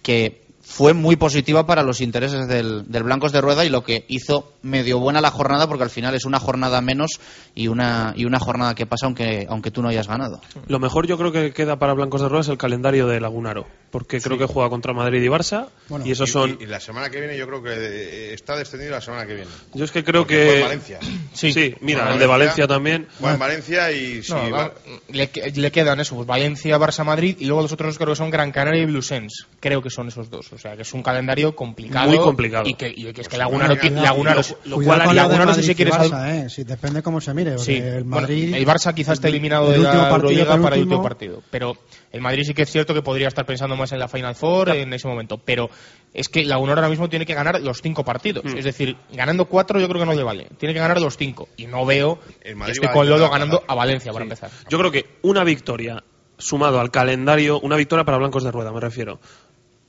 que 0.02 0.41
fue 0.72 0.94
muy 0.94 1.18
positiva 1.18 1.66
para 1.66 1.84
los 1.84 2.00
intereses 2.00 2.48
del, 2.48 2.90
del 2.90 3.04
Blancos 3.04 3.34
de 3.34 3.42
Rueda 3.42 3.66
y 3.66 3.70
lo 3.70 3.84
que 3.84 4.06
hizo 4.08 4.54
medio 4.62 5.00
buena 5.00 5.20
la 5.20 5.30
jornada, 5.30 5.68
porque 5.68 5.84
al 5.84 5.90
final 5.90 6.16
es 6.16 6.24
una 6.24 6.40
jornada 6.40 6.80
menos 6.80 7.20
y 7.54 7.68
una, 7.68 8.14
y 8.16 8.24
una 8.24 8.40
jornada 8.40 8.74
que 8.74 8.86
pasa 8.86 9.06
aunque, 9.06 9.46
aunque 9.50 9.70
tú 9.72 9.82
no 9.82 9.90
hayas 9.90 10.08
ganado. 10.08 10.40
Lo 10.68 10.80
mejor 10.80 11.08
yo 11.08 11.18
creo 11.18 11.32
que 11.34 11.52
queda 11.52 11.78
para 11.78 11.94
Blancos 11.94 12.22
de 12.22 12.30
Rueda 12.30 12.42
es 12.42 12.48
el 12.48 12.58
calendario 12.58 13.06
de 13.08 13.20
Lagunaro, 13.20 13.68
porque 13.92 14.22
creo 14.22 14.38
que 14.38 14.46
juega 14.46 14.70
contra 14.70 14.94
Madrid 14.94 15.22
y 15.22 15.28
Barça, 15.28 15.68
Bueno, 15.90 16.06
y 16.06 16.12
esos 16.12 16.32
son... 16.32 16.58
Y, 16.60 16.64
y 16.64 16.68
la 16.68 16.80
semana 16.80 17.10
que 17.10 17.20
viene 17.20 17.38
yo 17.38 17.46
creo 17.48 17.62
que 17.62 17.74
eh, 17.74 18.34
está 18.34 18.56
descendido 18.56 18.92
la 18.92 19.02
semana 19.02 19.26
que 19.28 19.36
viene. 19.36 19.52
Yo 19.74 19.84
es 19.84 19.92
que 19.92 20.06
creo 20.06 20.22
Porque 20.22 20.36
que... 20.36 20.56
en 20.58 20.64
Valencia. 20.64 21.00
Sí, 21.34 21.76
mira, 21.82 22.14
el 22.14 22.20
de 22.20 22.26
Valencia 22.28 22.66
también. 22.66 23.08
Juega 23.20 23.34
en 23.34 23.40
Valencia 23.40 23.92
y 23.92 24.22
No, 24.30 24.50
va- 24.52 24.72
le 25.10 25.72
quedan 25.72 26.00
eso, 26.00 26.16
pues 26.16 26.28
Valencia, 26.28 26.78
Barça, 26.78 27.04
Madrid 27.04 27.36
y 27.40 27.46
luego 27.46 27.62
los 27.64 27.72
otros 27.74 27.98
creo 27.98 28.10
que 28.12 28.16
son 28.16 28.30
Gran 28.30 28.52
Canaria 28.52 28.84
y 28.84 28.86
Blusens. 28.86 29.48
Creo 29.60 29.82
que 29.82 29.90
son 29.90 30.08
esos 30.08 30.30
dos. 30.30 30.50
O 30.62 30.64
sea, 30.64 30.76
que 30.76 30.84
es 30.84 30.94
un 30.94 31.02
calendario 31.02 31.56
complicado. 31.56 32.08
Muy 32.08 32.20
complicado. 32.20 32.70
Y 32.70 32.76
que, 32.76 32.88
y 32.96 33.12
que 33.14 33.22
es 33.22 33.28
que 33.28 33.36
Lagunaro, 33.36 33.74
bueno, 33.76 33.82
ti- 33.82 33.90
ya- 33.96 34.02
Lagunaro, 34.04 34.42
lo- 34.66 34.78
lo 34.78 34.86
cual 34.86 35.00
lo 35.00 35.10
de 35.10 35.16
Lagunaro, 35.16 35.42
si 35.42 35.48
Madrid 35.50 35.66
se 35.66 35.72
y 35.72 35.76
quiere 35.76 35.92
sal- 35.92 36.12
Barça, 36.12 36.46
eh, 36.46 36.50
si 36.52 36.64
depende 36.64 37.02
cómo 37.02 37.20
se 37.20 37.34
mire. 37.34 37.58
Sí, 37.58 37.78
el 37.78 38.04
bueno, 38.04 38.22
Madrid. 38.28 38.54
el 38.54 38.68
Barça 38.68 38.94
quizás 38.94 39.14
está 39.14 39.28
eliminado 39.30 39.66
el 39.74 39.74
de 39.74 39.80
último 39.80 40.04
la 40.04 40.10
partido 40.12 40.30
Euroliga 40.34 40.62
para 40.62 40.76
el 40.76 40.82
último 40.84 41.02
partido. 41.02 41.42
Pero 41.50 41.78
el 42.12 42.22
Madrid 42.22 42.44
sí 42.46 42.54
que 42.54 42.62
es 42.62 42.70
cierto 42.72 42.94
que 42.94 43.02
podría 43.02 43.28
estar 43.28 43.44
pensando 43.44 43.76
más 43.76 43.92
en 43.92 43.98
la 43.98 44.08
Final 44.08 44.36
Four 44.36 44.70
en 44.70 44.94
ese 44.94 45.08
momento. 45.08 45.40
Pero 45.40 45.68
es 46.14 46.30
que 46.30 46.46
Lagunaro 46.46 46.78
ahora 46.82 46.90
mismo 46.90 47.10
tiene 47.10 47.26
que 47.26 47.34
ganar 47.34 47.60
los 47.60 47.82
cinco 47.82 48.06
partidos. 48.06 48.44
Mm. 48.46 48.58
Es 48.60 48.64
decir, 48.66 48.96
ganando 49.14 49.46
cuatro 49.46 49.80
yo 49.80 49.88
creo 49.90 50.02
que 50.02 50.06
no 50.06 50.14
le 50.14 50.22
vale. 50.22 50.48
Tiene 50.60 50.76
que 50.76 50.80
ganar 50.80 51.02
los 51.02 51.18
cinco. 51.18 51.50
Y 51.58 51.66
no 51.66 51.88
veo 51.88 52.20
El 52.42 52.50
que 52.50 52.56
Madrid 52.56 52.74
esté 52.74 52.86
va 52.86 52.92
a 52.92 52.94
con 52.94 53.10
Lodo 53.10 53.32
ganando 53.32 53.64
a 53.68 53.74
Valencia 53.74 54.12
para 54.14 54.26
empezar. 54.26 54.52
Yo 54.70 54.78
creo 54.78 54.92
que 54.92 55.06
una 55.24 55.44
victoria 55.44 56.04
sumado 56.38 56.80
al 56.80 56.92
calendario, 56.92 57.60
una 57.62 57.76
victoria 57.78 58.06
para 58.06 58.18
Blancos 58.20 58.44
de 58.44 58.52
Rueda, 58.52 58.72
me 58.72 58.80
refiero, 58.80 59.20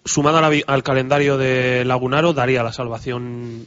sumado 0.05 0.41
la 0.41 0.49
vi- 0.49 0.65
al 0.67 0.83
calendario 0.83 1.37
de 1.39 1.85
Lagunaro, 1.85 2.33
daría 2.33 2.63
la 2.63 2.73
salvación. 2.73 3.67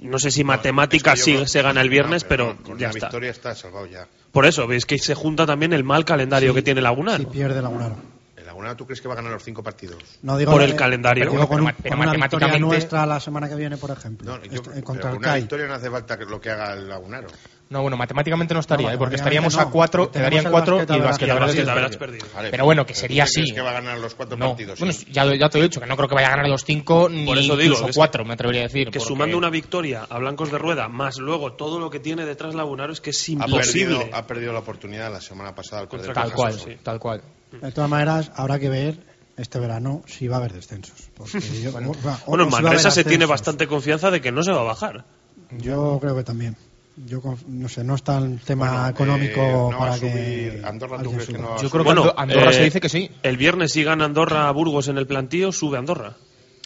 No 0.00 0.18
sé 0.18 0.30
si 0.30 0.42
matemática 0.44 1.12
Es 1.12 1.14
que 1.14 1.20
yo 1.20 1.24
sí 1.24 1.32
creo- 1.34 1.46
se 1.46 1.62
gana 1.62 1.80
el 1.80 1.88
viernes, 1.88 2.22
No, 2.24 2.28
pero, 2.28 2.56
con 2.62 2.78
ya 2.78 2.86
una 2.88 2.94
está. 2.94 3.06
victoria 3.06 3.30
está 3.30 3.54
salvado 3.54 3.86
ya. 3.86 4.06
Por 4.32 4.46
eso, 4.46 4.66
veis 4.66 4.84
que 4.86 4.98
se 4.98 5.14
junta 5.14 5.46
también 5.46 5.72
el 5.72 5.84
mal 5.84 6.04
calendario 6.04 6.52
que 6.54 6.62
tiene 6.62 6.80
Si 6.80 6.84
Lagunaro. 6.84 7.28
pierde 7.28 7.62
Lagunaro. 7.62 7.96
¿El 8.36 8.46
Lagunaro 8.46 8.76
tú 8.76 8.86
crees 8.86 9.00
que 9.00 9.06
va 9.06 9.14
a 9.14 9.16
ganar 9.18 9.30
los 9.32 9.44
cinco 9.44 9.62
partidos? 9.62 10.02
No 10.22 10.36
digo 10.36 10.50
Por 10.50 10.62
la- 10.62 10.66
el 10.66 10.74
calendario. 10.74 11.24
Digo, 11.30 11.46
con, 11.46 11.46
Pero 11.46 11.48
pero 11.48 11.56
con 11.56 11.60
una 11.62 11.72
victoria 11.72 12.18
matemáticamente- 12.18 12.60
nuestra 12.66 13.06
la 13.06 13.20
semana 13.20 13.48
que 13.48 13.54
viene, 13.54 13.76
por 13.76 13.90
ejemplo. 13.92 14.28
No, 14.32 14.42
yo, 14.44 14.54
Este- 14.54 14.70
pero 14.70 14.84
contra 14.84 15.02
con 15.10 15.12
el 15.12 15.18
una 15.18 15.34
victoria 15.36 15.66
no 15.68 15.74
hace 15.74 15.90
falta 15.90 16.18
que 16.18 16.24
lo 16.24 16.40
que 16.40 16.50
haga 16.50 16.72
el 16.72 16.88
Lagunaro. 16.88 17.28
No, 17.72 17.80
bueno, 17.80 17.96
matemáticamente 17.96 18.52
no 18.52 18.60
estaría, 18.60 18.88
No, 18.88 18.94
¿eh? 18.94 18.98
porque 18.98 19.16
estaríamos 19.16 19.54
no, 19.56 19.62
a 19.62 19.70
cuatro, 19.70 20.08
tenemos 20.10 20.44
el 20.44 20.50
cuatro 20.50 20.76
y 20.76 20.80
el 20.82 21.30
Average 21.30 21.96
perdido. 21.96 21.98
perdido. 21.98 22.26
Vale, 22.34 22.50
Pero 22.50 22.64
bueno, 22.66 22.84
que 22.84 22.94
sería 22.94 23.24
¿tú 23.24 23.30
crees 23.32 23.46
así. 23.48 23.54
que 23.54 23.60
va 23.62 23.70
a 23.70 23.72
ganar 23.72 23.98
los 23.98 24.14
cuatro 24.14 24.36
No, 24.36 24.48
partidos? 24.50 24.78
bueno, 24.78 24.92
sí. 24.92 25.06
ya, 25.10 25.24
ya 25.34 25.48
te 25.48 25.56
lo 25.56 25.64
he 25.64 25.68
dicho, 25.68 25.80
que 25.80 25.86
no 25.86 25.96
creo 25.96 26.06
que 26.06 26.14
vaya 26.14 26.26
a 26.26 26.30
ganar 26.32 26.48
los 26.50 26.64
cinco 26.66 27.08
ni 27.08 27.24
Por 27.24 27.38
eso 27.38 27.56
digo, 27.56 27.72
incluso 27.74 27.86
que- 27.86 27.92
cuatro, 27.94 28.24
me 28.26 28.34
atrevería 28.34 28.60
a 28.60 28.64
decir. 28.64 28.88
Que 28.90 28.98
porque- 28.98 29.08
sumando 29.08 29.38
una 29.38 29.48
victoria 29.48 30.06
a 30.08 30.18
Blancos 30.18 30.52
de 30.52 30.58
Rueda, 30.58 30.88
más 30.88 31.16
luego 31.16 31.54
todo 31.54 31.80
lo 31.80 31.88
que 31.88 31.98
tiene 31.98 32.26
detrás 32.26 32.54
Lagunaro, 32.54 32.92
es 32.92 33.00
que 33.00 33.08
es 33.08 33.26
ha 33.28 33.32
imposible. 33.32 33.96
perdido, 33.96 34.16
ha 34.16 34.26
perdido 34.26 34.52
la 34.52 34.58
oportunidad 34.58 35.10
la 35.10 35.22
semana 35.22 35.54
pasada 35.54 35.80
al 35.80 35.88
Contra 35.88 36.12
Tal 36.12 36.32
cual, 36.34 36.52
sí. 36.52 36.76
tal 36.82 36.98
cual. 37.00 37.22
De 37.52 37.72
todas 37.72 37.88
maneras, 37.88 38.30
habrá 38.36 38.58
que 38.58 38.68
ver 38.68 38.98
este 39.38 39.58
verano 39.58 40.02
si 40.06 40.28
va 40.28 40.36
a 40.36 40.38
haber 40.40 40.52
descensos. 40.52 41.08
Porque 41.16 41.40
yo- 41.62 41.70
o- 41.70 41.78
o- 41.90 42.16
Bueno, 42.26 42.44
si 42.44 42.50
Manresa 42.50 42.90
se 42.90 43.02
tiene 43.04 43.24
bastante 43.24 43.66
confianza 43.66 44.10
de 44.10 44.20
que 44.20 44.30
no 44.30 44.42
se 44.42 44.52
va 44.52 44.60
a 44.60 44.64
bajar. 44.64 45.06
Yo 45.52 45.98
creo 46.02 46.14
que 46.14 46.22
también. 46.22 46.54
Yo 46.96 47.22
no 47.48 47.68
sé, 47.70 47.82
no 47.84 47.94
está 47.94 48.18
el 48.18 48.38
tema 48.40 48.68
Bueno, 48.70 48.88
económico 48.88 49.40
eh, 49.40 49.68
no 49.70 49.78
para 49.78 49.98
que 49.98 50.62
Andorra, 50.64 51.02
¿tú 51.02 51.10
crees 51.12 51.26
que 51.28 51.38
no 51.38 51.60
Yo 51.60 51.70
creo 51.70 51.84
que 51.84 51.90
Ando- 51.90 52.14
Andorra 52.16 52.50
eh, 52.50 52.54
se 52.54 52.64
dice 52.64 52.80
que 52.80 52.88
sí. 52.90 53.10
El 53.22 53.36
viernes 53.38 53.72
si 53.72 53.82
gana 53.82 54.04
Andorra 54.04 54.46
a 54.48 54.50
Burgos 54.52 54.88
en 54.88 54.98
el 54.98 55.06
plantío, 55.06 55.52
sube 55.52 55.78
Andorra. 55.78 56.16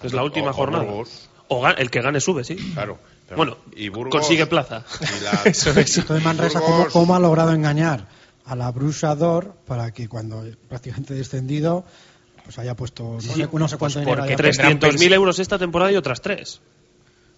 Es 0.03 0.12
la 0.12 0.24
última 0.24 0.51
o 0.51 0.53
jornada. 0.53 0.85
Burgos. 0.85 1.29
O 1.49 1.66
el 1.68 1.91
que 1.93 2.01
gane 2.01 2.20
sube, 2.20 2.43
sí. 2.43 2.57
Claro. 2.74 2.99
pero- 3.27 3.37
Bueno, 3.37 3.57
y 3.77 3.89
Burgos- 3.89 4.11
consigue 4.11 4.47
plaza. 4.47 4.85
y 5.01 5.22
la- 5.24 5.43
Entonces 5.45 6.24
Manresa, 6.24 6.61
¿cómo, 6.61 6.77
Burgos- 6.79 6.93
cómo 6.93 7.14
ha 7.14 7.20
logrado 7.20 7.53
engañar 7.53 8.09
a 8.47 8.57
la 8.57 8.70
Brusador 8.72 9.55
para 9.64 9.93
que 9.93 10.09
cuando 10.09 10.45
prácticamente 10.68 11.14
descendido 11.14 11.85
pues 12.45 12.59
haya 12.61 12.74
puesto 12.77 13.14
no 13.14 13.20
sé, 13.20 13.49
no 13.53 13.68
sé 13.68 13.77
cuánto 13.77 14.03
pues 14.03 14.07
porque. 14.07 14.37
300.000 14.37 15.12
euros 15.12 15.39
esta 15.39 15.59
temporada 15.59 15.91
y 15.93 15.97
otras 15.97 16.20
tres. 16.20 16.61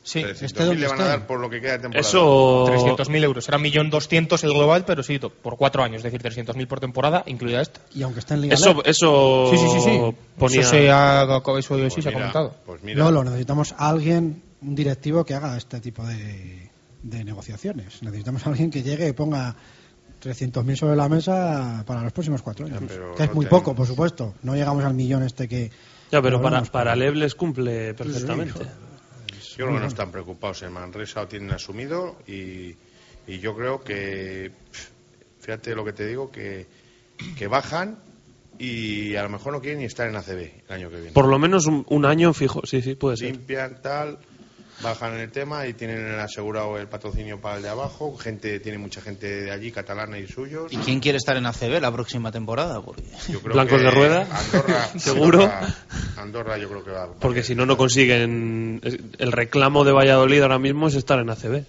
Sí, 0.08 0.22
300.000 0.22 0.42
este 0.44 0.74
le 0.74 0.88
van 0.88 1.00
a 1.02 1.04
dar 1.04 1.26
por 1.26 1.38
lo 1.38 1.50
que 1.50 1.60
queda 1.60 1.72
de 1.72 1.78
temporada. 1.80 2.08
Eso. 2.08 2.64
300.000 2.66 3.24
euros. 3.24 3.46
Era 3.46 3.58
1.200.000 3.58 4.44
el 4.44 4.52
global, 4.54 4.84
pero 4.86 5.02
sí, 5.02 5.18
por 5.18 5.58
cuatro 5.58 5.82
años. 5.82 6.02
Es 6.02 6.10
decir, 6.10 6.22
300.000 6.22 6.66
por 6.66 6.80
temporada, 6.80 7.24
incluida 7.26 7.60
esta. 7.60 7.80
y 7.94 8.02
aunque 8.02 8.20
esté 8.20 8.32
en 8.32 8.40
Liga 8.40 8.54
Eso, 8.54 8.82
eso. 8.86 9.48
Sí, 9.50 9.58
sí, 9.58 9.66
sí. 9.68 9.80
sí. 9.80 10.14
Ponía... 10.38 10.60
Eso 10.62 10.70
se 10.70 10.90
ha, 10.90 11.24
eso 11.24 11.42
Pues 11.42 11.92
sí 11.92 12.00
se 12.00 12.08
ha 12.08 12.12
mira, 12.12 12.12
comentado. 12.12 12.54
Pues 12.64 12.82
mira, 12.82 13.04
Lolo, 13.04 13.22
necesitamos 13.24 13.74
a 13.76 13.90
alguien, 13.90 14.42
un 14.62 14.74
directivo 14.74 15.24
que 15.26 15.34
haga 15.34 15.58
este 15.58 15.78
tipo 15.80 16.02
de, 16.06 16.70
de 17.02 17.24
negociaciones. 17.24 18.02
Necesitamos 18.02 18.46
a 18.46 18.48
alguien 18.50 18.70
que 18.70 18.82
llegue 18.82 19.08
y 19.08 19.12
ponga 19.12 19.54
300.000 20.22 20.74
sobre 20.76 20.96
la 20.96 21.10
mesa 21.10 21.84
para 21.86 22.02
los 22.02 22.12
próximos 22.14 22.40
cuatro 22.40 22.64
años. 22.64 22.80
que 22.80 22.86
es 22.94 23.28
no 23.28 23.34
muy 23.34 23.44
tenemos. 23.44 23.46
poco, 23.46 23.74
por 23.74 23.86
supuesto. 23.86 24.32
No 24.42 24.54
llegamos 24.54 24.84
al 24.84 24.94
millón 24.94 25.22
este 25.22 25.46
que... 25.46 25.70
Ya, 26.10 26.22
pero 26.22 26.40
para, 26.40 26.62
para 26.62 26.96
Lev 26.96 27.14
les 27.16 27.34
cumple 27.34 27.92
perfectamente. 27.92 28.60
Yo 29.58 29.66
creo 29.66 29.76
que 29.76 29.80
no 29.82 29.88
están 29.88 30.12
preocupados. 30.12 30.62
En 30.62 30.72
Manresa 30.72 31.22
lo 31.22 31.28
tienen 31.28 31.50
asumido 31.50 32.16
y, 32.28 32.76
y 33.26 33.38
yo 33.40 33.56
creo 33.56 33.82
que, 33.82 34.52
fíjate 35.40 35.74
lo 35.74 35.84
que 35.84 35.92
te 35.92 36.06
digo, 36.06 36.30
que, 36.30 36.66
que 37.36 37.48
bajan 37.48 37.98
y 38.56 39.16
a 39.16 39.22
lo 39.24 39.28
mejor 39.28 39.52
no 39.52 39.60
quieren 39.60 39.80
ni 39.80 39.86
estar 39.86 40.08
en 40.08 40.14
ACB 40.14 40.62
el 40.68 40.72
año 40.72 40.90
que 40.90 40.96
viene. 40.96 41.12
Por 41.12 41.26
lo 41.26 41.40
menos 41.40 41.66
un, 41.66 41.84
un 41.88 42.06
año 42.06 42.32
fijo, 42.32 42.62
sí, 42.64 42.82
sí, 42.82 42.94
puede 42.94 43.16
ser. 43.16 43.32
limpian 43.32 43.82
tal 43.82 44.18
bajan 44.82 45.14
en 45.14 45.20
el 45.20 45.30
tema 45.30 45.66
y 45.66 45.74
tienen 45.74 46.18
asegurado 46.20 46.78
el 46.78 46.86
patrocinio 46.86 47.40
para 47.40 47.56
el 47.56 47.62
de 47.62 47.68
abajo 47.68 48.16
gente 48.16 48.60
tiene 48.60 48.78
mucha 48.78 49.00
gente 49.00 49.26
de 49.42 49.50
allí 49.50 49.72
catalana 49.72 50.18
y 50.18 50.26
suyos 50.28 50.72
¿Y 50.72 50.76
quién 50.78 51.00
quiere 51.00 51.18
estar 51.18 51.36
en 51.36 51.46
ACB 51.46 51.80
la 51.80 51.90
próxima 51.92 52.30
temporada? 52.30 52.80
Porque... 52.80 53.02
yo 53.28 53.40
creo 53.40 53.54
Blancos 53.54 53.78
que 53.78 53.84
de 53.84 53.90
rueda, 53.90 54.26
Andorra 54.30 54.88
seguro. 54.98 55.42
Andorra, 55.42 55.74
Andorra 56.16 56.58
yo 56.58 56.68
creo 56.68 56.84
que 56.84 56.90
va 56.90 57.08
Porque 57.18 57.42
si 57.42 57.54
no, 57.54 57.66
no 57.66 57.76
consiguen. 57.76 58.80
El 59.18 59.32
reclamo 59.32 59.84
de 59.84 59.92
Valladolid 59.92 60.42
ahora 60.42 60.58
mismo 60.58 60.88
es 60.88 60.94
estar 60.94 61.18
en 61.18 61.30
ACB. 61.30 61.64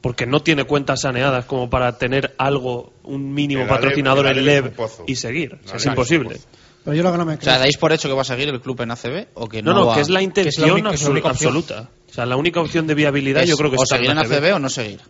Porque 0.00 0.24
no 0.24 0.40
tiene 0.42 0.64
cuentas 0.64 1.02
saneadas 1.02 1.44
como 1.44 1.68
para 1.68 1.98
tener 1.98 2.34
algo, 2.38 2.94
un 3.02 3.34
mínimo 3.34 3.62
El 3.62 3.68
patrocinador 3.68 4.26
el 4.28 4.38
en 4.38 4.44
LEV 4.46 4.72
y 5.06 5.16
seguir. 5.16 5.54
O 5.62 5.62
sea, 5.68 5.72
El 5.74 5.76
es 5.76 5.86
imposible. 5.86 6.34
es 6.36 6.48
Pero 6.84 6.96
yo 6.96 7.02
lo 7.02 7.12
que 7.12 7.18
no 7.18 7.26
me 7.26 7.34
O 7.34 7.38
creo... 7.38 7.44
sea, 7.52 7.58
¿dais 7.58 7.76
por 7.76 7.92
hecho 7.92 8.08
que 8.08 8.14
va 8.14 8.22
a 8.22 8.24
seguir 8.24 8.48
el 8.48 8.62
club 8.62 8.80
en 8.80 8.92
ACB 8.92 9.26
o 9.34 9.46
que 9.46 9.60
no, 9.62 9.74
No, 9.74 9.80
no, 9.80 9.86
va- 9.88 9.94
que 9.96 10.00
es 10.00 10.08
la 10.08 10.22
intención 10.22 10.64
es 10.88 11.02
la 11.02 11.10
única 11.10 11.28
absoluta. 11.28 11.90
O 12.10 12.12
sea, 12.12 12.26
la 12.26 12.36
única 12.36 12.60
opción 12.60 12.86
de 12.86 12.94
viabilidad 12.94 13.42
es 13.44 13.48
yo 13.50 13.56
creo 13.56 13.70
que 13.70 13.76
o 13.78 13.82
está 13.82 13.96
seguir 13.96 14.10
en 14.10 14.18
ACB 14.18 14.54
o 14.54 14.58
no 14.58 14.68
seguir? 14.68 15.00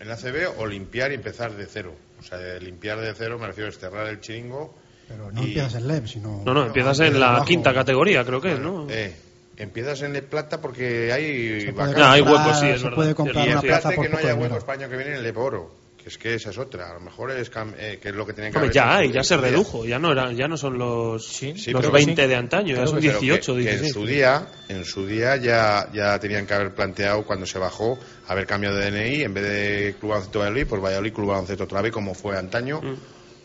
en 0.00 0.10
ACB 0.10 0.58
o 0.60 0.66
limpiar 0.66 1.10
y 1.12 1.14
empezar 1.14 1.54
de 1.56 1.66
cero 1.66 1.94
o 2.20 2.22
sea 2.22 2.38
de 2.38 2.60
limpiar 2.60 3.00
de 3.00 3.12
cero 3.14 3.38
me 3.38 3.46
refiero 3.48 3.68
a 3.68 3.72
cerrar 3.72 4.06
el 4.08 4.20
chiringo 4.20 4.74
Pero 5.08 5.30
no 5.32 5.40
y- 5.42 5.46
empiezas 5.48 5.74
en 5.74 5.88
LEB, 5.88 6.06
sino... 6.06 6.42
No, 6.44 6.54
no, 6.54 6.66
empiezas 6.66 7.00
en 7.00 7.18
la 7.18 7.42
quinta 7.46 7.72
categoría, 7.74 8.24
creo 8.24 8.40
que 8.40 8.52
es, 8.54 8.60
¿no? 8.60 8.86
eh, 8.90 9.14
empiezas 9.56 10.02
en 10.02 10.14
el 10.14 10.22
plata 10.24 10.60
porque 10.60 11.12
hay 11.12 11.60
Se 11.62 11.72
puede 11.72 11.94
vacantes. 11.94 11.98
Ya, 11.98 12.12
hay 12.12 12.20
comprar- 12.22 12.44
huecos, 12.46 12.60
sí, 12.60 12.66
es 12.68 12.78
se 12.78 12.84
verdad. 12.84 12.94
puede 12.96 13.14
comprar 13.14 13.46
Y 13.48 13.50
una 13.52 13.60
Fíjate 13.60 13.80
plaza 13.80 13.90
por 13.96 14.04
que 14.04 14.08
no 14.10 14.16
poco 14.16 14.18
haya 14.26 14.34
dinero. 14.34 14.52
huecos 14.54 14.64
para 14.64 14.78
año 14.80 14.88
que 14.90 14.96
viene 14.96 15.16
en 15.18 15.24
el 15.24 15.36
oro 15.36 15.74
es 16.08 16.18
que 16.18 16.34
esa 16.34 16.50
es 16.50 16.58
otra 16.58 16.90
a 16.90 16.94
lo 16.94 17.00
mejor 17.00 17.30
es 17.30 17.50
cam- 17.52 17.74
eh, 17.78 17.98
que 18.02 18.08
es 18.08 18.14
lo 18.14 18.26
que 18.26 18.32
tienen 18.32 18.52
que 18.52 18.58
Hombre, 18.58 18.68
haber 18.68 18.74
ya 18.74 18.96
hay, 18.96 19.12
ya 19.12 19.22
se 19.22 19.36
redujo, 19.36 19.84
ya 19.86 19.98
no 19.98 20.12
eran, 20.12 20.34
ya 20.36 20.48
no 20.48 20.56
son 20.56 20.76
los, 20.78 21.26
Sí, 21.26 21.52
los 21.52 21.80
pero 21.80 21.90
20 21.92 22.22
sí. 22.22 22.28
de 22.28 22.34
antaño, 22.36 22.68
ya 22.68 22.74
Claro, 22.74 22.90
son 22.90 23.00
pero 23.00 23.12
18, 23.20 23.54
que, 23.54 23.58
que 23.62 23.68
16. 23.70 23.86
en 23.88 23.92
su 24.00 24.06
día, 24.06 24.46
en 24.68 24.84
su 24.84 25.06
día 25.06 25.36
ya, 25.36 25.88
ya 25.92 26.18
tenían 26.18 26.46
que 26.46 26.54
haber 26.54 26.74
planteado 26.74 27.24
cuando 27.24 27.46
se 27.46 27.58
bajó 27.58 27.98
haber 28.26 28.46
cambiado 28.46 28.76
de 28.76 28.90
DNI 28.90 29.22
en 29.22 29.34
vez 29.34 29.44
de 29.44 29.94
Club 30.00 30.10
Baloncesto 30.10 30.38
Valladolid, 30.40 30.66
pues 30.66 30.82
Valladolid 30.82 31.12
Club 31.12 31.28
Baloncesto 31.28 31.64
otra 31.64 31.80
vez 31.82 31.92
como 31.92 32.14
fue 32.14 32.36
antaño. 32.36 32.80
Mm. 32.82 32.94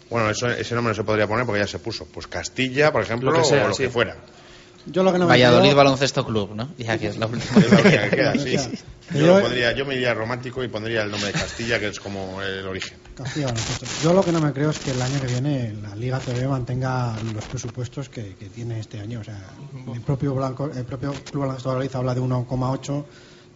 Bueno, 0.09 0.29
eso, 0.29 0.47
ese 0.49 0.75
nombre 0.75 0.91
no 0.91 0.95
se 0.95 1.03
podría 1.03 1.25
poner 1.27 1.45
porque 1.45 1.61
ya 1.61 1.67
se 1.67 1.79
puso. 1.79 2.05
Pues 2.05 2.27
Castilla, 2.27 2.91
por 2.91 3.01
ejemplo, 3.01 3.31
Lo 3.31 3.39
que 3.39 3.45
sea, 3.45 3.65
o 3.65 3.67
lo 3.69 3.73
sí. 3.73 3.83
que 3.83 3.89
fuera. 3.89 4.15
Yo 4.85 5.01
lo 5.03 5.11
que 5.13 5.19
no 5.19 5.25
me 5.25 5.29
Valladolid 5.31 5.69
creo- 5.69 5.77
Baloncesto 5.77 6.25
Club, 6.25 6.55
¿no? 6.55 6.69
Ya 6.77 6.97
que 6.97 7.07
es 7.07 7.17
la 7.17 7.27
última. 7.27 7.59
Es 7.61 7.71
la 7.71 7.79
única 7.81 8.09
que 8.09 8.09
queda, 8.15 8.33
sí. 8.33 8.57
Sí. 8.57 8.79
Yo, 9.13 9.19
Yo- 9.19 9.27
lo 9.35 9.41
pondría, 9.41 9.71
yo 9.73 9.85
me 9.85 9.95
iría 9.95 10.13
romántico 10.13 10.63
y 10.63 10.67
pondría 10.67 11.03
el 11.03 11.11
nombre 11.11 11.27
de 11.31 11.33
Castilla, 11.39 11.79
que 11.79 11.87
es 11.87 11.99
como 11.99 12.41
el 12.41 12.65
origen. 12.67 12.97
Castilla 13.15 13.47
Baloncesto. 13.47 13.85
Yo 14.03 14.13
lo 14.13 14.23
que 14.23 14.31
no 14.31 14.39
me 14.41 14.51
creo 14.53 14.71
es 14.71 14.79
que 14.79 14.91
el 14.91 15.01
año 15.01 15.19
que 15.21 15.27
viene 15.27 15.73
la 15.81 15.95
Liga 15.95 16.19
TV 16.19 16.47
mantenga 16.47 17.15
los 17.33 17.45
presupuestos 17.45 18.09
que, 18.09 18.35
que 18.35 18.49
tiene 18.49 18.79
este 18.79 18.99
año. 18.99 19.19
O 19.21 19.23
sea, 19.23 19.39
el 19.93 20.01
propio 20.01 20.33
Blanco, 20.33 20.69
el 20.73 20.85
propio 20.85 21.13
Club 21.31 21.41
Baloncesto 21.41 21.69
Valladolid 21.69 21.95
habla 21.95 22.15
de 22.15 22.21
1,8 22.21 23.03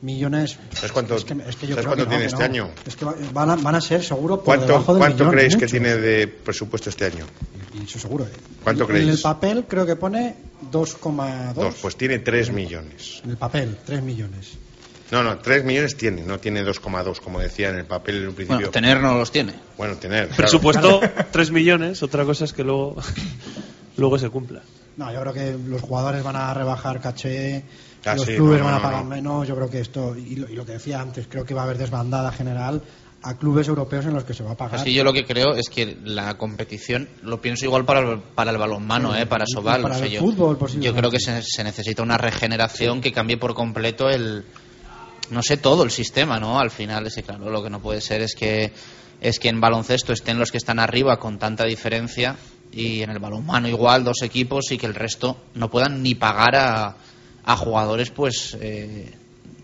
millones. 0.02 0.58
¿Sabes 0.74 0.92
cuánto- 0.92 1.16
es 1.16 1.24
que, 1.26 1.34
es 1.34 1.56
que 1.56 1.68
yo 1.68 1.76
sabes 1.76 1.86
creo 1.86 1.88
cuánto 1.88 1.96
que 1.96 2.04
no, 2.04 2.10
tiene 2.10 2.22
que 2.22 2.26
este 2.28 2.38
no. 2.40 2.46
año? 2.46 2.70
Es 2.86 2.96
que 2.96 3.06
va- 3.06 3.16
van 3.34 3.50
a, 3.52 3.56
van 3.56 3.76
a 3.76 3.82
ser 3.82 4.04
seguro 4.04 4.38
por 4.38 4.46
¿Cuánto, 4.46 4.68
debajo 4.68 4.94
del 4.94 5.00
cuánto 5.00 5.24
millón, 5.24 5.32
creéis 5.36 5.56
que 5.58 5.68
tiene 5.68 5.96
de 5.98 6.28
presupuesto 6.28 6.90
este 6.90 7.06
año? 7.06 7.26
Y 7.80 7.84
eso 7.86 8.00
seguro. 8.00 8.26
¿eh? 8.26 8.30
¿Cuánto 8.64 8.84
En 8.84 8.90
creéis? 8.90 9.10
el 9.10 9.20
papel 9.22 9.66
creo 9.68 9.86
que 9.86 9.96
pone 9.96 10.36
2,2. 10.72 11.54
Dos, 11.54 11.76
pues 11.82 11.96
tiene 11.96 12.20
3 12.20 12.52
millones. 12.52 13.22
En 13.24 13.32
el 13.32 13.38
papel, 13.38 13.78
3 13.86 14.02
millones. 14.04 14.54
No, 15.10 15.24
no, 15.24 15.38
3 15.40 15.64
millones 15.64 15.96
tiene, 15.96 16.22
no 16.24 16.38
tiene 16.40 16.64
2,2, 16.66 17.20
como 17.22 17.40
decía 17.40 17.70
en 17.70 17.78
el 17.78 17.86
papel 17.86 18.18
en 18.24 18.28
un 18.30 18.36
principio. 18.36 18.58
Bueno, 18.58 18.72
tener 18.72 19.00
no 19.00 19.18
los 19.18 19.32
tiene. 19.32 19.54
Bueno, 19.78 19.96
tener. 19.96 20.26
claro. 20.28 20.36
Presupuesto 20.36 21.00
3 21.32 21.52
millones, 21.52 22.04
otra 22.04 22.26
cosa 22.26 22.44
es 22.46 22.52
que 22.54 22.64
luego, 22.64 22.98
luego 23.98 24.20
se 24.20 24.30
cumpla. 24.30 24.62
No, 24.98 25.14
yo 25.14 25.22
creo 25.22 25.34
que 25.34 25.58
los 25.68 25.82
jugadores 25.82 26.24
van 26.24 26.36
a 26.36 26.54
rebajar 26.54 27.00
caché, 27.00 27.64
Ah, 28.08 28.16
los 28.16 28.26
sí, 28.26 28.36
clubes 28.36 28.60
no, 28.60 28.66
van 28.66 28.74
a 28.76 28.82
pagar 28.82 29.04
no. 29.04 29.10
menos. 29.10 29.48
Yo 29.48 29.56
creo 29.56 29.70
que 29.70 29.80
esto, 29.80 30.16
y 30.16 30.36
lo, 30.36 30.50
y 30.50 30.56
lo 30.56 30.66
que 30.66 30.74
decía 30.74 31.02
antes, 31.02 31.28
creo 31.30 31.46
que 31.46 31.54
va 31.54 31.62
a 31.62 31.64
haber 31.66 31.78
desbandada 31.78 32.32
general 32.32 32.82
a 33.24 33.38
clubes 33.38 33.68
europeos 33.68 34.06
en 34.06 34.14
los 34.14 34.24
que 34.24 34.34
se 34.34 34.44
va 34.44 34.52
a 34.52 34.56
pagar. 34.56 34.80
Así 34.80 34.94
yo 34.94 35.04
lo 35.04 35.12
que 35.12 35.26
creo 35.26 35.56
es 35.56 35.70
que 35.70 35.98
la 36.04 36.38
competición, 36.38 37.10
lo 37.24 37.42
pienso 37.42 37.66
igual 37.66 37.84
para 37.84 38.00
el, 38.00 38.20
para 38.20 38.52
el 38.52 38.58
balonmano, 38.58 39.14
Sí, 39.14 39.22
¿eh? 39.22 39.26
para 39.26 39.46
Sobal. 39.48 39.82
para 39.82 39.96
o 39.96 39.98
sea, 39.98 40.08
el 40.08 40.14
yo, 40.14 40.20
fútbol, 40.20 40.58
yo 40.80 40.94
creo 40.96 41.10
que 41.12 41.20
se, 41.20 41.42
se 41.44 41.64
necesita 41.64 42.04
una 42.04 42.18
regeneración 42.18 43.02
que 43.02 43.12
cambie 43.12 43.38
por 43.38 43.54
completo 43.56 44.10
el, 44.10 44.46
no 45.32 45.42
sé, 45.42 45.58
todo 45.58 45.84
el 45.84 45.92
sistema, 45.92 46.40
¿no? 46.40 46.60
Al 46.60 46.72
final, 46.72 47.08
ese, 47.08 47.24
claro, 47.24 47.50
lo 47.50 47.64
que 47.64 47.70
no 47.70 47.82
puede 47.82 48.02
ser 48.02 48.22
es 48.22 48.36
que 48.36 48.72
es 49.20 49.40
que 49.40 49.50
en 49.50 49.60
baloncesto 49.60 50.14
estén 50.14 50.38
los 50.38 50.52
que 50.52 50.58
están 50.60 50.78
arriba 50.78 51.18
con 51.18 51.40
tanta 51.40 51.66
diferencia 51.66 52.36
y 52.72 53.02
en 53.02 53.10
el 53.10 53.18
balonmano 53.18 53.68
igual 53.68 54.04
dos 54.04 54.22
equipos 54.22 54.72
y 54.72 54.78
que 54.78 54.86
el 54.86 54.94
resto 54.94 55.38
no 55.56 55.72
puedan 55.72 56.04
ni 56.04 56.14
pagar 56.14 56.56
a, 56.56 56.96
a 57.50 57.56
jugadores 57.58 58.12
pues 58.12 58.56
eh, 58.60 59.12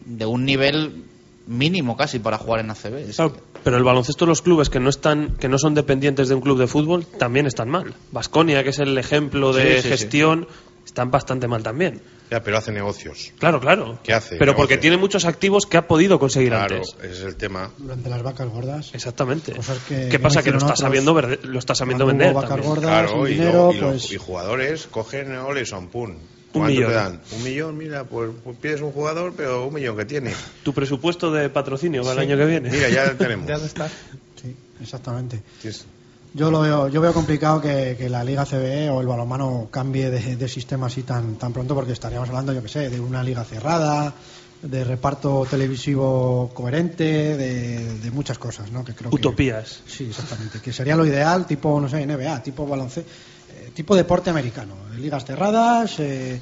de 0.06 0.26
un 0.26 0.46
nivel 0.46 1.04
mínimo 1.48 1.98
casi 1.98 2.20
para 2.20 2.38
jugar 2.38 2.62
en 2.62 2.72
ACB. 2.72 3.14
Claro, 3.14 3.36
pero 3.64 3.76
el 3.78 3.84
baloncesto 3.84 4.26
los 4.26 4.42
clubes 4.42 4.70
que 4.70 4.80
no 4.80 4.90
están 4.90 5.36
que 5.36 5.50
no 5.50 5.58
son 5.58 5.74
dependientes 5.76 6.30
de 6.30 6.36
un 6.36 6.42
club 6.42 6.58
de 6.58 6.68
fútbol 6.68 7.06
también 7.06 7.46
están 7.46 7.70
mal. 7.70 7.94
Vasconia, 8.12 8.64
que 8.64 8.70
es 8.70 8.80
el 8.80 8.98
ejemplo 8.98 9.52
de 9.52 9.76
Sí, 9.78 9.82
sí, 9.84 9.90
gestión, 9.90 10.48
están 10.86 11.12
bastante 11.12 11.48
mal 11.50 11.62
también. 11.62 12.02
Ya, 12.32 12.42
pero 12.42 12.58
hace 12.58 12.72
negocios. 12.72 13.32
Claro, 13.38 13.60
claro. 13.60 14.00
¿Qué 14.02 14.14
hace? 14.14 14.38
Pero 14.38 14.56
porque 14.56 14.76
Negocios. 14.76 14.82
tiene 14.82 14.98
muchos 14.98 15.26
activos 15.26 15.66
que 15.66 15.76
ha 15.78 15.86
podido 15.88 16.18
conseguir 16.20 16.50
Claro, 16.50 16.76
antes. 16.78 16.96
ese 17.04 17.12
es 17.12 17.22
el 17.24 17.36
tema. 17.36 17.70
Durante 17.78 18.10
las 18.10 18.24
vacas 18.24 18.48
gordas. 18.50 18.92
Exactamente. 18.96 19.52
Cosas 19.52 19.80
que- 19.88 20.08
¿Qué 20.10 20.20
pasa? 20.20 20.42
Que 20.42 20.52
lo 20.52 20.58
está 20.58 20.76
sabiendo, 20.78 21.14
verde- 21.14 21.40
lo 21.44 21.60
está 21.60 21.76
sabiendo 21.76 22.06
vender. 22.06 22.34
vacas 22.34 22.50
también. 22.52 22.70
gordas, 22.70 22.90
Claro, 23.12 23.28
y, 23.28 23.34
dinero, 23.34 23.66
lo- 23.68 23.74
y 23.74 23.78
lo- 23.82 23.90
pues... 23.90 24.12
y 24.14 24.18
jugadores 24.18 24.88
cogen, 24.88 25.36
ole, 25.36 25.66
son 25.66 25.90
Un 26.54 26.62
¿Cuánto 26.62 26.68
millón. 26.76 26.90
te 26.90 26.96
dan? 26.96 27.20
Un 27.32 27.44
millón, 27.44 27.78
mira, 27.78 28.04
pues, 28.04 28.30
pues 28.44 28.58
pides 28.58 28.82
un 28.82 28.92
jugador, 28.92 29.34
pero 29.36 29.66
un 29.68 29.74
millón 29.74 29.98
que 29.98 30.06
tiene. 30.06 30.34
Tu 30.64 30.74
presupuesto 30.74 31.32
de 31.32 31.50
patrocinio 31.50 32.02
para 32.04 32.14
el 32.22 32.30
año 32.30 32.38
que 32.38 32.46
viene. 32.46 32.70
Mira, 32.70 32.90
ya 32.90 33.14
tenemos. 33.18 33.48
Ya 33.48 33.56
está. 33.56 33.88
Sí, 34.42 34.56
exactamente. 34.82 35.42
Tienes- 35.62 35.86
Yo 36.36 36.52
lo 36.52 36.62
veo, 36.62 36.88
yo 36.90 37.02
veo 37.02 37.14
complicado 37.14 37.60
que, 37.62 37.96
que 37.98 38.10
la 38.10 38.24
Liga 38.24 38.46
CBE 38.46 38.90
o 38.90 39.02
el 39.02 39.08
balonmano 39.08 39.68
cambie 39.72 40.10
de, 40.12 40.36
de 40.36 40.48
sistema 40.48 40.88
así 40.88 41.04
tan, 41.04 41.36
tan 41.36 41.54
pronto 41.54 41.74
porque 41.76 41.92
estaríamos 41.94 42.30
hablando, 42.30 42.54
yo 42.54 42.62
que 42.62 42.70
sé, 42.70 42.90
de 42.90 43.00
una 43.00 43.24
liga 43.24 43.44
cerrada, 43.44 44.14
de 44.62 44.84
reparto 44.84 45.46
televisivo 45.50 46.50
coherente, 46.54 47.04
de, 47.38 47.98
de 48.00 48.12
muchas 48.12 48.38
cosas, 48.38 48.72
¿no? 48.72 48.84
Que 48.86 48.94
creo 48.94 49.10
que- 49.10 49.16
Utopías. 49.16 49.82
sí, 49.88 50.06
exactamente. 50.10 50.60
Que 50.60 50.72
sería 50.72 50.96
lo 50.96 51.06
ideal, 51.06 51.46
tipo, 51.46 51.80
no 51.82 51.90
sé, 51.90 52.06
NBA, 52.06 52.42
tipo 52.44 52.66
baloncesto, 52.66 53.10
tipo 53.74 53.96
deporte 53.96 54.30
americano. 54.30 54.76
Ligas 54.98 55.26
cerradas, 55.26 56.00
eh, 56.00 56.40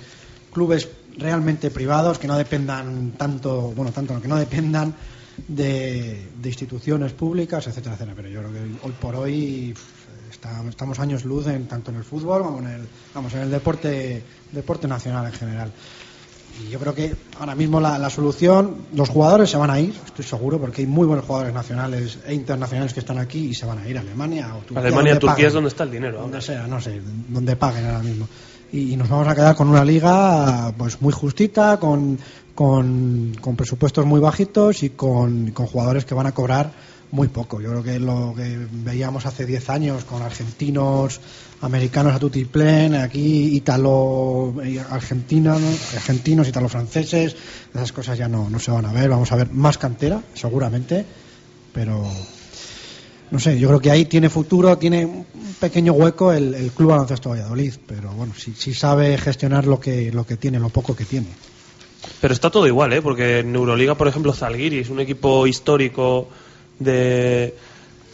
clubes 0.53 0.89
realmente 1.17 1.71
privados 1.71 2.19
que 2.19 2.27
no 2.27 2.37
dependan 2.37 3.11
tanto, 3.17 3.73
bueno, 3.75 3.91
tanto, 3.91 4.21
que 4.21 4.27
no 4.27 4.37
dependan 4.37 4.93
de, 5.47 6.29
de 6.41 6.49
instituciones 6.49 7.13
públicas, 7.13 7.65
etcétera, 7.67 7.95
etcétera. 7.95 8.15
Pero 8.15 8.29
yo 8.29 8.39
creo 8.39 8.53
que 8.53 8.87
hoy 8.87 8.93
por 8.99 9.15
hoy 9.15 9.73
estamos 10.69 10.99
años 10.99 11.25
luz 11.25 11.47
en, 11.47 11.67
tanto 11.67 11.91
en 11.91 11.97
el 11.97 12.03
fútbol 12.03 12.43
como 12.43 12.59
en 12.59 12.67
el, 12.67 12.87
vamos, 13.13 13.33
en 13.33 13.41
el 13.41 13.51
deporte, 13.51 14.23
deporte 14.51 14.87
nacional 14.87 15.25
en 15.27 15.33
general. 15.33 15.71
Y 16.67 16.69
yo 16.69 16.79
creo 16.79 16.93
que 16.93 17.15
ahora 17.39 17.55
mismo 17.55 17.79
la, 17.79 17.97
la 17.97 18.09
solución, 18.09 18.75
los 18.93 19.09
jugadores 19.09 19.49
se 19.49 19.57
van 19.57 19.69
a 19.69 19.79
ir, 19.79 19.93
estoy 20.05 20.25
seguro, 20.25 20.59
porque 20.59 20.81
hay 20.81 20.87
muy 20.87 21.07
buenos 21.07 21.25
jugadores 21.25 21.53
nacionales 21.53 22.19
e 22.25 22.33
internacionales 22.33 22.93
que 22.93 22.99
están 22.99 23.17
aquí 23.17 23.47
y 23.47 23.53
se 23.53 23.65
van 23.65 23.79
a 23.79 23.87
ir 23.87 23.97
a 23.97 24.01
Alemania 24.01 24.55
o 24.55 24.59
Turquía. 24.59 24.79
Alemania, 24.79 25.13
Turquía 25.13 25.31
paguen. 25.31 25.47
es 25.47 25.53
donde 25.53 25.69
está 25.69 25.83
el 25.83 25.91
dinero. 25.91 26.17
ahora. 26.17 26.23
Donde 26.23 26.41
sea, 26.41 26.67
no 26.67 26.81
sé, 26.81 27.01
donde 27.29 27.55
paguen 27.55 27.85
ahora 27.85 27.99
mismo. 27.99 28.27
Y, 28.71 28.93
y 28.93 28.95
nos 28.95 29.09
vamos 29.09 29.27
a 29.27 29.35
quedar 29.35 29.55
con 29.55 29.67
una 29.69 29.83
liga 29.83 30.73
pues 30.77 31.01
muy 31.01 31.11
justita, 31.11 31.77
con, 31.77 32.17
con, 32.55 33.35
con 33.41 33.55
presupuestos 33.55 34.05
muy 34.05 34.19
bajitos 34.19 34.83
y 34.83 34.91
con, 34.91 35.51
con 35.51 35.65
jugadores 35.67 36.05
que 36.05 36.13
van 36.13 36.27
a 36.27 36.31
cobrar 36.33 36.71
muy 37.11 37.27
poco. 37.27 37.61
Yo 37.61 37.69
creo 37.69 37.83
que 37.83 37.99
lo 37.99 38.33
que 38.35 38.67
veíamos 38.71 39.25
hace 39.25 39.45
10 39.45 39.69
años 39.69 40.03
con 40.05 40.21
argentinos, 40.21 41.19
americanos 41.61 42.15
a 42.15 42.19
tutiplén, 42.19 42.95
aquí 42.95 43.55
italo 43.55 44.55
eh, 44.63 44.81
argentinos, 44.89 45.61
argentinos, 45.95 46.47
italo 46.47 46.69
franceses, 46.69 47.35
esas 47.73 47.91
cosas 47.91 48.17
ya 48.17 48.27
no, 48.27 48.49
no 48.49 48.59
se 48.59 48.71
van 48.71 48.85
a 48.85 48.93
ver. 48.93 49.09
Vamos 49.09 49.31
a 49.31 49.35
ver 49.35 49.51
más 49.51 49.77
cantera, 49.77 50.21
seguramente, 50.33 51.05
pero 51.73 52.03
no 53.31 53.39
sé, 53.39 53.59
yo 53.59 53.67
creo 53.67 53.79
que 53.79 53.91
ahí 53.91 54.05
tiene 54.05 54.29
futuro, 54.29 54.77
tiene 54.77 55.05
un 55.05 55.25
pequeño 55.59 55.93
hueco 55.93 56.31
el, 56.31 56.53
el 56.53 56.71
Club 56.71 56.89
Baloncesto 56.91 57.29
Valladolid, 57.29 57.73
pero 57.87 58.11
bueno, 58.11 58.33
si, 58.35 58.53
si 58.53 58.73
sabe 58.73 59.17
gestionar 59.17 59.67
lo 59.67 59.79
que, 59.79 60.11
lo 60.11 60.25
que 60.25 60.37
tiene, 60.37 60.59
lo 60.59 60.69
poco 60.69 60.95
que 60.95 61.05
tiene. 61.05 61.27
Pero 62.19 62.33
está 62.33 62.49
todo 62.49 62.67
igual, 62.67 62.93
¿eh? 62.93 63.01
Porque 63.01 63.39
en 63.39 63.55
Euroliga, 63.55 63.95
por 63.95 64.07
ejemplo, 64.07 64.33
Zalgiris, 64.33 64.89
un 64.89 64.99
equipo 64.99 65.45
histórico 65.45 66.27
de, 66.83 67.55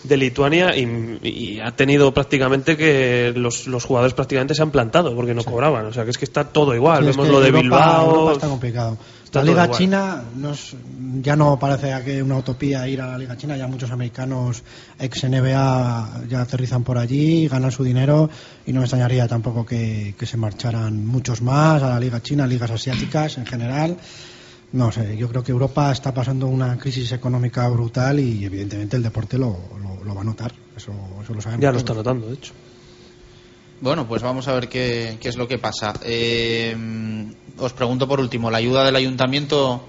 de 0.03 0.17
Lituania, 0.17 0.75
y, 0.77 1.19
y 1.23 1.59
ha 1.59 1.71
tenido 1.71 2.13
prácticamente 2.13 2.77
que 2.77 3.33
los, 3.35 3.67
los 3.67 3.83
jugadores 3.85 4.13
prácticamente 4.13 4.53
se 4.55 4.61
han 4.61 4.71
plantado 4.71 5.15
porque 5.15 5.33
no 5.33 5.43
cobraban. 5.43 5.85
O 5.87 5.93
sea, 5.93 6.03
que 6.05 6.11
es 6.11 6.17
que 6.17 6.25
está 6.25 6.45
todo 6.45 6.75
igual. 6.75 6.99
Sí, 7.03 7.09
Vemos 7.11 7.27
lo 7.27 7.39
de 7.41 7.47
Europa- 7.47 7.61
Bilbao. 7.61 8.09
Europa 8.09 8.31
está 8.33 8.47
complicado. 8.47 8.97
Está 9.25 9.39
la 9.43 9.45
Liga. 9.51 9.71
China 9.71 10.23
no 10.37 10.51
es- 10.51 10.73
ya 11.21 11.35
no 11.35 11.59
parece 11.59 11.91
que 12.05 12.23
una 12.23 12.37
utopía 12.37 12.87
ir 12.87 13.01
a 13.01 13.07
la 13.07 13.17
Liga 13.17 13.35
China. 13.35 13.57
Ya 13.57 13.67
muchos 13.67 13.91
americanos 13.91 14.63
ex 14.97 15.23
NBA 15.25 16.21
ya 16.29 16.41
aterrizan 16.41 16.85
por 16.85 16.97
allí, 16.97 17.45
ganan 17.49 17.71
su 17.73 17.83
dinero 17.83 18.29
y 18.65 18.71
no 18.71 18.79
me 18.79 18.85
extrañaría 18.85 19.27
tampoco 19.27 19.65
que, 19.65 20.15
que 20.17 20.25
se 20.25 20.37
marcharan 20.37 21.05
muchos 21.05 21.41
más 21.41 21.83
a 21.83 21.89
la 21.89 21.99
Liga 21.99 22.21
China, 22.21 22.47
ligas 22.47 22.71
asiáticas 22.71 23.37
en 23.37 23.45
general. 23.45 23.97
No 24.73 24.91
sé, 24.91 25.15
yo 25.17 25.29
creo 25.29 25.43
que 25.43 25.51
Europa 25.51 25.91
está 25.91 26.13
pasando 26.13 26.47
una 26.47 26.77
crisis 26.77 27.11
económica 27.13 27.67
brutal 27.69 28.19
y 28.19 28.43
evidentemente 28.43 28.97
el 28.97 29.03
deporte 29.03 29.37
lo, 29.37 29.57
lo- 29.81 30.03
lo 30.03 30.15
va 30.15 30.21
a 30.21 30.25
notar. 30.25 30.51
Eso, 30.75 30.91
eso 31.23 31.33
lo 31.33 31.41
sabemos. 31.41 31.63
Ya 31.63 31.71
lo 31.71 31.77
está 31.77 31.93
todos. 31.93 32.05
notando, 32.05 32.27
de 32.27 32.33
hecho. 32.33 32.53
Bueno, 33.79 34.07
pues 34.07 34.21
vamos 34.23 34.47
a 34.47 34.53
ver 34.53 34.67
qué, 34.67 35.17
qué 35.21 35.29
es 35.29 35.37
lo 35.37 35.47
que 35.47 35.57
pasa. 35.57 35.93
Eh, 36.03 36.75
os 37.59 37.73
pregunto 37.73 38.07
por 38.07 38.19
último, 38.19 38.51
¿la 38.51 38.57
ayuda 38.57 38.83
del 38.83 38.95
ayuntamiento 38.95 39.83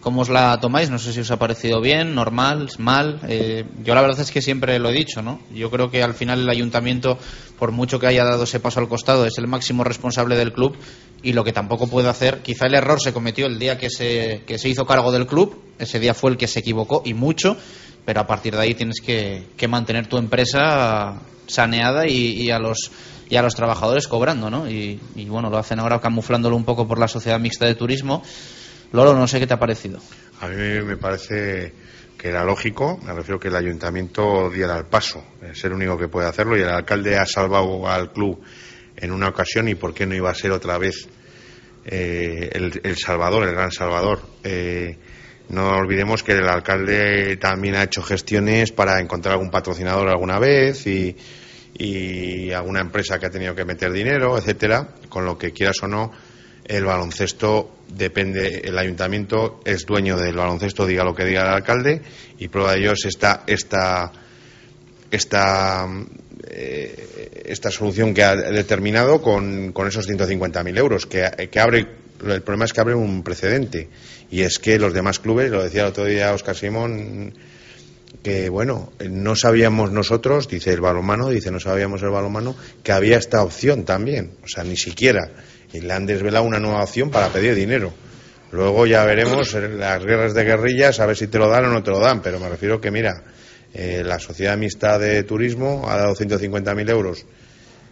cómo 0.00 0.22
os 0.22 0.28
la 0.28 0.58
tomáis? 0.60 0.90
No 0.90 0.98
sé 0.98 1.12
si 1.12 1.20
os 1.20 1.30
ha 1.30 1.38
parecido 1.38 1.80
bien, 1.80 2.14
normal, 2.14 2.68
mal. 2.78 3.20
Eh, 3.28 3.64
yo 3.84 3.94
la 3.94 4.02
verdad 4.02 4.20
es 4.20 4.30
que 4.32 4.42
siempre 4.42 4.78
lo 4.78 4.90
he 4.90 4.92
dicho, 4.92 5.22
¿no? 5.22 5.40
Yo 5.54 5.70
creo 5.70 5.90
que 5.90 6.02
al 6.02 6.14
final 6.14 6.40
el 6.40 6.50
ayuntamiento, 6.50 7.16
por 7.58 7.70
mucho 7.72 7.98
que 8.00 8.08
haya 8.08 8.24
dado 8.24 8.44
ese 8.44 8.60
paso 8.60 8.80
al 8.80 8.88
costado, 8.88 9.24
es 9.24 9.38
el 9.38 9.46
máximo 9.46 9.84
responsable 9.84 10.36
del 10.36 10.52
club 10.52 10.76
y 11.22 11.32
lo 11.32 11.44
que 11.44 11.52
tampoco 11.52 11.86
puede 11.86 12.08
hacer, 12.08 12.40
quizá 12.42 12.66
el 12.66 12.74
error 12.74 13.00
se 13.00 13.12
cometió 13.12 13.46
el 13.46 13.58
día 13.58 13.78
que 13.78 13.90
se, 13.90 14.42
que 14.46 14.58
se 14.58 14.68
hizo 14.68 14.84
cargo 14.84 15.12
del 15.12 15.26
club, 15.26 15.62
ese 15.78 16.00
día 16.00 16.14
fue 16.14 16.30
el 16.32 16.36
que 16.36 16.48
se 16.48 16.60
equivocó 16.60 17.02
y 17.04 17.14
mucho, 17.14 17.56
pero 18.04 18.20
a 18.20 18.26
partir 18.26 18.54
de 18.54 18.62
ahí 18.62 18.74
tienes 18.74 19.00
que, 19.00 19.46
que 19.56 19.68
mantener 19.68 20.06
tu 20.06 20.18
empresa 20.18 21.20
saneada 21.46 22.06
y, 22.08 22.42
y 22.42 22.50
a 22.50 22.58
los 22.58 22.90
y 23.28 23.36
a 23.36 23.42
los 23.42 23.54
trabajadores 23.54 24.08
cobrando, 24.08 24.50
¿no? 24.50 24.68
Y, 24.68 25.00
y, 25.14 25.24
bueno, 25.24 25.48
lo 25.48 25.56
hacen 25.56 25.80
ahora 25.80 26.00
camuflándolo 26.00 26.54
un 26.54 26.64
poco 26.64 26.86
por 26.86 26.98
la 26.98 27.08
sociedad 27.08 27.40
mixta 27.40 27.64
de 27.64 27.74
turismo. 27.74 28.22
Lolo, 28.92 29.14
no 29.14 29.26
sé 29.26 29.40
qué 29.40 29.46
te 29.46 29.54
ha 29.54 29.58
parecido. 29.58 30.00
A 30.42 30.48
mí 30.48 30.82
me 30.84 30.98
parece 30.98 31.72
que 32.18 32.28
era 32.28 32.44
lógico, 32.44 33.00
me 33.02 33.14
refiero 33.14 33.40
que 33.40 33.48
el 33.48 33.56
ayuntamiento 33.56 34.50
diera 34.50 34.76
el 34.76 34.84
paso, 34.84 35.24
es 35.42 35.64
el 35.64 35.72
único 35.72 35.96
que 35.96 36.08
puede 36.08 36.28
hacerlo 36.28 36.58
y 36.58 36.60
el 36.60 36.68
alcalde 36.68 37.16
ha 37.16 37.24
salvado 37.24 37.88
al 37.88 38.12
club 38.12 38.38
en 38.96 39.12
una 39.12 39.28
ocasión 39.28 39.68
y 39.68 39.74
por 39.74 39.94
qué 39.94 40.06
no 40.06 40.14
iba 40.14 40.30
a 40.30 40.34
ser 40.34 40.52
otra 40.52 40.78
vez 40.78 41.08
eh, 41.84 42.50
el, 42.52 42.96
Salvador, 42.96 43.44
el 43.44 43.54
gran 43.54 43.72
Salvador. 43.72 44.20
Eh, 44.44 44.96
no 45.48 45.76
olvidemos 45.76 46.22
que 46.22 46.32
el 46.32 46.48
alcalde 46.48 47.36
también 47.36 47.74
ha 47.74 47.82
hecho 47.82 48.02
gestiones 48.02 48.72
para 48.72 49.00
encontrar 49.00 49.34
algún 49.34 49.50
patrocinador 49.50 50.08
alguna 50.08 50.38
vez 50.38 50.86
y, 50.86 51.16
y 51.74 52.52
alguna 52.52 52.80
empresa 52.80 53.18
que 53.18 53.26
ha 53.26 53.30
tenido 53.30 53.54
que 53.54 53.64
meter 53.64 53.92
dinero, 53.92 54.38
etcétera, 54.38 54.88
con 55.08 55.24
lo 55.24 55.36
que 55.36 55.52
quieras 55.52 55.82
o 55.82 55.88
no, 55.88 56.12
el 56.64 56.84
baloncesto 56.84 57.78
depende, 57.88 58.62
el 58.64 58.78
ayuntamiento 58.78 59.60
es 59.64 59.84
dueño 59.84 60.16
del 60.16 60.36
baloncesto, 60.36 60.86
diga 60.86 61.04
lo 61.04 61.14
que 61.14 61.24
diga 61.24 61.42
el 61.42 61.48
alcalde, 61.48 62.02
y 62.38 62.48
prueba 62.48 62.72
de 62.72 62.80
ello 62.80 62.92
es 62.92 63.04
esta, 63.04 63.42
esta, 63.46 64.12
eh, 66.52 67.44
esta 67.46 67.70
solución 67.70 68.12
que 68.12 68.22
ha 68.22 68.36
determinado 68.36 69.22
con, 69.22 69.72
con 69.72 69.88
esos 69.88 70.08
150.000 70.08 70.78
euros, 70.78 71.06
que, 71.06 71.48
que 71.50 71.60
abre, 71.60 71.86
el 72.26 72.42
problema 72.42 72.66
es 72.66 72.72
que 72.72 72.80
abre 72.80 72.94
un 72.94 73.22
precedente, 73.22 73.88
y 74.30 74.42
es 74.42 74.58
que 74.58 74.78
los 74.78 74.92
demás 74.92 75.18
clubes, 75.18 75.50
lo 75.50 75.62
decía 75.62 75.82
el 75.82 75.88
otro 75.88 76.04
día 76.04 76.32
Oscar 76.32 76.54
Simón, 76.54 77.34
que 78.22 78.48
bueno, 78.48 78.92
no 79.08 79.34
sabíamos 79.34 79.90
nosotros, 79.92 80.46
dice 80.46 80.72
el 80.72 80.80
balonmano, 80.80 81.30
dice 81.30 81.50
no 81.50 81.58
sabíamos 81.58 82.02
el 82.02 82.10
balonmano, 82.10 82.54
que 82.82 82.92
había 82.92 83.16
esta 83.16 83.42
opción 83.42 83.84
también, 83.84 84.32
o 84.44 84.48
sea, 84.48 84.62
ni 84.62 84.76
siquiera, 84.76 85.30
y 85.72 85.80
le 85.80 85.92
han 85.92 86.06
desvelado 86.06 86.44
una 86.44 86.60
nueva 86.60 86.82
opción 86.82 87.10
para 87.10 87.28
pedir 87.30 87.54
dinero. 87.54 87.92
Luego 88.52 88.86
ya 88.86 89.04
veremos 89.06 89.54
las 89.54 90.04
guerras 90.04 90.34
de 90.34 90.44
guerrillas 90.44 91.00
a 91.00 91.06
ver 91.06 91.16
si 91.16 91.26
te 91.26 91.38
lo 91.38 91.48
dan 91.48 91.64
o 91.64 91.68
no 91.68 91.82
te 91.82 91.90
lo 91.90 91.98
dan, 91.98 92.20
pero 92.20 92.38
me 92.38 92.50
refiero 92.50 92.80
que 92.80 92.90
mira, 92.90 93.24
eh, 93.74 94.02
la 94.04 94.18
sociedad 94.18 94.56
mixta 94.56 94.98
de 94.98 95.22
turismo 95.24 95.88
ha 95.88 95.96
dado 95.96 96.14
150.000 96.14 96.90
euros, 96.90 97.24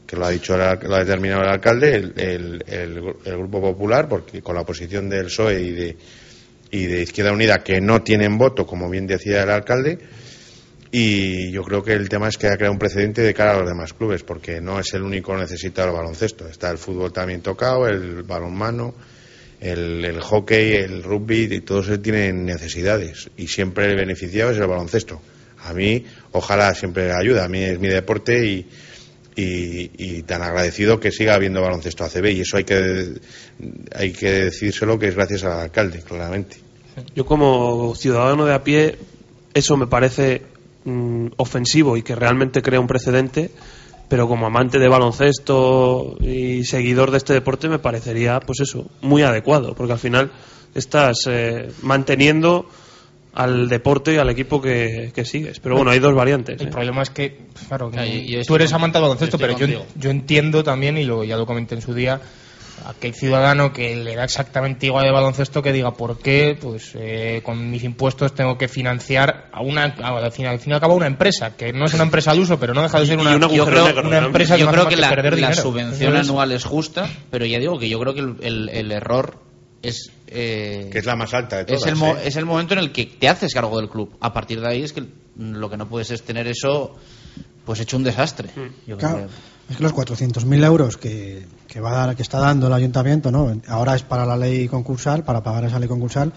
que 0.07 0.17
lo 0.17 0.27
ha 0.27 0.31
dicho, 0.31 0.57
lo 0.57 0.65
ha 0.65 0.77
determinado 0.77 1.43
el 1.43 1.49
alcalde, 1.49 1.95
el, 1.97 2.65
el- 2.67 3.01
Grupo 3.37 3.61
Popular, 3.61 4.09
porque 4.09 4.43
con 4.43 4.55
la 4.57 4.63
oposición 4.63 5.09
del 5.09 5.27
PSOE 5.27 5.61
y 5.61 5.71
de, 5.71 5.97
y 6.73 6.87
de 6.87 7.03
Izquierda 7.03 7.33
Unida, 7.33 7.59
que 7.63 7.81
no 7.81 8.03
tienen 8.03 8.37
voto, 8.37 8.67
como 8.67 8.91
bien 8.91 9.07
decía 9.07 9.43
el 9.43 9.51
alcalde, 9.51 9.99
y 10.93 11.53
yo 11.53 11.63
creo 11.63 11.83
que 11.85 11.93
el 11.93 12.09
tema 12.09 12.29
es 12.29 12.37
que 12.37 12.49
ha 12.49 12.57
creado 12.57 12.73
un 12.73 12.79
precedente 12.79 13.23
de 13.23 13.33
cara 13.33 13.53
a 13.55 13.61
los 13.61 13.69
demás 13.69 13.93
clubes, 13.93 14.25
porque 14.25 14.61
no 14.61 14.81
es 14.81 14.93
el 14.95 15.03
único 15.03 15.37
necesitado 15.37 15.89
el 15.91 15.95
baloncesto. 15.95 16.49
Está 16.49 16.69
el 16.71 16.79
fútbol 16.79 17.13
también 17.13 17.43
tocado, 17.43 17.87
el 17.87 18.25
balonmano, 18.25 18.95
el, 19.61 20.05
el 20.05 20.21
hockey, 20.21 20.73
el 20.75 21.05
rugby, 21.05 21.47
y 21.49 21.61
todos 21.61 22.03
tienen 22.03 22.45
necesidades. 22.45 23.31
Y 23.37 23.47
siempre 23.47 23.87
el 23.87 23.95
beneficiado 23.97 24.51
es 24.51 24.59
el 24.59 24.67
baloncesto. 24.67 25.23
A 25.65 25.73
mí, 25.73 26.05
ojalá 26.33 26.75
siempre 26.75 27.13
ayuda. 27.13 27.45
A 27.45 27.49
mí 27.49 27.63
es 27.63 27.79
mi 27.79 27.89
deporte 27.89 28.47
y, 28.47 28.67
y, 29.37 30.23
tan 30.23 30.43
agradecido 30.43 31.01
que 31.01 31.13
siga 31.13 31.35
habiendo 31.35 31.61
baloncesto 31.61 32.05
ACB. 32.05 32.27
Y 32.27 32.41
eso 32.41 32.57
hay 32.57 32.65
que, 32.65 33.21
hay 33.95 34.13
que 34.13 34.31
decírselo 34.31 34.99
que 34.99 35.09
es 35.09 35.15
gracias 35.15 35.45
al 35.45 35.61
alcalde, 35.61 36.03
claramente. 36.03 36.59
Yo 37.15 37.25
como 37.25 37.95
ciudadano 37.95 38.45
de 38.45 38.55
a 38.55 38.65
pie, 38.65 38.99
eso 39.55 39.77
me 39.77 39.87
parece 39.87 40.43
mm, 40.85 41.29
ofensivo 41.37 41.97
y 41.97 42.03
que 42.03 42.15
realmente 42.15 42.63
crea 42.63 42.81
un 42.81 42.87
precedente, 42.87 43.51
pero 44.09 44.29
como 44.29 44.47
amante 44.47 44.79
de 44.79 44.89
baloncesto 44.89 46.17
y 46.21 46.65
seguidor 46.65 47.11
de 47.11 47.19
este 47.19 47.33
deporte 47.33 47.69
me 47.69 47.79
parecería, 47.79 48.41
pues 48.41 48.61
eso, 48.61 48.91
muy 49.01 49.23
adecuado, 49.23 49.75
porque 49.75 49.93
al 49.93 49.99
final 49.99 50.33
estás 50.75 51.27
eh, 51.29 51.71
manteniendo 51.83 52.69
al 53.35 53.69
deporte 53.69 54.15
y 54.15 54.17
al 54.19 54.29
equipo 54.31 54.61
que, 54.61 55.13
que 55.15 55.25
sigues. 55.25 55.61
Pero 55.61 55.77
bueno, 55.77 55.91
hay 55.91 55.99
dos 56.01 56.15
variantes. 56.15 56.61
El 56.61 56.69
¿eh? 56.69 56.71
problema 56.71 57.03
es 57.03 57.11
que, 57.11 57.39
claro, 57.69 57.91
Ya, 57.93 58.05
y- 58.07 58.37
y 58.37 58.43
tú 58.45 58.57
eres 58.57 58.73
amante 58.73 58.99
del 58.99 59.03
baloncesto, 59.03 59.39
pero 59.39 59.57
yo, 59.57 59.67
yo 59.95 60.11
entiendo 60.11 60.65
también, 60.65 60.97
y 60.99 61.05
lo, 61.05 61.23
ya 61.25 61.37
lo 61.37 61.47
comenté 61.47 61.75
en 61.77 61.83
su 61.83 61.95
día, 61.95 62.21
aquel 62.87 63.13
ciudadano 63.15 63.73
que 63.75 63.95
le 63.95 64.17
da 64.17 64.25
exactamente 64.25 64.87
igual 64.87 65.05
de 65.05 65.13
baloncesto 65.13 65.63
que 65.63 65.71
diga 65.73 65.93
por 65.93 66.19
qué, 66.19 66.57
pues 66.61 66.93
eh, 66.95 67.43
con 67.45 67.71
mis 67.71 67.85
impuestos 67.85 68.35
tengo 68.35 68.57
que 68.57 68.69
financiar 68.69 69.49
a 69.53 69.61
una, 69.61 69.95
a- 70.03 70.17
al 70.19 70.33
fin, 70.33 70.47
al 70.47 70.59
fin 70.59 70.73
y 70.73 70.75
al 70.75 70.81
cabo, 70.81 70.95
una 70.95 71.07
empresa, 71.07 71.57
que 71.57 71.73
no 71.73 71.85
es 71.85 71.95
una 71.95 72.05
empresa 72.05 72.31
al 72.33 72.41
uso, 72.41 72.59
pero 72.59 72.73
no 72.75 72.83
deja 72.83 72.99
de 72.99 73.07
ser 73.07 73.19
una, 73.19 73.37
un 73.37 73.45
agujero 73.45 73.65
yo 73.67 73.71
creo- 73.71 73.85
negro, 73.85 74.09
una 74.09 74.21
¿no? 74.23 74.27
empresa 74.29 74.55
que 74.55 74.61
yo 74.61 74.67
no 74.67 74.73
creo 74.73 74.89
que 74.89 74.97
más 74.97 75.01
la, 75.03 75.11
perder 75.11 75.33
la 75.39 75.49
dinero. 75.49 75.63
subvención 75.63 76.17
anual 76.17 76.53
es 76.53 76.65
justa, 76.65 77.09
pero 77.31 77.45
ya 77.47 77.59
digo 77.59 77.79
que 77.79 77.89
yo 77.89 78.01
creo 78.01 78.15
que 78.15 78.21
el, 78.21 78.37
el- 78.43 78.69
el 78.71 78.93
error 78.93 79.39
es 79.83 80.11
eh, 80.31 80.89
que 80.93 80.99
es 80.99 81.05
la 81.07 81.17
más 81.17 81.35
alta 81.35 81.57
de 81.59 81.65
todas. 81.67 81.83
es 81.83 81.89
el, 81.89 81.97
mo- 81.97 82.17
¿eh? 82.17 82.23
es 82.25 82.37
el 82.37 82.47
momento 82.47 82.75
en 82.75 82.81
el 82.81 82.93
que 82.93 83.07
te 83.07 83.29
haces 83.29 83.53
cargo 83.53 83.79
del 83.79 83.89
club. 83.91 84.17
A 84.21 84.33
partir 84.33 84.61
de 84.61 84.69
ahí 84.69 84.83
es 84.83 84.93
que 84.93 85.05
lo 85.37 85.69
que 85.69 85.77
no 85.77 85.89
puedes 85.89 86.11
es 86.11 86.23
tener 86.23 86.47
eso 86.47 86.95
pues 87.65 87.81
hecho 87.81 87.97
un 87.97 88.05
desastre. 88.05 88.49
Yo 88.87 88.97
creo 88.97 88.99
Claro, 88.99 89.17
que- 89.27 89.73
es 89.73 89.77
que 89.77 89.83
los 89.83 89.93
400.000 89.95 90.65
euros 90.65 90.97
que, 90.97 91.47
que, 91.69 91.81
va 91.81 91.91
a 91.93 92.07
dar, 92.07 92.17
que 92.17 92.23
está 92.23 92.39
dando 92.39 92.67
el 92.67 92.73
ayuntamiento, 92.73 93.31
¿no? 93.31 93.61
Ahora 93.69 93.95
es 93.95 94.03
para 94.03 94.25
la 94.27 94.37
ley 94.37 94.67
concursal, 94.67 95.23
para 95.25 95.43
pagar 95.43 95.65
esa 95.65 95.79
ley 95.79 95.89
concursal, 95.89 96.33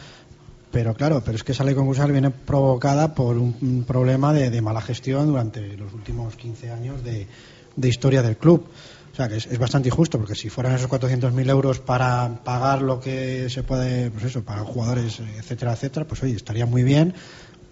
pero 0.71 0.93
claro, 0.93 1.21
pero 1.25 1.35
es 1.37 1.43
que 1.43 1.51
esa 1.53 1.63
ley 1.63 1.73
concursal 1.75 2.11
viene 2.11 2.29
provocada 2.31 3.13
por 3.15 3.37
un, 3.37 3.55
un 3.61 3.83
problema 3.85 4.33
de, 4.33 4.49
de 4.49 4.61
mala 4.61 4.81
gestión 4.81 5.27
durante 5.27 5.61
los 5.77 5.93
últimos 5.93 6.35
15 6.35 6.71
años 6.71 7.03
de, 7.03 7.27
de 7.75 7.87
historia 7.89 8.21
del 8.21 8.37
club. 8.37 8.67
O 9.13 9.15
sea, 9.15 9.29
que 9.29 9.37
es, 9.37 9.45
es 9.45 9.59
bastante 9.59 9.89
injusto, 9.89 10.17
porque 10.17 10.33
si 10.33 10.49
fueran 10.49 10.73
esos 10.73 10.89
400.000 10.89 11.49
euros 11.49 11.79
para 11.79 12.41
pagar 12.43 12.81
lo 12.81 12.99
que 12.99 13.47
se 13.49 13.61
puede, 13.61 14.09
pues 14.09 14.25
eso, 14.25 14.43
pagar 14.43 14.65
jugadores, 14.65 15.19
etcétera, 15.37 15.73
etcétera, 15.73 16.07
pues 16.07 16.23
oye, 16.23 16.35
estaría 16.35 16.65
muy 16.65 16.81
bien, 16.83 17.13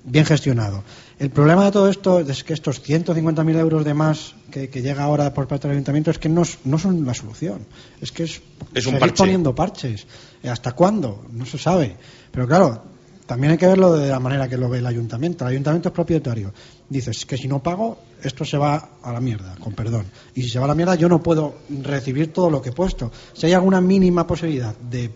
bien 0.03 0.23
gestionado. 0.25 0.83
El 1.17 1.31
problema 1.31 1.65
de 1.65 1.71
todo 1.71 1.89
esto 1.89 2.19
es 2.19 2.43
que 2.43 2.53
estos 2.53 2.83
150.000 2.83 3.57
euros 3.57 3.83
de 3.85 3.93
más 3.95 4.35
que, 4.51 4.69
que 4.69 4.83
llega 4.83 5.03
ahora 5.03 5.33
por 5.33 5.47
parte 5.47 5.67
del 5.67 5.77
ayuntamiento 5.77 6.11
es 6.11 6.19
que 6.19 6.29
no, 6.29 6.45
son 6.45 7.05
la 7.05 7.13
solución. 7.15 7.65
Es 8.01 8.11
que 8.11 8.23
es, 8.23 8.41
Es 8.75 8.85
un 8.85 8.93
seguir 8.93 8.99
parche. 8.99 9.15
poniendo 9.17 9.55
parches. 9.55 10.05
¿Hasta 10.43 10.73
cuándo? 10.73 11.25
No 11.31 11.45
se 11.47 11.57
sabe. 11.57 11.95
Pero 12.31 12.47
claro, 12.47 12.83
también 13.31 13.51
hay 13.51 13.57
que 13.57 13.65
verlo 13.65 13.93
de 13.93 14.09
la 14.09 14.19
manera 14.19 14.49
que 14.49 14.57
lo 14.57 14.67
ve 14.67 14.79
el 14.79 14.85
ayuntamiento. 14.85 15.45
El 15.45 15.51
ayuntamiento 15.51 15.87
es 15.87 15.95
propietario. 15.95 16.53
Dices 16.89 17.25
que 17.25 17.37
si 17.37 17.47
no 17.47 17.63
pago, 17.63 17.97
esto 18.21 18.43
se 18.43 18.57
va 18.57 18.89
a 19.01 19.13
la 19.13 19.21
mierda, 19.21 19.55
con 19.57 19.71
perdón. 19.71 20.05
Y 20.35 20.43
si 20.43 20.49
se 20.49 20.59
va 20.59 20.65
a 20.65 20.67
la 20.67 20.75
mierda, 20.75 20.95
yo 20.95 21.07
no 21.07 21.23
puedo 21.23 21.59
recibir 21.81 22.33
todo 22.33 22.49
lo 22.49 22.61
que 22.61 22.71
he 22.71 22.71
puesto. 22.73 23.09
Si 23.31 23.45
hay 23.45 23.53
alguna 23.53 23.79
mínima 23.79 24.27
posibilidad 24.27 24.75
de, 24.75 25.09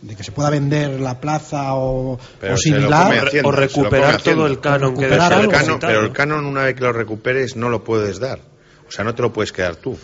de 0.00 0.14
que 0.14 0.22
se 0.22 0.30
pueda 0.30 0.48
vender 0.48 1.00
la 1.00 1.20
plaza 1.20 1.74
o, 1.74 2.20
similar, 2.54 3.28
o 3.42 3.50
recuperar 3.50 4.22
todo 4.22 4.46
el 4.46 4.60
canon 4.60 4.96
que 4.96 5.06
el, 5.06 5.18
canon, 5.18 5.80
pero 5.80 6.00
el 6.02 6.06
¿no? 6.06 6.12
canon, 6.12 6.46
una 6.46 6.62
vez 6.62 6.76
que 6.76 6.82
lo 6.82 6.92
recuperes, 6.92 7.56
no 7.56 7.68
lo 7.68 7.82
puedes 7.82 8.20
dar. 8.20 8.38
O 8.86 8.92
sea, 8.92 9.04
no 9.04 9.12
te 9.12 9.22
lo 9.22 9.32
puedes 9.32 9.50
quedar 9.50 9.74
tú. 9.74 9.98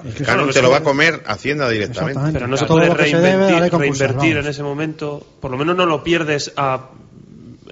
Claro, 0.00 0.42
es 0.42 0.46
que 0.48 0.52
te 0.54 0.62
lo 0.62 0.70
va 0.70 0.78
a 0.78 0.82
comer 0.82 1.22
Hacienda 1.26 1.68
directamente. 1.68 2.30
Pero 2.32 2.46
no 2.46 2.56
se 2.56 2.66
Todo 2.66 2.76
puede 2.78 2.88
lo 2.90 2.96
que 2.96 3.10
se 3.10 3.16
debe, 3.18 3.48
reinvertir, 3.60 3.78
reinvertir 3.80 4.36
en 4.38 4.46
ese 4.46 4.62
momento. 4.62 5.24
Por 5.40 5.50
lo 5.50 5.56
menos 5.56 5.76
no 5.76 5.86
lo 5.86 6.02
pierdes 6.02 6.52
a. 6.56 6.90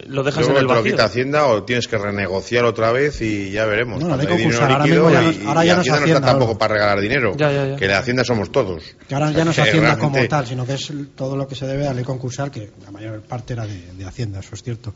Lo 0.07 0.23
dejas 0.23 0.41
Luego 0.41 0.59
en 0.59 0.63
el 0.65 0.69
te 0.69 0.75
lo 0.75 0.83
quita 0.83 1.05
Hacienda 1.05 1.47
o 1.47 1.63
tienes 1.65 1.87
que 1.87 1.97
renegociar 1.97 2.65
otra 2.65 2.93
vez 2.93 3.21
y 3.23 3.51
ya 3.51 3.67
veremos. 3.67 4.01
No, 4.03 4.09
la 4.09 4.17
Cuando 4.17 4.25
ley 4.25 4.35
hay 4.35 4.49
dinero 4.49 4.63
ahora 4.65 4.79
líquido 4.85 5.05
mismo 5.09 5.11
ya 5.13 5.23
no 5.23 5.31
y- 5.31 5.47
ahora 5.47 5.65
y 5.65 5.67
ya 5.69 5.75
no 5.77 5.81
es 5.83 5.89
Hacienda 5.89 5.99
no 6.01 6.03
Hacienda, 6.05 6.19
está 6.19 6.27
tampoco 6.39 6.59
para 6.59 6.75
regalar 6.75 7.01
dinero. 7.01 7.33
Ya, 7.37 7.53
ya, 7.53 7.67
ya. 7.67 7.77
Que 7.77 7.87
la 7.89 7.99
Hacienda 7.99 8.25
somos 8.25 8.51
todos. 8.51 8.83
Que 9.09 9.15
ahora 9.15 9.31
ya 9.31 9.45
no 9.45 9.51
es 9.51 9.57
Que 9.57 9.63
Hacienda 9.63 9.81
realmente- 9.95 10.19
como 10.19 10.29
tal, 10.29 10.47
sino 10.47 10.67
que 10.67 10.73
es 10.75 10.93
todo 11.15 11.37
lo 11.37 11.47
que 11.47 11.55
se 11.55 11.67
debe 11.67 11.85
a 11.85 11.91
la 11.91 11.95
ley 11.95 12.05
concursal, 12.05 12.51
que 12.51 12.71
la 12.85 12.91
mayor 12.91 13.21
parte 13.23 13.53
era 13.53 13.67
de, 13.67 13.93
de 13.97 14.05
Hacienda, 14.05 14.41
eso 14.41 14.55
es 14.55 14.63
cierto. 14.63 14.93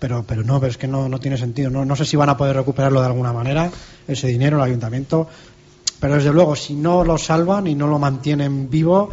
Pero, 0.00 0.24
pero 0.26 0.42
no, 0.42 0.58
pero 0.60 0.70
es 0.70 0.78
que 0.78 0.88
no, 0.88 1.08
no 1.08 1.20
tiene 1.20 1.36
sentido. 1.36 1.70
No, 1.70 1.84
no 1.84 1.94
sé 1.96 2.04
si 2.04 2.16
van 2.16 2.28
a 2.30 2.36
poder 2.36 2.56
recuperarlo 2.56 3.00
de 3.00 3.06
alguna 3.06 3.32
manera, 3.32 3.70
ese 4.08 4.26
dinero, 4.28 4.56
el 4.56 4.62
ayuntamiento. 4.64 5.28
Pero 6.00 6.14
desde 6.14 6.32
luego, 6.32 6.54
si 6.56 6.74
no 6.74 7.04
lo 7.04 7.18
salvan 7.18 7.66
y 7.66 7.74
no 7.74 7.86
lo 7.86 7.98
mantienen 7.98 8.70
vivo, 8.70 9.10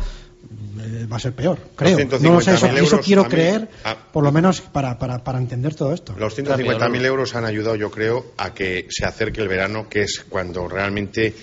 eh, 0.79 1.07
va 1.11 1.17
a 1.17 1.19
ser 1.19 1.33
peor, 1.33 1.57
creo. 1.75 1.97
No 2.19 2.33
lo 2.33 2.41
sé, 2.41 2.53
eso, 2.53 2.67
150.000 2.67 2.83
eso 2.83 2.99
quiero 2.99 3.23
mí- 3.23 3.29
creer, 3.29 3.69
a- 3.83 3.95
por 3.95 4.23
lo 4.23 4.31
menos 4.31 4.61
para, 4.61 4.99
para, 4.99 5.23
para 5.23 5.39
entender 5.39 5.73
todo 5.75 5.93
esto. 5.93 6.13
Los 6.17 6.35
150.000 6.37 7.03
euros 7.05 7.33
han 7.35 7.45
ayudado, 7.45 7.75
yo 7.75 7.89
creo, 7.89 8.33
a 8.37 8.53
que 8.53 8.85
se 8.89 9.05
acerque 9.05 9.41
el 9.41 9.47
verano, 9.47 9.87
que 9.89 10.03
es 10.03 10.23
cuando 10.29 10.67
realmente 10.67 11.33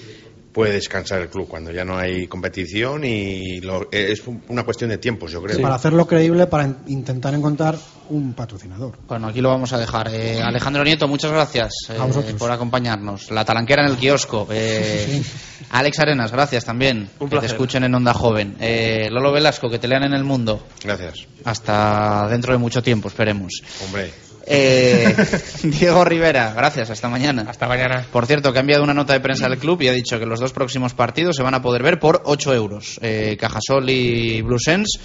puede 0.52 0.72
descansar 0.72 1.20
el 1.22 1.28
club, 1.28 1.48
cuando 1.48 1.70
ya 1.70 1.84
no 1.84 1.96
hay 1.96 2.26
competición 2.26 3.04
y 3.04 3.60
lo- 3.60 3.88
es 3.90 4.22
una 4.48 4.64
cuestión 4.64 4.90
de 4.90 4.98
tiempos, 4.98 5.32
yo 5.32 5.42
creo. 5.42 5.60
Para 5.62 5.76
hacerlo 5.76 6.06
creíble, 6.06 6.46
para 6.46 6.64
in- 6.64 6.76
intentar 6.88 7.32
encontrar 7.34 7.76
un 8.10 8.34
patrocinador. 8.34 8.98
Bueno, 9.08 9.28
aquí 9.28 9.40
lo 9.40 9.48
vamos 9.48 9.72
a 9.72 9.78
dejar. 9.78 10.10
Eh, 10.12 10.42
Alejandro 10.42 10.84
Nieto, 10.84 11.08
muchas 11.08 11.30
gracias 11.32 11.72
eh, 11.88 11.96
A 11.98 12.04
vosotros. 12.04 12.34
por 12.34 12.50
acompañarnos. 12.50 13.30
La 13.30 13.44
talanquera 13.46 13.82
en 13.84 13.92
el 13.92 13.96
kiosco. 13.96 14.46
Eh, 14.50 15.22
Alex 15.70 15.98
Arenas, 16.00 16.30
gracias 16.32 16.64
también. 16.66 17.08
Un 17.18 17.30
que 17.30 17.38
te 17.38 17.46
escuchen 17.46 17.84
en 17.84 17.94
Onda 17.94 18.12
Joven. 18.12 18.56
Eh, 18.60 19.08
Lolo 19.10 19.32
Velasco, 19.32 19.70
que 19.70 19.78
te 19.78 19.88
lean 19.88 20.04
en 20.04 20.12
el 20.12 20.24
mundo. 20.24 20.66
Gracias. 20.84 21.26
Hasta 21.44 22.28
dentro 22.28 22.52
de 22.52 22.58
mucho 22.58 22.82
tiempo, 22.82 23.08
esperemos. 23.08 23.62
Hombre, 23.86 24.12
Eh, 24.46 25.14
Diego 25.62 26.04
Rivera, 26.04 26.52
gracias. 26.54 26.90
Hasta 26.90 27.08
mañana. 27.08 27.46
Hasta 27.48 27.68
mañana. 27.68 28.06
Por 28.10 28.26
cierto, 28.26 28.52
que 28.52 28.58
ha 28.58 28.60
enviado 28.60 28.82
una 28.82 28.94
nota 28.94 29.12
de 29.12 29.20
prensa 29.20 29.46
al 29.46 29.58
club 29.58 29.80
y 29.82 29.88
ha 29.88 29.92
dicho 29.92 30.18
que 30.18 30.26
los 30.26 30.40
dos 30.40 30.52
próximos 30.52 30.94
partidos 30.94 31.36
se 31.36 31.42
van 31.42 31.54
a 31.54 31.62
poder 31.62 31.82
ver 31.82 31.98
por 31.98 32.22
8 32.24 32.54
euros. 32.54 32.98
Eh, 33.02 33.36
Cajasol 33.38 33.88
y 33.90 34.42
Blusens, 34.42 34.98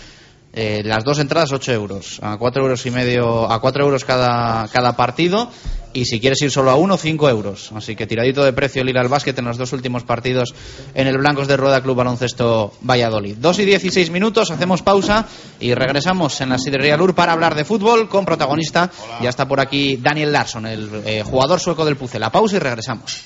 eh, 0.54 0.82
las 0.84 1.04
dos 1.04 1.20
entradas 1.20 1.52
8 1.52 1.72
euros. 1.74 2.20
A 2.22 2.38
4 2.38 2.64
euros 2.64 2.86
y 2.86 2.92
medio, 2.92 3.52
a 3.52 3.62
4 3.62 3.84
euros 3.84 4.06
cada, 4.06 4.68
cada 4.70 4.96
partido. 4.96 5.50
Y 5.94 6.06
si 6.06 6.20
quieres 6.20 6.42
ir 6.42 6.52
solo 6.52 6.70
a 6.70 6.76
uno, 6.76 6.98
5 6.98 7.30
euros. 7.30 7.72
Así 7.74 7.96
que 7.96 8.06
tiradito 8.06 8.44
de 8.44 8.54
precio 8.54 8.82
el 8.82 8.90
ir 8.90 8.98
al 8.98 9.08
básquet 9.08 9.38
en 9.40 9.46
los 9.46 9.58
dos 9.58 9.74
últimos 9.74 10.04
partidos 10.04 10.54
en 10.94 11.08
el 11.08 11.18
Blancos 11.18 11.48
de 11.48 11.58
Rueda 11.58 11.82
Club 11.82 11.98
Baloncesto 11.98 12.74
Valladolid. 12.82 13.38
2 13.40 13.60
y 13.60 13.66
16 13.66 14.10
minutos, 14.12 14.52
hacemos 14.52 14.82
pausa 14.82 15.28
y 15.60 15.74
regresamos 15.74 16.40
en 16.42 16.50
la 16.50 16.60
Sidrería 16.60 16.98
Lur 16.98 17.16
para 17.16 17.34
hablar 17.34 17.56
de 17.56 17.66
fútbol 17.66 18.10
con 18.10 18.26
protagonista. 18.26 18.92
Ya 19.22 19.30
está 19.30 19.48
por 19.48 19.60
aquí 19.60 19.98
Daniel 19.98 20.32
Larsson, 20.32 20.66
el 20.66 20.90
eh, 21.06 21.24
jugador 21.24 21.60
sueco 21.60 21.86
del 21.86 21.98
Puce. 21.98 22.20
La 22.20 22.32
pausa 22.32 22.58
y 22.58 22.60
regresamos. 22.60 23.24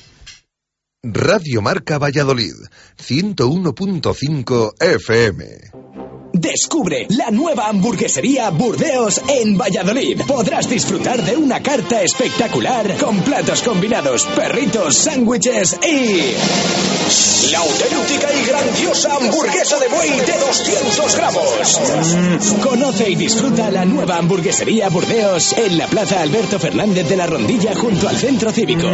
Radio 1.03 1.61
Marca 1.61 1.97
Valladolid, 1.97 2.53
101.5 2.99 4.73
FM. 4.79 6.00
Descubre 6.33 7.07
la 7.09 7.29
nueva 7.29 7.67
hamburguesería 7.67 8.49
Burdeos 8.51 9.21
en 9.27 9.57
Valladolid. 9.57 10.21
Podrás 10.25 10.69
disfrutar 10.69 11.21
de 11.23 11.35
una 11.35 11.61
carta 11.61 12.01
espectacular 12.01 12.97
con 12.97 13.19
platos 13.21 13.61
combinados, 13.61 14.25
perritos, 14.35 14.95
sándwiches 14.95 15.77
y... 15.83 17.51
La 17.51 17.59
auténtica 17.59 18.33
y 18.33 18.45
grandiosa 18.45 19.15
hamburguesa 19.15 19.77
de 19.79 19.87
buey 19.89 20.09
de 20.09 20.39
200 20.39 21.15
gramos. 21.17 21.81
Conoce 22.63 23.09
y 23.09 23.15
disfruta 23.15 23.69
la 23.69 23.83
nueva 23.83 24.17
hamburguesería 24.17 24.89
Burdeos 24.89 25.53
en 25.53 25.77
la 25.77 25.87
Plaza 25.87 26.21
Alberto 26.21 26.59
Fernández 26.59 27.09
de 27.09 27.17
la 27.17 27.27
Rondilla 27.27 27.75
junto 27.75 28.07
al 28.07 28.15
Centro 28.15 28.51
Cívico. 28.51 28.87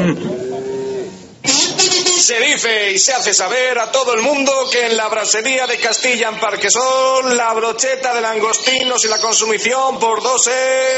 Se 2.27 2.41
dice 2.41 2.91
y 2.91 2.99
se 2.99 3.13
hace 3.13 3.33
saber 3.33 3.79
a 3.79 3.89
todo 3.89 4.13
el 4.13 4.21
mundo 4.21 4.51
que 4.69 4.87
en 4.87 4.97
la 4.97 5.07
brasería 5.07 5.65
de 5.65 5.77
Castilla 5.77 6.27
en 6.27 6.37
Parquesol 6.41 7.37
la 7.37 7.53
brocheta 7.53 8.13
de 8.13 8.19
langostinos 8.19 9.05
y 9.05 9.07
la 9.07 9.17
consumición 9.17 9.97
por 9.97 10.21
2 10.21 10.49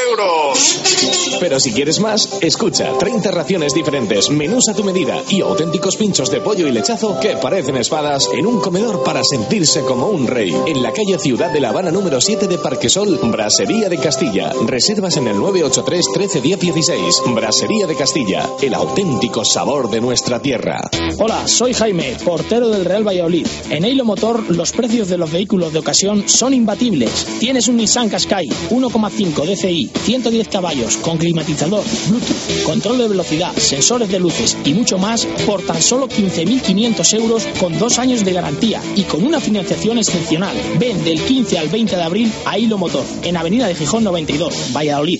euros. 0.09 1.37
Pero 1.39 1.59
si 1.59 1.71
quieres 1.71 1.99
más, 1.99 2.29
escucha 2.41 2.97
30 2.97 3.29
raciones 3.29 3.75
diferentes, 3.75 4.31
menús 4.31 4.69
a 4.69 4.73
tu 4.73 4.83
medida 4.83 5.21
y 5.29 5.41
auténticos 5.41 5.97
pinchos 5.97 6.31
de 6.31 6.41
pollo 6.41 6.65
y 6.65 6.71
lechazo 6.71 7.19
que 7.19 7.37
parecen 7.37 7.77
espadas 7.77 8.27
en 8.33 8.47
un 8.47 8.59
comedor 8.59 9.03
para 9.03 9.23
sentirse 9.23 9.81
como 9.81 10.07
un 10.07 10.25
rey. 10.25 10.51
En 10.65 10.81
la 10.81 10.91
calle 10.93 11.19
Ciudad 11.19 11.51
de 11.51 11.59
La 11.59 11.69
Habana 11.69 11.91
número 11.91 12.19
7 12.19 12.47
de 12.47 12.57
Parquesol, 12.57 13.19
Brasería 13.25 13.87
de 13.87 13.99
Castilla. 13.99 14.51
Reservas 14.65 15.17
en 15.17 15.27
el 15.27 15.37
983 15.37 16.05
13 16.11 16.41
10 16.41 16.59
16. 16.59 17.21
Brasería 17.35 17.85
de 17.85 17.95
Castilla, 17.95 18.49
el 18.63 18.73
auténtico 18.73 19.45
sabor 19.45 19.91
de 19.91 20.01
nuestra 20.01 20.41
tierra. 20.41 20.89
Hola, 21.21 21.49
soy 21.49 21.73
Jaime, 21.73 22.15
portero 22.23 22.69
del 22.69 22.85
Real 22.85 23.05
Valladolid. 23.05 23.45
En 23.69 23.83
Eilo 23.83 24.05
Motor 24.05 24.55
los 24.55 24.71
precios 24.71 25.09
de 25.09 25.17
los 25.17 25.29
vehículos 25.29 25.73
de 25.73 25.79
ocasión 25.79 26.29
son 26.29 26.53
imbatibles. 26.53 27.27
Tienes 27.41 27.67
un 27.67 27.75
Nissan 27.75 28.07
Qashqai 28.07 28.47
1,5 28.47 29.45
DCI, 29.45 29.91
110 30.05 30.47
caballos, 30.47 30.95
con 30.95 31.17
climatizador, 31.17 31.83
Bluetooth, 32.07 32.63
control 32.63 32.99
de 32.99 33.09
velocidad, 33.09 33.51
sensores 33.57 34.09
de 34.09 34.19
luces 34.19 34.55
y 34.63 34.73
mucho 34.73 34.97
más 34.97 35.25
por 35.45 35.61
tan 35.61 35.81
solo 35.81 36.07
15.500 36.07 37.13
euros 37.19 37.45
con 37.59 37.77
dos 37.77 37.99
años 37.99 38.23
de 38.23 38.31
garantía 38.31 38.81
y 38.95 39.03
con 39.03 39.25
una 39.25 39.41
financiación 39.41 39.97
excepcional. 39.97 40.55
Ven 40.79 41.03
del 41.03 41.19
15 41.19 41.57
al 41.57 41.67
20 41.67 41.97
de 41.97 42.03
abril 42.03 42.31
a 42.45 42.57
Hilo 42.57 42.77
Motor, 42.77 43.03
en 43.23 43.35
Avenida 43.35 43.67
de 43.67 43.75
Gijón 43.75 44.05
92, 44.05 44.71
Valladolid. 44.73 45.19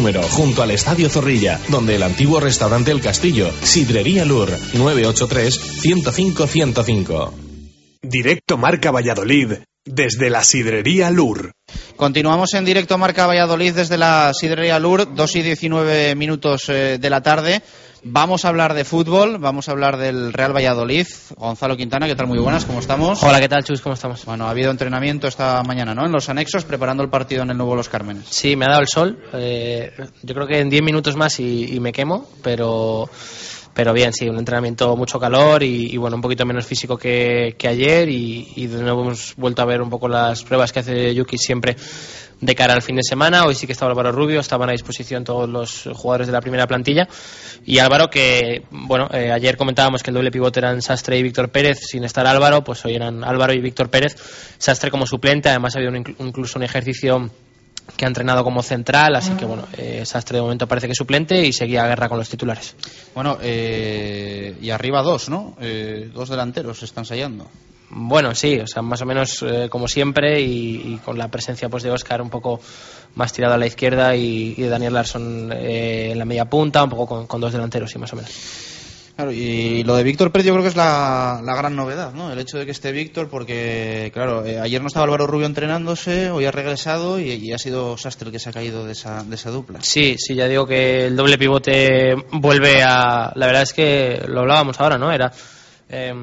número, 0.01 0.23
junto 0.23 0.63
al 0.63 0.71
Estadio 0.71 1.09
Zorrilla, 1.09 1.59
donde 1.67 1.93
el 1.93 2.01
antiguo 2.01 2.39
restaurante 2.39 2.89
El 2.89 3.01
Castillo. 3.01 3.51
Sidrería 3.61 4.25
Lur, 4.25 4.49
983 4.73 5.53
105 5.79 6.47
105. 6.47 7.33
Directo 8.01 8.57
Marca 8.57 8.89
Valladolid. 8.89 9.59
desde 9.85 10.31
la 10.31 10.43
sidrería 10.43 11.11
Lur. 11.11 11.51
Continuamos 11.95 12.53
en 12.55 12.65
directo 12.65 12.97
Marca 12.97 13.27
Valladolid 13.27 13.73
desde 13.73 13.99
la 13.99 14.31
sidrería 14.33 14.79
Lur, 14.79 15.13
2 15.13 15.35
y 15.35 15.41
19 15.43 16.15
minutos 16.15 16.69
eh, 16.69 16.97
de 16.99 17.09
la 17.11 17.21
tarde. 17.21 17.61
Vamos 18.03 18.45
a 18.45 18.49
hablar 18.49 18.73
de 18.73 18.83
fútbol, 18.83 19.37
vamos 19.37 19.69
a 19.69 19.73
hablar 19.73 19.97
del 19.97 20.33
Real 20.33 20.55
Valladolid. 20.55 21.05
Gonzalo 21.37 21.77
Quintana, 21.77 22.07
¿qué 22.07 22.15
tal? 22.15 22.25
Muy 22.25 22.39
buenas, 22.39 22.65
¿cómo 22.65 22.79
estamos? 22.79 23.21
Hola, 23.21 23.39
¿qué 23.39 23.47
tal, 23.47 23.63
Chus? 23.63 23.79
¿Cómo 23.79 23.93
estamos? 23.93 24.25
Bueno, 24.25 24.47
ha 24.47 24.49
habido 24.49 24.71
entrenamiento 24.71 25.27
esta 25.27 25.61
mañana, 25.61 25.93
¿no? 25.93 26.07
En 26.07 26.11
los 26.11 26.27
anexos, 26.27 26.65
preparando 26.65 27.03
el 27.03 27.09
partido 27.09 27.43
en 27.43 27.51
el 27.51 27.57
nuevo 27.57 27.75
Los 27.75 27.89
Cármenes. 27.89 28.25
Sí, 28.27 28.55
me 28.55 28.65
ha 28.65 28.69
dado 28.69 28.81
el 28.81 28.87
sol. 28.87 29.23
Eh, 29.33 29.93
yo 30.23 30.33
creo 30.33 30.47
que 30.47 30.59
en 30.59 30.71
10 30.71 30.81
minutos 30.81 31.15
más 31.15 31.39
y, 31.39 31.75
y 31.75 31.79
me 31.79 31.91
quemo, 31.91 32.27
pero 32.41 33.07
pero 33.73 33.93
bien, 33.93 34.11
sí, 34.13 34.27
un 34.27 34.37
entrenamiento 34.37 34.95
mucho 34.97 35.19
calor 35.19 35.61
y, 35.61 35.93
y 35.93 35.97
bueno, 35.97 36.15
un 36.15 36.21
poquito 36.21 36.45
menos 36.45 36.65
físico 36.65 36.97
que, 36.97 37.55
que 37.57 37.67
ayer 37.67 38.09
y, 38.09 38.51
y, 38.55 38.67
de 38.67 38.81
nuevo 38.81 39.03
hemos 39.03 39.35
vuelto 39.37 39.61
a 39.61 39.65
ver 39.65 39.81
un 39.81 39.89
poco 39.89 40.07
las 40.07 40.43
pruebas 40.43 40.73
que 40.73 40.79
hace 40.79 41.13
Yuki 41.13 41.37
siempre 41.37 41.77
de 42.41 42.55
cara 42.55 42.73
al 42.73 42.81
fin 42.81 42.95
de 42.95 43.03
semana. 43.03 43.45
Hoy 43.45 43.55
sí 43.55 43.65
que 43.65 43.73
estaba 43.73 43.91
Álvaro 43.91 44.11
Rubio, 44.11 44.39
estaban 44.39 44.67
a 44.69 44.73
disposición 44.73 45.23
todos 45.23 45.47
los 45.47 45.89
jugadores 45.93 46.27
de 46.27 46.33
la 46.33 46.41
primera 46.41 46.67
plantilla. 46.67 47.07
Y 47.65 47.79
Álvaro, 47.79 48.09
que 48.09 48.63
bueno, 48.71 49.07
eh, 49.13 49.31
ayer 49.31 49.55
comentábamos 49.55 50.03
que 50.03 50.09
el 50.09 50.15
doble 50.15 50.31
pivote 50.31 50.59
eran 50.59 50.81
Sastre 50.81 51.17
y 51.17 51.23
Víctor 51.23 51.49
Pérez, 51.49 51.79
sin 51.87 52.03
estar 52.03 52.25
Álvaro, 52.25 52.63
pues 52.63 52.83
hoy 52.85 52.95
eran 52.95 53.23
Álvaro 53.23 53.53
y 53.53 53.61
Víctor 53.61 53.89
Pérez. 53.89 54.15
Sastre 54.57 54.91
como 54.91 55.05
suplente, 55.05 55.49
además 55.49 55.75
ha 55.75 55.79
habido 55.79 55.93
un, 55.93 56.15
incluso 56.27 56.57
un 56.57 56.63
ejercicio 56.63 57.29
que 57.95 58.05
ha 58.05 58.07
entrenado 58.07 58.43
como 58.43 58.63
central, 58.63 59.15
así 59.15 59.33
que 59.33 59.45
bueno, 59.45 59.67
eh, 59.77 60.03
Sastre 60.05 60.37
de 60.37 60.41
momento 60.41 60.67
parece 60.67 60.87
que 60.87 60.93
es 60.93 60.97
suplente 60.97 61.45
y 61.45 61.53
seguía 61.53 61.83
a 61.83 61.87
guerra 61.87 62.09
con 62.09 62.17
los 62.17 62.29
titulares. 62.29 62.75
Bueno, 63.13 63.37
eh, 63.41 64.55
y 64.61 64.69
arriba 64.69 65.01
dos, 65.01 65.29
¿no? 65.29 65.55
Eh, 65.59 66.09
dos 66.13 66.29
delanteros 66.29 66.79
se 66.79 66.85
están 66.85 67.03
ensayando. 67.03 67.47
Bueno, 67.93 68.33
sí, 68.35 68.57
o 68.57 68.67
sea, 68.67 68.81
más 68.81 69.01
o 69.01 69.05
menos 69.05 69.43
eh, 69.43 69.67
como 69.69 69.87
siempre 69.87 70.39
y, 70.39 70.93
y, 70.93 70.99
con 71.03 71.17
la 71.17 71.27
presencia 71.27 71.67
pues 71.67 71.83
de 71.83 71.91
Oscar 71.91 72.21
un 72.21 72.29
poco 72.29 72.61
más 73.15 73.33
tirado 73.33 73.55
a 73.55 73.57
la 73.57 73.67
izquierda 73.67 74.15
y, 74.15 74.53
y 74.57 74.61
de 74.61 74.69
Daniel 74.69 74.93
Larsson 74.93 75.51
eh, 75.51 76.11
en 76.11 76.19
la 76.19 76.23
media 76.23 76.45
punta, 76.45 76.83
un 76.85 76.89
poco 76.89 77.05
con, 77.05 77.27
con 77.27 77.41
dos 77.41 77.51
delanteros, 77.51 77.91
sí, 77.91 77.99
más 77.99 78.13
o 78.13 78.15
menos. 78.15 78.31
Claro, 79.17 79.33
y 79.33 79.83
lo 79.83 79.97
de 79.97 80.03
Víctor 80.03 80.31
Pérez 80.31 80.47
yo 80.47 80.53
creo 80.53 80.63
que 80.63 80.69
es 80.69 80.77
la, 80.77 81.41
la, 81.43 81.53
gran 81.53 81.75
novedad, 81.75 82.13
¿no? 82.13 82.31
El 82.31 82.39
hecho 82.39 82.57
de 82.57 82.65
que 82.65 82.71
esté 82.71 82.93
Víctor, 82.93 83.27
porque, 83.27 84.09
claro, 84.13 84.45
eh, 84.45 84.57
ayer 84.57 84.81
no 84.81 84.87
estaba 84.87 85.03
Álvaro 85.03 85.27
Rubio 85.27 85.45
entrenándose, 85.45 86.31
hoy 86.31 86.45
ha 86.45 86.51
regresado 86.51 87.19
y, 87.19 87.29
y, 87.31 87.51
ha 87.51 87.57
sido 87.57 87.97
Sastre 87.97 88.27
el 88.27 88.31
que 88.31 88.39
se 88.39 88.49
ha 88.49 88.53
caído 88.53 88.85
de 88.85 88.93
esa, 88.93 89.23
de 89.25 89.35
esa 89.35 89.51
dupla. 89.51 89.79
Sí, 89.81 90.15
sí, 90.17 90.33
ya 90.33 90.47
digo 90.47 90.65
que 90.65 91.07
el 91.07 91.17
doble 91.17 91.37
pivote 91.37 92.15
vuelve 92.31 92.83
a... 92.83 93.33
La 93.35 93.47
verdad 93.47 93.63
es 93.63 93.73
que 93.73 94.23
lo 94.27 94.39
hablábamos 94.39 94.79
ahora, 94.79 94.97
¿no? 94.97 95.11
Era... 95.11 95.31
Eh, 95.93 96.13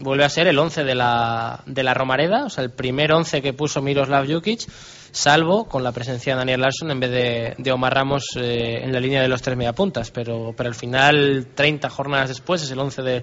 vuelve 0.00 0.24
a 0.24 0.28
ser 0.28 0.48
el 0.48 0.58
11 0.58 0.82
de 0.82 0.94
la, 0.96 1.62
de 1.64 1.84
la 1.84 1.94
Romareda, 1.94 2.44
o 2.44 2.50
sea, 2.50 2.64
el 2.64 2.70
primer 2.70 3.12
11 3.12 3.40
que 3.40 3.52
puso 3.52 3.80
Miroslav 3.80 4.26
Jukic, 4.26 4.68
salvo 5.12 5.68
con 5.68 5.84
la 5.84 5.92
presencia 5.92 6.32
de 6.32 6.38
Daniel 6.38 6.60
Larsson 6.60 6.90
en 6.90 6.98
vez 6.98 7.10
de, 7.10 7.54
de 7.56 7.72
Omar 7.72 7.94
Ramos 7.94 8.24
eh, 8.34 8.80
en 8.82 8.92
la 8.92 8.98
línea 8.98 9.22
de 9.22 9.28
los 9.28 9.40
tres 9.40 9.56
mediapuntas. 9.56 10.10
Pero, 10.10 10.52
pero 10.56 10.68
al 10.68 10.74
final, 10.74 11.46
30 11.54 11.88
jornadas 11.88 12.30
después, 12.30 12.62
es 12.62 12.70
el 12.72 12.80
11 12.80 13.02
de, 13.02 13.22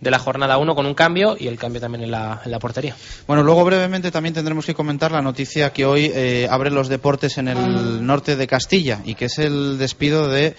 de 0.00 0.10
la 0.10 0.18
jornada 0.18 0.58
1 0.58 0.74
con 0.74 0.84
un 0.84 0.94
cambio 0.94 1.36
y 1.38 1.46
el 1.46 1.58
cambio 1.58 1.80
también 1.80 2.04
en 2.04 2.10
la, 2.10 2.42
en 2.44 2.50
la, 2.50 2.58
portería. 2.58 2.94
Bueno, 3.26 3.42
luego 3.42 3.64
brevemente 3.64 4.10
también 4.10 4.34
tendremos 4.34 4.66
que 4.66 4.74
comentar 4.74 5.12
la 5.12 5.22
noticia 5.22 5.72
que 5.72 5.86
hoy 5.86 6.10
eh, 6.14 6.48
abre 6.50 6.70
los 6.70 6.88
deportes 6.88 7.38
en 7.38 7.48
el 7.48 8.04
norte 8.04 8.36
de 8.36 8.46
Castilla 8.46 9.00
y 9.04 9.14
que 9.14 9.26
es 9.26 9.38
el 9.38 9.78
despido 9.78 10.28
de 10.28 10.54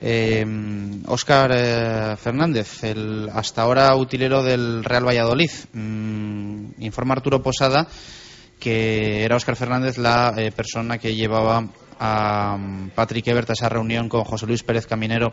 Óscar 0.00 1.50
eh, 1.54 2.16
Fernández, 2.16 2.84
el 2.84 3.30
hasta 3.32 3.62
ahora 3.62 3.94
utilero 3.96 4.42
del 4.42 4.84
Real 4.84 5.06
Valladolid. 5.06 5.50
Mm, 5.72 6.82
informa 6.82 7.14
Arturo 7.14 7.42
Posada 7.42 7.86
que 8.58 9.24
era 9.24 9.36
Óscar 9.36 9.56
Fernández 9.56 9.98
la 9.98 10.34
eh, 10.36 10.50
persona 10.50 10.98
que 10.98 11.14
llevaba 11.14 11.68
a 11.98 12.56
um, 12.56 12.90
Patrick 12.90 13.28
Ebert 13.28 13.50
a 13.50 13.52
esa 13.52 13.68
reunión 13.68 14.08
con 14.08 14.24
José 14.24 14.46
Luis 14.46 14.62
Pérez 14.62 14.86
Caminero 14.86 15.32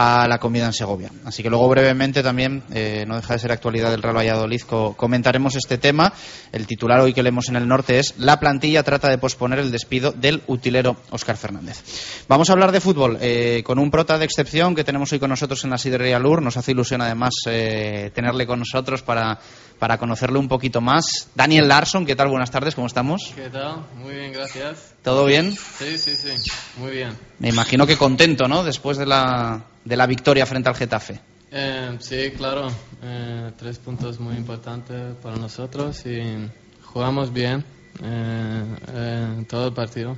a 0.00 0.28
la 0.28 0.38
comida 0.38 0.64
en 0.64 0.72
Segovia. 0.72 1.10
Así 1.24 1.42
que 1.42 1.50
luego 1.50 1.68
brevemente 1.68 2.22
también, 2.22 2.62
eh, 2.72 3.04
no 3.08 3.16
deja 3.16 3.32
de 3.32 3.40
ser 3.40 3.50
actualidad 3.50 3.90
del 3.90 4.00
Real 4.00 4.16
Valladolid, 4.16 4.60
co 4.60 4.94
comentaremos 4.96 5.56
este 5.56 5.76
tema. 5.76 6.12
El 6.52 6.68
titular 6.68 7.00
hoy 7.00 7.12
que 7.12 7.24
leemos 7.24 7.48
en 7.48 7.56
el 7.56 7.66
norte 7.66 7.98
es 7.98 8.14
La 8.16 8.38
plantilla 8.38 8.84
trata 8.84 9.08
de 9.08 9.18
posponer 9.18 9.58
el 9.58 9.72
despido 9.72 10.12
del 10.12 10.44
utilero 10.46 10.98
Óscar 11.10 11.36
Fernández. 11.36 11.82
Vamos 12.28 12.48
a 12.48 12.52
hablar 12.52 12.70
de 12.70 12.80
fútbol 12.80 13.18
eh, 13.20 13.64
con 13.66 13.80
un 13.80 13.90
prota 13.90 14.18
de 14.18 14.24
excepción 14.24 14.76
que 14.76 14.84
tenemos 14.84 15.12
hoy 15.12 15.18
con 15.18 15.30
nosotros 15.30 15.64
en 15.64 15.70
la 15.70 15.78
Sidería 15.78 16.20
Lur. 16.20 16.42
Nos 16.42 16.56
hace 16.56 16.70
ilusión 16.70 17.00
además 17.00 17.34
eh, 17.46 18.12
tenerle 18.14 18.46
con 18.46 18.60
nosotros 18.60 19.02
para, 19.02 19.40
para 19.78 19.98
conocerle 19.98 20.38
un 20.38 20.48
poquito 20.48 20.80
más. 20.80 21.28
Daniel 21.34 21.68
Larsson, 21.68 22.04
¿qué 22.04 22.16
tal? 22.16 22.28
Buenas 22.28 22.50
tardes, 22.50 22.74
¿cómo 22.74 22.86
estamos? 22.86 23.32
¿Qué 23.34 23.48
tal? 23.48 23.86
Muy 23.96 24.14
bien, 24.14 24.32
gracias. 24.32 24.94
¿Todo 25.02 25.24
bien? 25.24 25.52
Sí, 25.52 25.98
sí, 25.98 26.14
sí, 26.16 26.50
muy 26.78 26.90
bien. 26.92 27.16
Me 27.38 27.48
imagino 27.48 27.86
que 27.86 27.96
contento, 27.96 28.48
¿no? 28.48 28.64
Después 28.64 28.98
de 28.98 29.06
la, 29.06 29.62
de 29.84 29.96
la 29.96 30.06
victoria 30.06 30.46
frente 30.46 30.68
al 30.68 30.74
Getafe. 30.74 31.20
Eh, 31.50 31.96
sí, 32.00 32.32
claro. 32.36 32.68
Eh, 33.02 33.52
tres 33.56 33.78
puntos 33.78 34.20
muy 34.20 34.36
importantes 34.36 35.14
para 35.22 35.36
nosotros 35.36 36.04
y 36.06 36.48
jugamos 36.82 37.32
bien 37.32 37.64
eh, 38.02 39.44
todo 39.48 39.68
el 39.68 39.74
partido. 39.74 40.16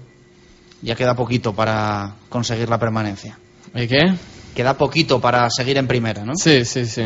Ya 0.82 0.95
queda 0.95 1.15
poquito 1.15 1.55
para 1.55 2.15
conseguir 2.28 2.69
la 2.69 2.78
permanencia. 2.78 3.39
¿Y 3.74 3.87
qué? 3.87 4.15
Queda 4.55 4.77
poquito 4.77 5.20
para 5.20 5.49
seguir 5.51 5.77
en 5.77 5.87
primera, 5.87 6.24
¿no? 6.24 6.32
Sí, 6.35 6.65
sí, 6.65 6.87
sí. 6.87 7.03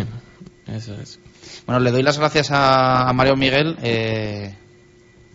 Eso 0.66 0.94
es. 0.94 1.18
Bueno, 1.66 1.80
le 1.80 1.90
doy 1.90 2.02
las 2.02 2.18
gracias 2.18 2.50
a, 2.50 3.08
a 3.08 3.12
Mario 3.12 3.36
Miguel 3.36 3.76
eh, 3.82 4.54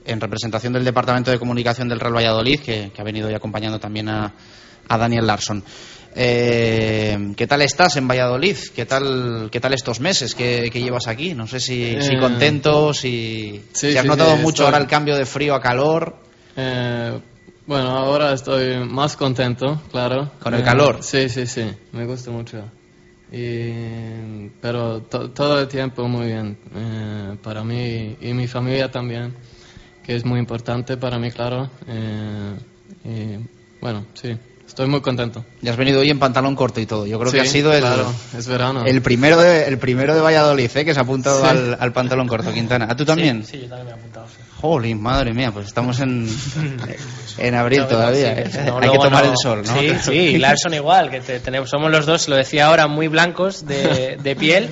en 0.05 0.19
representación 0.19 0.73
del 0.73 0.83
Departamento 0.83 1.29
de 1.29 1.37
Comunicación 1.39 1.87
del 1.87 1.99
Real 1.99 2.15
Valladolid, 2.15 2.59
que, 2.61 2.91
que 2.93 3.01
ha 3.01 3.03
venido 3.03 3.29
y 3.29 3.33
acompañando 3.33 3.79
también 3.79 4.09
a, 4.09 4.33
a 4.87 4.97
Daniel 4.97 5.27
Larsson. 5.27 5.63
Eh, 6.15 7.33
¿Qué 7.37 7.45
tal 7.45 7.61
estás 7.61 7.95
en 7.97 8.07
Valladolid? 8.07 8.57
¿Qué 8.75 8.87
tal, 8.87 9.49
qué 9.51 9.59
tal 9.59 9.75
estos 9.75 9.99
meses 9.99 10.33
que, 10.33 10.71
que 10.73 10.81
llevas 10.81 11.07
aquí? 11.07 11.35
No 11.35 11.45
sé 11.45 11.59
si, 11.59 11.83
eh, 11.83 12.01
si 12.01 12.17
contento, 12.17 12.93
si, 12.95 13.63
sí, 13.71 13.91
si 13.91 13.97
has 13.97 14.01
sí, 14.01 14.07
notado 14.07 14.35
sí, 14.35 14.41
mucho 14.41 14.49
estoy... 14.49 14.65
ahora 14.65 14.77
el 14.79 14.87
cambio 14.87 15.15
de 15.15 15.27
frío 15.27 15.53
a 15.53 15.61
calor. 15.61 16.15
Eh, 16.55 17.19
bueno, 17.67 17.89
ahora 17.89 18.33
estoy 18.33 18.79
más 18.79 19.15
contento, 19.15 19.79
claro. 19.91 20.31
¿Con 20.41 20.55
el 20.55 20.63
calor? 20.63 21.03
Sí, 21.03 21.29
sí, 21.29 21.45
sí, 21.45 21.69
me 21.91 22.05
gusta 22.05 22.31
mucho. 22.31 22.65
Y, 23.31 24.49
pero 24.61 25.01
to, 25.01 25.29
todo 25.29 25.59
el 25.59 25.67
tiempo 25.67 26.07
muy 26.07 26.27
bien 26.27 26.57
eh, 26.75 27.37
para 27.43 27.63
mí 27.63 28.17
y 28.19 28.33
mi 28.33 28.47
familia 28.47 28.89
también, 28.89 29.35
que 30.03 30.15
es 30.15 30.25
muy 30.25 30.39
importante 30.39 30.97
para 30.97 31.19
mí, 31.19 31.31
claro. 31.31 31.69
Eh, 31.87 32.55
y, 33.05 33.81
bueno, 33.81 34.05
sí. 34.13 34.35
Estoy 34.67 34.87
muy 34.87 35.01
contento. 35.01 35.43
Y 35.63 35.67
has 35.67 35.77
venido 35.77 35.99
hoy 35.99 36.11
en 36.11 36.19
pantalón 36.19 36.55
corto 36.55 36.79
y 36.79 36.85
todo. 36.85 37.07
Yo 37.07 37.17
creo 37.17 37.31
sí, 37.31 37.37
que 37.37 37.41
ha 37.41 37.45
sido 37.45 37.73
el, 37.73 37.81
claro, 37.81 38.13
es 38.37 38.47
verano. 38.47 38.85
el 38.85 39.01
primero 39.01 39.41
de 39.41 39.67
el 39.67 39.79
primero 39.79 40.13
de 40.13 40.21
Valladolid, 40.21 40.69
¿eh? 40.75 40.85
que 40.85 40.93
se 40.93 40.99
ha 40.99 41.03
apuntado 41.03 41.41
sí. 41.41 41.47
al, 41.47 41.77
al, 41.79 41.91
pantalón 41.91 42.27
corto, 42.27 42.53
Quintana. 42.53 42.85
¿A 42.87 42.95
tú 42.95 43.03
también? 43.03 43.43
Sí, 43.43 43.53
sí, 43.53 43.61
yo 43.63 43.67
también 43.67 43.87
me 43.87 43.91
he 43.91 43.95
apuntado. 43.95 44.27
Sí. 44.27 44.48
Jolín, 44.61 45.01
madre 45.01 45.33
mía, 45.33 45.51
pues 45.53 45.67
estamos 45.67 45.99
en, 45.99 46.27
en 47.37 47.55
abril 47.55 47.87
todavía. 47.87 48.33
¿eh? 48.33 48.49
No, 48.65 48.79
Hay 48.79 48.89
que 48.89 48.97
tomar 48.97 49.25
el 49.25 49.37
sol, 49.37 49.63
¿no? 49.65 49.79
Sí, 49.79 49.89
sí, 50.01 50.11
y 50.11 50.37
Larson 50.37 50.73
igual, 50.73 51.09
que 51.09 51.21
te, 51.21 51.39
tenemos, 51.39 51.69
somos 51.69 51.89
los 51.91 52.05
dos, 52.05 52.27
lo 52.27 52.35
decía 52.35 52.67
ahora, 52.67 52.87
muy 52.87 53.07
blancos 53.07 53.65
de, 53.65 54.17
de 54.21 54.35
piel. 54.35 54.69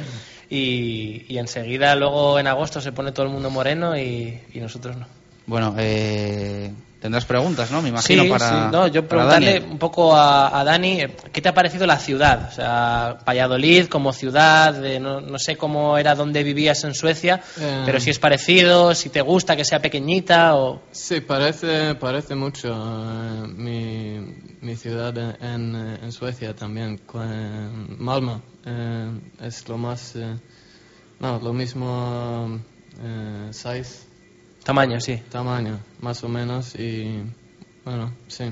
Y, 0.50 1.26
y, 1.28 1.38
enseguida, 1.40 1.96
luego 1.96 2.40
en 2.40 2.48
agosto, 2.48 2.80
se 2.80 2.94
pone 2.94 3.12
todo 3.12 3.26
el 3.26 3.32
mundo 3.32 3.50
moreno 3.50 3.98
y, 3.98 4.42
y 4.54 4.60
nosotros 4.60 4.96
no. 4.96 5.06
Bueno, 5.46 5.76
eh, 5.78 6.72
tendrás 7.00 7.26
preguntas, 7.26 7.72
¿no? 7.72 7.82
Me 7.82 7.90
imagino 7.90 8.24
sí, 8.24 8.30
para. 8.30 8.50
Sí. 8.50 8.72
No, 8.72 8.88
yo 8.88 9.08
preguntarle 9.08 9.60
un 9.60 9.78
poco 9.78 10.16
a, 10.16 10.60
a, 10.60 10.64
Dani, 10.64 11.04
¿qué 11.32 11.42
te 11.42 11.50
ha 11.50 11.54
parecido 11.54 11.86
la 11.86 11.98
ciudad? 11.98 12.50
O 12.50 12.52
sea, 12.52 13.18
Valladolid 13.26 13.88
como 13.88 14.14
ciudad, 14.14 14.74
de, 14.74 15.00
no, 15.00 15.22
no, 15.22 15.38
sé 15.38 15.56
cómo 15.56 15.98
era 15.98 16.16
donde 16.16 16.44
vivías 16.44 16.84
en 16.84 16.94
Suecia, 16.94 17.42
eh, 17.60 17.84
pero 17.86 18.00
si 18.00 18.10
es 18.10 18.20
parecido, 18.20 18.96
si 18.96 19.10
te 19.10 19.22
gusta 19.22 19.56
que 19.56 19.66
sea 19.66 19.80
pequeñita 19.80 20.56
o. 20.56 20.82
Sí, 20.92 21.22
parece, 21.22 21.96
parece 21.96 22.36
mucho 22.36 22.74
uh, 22.74 23.48
mi, 23.48 24.20
mi, 24.62 24.76
ciudad 24.76 25.18
en, 25.18 25.76
en, 25.76 26.12
Suecia 26.12 26.56
también, 26.56 27.00
Malmö. 28.00 28.40
Eh, 28.66 29.20
es 29.44 29.68
lo 29.70 29.78
más. 29.78 30.16
no, 31.20 31.40
lo 31.40 31.54
mismo 31.54 32.60
size 33.52 34.07
Tamaño, 34.68 35.00
sí. 35.00 35.16
Tamaño, 35.32 35.80
más 36.02 36.22
o 36.26 36.28
menos, 36.28 36.76
y 36.76 37.24
bueno, 37.86 38.12
sí. 38.28 38.52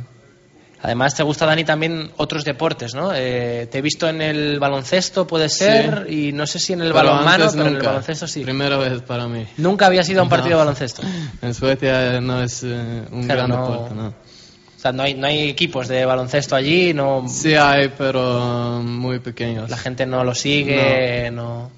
Además, 0.81 1.13
te 1.13 1.23
gusta, 1.23 1.45
Dani, 1.45 1.65
también 1.65 2.09
otros 2.15 2.45
deportes, 2.45 2.95
¿no? 2.95 3.11
Eh, 3.13 3.67
te 3.69 3.79
he 3.79 3.81
visto 3.81 4.07
en 4.07 4.21
el 4.21 4.57
baloncesto, 4.57 5.27
puede 5.27 5.49
ser, 5.49 6.05
sí. 6.07 6.29
y 6.29 6.31
no 6.31 6.47
sé 6.47 6.59
si 6.59 6.71
en 6.71 6.83
el 6.83 6.93
pero 6.93 7.09
balonmano, 7.09 7.47
pero 7.51 7.57
nunca. 7.57 7.67
en 7.67 7.75
el 7.75 7.81
baloncesto 7.81 8.27
sí. 8.27 8.45
Primera 8.45 8.77
vez 8.77 9.01
para 9.01 9.27
mí. 9.27 9.45
¿Nunca 9.57 9.87
habías 9.87 10.07
ido 10.07 10.21
a 10.21 10.23
un 10.23 10.29
partido 10.29 10.51
no. 10.51 10.59
de 10.59 10.65
baloncesto? 10.67 11.01
En 11.41 11.53
Suecia 11.53 12.21
no 12.21 12.41
es 12.41 12.63
eh, 12.63 13.03
un 13.11 13.25
claro, 13.25 13.47
gran 13.47 13.49
no... 13.49 13.61
deporte, 13.61 13.95
¿no? 13.95 14.07
O 14.07 14.79
sea, 14.79 14.93
no 14.93 15.03
hay, 15.03 15.15
no 15.15 15.27
hay 15.27 15.49
equipos 15.49 15.89
de 15.89 16.05
baloncesto 16.05 16.55
allí, 16.55 16.93
no... 16.93 17.25
Sí 17.27 17.55
hay, 17.55 17.89
pero 17.89 18.81
muy 18.81 19.19
pequeños. 19.19 19.69
La 19.69 19.77
gente 19.77 20.05
no 20.05 20.23
lo 20.23 20.33
sigue, 20.33 21.29
no... 21.29 21.69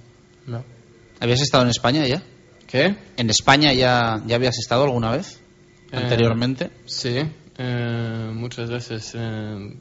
no. 0.45 0.63
¿Habías 1.19 1.41
estado 1.41 1.63
en 1.63 1.71
España 1.71 2.05
ya? 2.05 2.21
¿Qué? 2.67 2.97
¿En 3.15 3.29
España 3.29 3.71
ya, 3.73 4.21
ya 4.25 4.35
habías 4.35 4.57
estado 4.59 4.83
alguna 4.83 5.11
vez? 5.11 5.39
Eh, 5.91 5.95
Anteriormente. 5.95 6.69
Sí, 6.85 7.15
eh, 7.57 8.31
muchas 8.33 8.69
veces, 8.69 9.13
eh, 9.15 9.73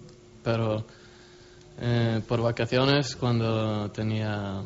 pero 0.44 0.86
eh, 1.80 2.20
por 2.28 2.40
vacaciones 2.40 3.16
cuando 3.16 3.90
tenía 3.90 4.62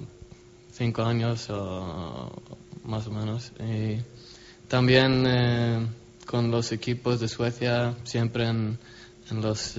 cinco 0.70 1.02
años 1.02 1.48
o 1.48 2.30
más 2.84 3.06
o 3.06 3.10
menos. 3.10 3.52
Y 3.58 3.98
también 4.68 5.24
eh, 5.26 5.86
con 6.26 6.50
los 6.50 6.72
equipos 6.72 7.20
de 7.20 7.28
Suecia, 7.28 7.94
siempre 8.04 8.46
en, 8.46 8.78
en 9.30 9.40
los... 9.40 9.76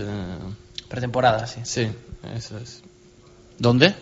Pretemporadas, 0.89 1.51
sí. 1.51 1.61
Sí, 1.63 1.91
eso 2.35 2.57
es. 2.57 2.81
¿Dónde? 3.59 3.95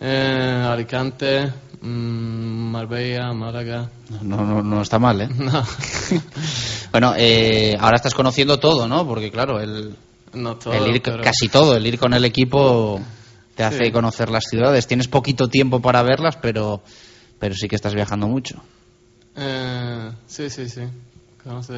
Eh, 0.00 0.64
Alicante, 0.68 1.52
mm, 1.80 2.70
Marbella, 2.70 3.32
Málaga. 3.32 3.88
No, 4.22 4.44
no, 4.44 4.62
no 4.62 4.82
está 4.82 4.98
mal, 4.98 5.20
¿eh? 5.22 5.28
No. 5.38 5.64
bueno, 6.92 7.14
eh, 7.16 7.76
ahora 7.80 7.96
estás 7.96 8.14
conociendo 8.14 8.58
todo, 8.58 8.86
¿no? 8.88 9.06
Porque 9.06 9.30
claro, 9.30 9.60
el, 9.60 9.96
No 10.34 10.56
todo, 10.56 10.74
el 10.74 10.94
ir, 10.96 11.02
pero- 11.02 11.22
casi 11.22 11.48
todo, 11.48 11.76
el 11.76 11.86
ir 11.86 11.98
con 11.98 12.12
el 12.14 12.24
equipo 12.24 13.00
te 13.54 13.64
hace 13.64 13.86
Sí. 13.86 13.92
conocer 13.92 14.30
las 14.30 14.44
ciudades. 14.44 14.86
Tienes 14.86 15.08
poquito 15.08 15.48
tiempo 15.48 15.80
para 15.80 16.02
verlas, 16.02 16.36
pero, 16.42 16.82
pero 17.38 17.54
sí 17.54 17.68
que 17.68 17.76
estás 17.76 17.94
viajando 17.94 18.26
mucho. 18.28 18.62
Eh, 19.34 20.10
sí, 20.26 20.50
sí, 20.50 20.68
sí. 20.68 20.82
Conoce, 21.42 21.74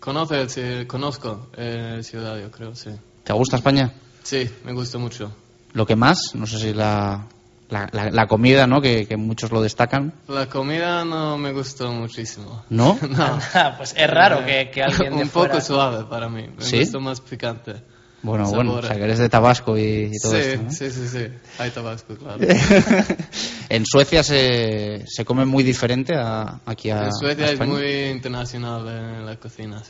conoce, 0.00 0.48
sí, 0.48 0.86
conozco 0.86 1.48
eh, 1.56 2.00
ciudad, 2.02 2.38
yo 2.40 2.50
creo, 2.50 2.74
sí. 2.74 2.90
¿Te 3.24 3.32
gusta 3.34 3.56
España? 3.56 3.92
Sí, 4.22 4.48
me 4.64 4.72
gusta 4.72 4.96
mucho. 4.98 5.30
Lo 5.72 5.86
que 5.86 5.96
más, 5.96 6.18
no 6.34 6.46
sé 6.46 6.58
si 6.58 6.72
la, 6.74 7.26
la, 7.68 7.88
la- 7.92 8.10
la 8.10 8.26
comida, 8.26 8.66
¿no? 8.66 8.80
Que, 8.80 9.06
que 9.06 9.16
muchos 9.16 9.52
lo 9.52 9.60
destacan. 9.60 10.12
La 10.28 10.46
comida 10.48 11.04
no 11.04 11.36
me 11.38 11.52
gustó 11.52 11.92
muchísimo. 11.92 12.64
¿No? 12.70 12.98
no. 13.08 13.38
pues 13.76 13.94
es 13.96 14.10
raro 14.10 14.44
que, 14.44 14.70
que 14.72 14.82
alguien 14.82 15.16
de 15.16 15.22
Un 15.24 15.28
fuera... 15.28 15.52
poco 15.54 15.64
suave 15.64 16.04
para 16.04 16.28
mí. 16.28 16.46
Me 16.56 16.62
¿Sí? 16.64 16.80
gusta 16.80 16.98
más 16.98 17.20
picante. 17.20 17.74
Bueno, 18.20 18.50
bueno, 18.50 18.74
o 18.74 18.82
sea 18.82 18.96
que 18.96 19.04
eres 19.04 19.20
de 19.20 19.28
Tabasco 19.28 19.78
y, 19.78 20.10
y 20.12 20.18
todo 20.20 20.32
sí, 20.32 20.38
esto. 20.38 20.62
¿no? 20.64 20.70
sí, 20.72 20.90
sí, 20.90 21.06
sí. 21.06 21.26
Hay 21.60 21.70
tabasco, 21.70 22.16
claro. 22.16 22.38
en 23.68 23.86
Suecia 23.86 24.24
se, 24.24 25.04
se 25.06 25.24
come 25.24 25.44
muy 25.44 25.62
diferente 25.62 26.14
a, 26.16 26.60
aquí 26.66 26.90
a, 26.90 27.04
en 27.04 27.12
Suecia 27.12 27.46
a 27.46 27.50
es 27.52 27.60
muy 27.60 28.06
internacional 28.10 28.88
en 28.88 29.24
la 29.26 29.36
cocina. 29.36 29.80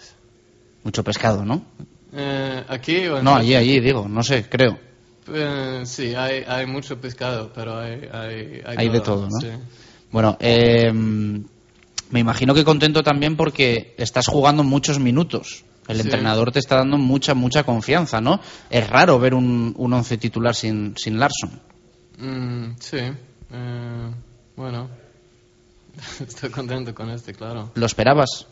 Mucho 0.85 1.03
pescado, 1.03 1.43
¿no? 1.45 1.63
Eh, 2.13 2.65
¿Aquí 2.69 3.07
o 3.07 3.17
en 3.19 3.25
No, 3.25 3.35
allí, 3.35 3.55
allí, 3.55 3.81
digo, 3.81 4.07
no 4.09 4.23
sé, 4.23 4.45
creo. 4.49 4.79
Eh, 5.33 5.83
sí, 5.85 6.15
hay, 6.15 6.45
hay 6.47 6.67
mucho 6.67 7.01
pescado, 7.01 7.53
pero 7.55 7.79
hay, 7.79 8.09
hay, 8.13 8.63
hay, 8.65 8.77
Hay 8.79 8.89
de 8.89 9.01
todo, 9.01 9.29
¿no? 9.29 9.41
sí. 9.41 9.49
Bueno, 10.11 10.37
eh, 10.41 10.91
me 10.93 12.21
imagino 12.21 12.55
que 12.55 12.65
contento 12.65 13.03
también 13.03 13.37
porque 13.37 13.95
estás 13.99 14.27
jugando 14.27 14.63
muchos 14.65 14.99
minutos. 14.99 15.65
El 15.87 15.97
Sí. 15.97 16.03
entrenador 16.03 16.53
te 16.53 16.59
está 16.59 16.77
dando 16.77 16.99
mucha, 16.99 17.35
mucha 17.35 17.63
confianza, 17.65 18.21
¿no? 18.21 18.41
Es 18.69 18.89
raro 18.89 19.19
ver 19.19 19.33
un, 19.35 19.75
un 19.77 19.93
once 19.93 20.19
titular 20.19 20.55
sin, 20.55 20.95
sin 20.97 21.19
Larson. 21.19 21.61
Mm, 22.19 22.77
sí, 22.79 22.99
eh, 22.99 24.11
bueno, 24.57 24.89
estoy 26.21 26.51
contento 26.51 26.95
con 26.95 27.11
este, 27.11 27.33
claro. 27.35 27.71
¿Lo 27.75 27.87
esperabas? 27.87 28.47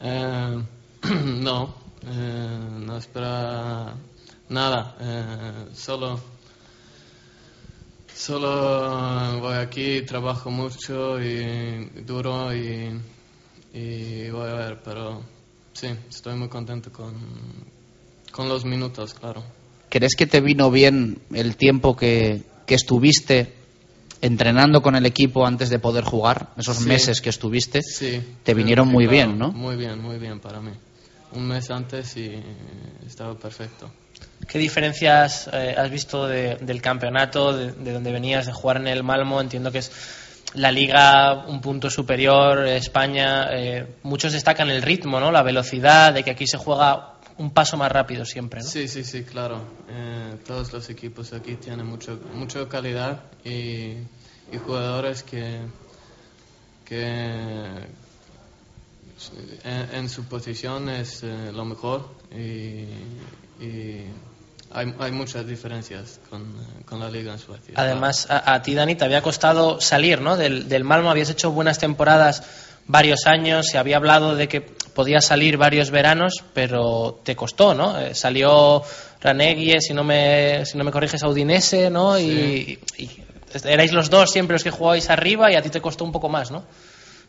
Eh, 0.00 0.62
no, 1.24 1.74
eh, 2.06 2.58
no 2.80 2.96
espera 2.98 3.94
nada, 4.48 4.96
eh, 5.00 5.66
solo, 5.74 6.20
solo 8.14 9.40
voy 9.40 9.54
aquí, 9.54 10.02
trabajo 10.02 10.50
mucho 10.50 11.20
y 11.22 11.84
duro 12.04 12.54
y, 12.54 13.00
y 13.72 14.30
voy 14.30 14.48
a 14.48 14.54
ver, 14.54 14.82
pero 14.84 15.22
sí, 15.72 15.88
estoy 16.08 16.34
muy 16.36 16.48
contento 16.48 16.90
con, 16.92 17.14
con 18.30 18.48
los 18.48 18.64
minutos, 18.64 19.14
claro. 19.14 19.42
¿Crees 19.88 20.14
que 20.16 20.26
te 20.26 20.40
vino 20.40 20.70
bien 20.70 21.18
el 21.32 21.56
tiempo 21.56 21.96
que, 21.96 22.42
que 22.66 22.74
estuviste 22.74 23.54
entrenando 24.20 24.82
con 24.82 24.96
el 24.96 25.06
equipo 25.06 25.46
antes 25.46 25.70
de 25.70 25.78
poder 25.78 26.04
jugar? 26.04 26.52
Esos 26.56 26.78
Sí. 26.78 26.88
meses 26.88 27.20
que 27.20 27.30
estuviste, 27.30 27.82
Sí, 27.82 28.20
te 28.42 28.54
vinieron 28.54 28.88
muy 28.88 29.06
claro, 29.06 29.16
bien, 29.28 29.38
¿no? 29.38 29.52
Muy 29.52 29.76
bien, 29.76 30.00
muy 30.00 30.18
bien 30.18 30.40
para 30.40 30.60
mí. 30.60 30.72
Un 31.32 31.46
mes 31.46 31.70
antes 31.70 32.16
y 32.16 32.32
estaba 33.06 33.34
perfecto. 33.34 33.90
¿Qué 34.48 34.58
diferencias 34.58 35.48
eh, 35.52 35.74
has 35.76 35.90
visto 35.90 36.26
de- 36.26 36.56
del 36.56 36.80
campeonato, 36.80 37.52
de, 37.56 37.72
de 37.72 37.92
donde 37.92 38.12
venías 38.12 38.46
de 38.46 38.52
jugar 38.52 38.76
en 38.78 38.86
el 38.88 39.02
Malmo? 39.02 39.40
Entiendo 39.40 39.72
que 39.72 39.78
es 39.78 39.90
la 40.54 40.70
liga 40.70 41.44
un 41.48 41.60
punto 41.60 41.90
superior, 41.90 42.66
España. 42.66 43.48
eh, 43.52 43.86
muchos 44.04 44.32
destacan 44.32 44.70
el 44.70 44.82
ritmo, 44.82 45.18
¿no? 45.20 45.30
La 45.32 45.42
velocidad, 45.42 46.14
de 46.14 46.22
que 46.22 46.30
aquí 46.30 46.46
se 46.46 46.56
juega 46.58 47.14
un 47.38 47.50
paso 47.50 47.76
más 47.76 47.92
rápido 47.92 48.24
siempre, 48.24 48.60
¿no? 48.60 48.66
Sí, 48.66 48.88
sí, 48.88 49.04
sí, 49.04 49.24
claro. 49.24 49.60
Eh, 49.90 50.36
todos 50.46 50.72
los 50.72 50.88
equipos 50.88 51.32
aquí 51.34 51.56
tienen 51.56 51.84
mucho, 51.84 52.18
mucha 52.34 52.66
calidad 52.68 53.20
y, 53.44 53.96
jugadores 54.64 55.22
que, 55.24 55.58
que 56.84 57.02
en, 59.64 59.94
en 59.94 60.08
su 60.08 60.24
posición 60.24 60.88
es 60.88 61.22
eh, 61.24 61.50
lo 61.52 61.64
mejor 61.64 62.08
y 62.32 62.86
hay, 64.76 64.94
hay 64.98 65.12
muchas 65.12 65.46
diferencias 65.46 66.20
con, 66.28 66.42
eh, 66.42 66.84
con 66.84 67.00
la 67.00 67.10
liga 67.10 67.32
en 67.32 67.38
Suecia. 67.38 67.74
Además, 67.76 68.26
a, 68.30 68.54
a 68.54 68.62
ti, 68.62 68.74
Dani, 68.74 68.94
te 68.94 69.04
había 69.04 69.22
costado 69.22 69.80
salir, 69.80 70.20
¿no? 70.20 70.36
Del, 70.36 70.68
del 70.68 70.84
Malmo 70.84 71.10
habías 71.10 71.30
hecho 71.30 71.50
buenas 71.50 71.78
temporadas 71.78 72.42
varios 72.86 73.26
años, 73.26 73.66
se 73.66 73.78
había 73.78 73.96
hablado 73.96 74.36
de 74.36 74.48
que 74.48 74.60
podías 74.60 75.24
salir 75.24 75.56
varios 75.56 75.90
veranos, 75.90 76.44
pero 76.52 77.20
te 77.24 77.34
costó, 77.34 77.74
¿no? 77.74 77.98
Eh, 77.98 78.14
salió 78.14 78.82
Ranegui, 79.22 79.80
si 79.80 79.94
no 79.94 80.04
me, 80.04 80.64
si 80.66 80.76
no 80.76 80.84
me 80.84 80.92
corriges, 80.92 81.22
a 81.22 81.28
Udinese, 81.28 81.90
¿no? 81.90 82.18
Y, 82.18 82.78
y 82.98 83.10
erais 83.64 83.92
los 83.92 84.10
dos 84.10 84.30
siempre 84.30 84.54
los 84.54 84.62
que 84.62 84.70
jugabais 84.70 85.08
arriba 85.08 85.50
y 85.50 85.54
a 85.56 85.62
ti 85.62 85.70
te 85.70 85.80
costó 85.80 86.04
un 86.04 86.12
poco 86.12 86.28
más, 86.28 86.50
¿no? 86.50 86.64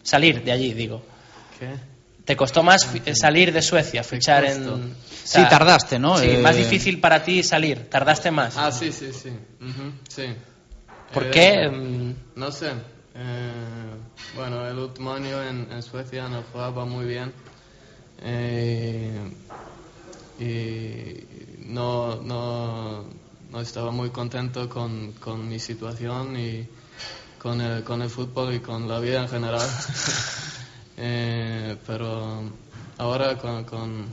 Salir 0.03 0.43
de 0.43 0.51
allí, 0.51 0.73
digo. 0.73 1.01
¿Qué? 1.57 1.96
Te 2.27 2.35
costó 2.35 2.61
más 2.61 2.85
fi- 2.85 3.01
salir 3.15 3.53
de 3.53 3.61
Suecia, 3.61 4.03
fichar 4.03 4.43
en... 4.43 4.93
Sí, 5.23 5.39
tardaste, 5.49 5.97
¿no? 5.97 6.17
Sí, 6.17 6.27
Eh, 6.31 6.37
más 6.37 6.57
difícil 6.57 6.99
para 6.99 7.23
ti 7.23 7.41
salir, 7.41 7.89
tardaste 7.89 8.31
más. 8.31 8.57
Ah, 8.57 8.69
sí, 8.69 8.91
sí, 8.91 9.13
sí. 9.13 9.31
Sí. 10.09 10.25
¿Por 11.13 11.23
Eh, 11.23 11.31
qué? 11.31 11.69
Mm, 11.69 12.13
No 12.35 12.51
sé. 12.51 12.71
Eh, 13.15 13.95
bueno, 14.35 14.67
el 14.67 14.77
último 14.77 15.13
año 15.13 15.41
en, 15.41 15.71
en 15.71 15.81
Suecia 15.81 16.27
no 16.27 16.43
jugaba 16.51 16.83
muy 16.83 17.05
bien. 17.05 17.31
Eh, 18.21 19.31
y 20.39 21.63
no, 21.65 22.17
no, 22.21 23.05
no 23.51 23.61
estaba 23.61 23.91
muy 23.91 24.09
contento 24.09 24.67
con, 24.67 25.13
con 25.13 25.47
mi 25.47 25.59
situación 25.59 26.37
y 26.37 26.67
con 27.39 27.61
el, 27.61 27.85
con 27.85 28.01
el 28.01 28.09
fútbol 28.09 28.53
y 28.53 28.59
con 28.59 28.85
la 28.89 28.99
vida 28.99 29.21
en 29.21 29.29
general. 29.29 29.61
Eh, 30.97 31.75
pero 31.85 32.43
ahora 32.97 33.37
con, 33.37 33.63
con, 33.65 34.05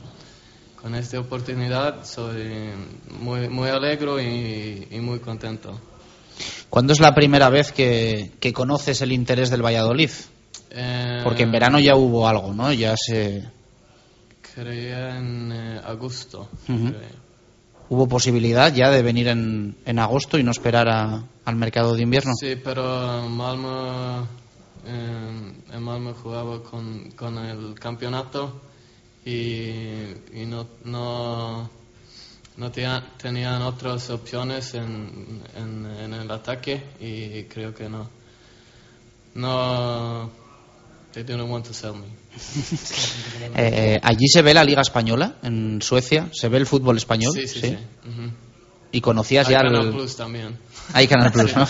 con 0.81 0.95
esta 0.95 1.19
oportunidad 1.19 2.05
soy 2.05 2.71
muy, 3.19 3.49
muy 3.49 3.69
alegre 3.69 4.23
y, 4.23 4.87
y 4.95 4.99
muy 4.99 5.19
contento. 5.19 5.79
¿Cuándo 6.69 6.93
es 6.93 6.99
la 6.99 7.15
primera 7.15 7.49
vez 7.49 7.71
que, 7.71 8.31
que 8.39 8.53
conoces 8.53 9.01
el 9.01 9.11
interés 9.11 9.49
del 9.49 9.63
Valladolid? 9.65 10.09
Eh, 10.71 11.21
Porque 11.23 11.43
en 11.43 11.51
verano 11.51 11.79
ya 11.79 11.95
hubo 11.95 12.27
algo, 12.27 12.53
¿no? 12.53 12.71
Ya 12.73 12.95
se... 12.97 13.43
Creía 14.53 15.17
en 15.17 15.51
eh, 15.51 15.81
agosto. 15.85 16.49
Ujú. 16.69 16.87
creo. 16.89 17.25
¿Hubo 17.89 18.07
posibilidad 18.07 18.73
ya 18.73 18.89
de 18.89 19.01
venir 19.03 19.27
en, 19.27 19.75
en 19.85 19.99
agosto 19.99 20.37
y 20.39 20.43
no 20.43 20.51
esperar 20.51 20.87
a- 20.89 21.23
al 21.45 21.55
mercado 21.55 21.95
de 21.95 22.01
invierno? 22.01 22.33
Sí, 22.39 22.55
pero 22.63 23.27
Malmo, 23.29 24.27
en 24.87 25.83
Malmo 25.83 26.13
jugaba 26.13 26.61
con, 26.63 27.11
con 27.11 27.37
el 27.37 27.73
campeonato 27.79 28.61
y, 29.25 29.31
y 30.33 30.45
no, 30.47 30.67
no, 30.85 31.69
no 32.57 32.71
tenía- 32.71 33.03
tenían 33.17 33.61
otras 33.61 34.09
opciones 34.09 34.73
en, 34.75 35.41
en, 35.55 35.85
en 35.85 36.13
el 36.13 36.29
ataque 36.31 36.83
y 36.99 37.43
creo 37.43 37.73
que 37.73 37.89
no. 37.89 38.09
No, 39.35 40.29
they 41.13 41.23
didn't 41.23 41.49
want 41.49 41.65
to 41.65 41.73
sell 41.73 41.93
me. 41.93 42.07
Eh, 43.57 43.99
¿Allí 44.03 44.27
se 44.27 44.41
ve 44.41 44.53
la 44.53 44.63
Liga 44.63 44.81
Española, 44.81 45.35
en 45.43 45.81
Suecia? 45.81 46.29
¿Se 46.33 46.49
ve 46.49 46.57
el 46.57 46.65
fútbol 46.65 46.97
español? 46.97 47.33
Sí, 47.33 47.47
sí, 47.47 47.61
sí. 47.61 47.77
¿Y 48.95 49.01
conocías 49.01 49.47
Hay 49.47 49.53
ya 49.55 49.59
Canal 49.59 49.87
el... 49.87 49.91
Plus 49.91 50.15
también. 50.15 50.57
Hay 50.93 51.05
Canal 51.05 51.29
Plus, 51.29 51.51
Sí. 51.51 51.57
¿no? 51.57 51.67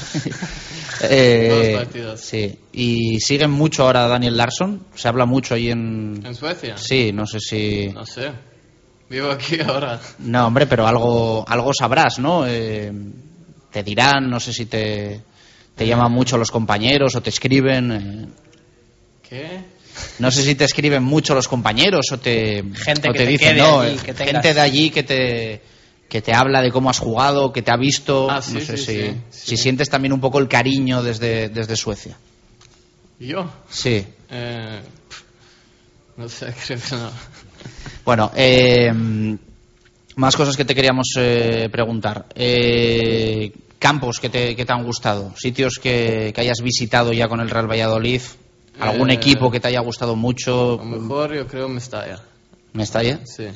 Eh, 1.10 1.88
Dos. 1.96 2.22
Sí. 2.22 2.56
¿Y 2.72 3.20
siguen 3.20 3.50
mucho 3.50 3.84
ahora 3.84 4.06
a 4.06 4.08
Daniel 4.08 4.38
Larsson? 4.38 4.86
¿Se 4.94 5.08
habla 5.08 5.26
mucho 5.26 5.56
ahí 5.56 5.72
en...? 5.72 6.22
¿En 6.24 6.36
Suecia? 6.36 6.78
Sí, 6.78 7.12
no 7.12 7.26
sé 7.26 7.40
si... 7.40 7.88
No 7.94 8.06
sé. 8.06 8.32
Vivo 9.10 9.32
aquí 9.32 9.60
ahora. 9.68 10.00
No, 10.20 10.46
hombre, 10.46 10.68
pero 10.68 10.86
algo, 10.86 11.44
algo 11.48 11.74
sabrás, 11.74 12.20
¿no? 12.20 12.46
Eh, 12.48 12.94
te 13.72 13.82
dirán, 13.82 14.30
no 14.30 14.40
sé 14.40 14.54
si 14.54 14.68
te, 14.68 15.22
te 15.76 15.88
llaman 15.88 16.12
mucho 16.12 16.38
los 16.38 16.52
compañeros 16.52 17.16
o 17.16 17.22
te 17.22 17.32
escriben. 17.32 17.92
eh. 17.92 18.28
¿Qué? 19.28 19.62
No 20.20 20.30
sé 20.30 20.44
si 20.44 20.54
te 20.54 20.66
escriben 20.66 21.04
mucho 21.04 21.34
los 21.34 21.48
compañeros 21.48 22.06
o 22.12 22.20
te, 22.20 22.64
Gente 22.76 23.10
o 23.10 23.14
que 23.14 23.20
te 23.20 23.26
te 23.26 23.32
dicen, 23.32 23.58
no, 23.58 23.80
allí, 23.80 23.96
eh, 23.96 24.00
que 24.06 24.14
gente 24.14 24.54
de 24.54 24.62
allí 24.62 24.90
que 24.92 25.04
te 25.04 25.75
que 26.10 26.22
te 26.22 26.34
habla 26.34 26.62
de 26.62 26.72
cómo 26.72 26.90
has 26.90 27.00
jugado, 27.00 27.52
que 27.52 27.62
te 27.62 27.72
ha 27.72 27.78
visto, 27.78 28.30
Ah, 28.30 28.42
sí, 28.42 28.54
no 28.54 28.60
sé 28.62 28.78
sí, 28.78 28.86
si, 28.86 29.02
sí, 29.02 29.16
si 29.30 29.58
sientes 29.58 29.90
también 29.90 30.14
un 30.14 30.20
poco 30.22 30.40
el 30.40 30.48
cariño 30.48 31.02
desde, 31.04 31.50
desde 31.50 31.76
Suecia. 31.76 32.18
¿Yo? 33.20 33.50
Sí. 33.70 34.06
Eh, 34.30 34.82
no 36.18 36.30
sé, 36.30 36.54
creo 36.68 36.80
que 36.80 36.96
no. 36.96 37.10
Bueno, 38.04 38.32
eh, 38.36 38.92
más 40.16 40.36
cosas 40.36 40.56
que 40.56 40.66
te 40.66 40.76
queríamos 40.76 41.08
eh, 41.18 41.70
preguntar. 41.72 42.26
Eh, 42.36 43.52
campos 43.80 44.20
que 44.20 44.30
te, 44.30 44.56
que 44.56 44.66
te 44.66 44.74
han 44.74 44.84
gustado, 44.84 45.34
sitios 45.38 45.80
que, 45.82 46.32
que 46.34 46.42
hayas 46.42 46.62
visitado 46.64 47.14
ya 47.14 47.28
con 47.28 47.40
el 47.40 47.50
Real 47.50 47.70
Valladolid, 47.70 48.22
algún 48.80 49.12
equipo 49.12 49.52
que 49.52 49.60
te 49.60 49.68
haya 49.68 49.80
gustado 49.82 50.16
mucho. 50.16 50.80
A 50.80 50.86
lo 50.86 51.02
mejor 51.02 51.34
yo 51.34 51.48
creo 51.48 51.68
Mestalla. 51.68 52.22
¿Mestalla? 52.74 53.20
Sí. 53.26 53.48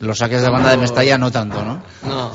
Los 0.00 0.18
saques 0.18 0.42
de 0.42 0.50
banda 0.50 0.70
de 0.70 0.78
Mestalla 0.78 1.16
no 1.18 1.30
tanto, 1.30 1.62
¿no? 1.62 1.82
No. 2.02 2.32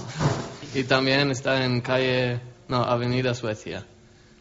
Y 0.74 0.84
también 0.84 1.32
está 1.32 1.64
en 1.64 1.82
calle, 1.82 2.40
no, 2.68 2.84
Avenida 2.84 3.34
Suecia. 3.34 3.84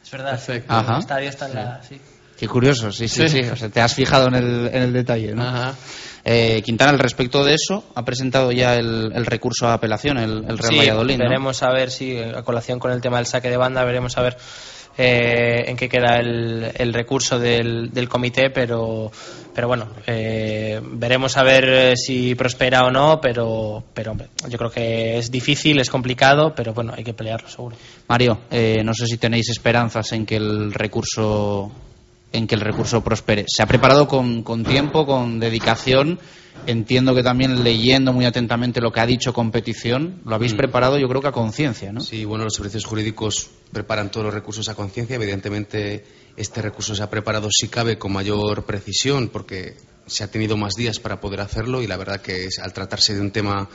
Es 0.02 0.10
verdad. 0.10 0.32
Perfecto. 0.32 0.72
Ajá. 0.72 0.94
El 0.94 0.98
estadio 1.00 1.28
está 1.30 1.46
en 1.48 1.54
la... 1.54 1.82
Sí. 1.82 2.00
Qué 2.36 2.48
curioso, 2.48 2.90
sí, 2.92 3.08
sí, 3.08 3.28
sí. 3.28 3.42
Sí. 3.42 3.48
O 3.48 3.56
sea, 3.56 3.68
te 3.68 3.80
has 3.80 3.94
fijado 3.94 4.26
en 4.28 4.34
el, 4.34 4.70
en 4.72 4.82
el 4.82 4.92
detalle, 4.92 5.34
¿no? 5.34 5.42
Ajá. 5.42 5.74
Eh, 6.24 6.62
Quintana, 6.64 6.90
al 6.90 6.98
respecto 6.98 7.44
de 7.44 7.54
eso, 7.54 7.84
ha 7.94 8.04
presentado 8.04 8.50
ya 8.50 8.76
el, 8.76 9.12
el 9.14 9.26
recurso 9.26 9.68
a 9.68 9.74
apelación, 9.74 10.18
el, 10.18 10.44
el 10.48 10.58
Real 10.58 10.72
Sí, 10.72 10.78
Valladolid, 10.78 11.18
¿no? 11.18 11.24
veremos 11.24 11.62
a 11.62 11.70
ver 11.70 11.90
si, 11.90 12.18
a 12.18 12.42
colación 12.42 12.78
con 12.78 12.92
el 12.92 13.00
tema 13.00 13.18
del 13.18 13.26
saque 13.26 13.50
de 13.50 13.56
banda, 13.56 13.84
veremos 13.84 14.16
a 14.16 14.22
ver 14.22 14.36
eh, 14.96 15.64
en 15.66 15.76
qué 15.76 15.88
queda 15.88 16.18
el, 16.18 16.72
el 16.74 16.92
recurso 16.94 17.38
del, 17.38 17.90
del 17.92 18.08
comité, 18.08 18.50
pero, 18.50 19.12
pero 19.54 19.68
bueno, 19.68 19.86
eh, 20.06 20.80
veremos 20.82 21.36
a 21.36 21.44
ver 21.44 21.64
eh, 21.68 21.96
si 21.96 22.34
prospera 22.34 22.84
o 22.84 22.90
no, 22.90 23.20
pero, 23.20 23.84
pero 23.94 24.16
yo 24.48 24.58
creo 24.58 24.70
que 24.70 25.18
es 25.18 25.30
difícil, 25.30 25.78
es 25.78 25.88
complicado, 25.88 26.54
pero 26.54 26.74
bueno, 26.74 26.92
hay 26.96 27.04
que 27.04 27.14
pelearlo 27.14 27.48
seguro. 27.48 27.76
Mario, 28.08 28.40
eh, 28.50 28.82
no 28.84 28.92
sé 28.94 29.06
si 29.06 29.16
tenéis 29.16 29.48
esperanzas 29.50 30.12
en 30.12 30.26
que 30.26 30.36
el 30.36 30.72
recurso 30.72 31.70
en 32.34 32.46
que 32.46 32.54
el 32.56 32.60
recurso 32.60 33.02
prospere. 33.02 33.44
Se 33.48 33.62
ha 33.62 33.66
preparado 33.66 34.06
con, 34.08 34.42
con 34.42 34.64
tiempo, 34.64 35.06
con 35.06 35.38
dedicación. 35.40 36.18
Entiendo 36.66 37.14
que 37.14 37.22
también 37.22 37.62
leyendo 37.62 38.12
muy 38.12 38.24
atentamente 38.24 38.80
lo 38.80 38.90
que 38.90 39.00
ha 39.00 39.06
dicho 39.06 39.32
competición, 39.34 40.20
lo 40.24 40.34
habéis 40.34 40.54
Mm. 40.54 40.56
preparado 40.56 40.98
yo 40.98 41.08
creo 41.08 41.20
que 41.20 41.28
a 41.28 41.32
conciencia, 41.32 41.92
¿no? 41.92 42.00
Sí, 42.00 42.24
bueno, 42.24 42.44
los 42.44 42.54
servicios 42.54 42.84
jurídicos 42.86 43.50
preparan 43.72 44.10
todos 44.10 44.24
los 44.26 44.34
recursos 44.34 44.68
a 44.68 44.74
conciencia. 44.74 45.16
Evidentemente, 45.16 46.04
este 46.36 46.62
recurso 46.62 46.94
se 46.94 47.02
ha 47.02 47.10
preparado, 47.10 47.48
si 47.50 47.68
cabe, 47.68 47.98
con 47.98 48.12
mayor 48.12 48.64
precisión, 48.64 49.28
porque 49.28 49.76
se 50.06 50.24
ha 50.24 50.30
tenido 50.30 50.56
más 50.56 50.74
días 50.74 50.98
para 51.00 51.20
poder 51.20 51.40
hacerlo 51.40 51.82
y 51.82 51.86
la 51.86 51.96
verdad 51.98 52.20
que 52.20 52.46
es- 52.46 52.58
al 52.58 52.72
tratarse 52.72 53.14
de 53.14 53.20
un 53.20 53.30
tema 53.30 53.68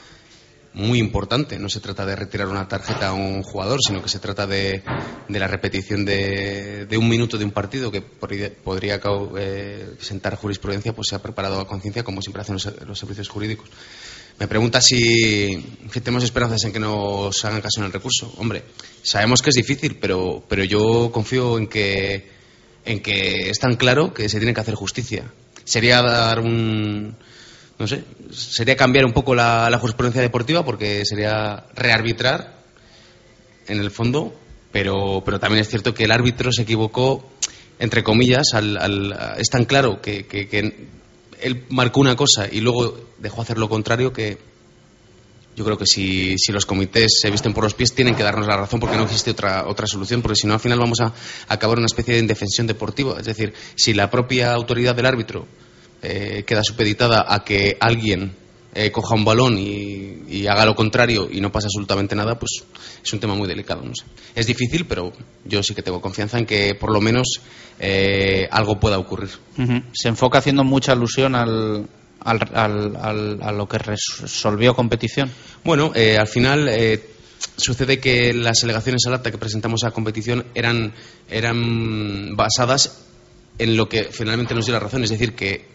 muy 0.73 0.99
importante, 0.99 1.57
no 1.57 1.69
se 1.69 1.79
trata 1.79 2.05
de 2.05 2.15
retirar 2.15 2.47
una 2.47 2.67
tarjeta 2.67 3.09
a 3.09 3.13
un 3.13 3.41
jugador, 3.41 3.79
sino 3.85 4.01
que 4.03 4.09
se 4.09 4.19
trata 4.19 4.45
de, 4.45 4.83
de 5.27 5.39
la 5.39 5.47
repetición 5.47 6.05
de, 6.05 6.85
de 6.85 6.97
un 6.97 7.09
minuto 7.09 7.37
de 7.37 7.45
un 7.45 7.51
partido 7.51 7.91
que 7.91 8.01
podría, 8.01 9.01
eh, 9.37 9.89
sentar 9.99 10.35
jurisprudencia, 10.35 10.93
pues 10.93 11.07
se 11.09 11.15
ha 11.15 11.21
preparado 11.21 11.59
a 11.59 11.67
conciencia, 11.67 12.03
como 12.03 12.21
siempre 12.21 12.41
hacen 12.41 12.53
los, 12.53 12.69
los 12.85 12.99
servicios 12.99 13.29
jurídicos. 13.29 13.69
Me 14.39 14.47
pregunta 14.47 14.79
si, 14.79 15.49
si 15.91 16.01
tenemos 16.01 16.23
esperanzas 16.23 16.63
en 16.63 16.71
que 16.71 16.79
nos 16.79 17.43
hagan 17.43 17.59
caso 17.59 17.81
en 17.81 17.87
el 17.87 17.91
recurso. 17.91 18.33
Hombre, 18.37 18.63
sabemos 19.03 19.41
que 19.41 19.49
es 19.49 19.55
difícil, 19.55 19.97
pero, 19.99 20.41
pero 20.47 20.63
yo 20.63 21.11
confío 21.11 21.57
en 21.57 21.67
que, 21.67 22.29
en 22.85 23.01
que 23.01 23.49
es 23.49 23.59
tan 23.59 23.75
claro 23.75 24.13
que 24.13 24.29
se 24.29 24.37
tiene 24.37 24.53
que 24.53 24.61
hacer 24.61 24.75
justicia. 24.75 25.29
Sería 25.65 26.01
dar 26.01 26.39
un. 26.39 27.17
No 27.79 27.87
sé, 27.87 28.03
sería 28.31 28.75
cambiar 28.75 29.05
un 29.05 29.13
poco 29.13 29.33
la, 29.33 29.75
jurisprudencia 29.79 30.21
deportiva 30.21 30.65
porque 30.65 31.05
sería 31.05 31.63
rearbitrar 31.75 32.59
en 33.67 33.79
el 33.79 33.89
fondo, 33.89 34.33
pero, 34.71 35.23
pero 35.23 35.39
también 35.39 35.61
es 35.61 35.69
cierto 35.69 35.93
que 35.93 36.03
el 36.03 36.11
árbitro 36.11 36.51
se 36.51 36.63
equivocó, 36.63 37.29
entre 37.79 38.03
comillas, 38.03 38.53
al, 38.53 38.75
al- 38.77 39.35
es 39.37 39.49
tan 39.49 39.63
claro 39.63 40.01
que, 40.01 40.25
él 41.41 41.63
marcó 41.69 42.01
una 42.01 42.17
cosa 42.17 42.49
y 42.51 42.59
luego 42.59 42.97
dejó 43.17 43.41
hacer 43.41 43.57
lo 43.57 43.69
contrario 43.69 44.11
que 44.11 44.37
yo 45.55 45.63
creo 45.63 45.77
que 45.77 45.85
si, 45.85 46.37
si 46.37 46.51
los 46.51 46.65
comités 46.65 47.19
se 47.21 47.31
visten 47.31 47.53
por 47.53 47.63
los 47.63 47.73
pies 47.73 47.93
tienen 47.95 48.13
que 48.15 48.23
darnos 48.23 48.45
la 48.45 48.57
razón 48.57 48.81
porque 48.81 48.97
no 48.97 49.03
existe 49.03 49.31
otra, 49.31 49.67
otra 49.67 49.87
solución, 49.87 50.21
porque 50.21 50.35
si 50.35 50.47
no 50.47 50.53
al 50.53 50.59
final 50.59 50.79
vamos 50.79 50.99
a 50.99 51.13
acabar 51.47 51.77
una 51.77 51.85
especie 51.85 52.13
de 52.13 52.19
indefensión 52.19 52.67
deportiva. 52.67 53.17
Es 53.19 53.25
decir, 53.25 53.53
si 53.75 53.93
la 53.93 54.09
propia 54.09 54.51
autoridad 54.53 54.95
del 54.95 55.05
árbitro 55.05 55.47
eh, 56.01 56.43
queda 56.45 56.63
supeditada 56.63 57.25
a 57.27 57.43
que 57.43 57.77
alguien 57.79 58.33
eh, 58.75 58.91
coja 58.91 59.15
un 59.15 59.25
balón 59.25 59.57
y, 59.57 60.23
y 60.29 60.47
haga 60.47 60.65
lo 60.65 60.75
contrario 60.75 61.27
y 61.31 61.41
no 61.41 61.51
pasa 61.51 61.67
absolutamente 61.67 62.15
nada, 62.15 62.37
pues 62.37 62.63
es 63.03 63.13
un 63.13 63.19
tema 63.19 63.33
muy 63.35 63.47
delicado. 63.47 63.81
No 63.83 63.93
sé. 63.95 64.05
Es 64.35 64.45
difícil, 64.47 64.85
pero 64.85 65.11
yo 65.45 65.63
sí 65.63 65.73
que 65.73 65.81
tengo 65.81 66.01
confianza 66.01 66.37
en 66.37 66.45
que 66.45 66.75
por 66.75 66.91
lo 66.91 67.01
menos 67.01 67.41
eh, 67.79 68.47
algo 68.51 68.79
pueda 68.79 68.97
ocurrir. 68.99 69.29
Se 69.93 70.07
enfoca 70.09 70.37
haciendo 70.37 70.63
mucha 70.63 70.91
alusión 70.91 71.35
al, 71.35 71.87
al, 72.21 72.95
al- 73.01 73.39
a 73.41 73.51
lo 73.51 73.67
que 73.67 73.79
resolvió 73.79 74.75
competición. 74.75 75.31
Bueno, 75.63 75.91
eh, 75.95 76.17
al 76.17 76.27
final 76.27 76.69
eh, 76.69 77.03
sucede 77.57 77.99
que 77.99 78.33
las 78.33 78.63
alegaciones 78.63 79.01
al 79.07 79.15
acta 79.15 79.31
que 79.31 79.37
presentamos 79.37 79.83
a 79.83 79.91
competición 79.91 80.45
eran, 80.53 80.93
eran 81.29 82.35
basadas 82.35 83.05
en 83.57 83.75
lo 83.75 83.89
que 83.89 84.09
finalmente 84.11 84.53
nos 84.53 84.65
dio 84.65 84.73
la 84.73 84.79
razón, 84.79 85.03
es 85.03 85.09
decir, 85.09 85.33
que 85.35 85.65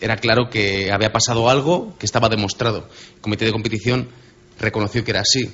era 0.00 0.16
claro 0.16 0.48
que 0.50 0.90
había 0.92 1.12
pasado 1.12 1.48
algo 1.50 1.94
que 1.98 2.06
estaba 2.06 2.28
demostrado. 2.28 2.88
El 3.16 3.20
comité 3.20 3.44
de 3.44 3.52
competición 3.52 4.08
reconoció 4.58 5.04
que 5.04 5.10
era 5.10 5.20
así. 5.20 5.50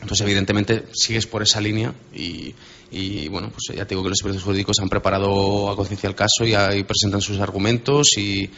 Entonces, 0.00 0.20
evidentemente, 0.24 0.84
sigues 0.92 1.26
por 1.26 1.42
esa 1.42 1.60
línea 1.60 1.92
y, 2.12 2.54
bueno, 3.28 3.50
pues 3.50 3.76
ya 3.76 3.84
te 3.84 3.90
digo 3.94 4.02
que 4.02 4.10
los 4.10 4.18
servicios 4.18 4.44
jurídicos 4.44 4.76
han 4.80 4.88
preparado 4.88 5.70
a 5.70 5.76
conciencia 5.76 6.08
el 6.08 6.14
caso 6.14 6.44
y, 6.44 6.54
ahí 6.54 6.84
presentan 6.84 7.20
sus 7.20 7.40
argumentos 7.40 8.16
y, 8.16 8.48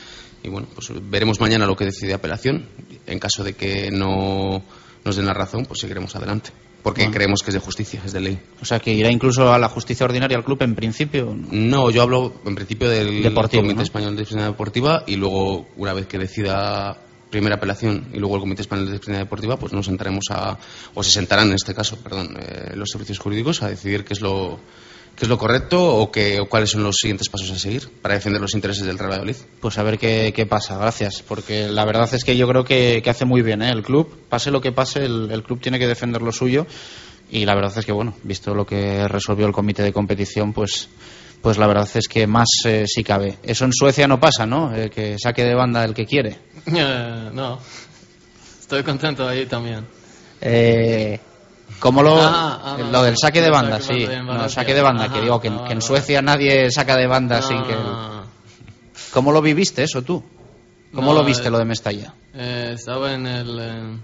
y, 0.43 0.49
bueno, 0.49 0.69
pues 0.75 0.89
veremos 1.09 1.41
mañana 1.41 1.67
lo 1.67 1.77
que 1.77 1.87
decide 1.87 2.13
apelación. 2.13 2.67
En 3.07 3.19
caso 3.19 3.43
de 3.43 3.55
que 3.55 3.91
no 3.91 4.63
nos 5.05 5.17
den 5.17 5.27
la 5.27 5.35
razón, 5.35 5.65
pues 5.65 5.81
seguiremos 5.81 6.15
adelante. 6.15 6.51
Porque 6.83 7.03
Bueno. 7.03 7.15
creemos 7.15 7.43
que 7.43 7.51
es 7.51 7.55
de 7.55 7.61
justicia, 7.61 8.01
es 8.05 8.13
de 8.13 8.21
ley. 8.21 8.39
O 8.63 8.65
sea, 8.65 8.81
que 8.81 8.93
irá 8.93 9.11
incluso 9.11 9.53
a 9.53 9.59
la 9.59 9.69
justicia 9.69 10.05
ordinaria 10.05 10.37
al 10.37 10.45
club 10.45 10.63
en 10.63 10.75
principio. 10.75 11.37
No, 11.51 11.91
yo 11.91 12.03
hablo 12.03 12.35
en 12.47 12.55
principio 12.55 12.89
del 12.89 13.23
Deportivo, 13.23 13.63
Comité 13.63 13.77
¿no? 13.77 13.83
Español 13.83 14.17
de 14.17 14.23
Disciplina 14.23 14.47
Deportiva 14.49 15.05
y 15.07 15.17
luego, 15.17 15.67
una 15.77 15.93
vez 15.93 16.07
que 16.07 16.19
decida 16.19 16.97
primera 17.29 17.57
apelación 17.57 18.09
y 18.13 18.19
luego 18.19 18.37
el 18.37 18.41
Comité 18.41 18.63
Español 18.63 18.87
de 18.87 18.93
Disciplina 18.93 19.19
Deportiva, 19.19 19.57
pues 19.57 19.73
nos 19.73 19.87
sentaremos 19.87 20.25
a, 20.31 20.59
o 20.95 21.03
se 21.03 21.11
sentarán 21.11 21.49
en 21.49 21.55
este 21.55 21.75
caso, 21.75 21.97
perdón, 21.97 22.37
eh, 22.41 22.73
los 22.75 22.89
servicios 22.91 23.19
jurídicos 23.19 23.63
a 23.63 23.69
decidir 23.69 24.05
qué 24.05 24.15
es 24.15 24.21
lo, 24.21 24.59
qué 25.17 25.25
es 25.25 25.29
lo 25.29 25.39
correcto 25.39 25.97
o, 25.97 26.11
qué, 26.11 26.41
o 26.41 26.47
cuáles 26.47 26.71
son 26.71 26.83
los 26.83 26.97
siguientes 26.97 27.29
pasos 27.29 27.51
a 27.51 27.59
seguir 27.59 27.89
para 28.03 28.15
defender 28.15 28.41
los 28.41 28.55
intereses 28.55 28.85
del 28.85 28.99
Real 28.99 29.11
Valladolid. 29.11 29.37
Pues 29.61 29.79
a 29.79 29.83
ver 29.83 29.99
qué, 29.99 30.33
qué 30.35 30.47
pasa, 30.47 30.77
gracias. 30.79 31.23
Porque 31.27 31.69
la 31.69 31.85
verdad 31.85 32.13
es 32.13 32.25
que 32.25 32.37
yo 32.37 32.49
creo 32.49 32.65
que, 32.65 33.01
que 33.03 33.11
hace 33.11 33.25
muy 33.25 33.43
bien 33.43 33.63
¿eh? 33.63 33.71
el 33.71 33.83
club. 33.83 34.15
Pase 34.29 34.51
lo 34.51 34.61
que 34.61 34.73
pase, 34.73 35.05
el, 35.05 35.31
el 35.31 35.43
club 35.43 35.61
tiene 35.61 35.79
que 35.79 35.87
defender 35.87 36.23
lo 36.23 36.33
suyo. 36.33 36.67
Y 37.31 37.45
la 37.45 37.55
verdad 37.55 37.73
es 37.77 37.87
que, 37.87 37.93
bueno, 37.93 38.15
visto 38.25 38.55
lo 38.55 38.67
que 38.67 39.07
resolvió 39.07 39.47
el 39.47 39.53
comité 39.53 39.83
de 39.83 39.93
competición, 39.93 40.53
pues, 40.53 40.89
pues 41.41 41.59
la 41.59 41.67
verdad 41.69 41.89
es 41.95 42.09
que 42.09 42.27
más 42.27 42.49
eh, 42.65 42.85
si 42.87 43.05
cabe. 43.05 43.39
Eso 43.43 43.65
en 43.65 43.73
Suecia 43.73 44.09
no 44.09 44.19
pasa, 44.19 44.47
¿no? 44.47 44.75
Eh, 44.75 44.91
que 44.91 45.17
saque 45.19 45.45
de 45.45 45.55
banda 45.55 45.85
el 45.85 45.95
que 45.95 46.07
quiere. 46.07 46.39
Eh, 46.67 47.31
no. 47.33 47.59
Estoy 48.61 48.83
contento 48.83 49.27
ahí 49.27 49.47
también. 49.47 49.87
Eh, 51.71 51.77
¿Cómo 51.79 52.03
lo, 52.03 52.17
Ah, 52.21 52.61
ah, 52.63 52.77
no, 52.79 52.91
lo 52.91 53.03
del 53.03 53.17
saque 53.17 53.41
de 53.41 53.51
banda? 53.51 53.81
Sí, 53.81 54.05
en 54.05 54.27
no, 54.27 54.49
saque 54.49 54.75
de 54.75 54.83
banda, 54.83 55.13
que 55.13 55.21
digo 55.21 55.41
que, 55.41 55.49
en- 55.49 55.65
que 55.65 55.73
en. 55.73 55.83
Suecia 55.83 56.21
nadie 56.23 56.71
saca 56.71 56.97
de 56.97 57.07
banda 57.07 57.41
sin 57.43 57.63
que... 57.65 57.75
No. 57.75 58.25
¿Cómo 59.13 59.33
lo 59.33 59.41
viviste 59.43 59.83
eso 59.83 60.03
tú? 60.03 60.23
¿Cómo 60.95 61.13
No, 61.13 61.21
lo 61.21 61.25
viste 61.25 61.49
eh, 61.49 61.51
lo 61.51 61.59
de 61.59 61.65
Mestalla? 61.65 62.15
Eh, 62.35 62.73
estaba 62.75 63.13
en 63.15 63.27
el 63.27 63.59
eh, 63.59 63.99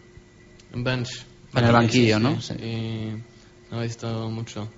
en 0.72 0.84
bench. 0.84 1.24
En 1.54 1.64
el 1.64 1.72
banquillo, 1.72 2.16
Sí, 2.18 2.22
¿no? 2.22 2.40
sí, 2.40 2.54
Y 2.54 3.22
no 3.70 3.80
he 3.80 3.84
visto 3.84 4.28
mucho. 4.30 4.68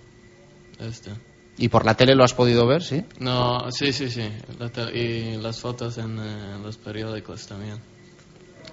Este. 0.78 1.10
¿Y 1.56 1.69
por 1.69 1.85
la 1.85 1.94
tele 1.94 2.15
lo 2.15 2.24
has 2.24 2.35
podido 2.35 2.66
ver, 2.66 2.82
sí? 2.82 3.05
No, 3.19 3.70
sí, 3.70 3.93
sí, 3.93 4.10
sí. 4.10 4.31
La 4.59 4.70
y 4.93 5.36
las 5.39 5.60
fotos 5.60 5.98
en 5.98 6.19
eh, 6.19 6.59
los 6.62 6.77
periódicos 6.77 7.47
también. 7.47 7.78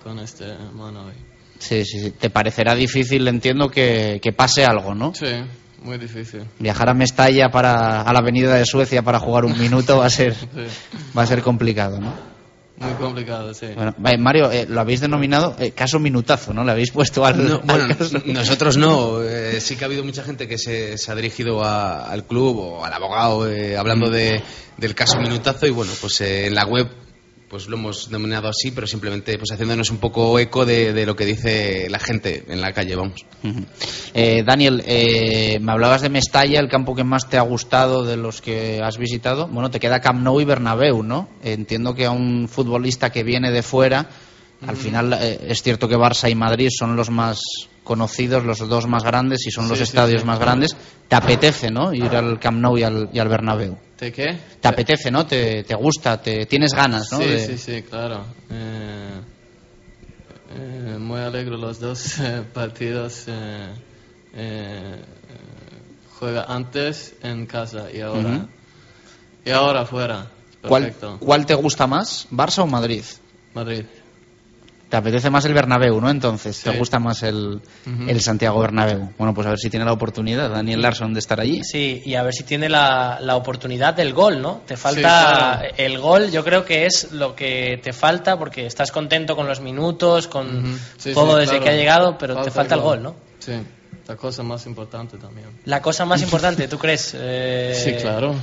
Con 0.03 0.19
este 0.19 0.55
mono 0.73 1.07
ahí. 1.07 1.34
Sí, 1.59 1.85
sí, 1.85 1.99
sí. 1.99 2.11
Te 2.11 2.29
parecerá 2.29 2.75
difícil, 2.75 3.27
entiendo, 3.27 3.69
que, 3.69 4.19
que 4.21 4.31
pase 4.33 4.65
algo, 4.65 4.93
¿no? 4.93 5.13
Sí, 5.15 5.25
muy 5.83 5.97
difícil. 5.97 6.41
Viajar 6.59 6.89
a 6.89 6.93
Mestalla 6.93 7.49
para, 7.49 8.01
a 8.01 8.13
la 8.13 8.19
avenida 8.19 8.55
de 8.55 8.65
Suecia 8.65 9.01
para 9.03 9.19
jugar 9.19 9.45
un 9.45 9.57
minuto 9.57 9.97
va 9.99 10.05
a 10.07 10.09
ser, 10.09 10.33
Sí. 10.35 10.47
va 11.17 11.23
a 11.23 11.27
ser 11.27 11.41
complicado, 11.41 11.99
¿no? 11.99 12.35
muy 12.77 12.91
complicado, 12.95 13.53
sí. 13.53 13.67
Bueno, 13.73 13.95
vale, 13.97 14.17
Mario, 14.17 14.51
eh, 14.51 14.65
lo 14.67 14.81
habéis 14.81 14.99
denominado 14.99 15.55
eh, 15.59 15.71
caso 15.71 15.97
minutazo, 15.97 16.53
¿no? 16.53 16.61
Le 16.65 16.73
habéis 16.73 16.91
puesto 16.91 17.25
al, 17.25 17.47
No, 17.47 17.53
al 17.55 17.61
bueno, 17.61 17.95
caso. 17.97 18.21
nosotros 18.25 18.75
no. 18.75 19.23
Eh, 19.23 19.61
sí 19.61 19.77
que 19.77 19.85
ha 19.85 19.87
habido 19.87 20.03
mucha 20.03 20.23
gente 20.23 20.45
que 20.45 20.57
se, 20.57 20.97
se 20.97 21.09
ha 21.09 21.15
dirigido 21.15 21.63
a- 21.63 22.09
al 22.11 22.25
club 22.25 22.57
o 22.59 22.83
al 22.85 22.91
abogado 22.91 23.49
eh, 23.49 23.77
hablando 23.77 24.09
de, 24.09 24.43
del 24.75 24.93
caso 24.93 25.17
Minutazo 25.21 25.65
y 25.67 25.69
bueno, 25.69 25.93
pues 26.01 26.19
eh, 26.19 26.47
en 26.47 26.55
la 26.55 26.65
web 26.65 26.89
pues 27.49 27.67
lo 27.67 27.77
hemos 27.77 28.09
denominado 28.09 28.47
así, 28.47 28.71
pero 28.71 28.87
simplemente 28.87 29.37
pues 29.37 29.51
haciéndonos 29.51 29.91
un 29.91 29.97
poco 29.97 30.37
eco 30.39 30.65
de, 30.65 30.93
de 30.93 31.05
lo 31.05 31.15
que 31.15 31.25
dice 31.25 31.87
la 31.89 31.99
gente 31.99 32.43
en 32.47 32.61
la 32.61 32.73
calle, 32.73 32.95
vamos. 32.95 33.25
Eh, 34.13 34.43
Daniel, 34.45 34.83
eh, 34.85 35.59
me 35.61 35.71
hablabas 35.71 36.01
de 36.01 36.09
Mestalla, 36.09 36.59
el 36.59 36.69
campo 36.69 36.95
que 36.95 37.03
más 37.03 37.29
te 37.29 37.37
ha 37.37 37.41
gustado 37.41 38.03
de 38.03 38.17
los 38.17 38.41
que 38.41 38.81
has 38.81 38.97
visitado. 38.97 39.47
Bueno, 39.47 39.69
te 39.69 39.79
queda 39.79 40.01
Camp 40.01 40.21
Nou 40.21 40.41
y 40.41 40.45
Bernabéu, 40.45 41.03
¿no? 41.03 41.29
Entiendo 41.43 41.93
que 41.93 42.05
a 42.05 42.11
un 42.11 42.47
futbolista 42.47 43.11
que 43.11 43.23
viene 43.23 43.51
de 43.51 43.61
fuera, 43.61 44.09
al 44.65 44.77
final 44.77 45.13
eh, 45.13 45.39
es 45.47 45.61
cierto 45.61 45.87
que 45.87 45.95
Barça 45.95 46.29
y 46.29 46.35
Madrid 46.35 46.69
son 46.71 46.95
los 46.95 47.09
más 47.09 47.39
conocidos, 47.85 48.43
los 48.43 48.59
dos 48.67 48.85
más 48.87 49.03
grandes 49.03 49.47
y 49.47 49.51
son 49.51 49.69
los 49.69 49.77
Sí, 49.77 49.85
estadios 49.85 50.21
sí. 50.23 50.27
más 50.27 50.39
grandes. 50.39 50.75
Te 51.07 51.15
apetece, 51.15 51.69
¿no? 51.71 51.93
Ir 51.93 52.13
al 52.13 52.37
Camp 52.39 52.59
Nou 52.59 52.75
y 52.77 52.83
al, 52.83 53.09
y 53.13 53.19
al 53.19 53.29
Bernabéu. 53.29 53.77
¿De 53.97 54.11
qué? 54.11 54.37
Te 54.59 54.67
apetece, 54.67 55.09
¿no? 55.09 55.25
Te, 55.25 55.63
te 55.63 55.75
gusta, 55.75 56.21
te 56.21 56.45
tienes 56.47 56.73
ganas, 56.73 57.07
¿no? 57.13 57.19
Sí, 57.19 57.25
De- 57.25 57.39
sí, 57.45 57.57
sí, 57.57 57.81
claro. 57.83 58.25
Eh, 58.51 59.21
eh, 60.51 60.97
muy 60.99 61.19
alegre 61.21 61.57
los 61.57 61.79
dos 61.79 62.19
eh, 62.19 62.43
partidos. 62.53 63.23
eh, 63.27 63.73
eh, 64.33 65.01
juega 66.19 66.45
antes 66.47 67.13
en 67.23 67.45
casa 67.45 67.91
y 67.93 68.01
ahora. 68.01 68.47
Y 69.45 69.51
ahora 69.51 69.85
fuera. 69.85 70.27
¿Cuál, 70.67 70.83
Perfecto. 70.83 71.17
¿Cuál 71.19 71.45
te 71.45 71.53
gusta 71.53 71.85
más, 71.87 72.27
Barça 72.31 72.63
o 72.63 72.67
Madrid? 72.67 73.03
Madrid. 73.53 73.85
Te 74.89 74.97
apetece 74.97 75.31
más 75.31 75.43
el 75.45 75.53
Bernabéu, 75.55 75.99
¿no? 75.99 76.09
Entonces, 76.11 76.61
te 76.61 76.69
gusta 76.77 76.99
más 76.99 77.23
el, 77.23 77.59
el 78.07 78.21
Santiago 78.21 78.59
Bernabéu. 78.59 79.09
Bueno, 79.17 79.33
pues 79.33 79.47
a 79.47 79.49
ver 79.49 79.59
si 79.59 79.69
tiene 79.69 79.83
la 79.83 79.91
oportunidad 79.93 80.49
Daniel 80.51 80.81
Larsson 80.81 81.11
de 81.11 81.19
estar 81.19 81.39
allí. 81.39 81.63
Sí, 81.63 82.03
y 82.05 82.13
a 82.13 82.21
ver 82.21 82.33
si 82.33 82.43
tiene 82.43 82.69
la, 82.69 83.17
la 83.19 83.35
oportunidad 83.35 83.95
del 83.95 84.13
gol, 84.13 84.41
¿no? 84.43 84.61
Te 84.67 84.77
falta 84.77 85.01
claro. 85.59 85.73
el 85.77 85.97
gol, 85.99 86.29
yo 86.29 86.43
creo 86.43 86.63
que 86.65 86.85
es 86.85 87.11
lo 87.11 87.35
que 87.35 87.79
te 87.83 87.93
falta 87.93 88.37
porque 88.37 88.67
estás 88.67 88.91
contento 88.91 89.35
con 89.35 89.47
los 89.47 89.59
minutos, 89.59 90.27
con 90.27 90.77
Sí, 90.97 91.13
todo 91.15 91.33
sí, 91.33 91.39
desde 91.39 91.51
claro. 91.53 91.63
que 91.63 91.69
ha 91.71 91.75
llegado, 91.75 92.17
pero 92.19 92.41
te 92.43 92.51
falta 92.51 92.75
el 92.75 92.81
gol, 92.81 93.01
¿no? 93.01 93.15
Sí, 93.39 93.53
la 94.07 94.15
cosa 94.15 94.43
más 94.43 94.67
importante 94.67 95.17
también. 95.17 95.47
La 95.65 95.81
cosa 95.81 96.05
más 96.05 96.21
importante, 96.21 96.67
¿tú 96.67 96.77
crees? 96.77 97.15
Eh, 97.19 97.73
Sí, 97.75 97.93
claro. 98.01 98.35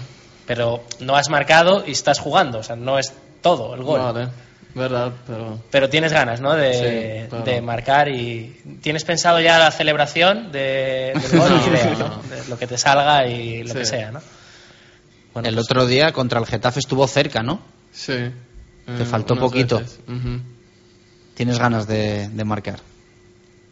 Pero 0.45 0.83
no 0.99 1.15
has 1.15 1.29
marcado 1.31 1.85
y 1.87 1.93
estás 1.93 2.19
jugando, 2.19 2.59
o 2.59 2.63
sea, 2.65 2.75
no 2.75 2.99
es 2.99 3.13
todo 3.41 3.75
el 3.77 3.85
gol. 3.85 4.01
Vale, 4.01 4.29
verdad, 4.75 5.13
pero... 5.27 5.63
Pero 5.71 5.89
tienes 5.91 6.13
ganas, 6.13 6.41
¿no? 6.41 6.55
De, 6.55 6.73
Sí, 7.25 7.29
claro. 7.29 7.45
de 7.45 7.61
marcar 7.61 8.09
y... 8.09 8.61
¿Tienes 8.83 9.05
pensado 9.05 9.41
ya 9.41 9.59
la 9.59 9.71
celebración 9.71 10.51
de, 10.53 11.13
del 11.15 11.39
gol? 11.41 11.51
No, 11.51 11.59
Ni 11.59 11.67
idea, 11.73 11.91
no. 11.99 12.09
¿no? 12.09 12.23
De 12.23 12.49
lo 12.49 12.59
que 12.59 12.67
te 12.67 12.79
salga 12.79 13.27
y 13.27 13.63
lo 13.65 13.73
Sí. 13.73 13.79
que 13.81 13.85
sea, 13.85 14.11
¿no? 14.13 14.21
Bueno, 15.35 15.49
el 15.49 15.55
pues- 15.55 15.67
otro 15.67 15.87
día 15.87 16.13
contra 16.13 16.39
el 16.41 16.47
Getafe 16.47 16.81
estuvo 16.81 17.07
cerca, 17.07 17.43
¿no? 17.43 17.61
Sí. 17.93 18.13
Te 18.87 19.03
eh, 19.03 19.07
faltó 19.07 19.37
poquito. 19.37 19.83
Tienes 21.35 21.59
ganas 21.59 21.87
de, 21.87 22.29
de 22.29 22.45
marcar. 22.45 22.81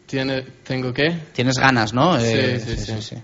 ¿Tiene, 0.07 0.41
¿Tengo 0.41 0.93
qué? 0.93 1.17
Tienes 1.33 1.57
ganas, 1.57 1.93
¿no? 1.93 2.19
Sí, 2.19 2.25
Eh, 2.27 2.59
sí, 2.77 3.01
sí. 3.01 3.15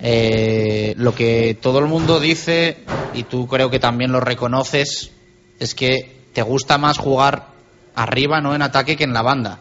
Eh, 0.00 0.94
lo 0.96 1.14
que 1.14 1.56
todo 1.60 1.78
el 1.78 1.86
mundo 1.86 2.20
dice, 2.20 2.78
y 3.14 3.22
tú 3.24 3.46
creo 3.46 3.70
que 3.70 3.78
también 3.78 4.12
lo 4.12 4.20
reconoces, 4.20 5.10
es 5.60 5.74
que 5.74 6.23
te 6.34 6.42
gusta 6.42 6.76
más 6.76 6.98
jugar 6.98 7.46
arriba, 7.94 8.40
no 8.42 8.54
en 8.54 8.60
ataque, 8.62 8.96
que 8.96 9.04
en 9.04 9.14
la 9.14 9.22
banda. 9.22 9.60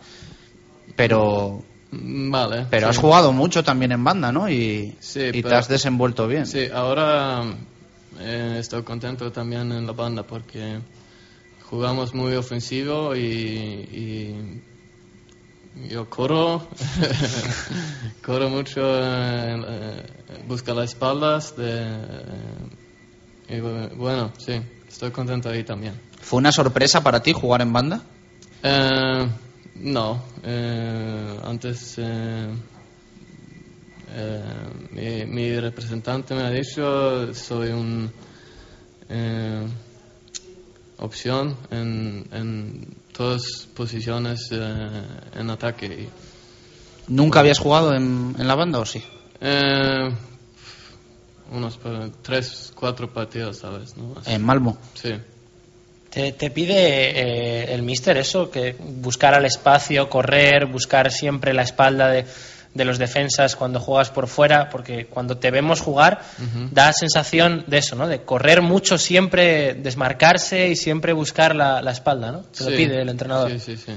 Pero, 0.96 1.64
Mm, 1.92 2.32
Vale. 2.32 2.66
pero 2.72 2.88
sí. 2.88 2.90
has 2.90 2.98
jugado 2.98 3.32
mucho 3.32 3.64
también 3.64 3.92
en 3.92 4.04
banda, 4.04 4.32
¿no? 4.32 4.50
Y, 4.50 4.96
Sí, 5.00 5.30
y 5.32 5.44
te 5.44 5.54
has 5.56 5.68
desenvuelto 5.68 6.28
bien. 6.28 6.48
Sí, 6.48 6.68
ahora 6.74 7.44
eh, 8.20 8.56
estoy 8.60 8.82
contento 8.82 9.32
también 9.32 9.72
en 9.72 9.86
la 9.86 9.94
banda 9.94 10.24
porque 10.24 10.80
jugamos 11.70 12.16
muy 12.16 12.34
ofensivo 12.34 13.16
y, 13.16 13.22
y 13.22 14.62
yo 15.90 16.10
corro, 16.10 16.68
corro 18.26 18.50
mucho, 18.50 18.82
eh, 18.84 19.56
eh, 19.68 20.04
busco 20.48 20.74
las 20.74 20.92
espaldas 20.92 21.56
de, 21.56 21.96
y 23.50 23.60
bueno, 23.60 24.32
sí, 24.38 24.54
estoy 24.94 25.10
contento 25.10 25.50
ahí 25.50 25.64
también. 25.64 26.00
¿Fue 26.22 26.38
una 26.38 26.52
sorpresa 26.52 27.02
para 27.02 27.20
ti 27.22 27.34
jugar 27.34 27.62
en 27.62 27.74
banda? 27.74 28.02
Eh, 28.62 29.28
no, 29.76 30.24
eh, 30.44 31.40
antes 31.44 31.96
eh, 31.98 32.48
eh, 34.12 34.44
mi, 34.92 35.26
mi 35.26 35.60
representante 35.60 36.36
me 36.36 36.44
ha 36.44 36.52
dicho 36.52 37.34
soy 37.34 37.70
un 37.70 38.12
opción 40.98 41.58
en, 41.72 42.28
en 42.32 42.88
todas 43.16 43.68
posiciones 43.76 44.50
en 44.52 45.50
ataque. 45.50 46.08
¿Nunca 47.08 47.42
habías 47.42 47.60
jugado 47.60 47.94
en, 47.94 48.36
en 48.38 48.48
la 48.48 48.56
banda 48.56 48.80
o 48.80 48.86
sí? 48.86 49.04
Eh, 51.52 51.56
unos 51.56 51.78
pa- 51.78 52.10
tres, 52.22 52.72
cuatro 52.76 53.12
partidos, 53.14 53.58
¿sabes? 53.60 53.96
¿no? 53.98 54.16
Así. 54.20 54.32
En 54.32 54.44
Malmo. 54.44 54.78
Sí. 54.94 55.14
¿Te, 56.10 56.32
te 56.34 56.52
pide 56.52 56.76
eh, 56.78 57.74
el 57.74 57.82
míster 57.82 58.18
eso? 58.18 58.50
Que 58.52 58.76
buscar 58.80 59.34
al 59.34 59.46
espacio, 59.46 60.10
correr, 60.10 60.68
buscar 60.68 61.12
siempre 61.12 61.54
la 61.54 61.64
espalda 61.64 62.08
de, 62.10 62.26
de 62.76 62.86
los 62.86 63.00
defensas 63.00 63.56
cuando 63.56 63.80
juegas 63.80 64.12
por 64.12 64.28
fuera, 64.28 64.70
porque 64.70 65.08
cuando 65.08 65.38
te 65.38 65.50
vemos 65.50 65.82
jugar 65.82 66.22
da 66.72 66.94
sensación 66.94 67.64
de 67.68 67.80
eso, 67.80 67.96
¿no? 67.96 68.08
De 68.08 68.22
correr 68.22 68.62
mucho 68.62 69.00
siempre, 69.00 69.74
desmarcarse 69.74 70.70
y 70.70 70.76
siempre 70.76 71.14
buscar 71.14 71.56
la, 71.56 71.82
la 71.82 71.92
espalda, 71.92 72.32
¿no? 72.32 72.40
Te 72.42 72.64
lo 72.64 72.70
Sí. 72.70 72.76
pide 72.78 73.02
el 73.02 73.10
entrenador. 73.10 73.50
Sí, 73.52 73.60
sí, 73.60 73.78
sí. 73.78 73.94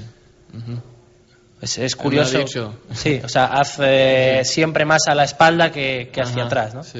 Es, 1.61 1.95
curioso. 1.95 2.45
Sí, 2.93 3.21
o 3.23 3.29
sea, 3.29 3.45
haz 3.45 3.77
eh, 3.81 4.41
siempre 4.45 4.85
más 4.85 5.07
a 5.07 5.15
la 5.15 5.23
espalda 5.23 5.71
que, 5.71 6.09
que 6.11 6.21
hacia 6.21 6.37
Ajá, 6.43 6.45
atrás, 6.45 6.73
¿no? 6.75 6.83
Sí. 6.83 6.99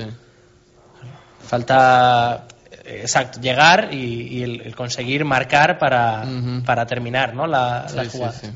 Falta, 1.48 2.46
eh, 2.84 3.00
exacto, 3.02 3.40
llegar 3.40 3.94
y, 3.94 3.98
y 4.38 4.44
el, 4.44 4.62
el 4.62 4.76
conseguir 4.76 5.24
marcar 5.26 5.78
para, 5.80 6.24
Ujú. 6.26 6.64
para 6.64 6.86
terminar, 6.86 7.34
¿no? 7.34 7.48
La, 7.48 7.88
la 7.94 8.04
Sí, 8.04 8.10
sí, 8.12 8.18
jugada. 8.18 8.34
sí. 8.34 8.48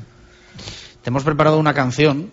Te 1.02 1.10
hemos 1.10 1.24
preparado 1.24 1.58
una 1.58 1.74
canción. 1.74 2.30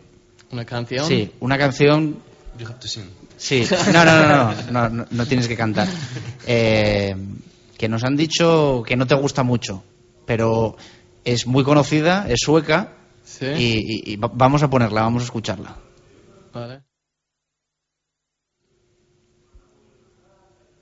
¿Una 0.52 0.66
canción? 0.66 1.06
Sí, 1.08 1.32
una 1.40 1.58
canción. 1.58 2.18
You 2.58 2.66
have 2.68 2.76
to 2.80 2.88
sing. 2.88 3.06
Sí, 3.38 3.66
no, 3.94 4.04
no, 4.04 4.20
no, 4.20 4.28
no, 4.28 4.54
no, 4.72 4.90
no, 4.90 5.06
no 5.10 5.26
tienes 5.26 5.48
que 5.48 5.56
cantar. 5.56 5.88
Eh, 6.46 7.16
que 7.78 7.88
nos 7.88 8.04
han 8.04 8.18
dicho 8.18 8.84
que 8.86 8.98
no 8.98 9.08
te 9.08 9.16
gusta 9.16 9.44
mucho, 9.44 9.82
pero 10.26 10.76
es 11.24 11.48
muy 11.48 11.64
conocida, 11.64 12.26
es 12.28 12.40
sueca 12.42 12.94
Sí. 13.24 13.46
y, 13.46 14.10
y- 14.10 14.14
y 14.14 14.16
va- 14.18 14.32
vamos 14.34 14.62
a 14.64 14.70
ponerla, 14.70 15.02
vamos 15.04 15.22
a 15.22 15.26
escucharla. 15.26 15.76
Vale. 16.54 16.82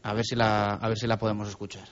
A 0.08 0.14
ver 0.14 0.26
si 0.26 0.36
la, 0.36 0.74
a 0.76 0.88
ver 0.88 0.98
si 0.98 1.06
la 1.08 1.18
podemos 1.18 1.50
escuchar. 1.50 1.84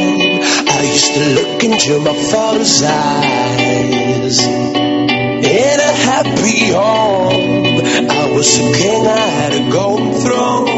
I 0.00 0.82
used 0.94 1.12
to 1.14 1.20
look 1.34 1.62
into 1.64 1.98
my 2.00 2.14
father's 2.30 2.82
eyes. 2.82 4.38
In 4.46 5.80
a 5.80 5.92
happy 6.06 6.70
home, 6.72 7.80
I 8.10 8.32
was 8.32 8.58
a 8.58 8.72
king, 8.72 9.06
I 9.06 9.18
had 9.38 9.52
a 9.54 9.70
golden 9.70 10.12
throne. 10.22 10.68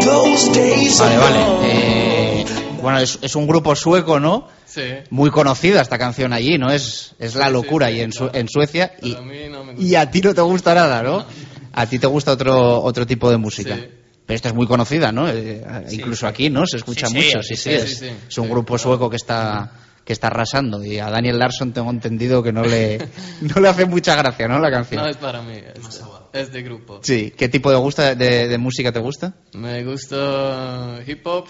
Those 0.00 0.48
days 0.52 0.98
Vale, 1.00 1.16
vale. 1.18 1.40
Eh, 1.64 2.44
bueno, 2.82 2.98
es, 2.98 3.18
es 3.22 3.34
un 3.36 3.46
grupo 3.46 3.74
sueco, 3.74 4.20
¿no? 4.20 4.46
Sí. 4.66 4.82
Muy 5.10 5.30
conocida 5.30 5.80
esta 5.80 5.98
canción 5.98 6.32
allí, 6.32 6.58
¿no? 6.58 6.70
Es, 6.70 7.14
es 7.18 7.34
la 7.34 7.50
locura 7.50 7.90
y 7.90 8.00
en, 8.00 8.12
Su- 8.12 8.30
en 8.32 8.48
Suecia. 8.48 8.92
Y, 9.02 9.14
A 9.16 9.20
mí 9.20 9.48
no 9.50 9.64
me 9.64 9.72
gusta. 9.72 9.86
y 9.86 9.94
a 9.96 10.10
ti 10.10 10.20
no 10.20 10.32
te 10.34 10.40
gusta 10.42 10.74
nada, 10.74 11.02
¿no? 11.02 11.24
A 11.72 11.86
ti 11.86 11.98
te 11.98 12.06
gusta 12.06 12.32
otro, 12.32 12.82
otro 12.82 13.06
tipo 13.06 13.30
de 13.30 13.36
música. 13.36 13.76
Sí. 13.76 13.88
Pero 14.26 14.36
esta 14.36 14.48
es 14.48 14.54
muy 14.54 14.66
conocida, 14.66 15.10
¿no? 15.10 15.28
Eh, 15.28 15.64
incluso 15.90 16.26
aquí, 16.26 16.50
¿no? 16.50 16.66
Se 16.66 16.76
escucha 16.76 17.08
mucho. 17.08 17.42
Sí, 17.42 17.54
sí, 17.54 17.56
sí, 17.56 17.62
sí, 17.62 17.70
es, 17.70 17.98
sí. 17.98 18.06
es 18.28 18.38
un 18.38 18.44
Sí, 18.46 18.50
grupo 18.50 18.78
sueco 18.78 19.10
que 19.10 19.16
está 19.16 19.72
que 20.04 20.14
está 20.14 20.28
arrasando 20.28 20.82
y 20.82 20.98
a 20.98 21.10
Daniel 21.10 21.38
Larsson 21.38 21.72
tengo 21.72 21.90
entendido 21.90 22.42
que 22.42 22.52
no 22.52 22.62
le 22.62 22.98
no 23.42 23.60
le 23.60 23.68
hace 23.68 23.84
mucha 23.86 24.16
gracia, 24.16 24.48
¿no? 24.48 24.58
La 24.58 24.70
canción. 24.70 25.02
No 25.02 25.08
es 25.08 25.16
para 25.16 25.42
mí, 25.42 25.54
es, 25.54 26.02
es 26.32 26.52
de 26.52 26.62
grupo. 26.62 27.00
Sí, 27.02 27.32
¿qué 27.36 27.48
tipo 27.48 27.70
de 27.70 27.76
gusta 27.76 28.14
de, 28.14 28.48
de 28.48 28.58
música 28.58 28.90
te 28.92 28.98
gusta? 28.98 29.34
Me 29.52 29.84
gusta 29.84 31.00
hip 31.06 31.26
hop 31.26 31.46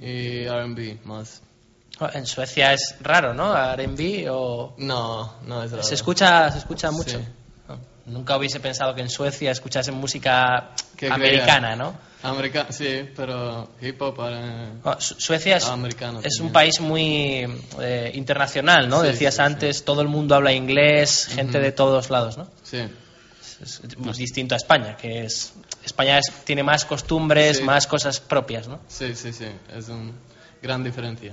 y 0.00 0.44
R&B 0.44 0.98
más. 1.04 1.42
En 2.14 2.24
Suecia 2.26 2.72
es 2.72 2.96
raro, 3.02 3.34
¿no? 3.34 3.54
R&B 3.54 4.26
o... 4.30 4.74
No, 4.78 5.34
no 5.46 5.62
es 5.62 5.70
raro. 5.70 5.82
Se 5.82 5.94
escucha, 5.94 6.50
se 6.50 6.58
escucha 6.58 6.90
mucho. 6.90 7.18
Sí. 7.18 7.24
Nunca 8.06 8.36
hubiese 8.36 8.60
pensado 8.60 8.94
que 8.94 9.02
en 9.02 9.08
Suecia 9.10 9.50
escuchasen 9.50 9.94
música 9.94 10.70
¿Qué 10.96 11.08
americana, 11.10 11.68
creía? 11.74 11.76
¿no? 11.76 12.10
Sí, 12.70 13.08
pero 13.16 13.70
hip 13.80 14.00
hop 14.02 14.16
para... 14.16 14.72
Ah, 14.84 14.96
Su- 14.98 15.14
Suecia 15.18 15.56
es, 15.56 15.64
un 16.40 16.52
país 16.52 16.80
muy 16.80 17.46
eh, 17.80 18.10
internacional, 18.14 18.88
¿no? 18.88 19.00
Sí, 19.00 19.06
Decías 19.08 19.34
sí, 19.36 19.42
antes, 19.42 19.84
todo 19.84 20.02
el 20.02 20.08
mundo 20.08 20.34
habla 20.34 20.52
inglés, 20.52 21.26
gente 21.26 21.60
de 21.60 21.72
todos 21.72 22.10
lados, 22.10 22.36
¿no? 22.36 22.48
Sí. 22.62 22.78
Es, 23.62 23.82
distinto 24.16 24.54
a 24.54 24.56
España, 24.56 24.96
que 24.96 25.24
es 25.24 25.52
España 25.84 26.18
es- 26.18 26.32
tiene 26.44 26.62
más 26.62 26.84
costumbres, 26.84 27.62
más 27.62 27.86
cosas 27.86 28.18
propias, 28.20 28.68
¿no? 28.68 28.80
Sí, 28.88 29.14
sí, 29.14 29.32
sí, 29.32 29.46
es 29.76 29.88
una 29.88 30.12
gran 30.62 30.82
diferencia. 30.84 31.32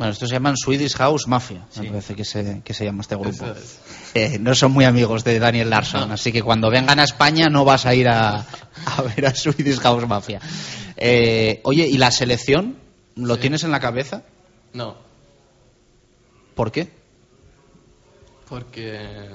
Bueno, 0.00 0.12
estos 0.14 0.30
se 0.30 0.34
llaman 0.36 0.56
Swedish 0.56 0.94
House 0.96 1.28
Mafia, 1.28 1.66
me 1.78 1.88
parece 1.90 2.14
que 2.14 2.24
se, 2.24 2.62
que 2.64 2.72
se 2.72 2.86
llama 2.86 3.02
este 3.02 3.16
grupo. 3.16 3.44
Es. 3.46 3.78
Eh, 4.14 4.38
no 4.40 4.54
son 4.54 4.72
muy 4.72 4.86
amigos 4.86 5.24
de 5.24 5.38
Daniel 5.38 5.68
Larsson, 5.68 6.10
así 6.10 6.32
que 6.32 6.42
cuando 6.42 6.70
vengan 6.70 6.98
a 6.98 7.04
España 7.04 7.50
no 7.50 7.66
vas 7.66 7.84
a 7.84 7.94
ir 7.94 8.08
a, 8.08 8.38
a 8.86 9.02
ver 9.02 9.26
a 9.26 9.34
Swedish 9.34 9.78
House 9.80 10.08
Mafia. 10.08 10.40
Eh, 10.96 11.60
oye, 11.64 11.86
¿y 11.86 11.98
la 11.98 12.10
selección? 12.10 12.76
¿Lo 13.14 13.34
Sí. 13.34 13.42
tienes 13.42 13.62
en 13.64 13.70
la 13.72 13.80
cabeza? 13.80 14.22
No, 14.72 14.96
¿Por 16.54 16.72
qué? 16.72 16.88
porque 18.48 19.28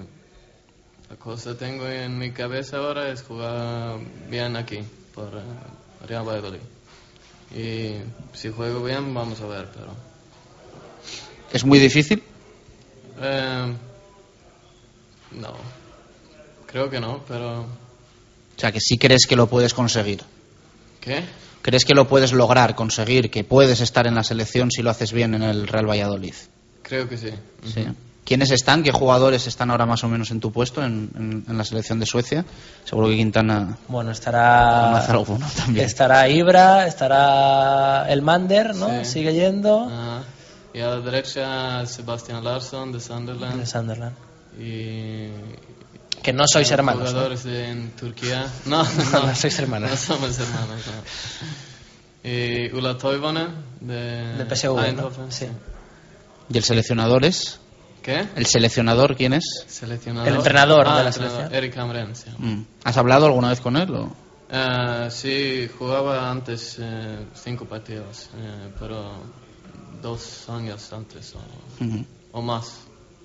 la 1.10 1.16
cosa 1.18 1.52
que 1.52 1.56
tengo 1.58 1.88
en 1.88 2.18
mi 2.18 2.32
cabeza 2.32 2.78
ahora 2.78 3.10
es 3.10 3.22
jugar 3.22 4.00
bien 4.30 4.56
aquí, 4.56 4.80
por 5.14 5.28
eh, 5.28 6.06
Real 6.08 6.28
Valladolid. 6.28 6.60
Y 7.56 7.98
si 8.34 8.50
juego 8.50 8.84
bien, 8.84 9.14
vamos 9.14 9.40
a 9.42 9.46
ver, 9.46 9.68
pero... 9.72 10.05
¿Es 11.56 11.64
muy 11.64 11.80
difícil? 11.80 12.22
Eh, 13.22 13.74
no, 15.40 15.54
creo 16.66 16.90
que 16.90 17.00
no, 17.00 17.22
pero... 17.26 17.62
O 17.62 18.60
sea, 18.60 18.74
que 18.74 18.82
sí 18.82 18.98
crees 18.98 19.26
que 19.26 19.38
lo 19.38 19.48
puedes 19.48 19.74
conseguir. 19.74 20.22
¿Qué? 21.00 21.24
¿Crees 21.62 21.86
que 21.86 21.94
lo 21.94 22.10
puedes 22.10 22.34
lograr, 22.34 22.76
conseguir, 22.76 23.32
que 23.32 23.46
puedes 23.46 23.80
estar 23.80 24.06
en 24.06 24.16
la 24.16 24.26
selección 24.26 24.70
si 24.70 24.82
lo 24.82 24.90
haces 24.90 25.14
bien 25.14 25.34
en 25.34 25.44
el 25.44 25.66
Real 25.70 25.90
Valladolid? 25.90 26.34
Creo 26.82 27.08
que 27.08 27.18
sí. 27.18 27.30
Sí. 27.74 27.86
¿Quiénes 28.26 28.52
están? 28.52 28.84
¿Qué 28.84 28.92
jugadores 28.92 29.48
están 29.48 29.72
ahora 29.72 29.86
más 29.86 30.04
o 30.04 30.10
menos 30.10 30.32
en 30.32 30.42
tu 30.42 30.52
puesto 30.52 30.84
en, 30.84 31.10
en- 31.16 31.46
en 31.48 31.58
la 31.58 31.64
selección 31.64 32.02
de 32.02 32.06
Suecia? 32.06 32.44
Seguro 32.84 33.08
que 33.08 33.16
Quintana 33.16 33.78
Bueno, 33.88 34.12
estará 34.12 34.98
alguno 34.98 35.48
también. 35.56 35.86
estará 35.86 36.28
Ibra, 36.28 36.86
estará 36.86 38.08
el 38.12 38.22
Mander, 38.22 38.76
¿no? 38.76 38.90
Sí. 39.06 39.06
Sigue 39.10 39.34
yendo. 39.34 39.86
Ajá. 39.90 40.24
Y 40.76 40.82
a 40.82 40.88
la 40.90 41.00
derecha 41.00 41.86
Sebastián 41.86 42.44
Larsson 42.44 42.92
de 42.92 43.00
Sunderland. 43.00 43.60
De 43.62 43.66
Sunderland. 43.66 44.16
Y... 44.60 45.30
Que 46.22 46.34
no 46.34 46.44
sois 46.48 46.70
hermanos, 46.72 47.04
¿no? 47.04 47.10
Jugadores 47.12 47.44
de- 47.46 47.70
en 47.70 47.92
Turquía. 47.92 48.46
No, 48.66 48.84
No, 48.84 49.28
no 49.28 49.36
sois 49.36 49.58
hermanos. 49.60 49.92
No 49.92 49.96
somos 49.98 50.38
hermanos, 50.40 50.82
no. 50.88 52.30
Y 52.30 52.74
Ulla 52.74 52.98
Toivonen 52.98 53.48
de... 53.80 54.36
Del 54.38 54.48
PSV, 54.54 54.74
¿no? 54.76 54.84
Eindhoven. 54.86 55.32
Sí. 55.32 55.48
¿Y 56.50 56.58
el 56.58 56.64
seleccionador 56.64 57.24
es? 57.24 57.60
¿Qué? 58.02 58.28
¿El 58.36 58.46
seleccionador 58.46 59.16
quién 59.16 59.34
es? 59.34 59.44
Seleccionador. 59.68 60.28
El 60.28 60.36
entrenador 60.36 60.86
Ah, 60.88 60.98
de 60.98 61.04
la 61.06 61.12
selección. 61.12 61.54
Eric 61.56 61.78
Hamren, 61.78 62.16
sí. 62.16 62.30
Mm. 62.38 62.64
¿Has 62.84 62.98
hablado 62.98 63.28
alguna 63.28 63.50
vez 63.50 63.62
con 63.62 63.78
él? 63.78 63.94
o? 63.96 64.12
Eh, 64.50 65.08
sí, 65.10 65.70
jugaba 65.80 66.30
antes 66.30 66.78
eh, 66.80 67.26
cinco 67.34 67.66
partidos, 67.66 68.30
eh, 68.38 68.72
pero 68.80 69.22
dos 70.06 70.48
años 70.50 70.94
antes 70.94 71.34
o, 72.32 72.42
más, 72.42 72.78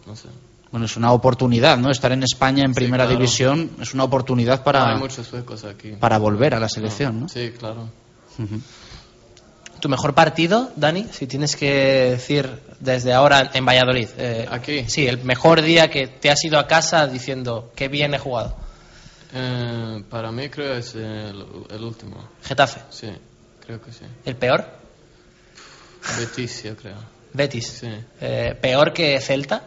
no 0.07 0.17
sé. 0.17 0.29
Bueno, 0.71 0.87
es 0.87 0.97
una 0.97 1.13
oportunidad, 1.13 1.77
¿no? 1.79 1.91
Estar 1.91 2.13
en 2.13 2.23
España 2.23 2.65
en 2.65 2.71
Sí, 2.73 2.77
primera 2.81 3.05
claro. 3.05 3.19
división 3.19 3.71
es 3.81 3.93
una 3.93 4.05
oportunidad 4.05 4.63
para, 4.63 4.93
Hay 4.95 4.99
muchos 4.99 5.29
aquí. 5.65 5.93
para 5.99 6.17
volver 6.19 6.55
a 6.55 6.61
la 6.61 6.69
selección, 6.69 7.21
¿no? 7.21 7.29
Sí, 7.29 7.53
claro. 7.59 7.89
¿Tu 9.81 9.89
mejor 9.89 10.15
partido, 10.15 10.71
Dani? 10.77 11.07
Si 11.11 11.27
tienes 11.27 11.57
que 11.57 12.11
decir 12.13 12.49
desde 12.81 13.13
ahora 13.13 13.51
en 13.53 13.65
Valladolid. 13.67 14.09
eh, 14.17 14.47
Aquí. 14.51 14.85
Sí, 14.89 15.07
el 15.07 15.23
mejor 15.25 15.61
día 15.63 15.91
que 15.91 16.07
te 16.07 16.31
has 16.31 16.43
ido 16.45 16.59
a 16.59 16.67
casa 16.67 17.07
diciendo 17.07 17.73
qué 17.75 17.89
bien 17.89 18.15
he 18.15 18.19
jugado. 18.19 18.57
Eh, 19.35 20.03
para 20.11 20.31
mí 20.33 20.49
creo 20.49 20.75
es 20.75 20.95
el, 20.95 21.45
el 21.71 21.85
último. 21.85 22.17
Getafe. 22.43 22.81
Sí, 22.91 23.09
creo 23.65 23.81
que 23.81 23.93
sí. 23.93 24.05
¿El 24.25 24.37
peor? 24.37 24.80
Betis, 26.19 26.63
yo 26.65 26.77
creo. 26.77 26.97
Betis. 27.33 27.67
Sí. 27.81 27.89
Eh, 28.21 28.57
¿Peor 28.61 28.93
que 28.93 29.21
Celta? 29.21 29.63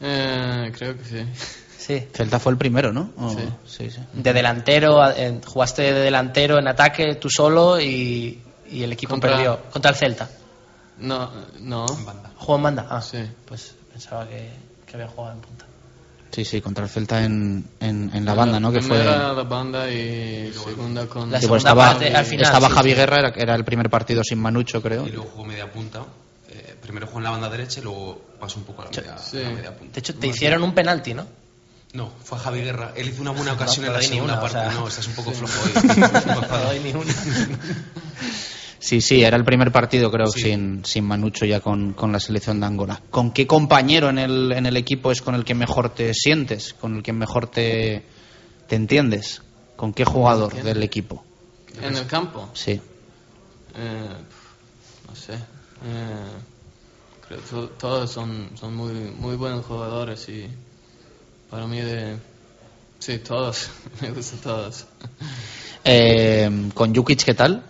Eh, 0.00 0.72
creo 0.76 0.96
que 0.98 1.04
sí. 1.04 1.24
Sí. 1.78 2.08
Celta 2.12 2.38
fue 2.38 2.52
el 2.52 2.58
primero, 2.58 2.92
¿no? 2.92 3.10
O- 3.18 3.30
Sí. 3.30 3.44
sí, 3.66 3.90
sí. 3.90 4.00
De 4.12 4.32
delantero, 4.32 4.98
en- 5.14 5.42
jugaste 5.42 5.82
de 5.82 5.92
delantero 6.00 6.58
en 6.58 6.68
ataque 6.68 7.16
tú 7.16 7.28
solo 7.28 7.80
y, 7.80 8.40
y 8.70 8.82
el 8.82 8.92
equipo 8.92 9.10
Contra- 9.14 9.30
perdió. 9.32 9.60
Contra 9.70 9.90
el 9.90 9.96
Celta. 9.96 10.28
No, 10.98 11.30
no. 11.60 11.86
¿Jugó 12.36 12.56
en 12.56 12.62
banda? 12.62 12.86
Ah, 12.88 13.00
Sí. 13.02 13.18
pues 13.46 13.74
pensaba 13.92 14.28
que, 14.28 14.50
que 14.86 14.94
había 14.96 15.08
jugado 15.08 15.34
en 15.34 15.40
punta. 15.40 15.66
Sí, 16.32 16.44
sí, 16.46 16.60
contra 16.62 16.84
el 16.84 16.90
Celta 16.90 17.22
en, 17.24 17.64
en, 17.78 18.10
en 18.14 18.24
la 18.24 18.32
banda, 18.34 18.58
¿no? 18.58 18.72
Que 18.72 18.80
fue... 18.80 18.96
Primera 18.98 19.32
la 19.34 19.42
banda 19.42 19.90
y 19.90 20.50
segunda 20.52 21.06
con... 21.06 21.30
La 21.30 21.38
Sí, 21.38 21.46
pues 21.46 21.62
segunda 21.62 21.82
estaba, 21.82 21.98
parte, 21.98 22.16
al 22.16 22.24
final, 22.24 22.46
estaba 22.46 22.68
sí, 22.68 22.74
Javi 22.74 22.90
sí. 22.90 22.96
Guerra, 22.96 23.18
era, 23.18 23.28
era 23.36 23.54
el 23.54 23.64
primer 23.64 23.90
partido 23.90 24.24
sin 24.24 24.38
Manucho, 24.40 24.80
creo. 24.80 25.06
Y 25.06 25.10
luego 25.10 25.30
jugó 25.30 25.44
media 25.44 25.70
punta. 25.70 26.04
Eh, 26.48 26.74
primero 26.80 27.06
jugó 27.06 27.18
en 27.18 27.24
la 27.24 27.30
banda 27.30 27.50
derecha 27.50 27.80
y 27.80 27.82
luego 27.82 28.18
pasó 28.40 28.58
un 28.58 28.64
poco 28.64 28.80
a 28.82 28.84
la 28.86 28.90
media, 28.90 29.18
Sí. 29.18 29.36
a 29.36 29.40
la 29.42 29.50
media 29.50 29.76
punta. 29.76 29.92
De 29.92 30.00
hecho, 30.00 30.14
te 30.14 30.26
hicieron 30.26 30.62
un 30.62 30.74
penalti, 30.74 31.12
¿no? 31.12 31.26
No, 31.92 32.10
fue 32.24 32.38
a 32.38 32.40
Javi 32.40 32.62
Guerra. 32.62 32.92
Él 32.96 33.10
hizo 33.10 33.20
una 33.20 33.32
buena 33.32 33.52
ocasión 33.52 33.84
No, 33.84 33.88
en 33.88 33.92
no 33.92 34.00
la 34.00 34.08
segunda 34.08 34.32
una, 34.32 34.38
o 34.38 34.40
parte. 34.40 34.58
sea. 34.70 34.80
No, 34.80 34.88
estás 34.88 35.06
un 35.08 35.14
poco 35.14 35.30
Sí. 35.32 35.36
flojo 35.36 35.54
hoy. 35.62 35.72
No 36.50 36.58
doy 36.64 36.80
ni 36.80 36.90
una. 36.92 37.12
Sí, 38.84 39.00
sí, 39.00 39.22
era 39.22 39.36
el 39.36 39.44
primer 39.44 39.70
partido, 39.70 40.10
creo, 40.10 40.26
Sí. 40.26 40.40
sin, 40.42 40.84
sin 40.84 41.04
Manucho 41.04 41.44
ya 41.46 41.60
con, 41.60 41.92
con 41.92 42.10
la 42.10 42.18
selección 42.18 42.58
de 42.58 42.66
Angola. 42.66 43.00
¿Con 43.10 43.30
qué 43.30 43.46
compañero 43.46 44.10
en 44.10 44.18
el, 44.18 44.50
en 44.50 44.66
el 44.66 44.76
equipo 44.76 45.12
es 45.12 45.22
con 45.22 45.36
el 45.36 45.44
que 45.44 45.54
mejor 45.54 45.90
te 45.90 46.12
sientes? 46.14 46.74
¿Con 46.74 46.96
el 46.96 47.02
que 47.04 47.12
mejor 47.12 47.46
te, 47.48 48.02
te 48.66 48.74
entiendes? 48.74 49.40
¿Con 49.76 49.92
qué 49.94 50.04
jugador 50.04 50.52
del 50.64 50.82
equipo? 50.82 51.24
En 51.80 51.96
el 51.96 52.06
campo. 52.08 52.48
Sí. 52.54 52.72
Eh, 53.76 54.08
no 55.08 55.14
sé. 55.14 55.34
Eh, 55.34 55.38
creo 57.28 57.40
que 57.40 57.46
to- 57.46 57.68
todos 57.78 58.10
son, 58.10 58.50
son 58.58 58.74
muy, 58.74 58.92
muy 58.92 59.36
buenos 59.36 59.64
jugadores 59.64 60.28
y 60.28 60.48
para 61.48 61.68
mí 61.68 61.80
de... 61.80 62.16
Sí, 62.98 63.18
todos. 63.18 63.70
Me 64.00 64.10
gustan 64.10 64.40
todos. 64.40 64.86
Eh, 65.84 66.50
¿Con 66.74 66.92
Jukic 66.94 67.22
qué 67.24 67.34
tal? 67.34 67.62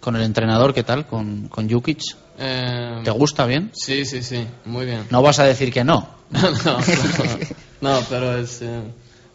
¿Con 0.00 0.16
el 0.16 0.22
entrenador 0.22 0.72
qué 0.72 0.82
tal? 0.82 1.06
¿Con, 1.06 1.48
con 1.48 1.68
Jukic? 1.68 2.00
Eh, 2.38 3.00
¿Te 3.04 3.10
gusta 3.10 3.44
bien? 3.44 3.70
Sí, 3.74 4.04
sí, 4.04 4.22
sí. 4.22 4.46
Muy 4.64 4.86
bien. 4.86 5.06
No 5.10 5.22
vas 5.22 5.38
a 5.38 5.44
decir 5.44 5.72
que 5.72 5.84
no. 5.84 6.08
no, 6.30 6.50
no, 6.64 6.78
no, 7.80 8.00
pero 8.08 8.38
es 8.38 8.62
eh, 8.62 8.80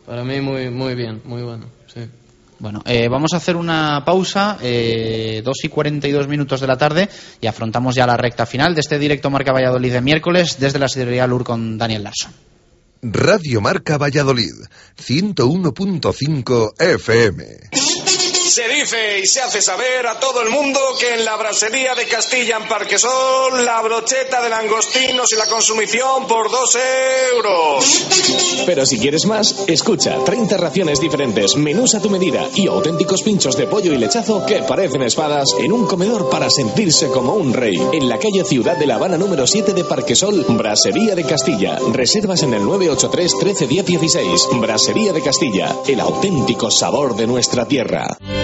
para 0.05 0.23
mí 0.23 0.41
muy, 0.41 0.69
muy 0.69 0.95
bien, 0.95 1.21
muy 1.25 1.43
bueno. 1.43 1.65
Sí. 1.93 2.01
Bueno, 2.57 2.81
eh, 2.85 3.09
vamos 3.09 3.33
a 3.33 3.37
hacer 3.37 3.57
una 3.57 4.03
pausa, 4.05 4.57
eh, 4.61 5.41
2 5.43 5.57
y 5.63 5.69
42 5.69 6.27
minutos 6.27 6.61
de 6.61 6.67
la 6.67 6.77
tarde, 6.77 7.09
y 7.41 7.47
afrontamos 7.47 7.95
ya 7.95 8.07
la 8.07 8.15
recta 8.15 8.45
final 8.45 8.73
de 8.73 8.81
este 8.81 8.97
directo 8.97 9.29
Marca 9.29 9.51
Valladolid 9.51 9.91
de 9.91 10.01
miércoles 10.01 10.57
desde 10.59 10.79
la 10.79 10.87
sidrería 10.87 11.27
Lur 11.27 11.43
con 11.43 11.77
Daniel 11.77 12.03
Larson. 12.03 12.31
Radio 13.01 13.61
Marca 13.61 13.97
Valladolid, 13.97 14.53
101.5 14.97 16.73
FM. 16.79 17.43
Se 18.55 18.69
dice 18.69 19.19
y 19.19 19.25
se 19.25 19.41
hace 19.41 19.61
saber 19.61 20.07
a 20.07 20.17
todo 20.17 20.41
el 20.41 20.49
mundo 20.49 20.79
que 20.97 21.15
en 21.15 21.25
la 21.25 21.35
brasería 21.35 21.93
de 21.93 22.05
Castilla 22.05 22.55
en 22.55 22.69
Parquesol 22.69 23.65
la 23.65 23.81
brocheta 23.81 24.41
de 24.41 24.47
langostinos 24.47 25.27
y 25.33 25.35
la 25.35 25.45
consumición 25.45 26.25
por 26.25 26.49
dos 26.49 26.77
euros. 27.33 28.63
Pero 28.65 28.85
si 28.85 28.97
quieres 28.97 29.25
más, 29.25 29.65
escucha 29.67 30.23
30 30.23 30.55
raciones 30.55 31.01
diferentes, 31.01 31.57
menús 31.57 31.95
a 31.95 32.01
tu 32.01 32.09
medida 32.09 32.47
y 32.55 32.67
auténticos 32.67 33.23
pinchos 33.23 33.57
de 33.57 33.67
pollo 33.67 33.91
y 33.91 33.97
lechazo 33.97 34.45
que 34.45 34.63
parecen 34.63 35.01
espadas 35.01 35.49
en 35.59 35.73
un 35.73 35.85
comedor 35.85 36.29
para 36.29 36.49
sentirse 36.49 37.09
como 37.09 37.33
un 37.33 37.53
rey. 37.53 37.75
En 37.91 38.07
la 38.07 38.19
calle 38.19 38.45
Ciudad 38.45 38.77
de 38.77 38.87
La 38.87 38.95
Habana 38.95 39.17
número 39.17 39.45
7 39.45 39.73
de 39.73 39.83
Parquesol, 39.83 40.45
Brasería 40.47 41.13
de 41.13 41.25
Castilla. 41.25 41.77
Reservas 41.91 42.43
en 42.43 42.53
el 42.53 42.63
983 42.63 43.37
13 43.37 43.67
10 43.67 43.85
16. 43.85 44.47
Brasería 44.61 45.11
de 45.11 45.21
Castilla, 45.21 45.75
el 45.85 45.99
auténtico 45.99 46.71
sabor 46.71 47.17
de 47.17 47.27
nuestra 47.27 47.67
tierra. 47.67 48.17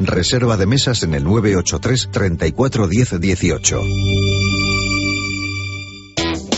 Reserva 0.00 0.56
de 0.56 0.66
mesas 0.66 1.02
en 1.02 1.14
el 1.14 1.24
983 1.24 2.08
34 2.12 2.88
10 2.88 3.20
18. 3.20 3.82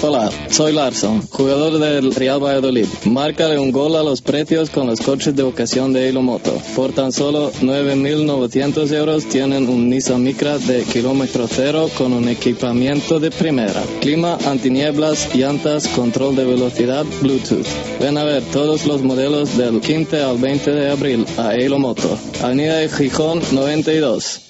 Hola, 0.02 0.30
soy 0.48 0.72
Larson, 0.72 1.20
jugador 1.28 1.78
del 1.78 2.14
Real 2.14 2.42
Valladolid. 2.42 2.86
Márcale 3.04 3.58
un 3.58 3.70
gol 3.70 3.96
a 3.96 4.02
los 4.02 4.22
precios 4.22 4.70
con 4.70 4.86
los 4.86 4.98
coches 4.98 5.36
de 5.36 5.42
ocasión 5.42 5.92
de 5.92 6.08
Hilo 6.08 6.22
Moto. 6.22 6.56
Por 6.74 6.92
tan 6.92 7.12
solo 7.12 7.52
9.900 7.60 8.90
euros 8.92 9.26
tienen 9.26 9.68
un 9.68 9.90
Nissan 9.90 10.22
Micra 10.22 10.56
de 10.56 10.84
kilómetro 10.84 11.46
cero 11.46 11.90
con 11.98 12.14
un 12.14 12.28
equipamiento 12.28 13.20
de 13.20 13.30
primera. 13.30 13.82
Clima, 14.00 14.38
antinieblas, 14.46 15.34
llantas, 15.34 15.86
control 15.88 16.34
de 16.34 16.46
velocidad, 16.46 17.04
Bluetooth. 17.20 17.66
Ven 18.00 18.16
a 18.16 18.24
ver 18.24 18.42
todos 18.54 18.86
los 18.86 19.02
modelos 19.02 19.58
del 19.58 19.82
15 19.82 20.22
al 20.22 20.38
20 20.38 20.70
de 20.70 20.90
abril 20.90 21.26
a 21.36 21.54
Hilo 21.54 21.78
Moto. 21.78 22.18
Avenida 22.42 22.76
de 22.76 22.88
Gijón 22.88 23.42
92. 23.52 24.49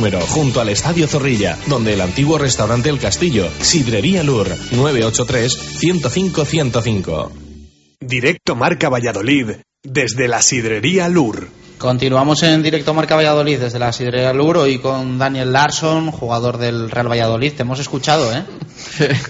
junto 0.00 0.62
al 0.62 0.70
Estadio 0.70 1.06
Zorrilla, 1.06 1.58
donde 1.66 1.92
el 1.92 2.00
antiguo 2.00 2.38
restaurante 2.38 2.88
El 2.88 2.98
Castillo, 2.98 3.50
Sidrería 3.60 4.22
Lur, 4.22 4.48
983-105-105. 4.48 7.30
Directo 8.00 8.56
Marca 8.56 8.88
Valladolid, 8.88 9.56
desde 9.82 10.26
la 10.26 10.40
Sidrería 10.40 11.10
Lur. 11.10 11.48
Continuamos 11.76 12.42
en 12.44 12.62
directo 12.62 12.94
Marca 12.94 13.14
Valladolid 13.14 13.58
desde 13.58 13.78
la 13.78 13.92
Sidrería 13.92 14.32
Lur 14.32 14.56
hoy 14.56 14.78
con 14.78 15.18
Daniel 15.18 15.52
Larson, 15.52 16.10
jugador 16.10 16.56
del 16.56 16.90
Real 16.90 17.10
Valladolid. 17.10 17.52
Te 17.52 17.60
hemos 17.62 17.78
escuchado, 17.78 18.32
¿eh? 18.32 18.42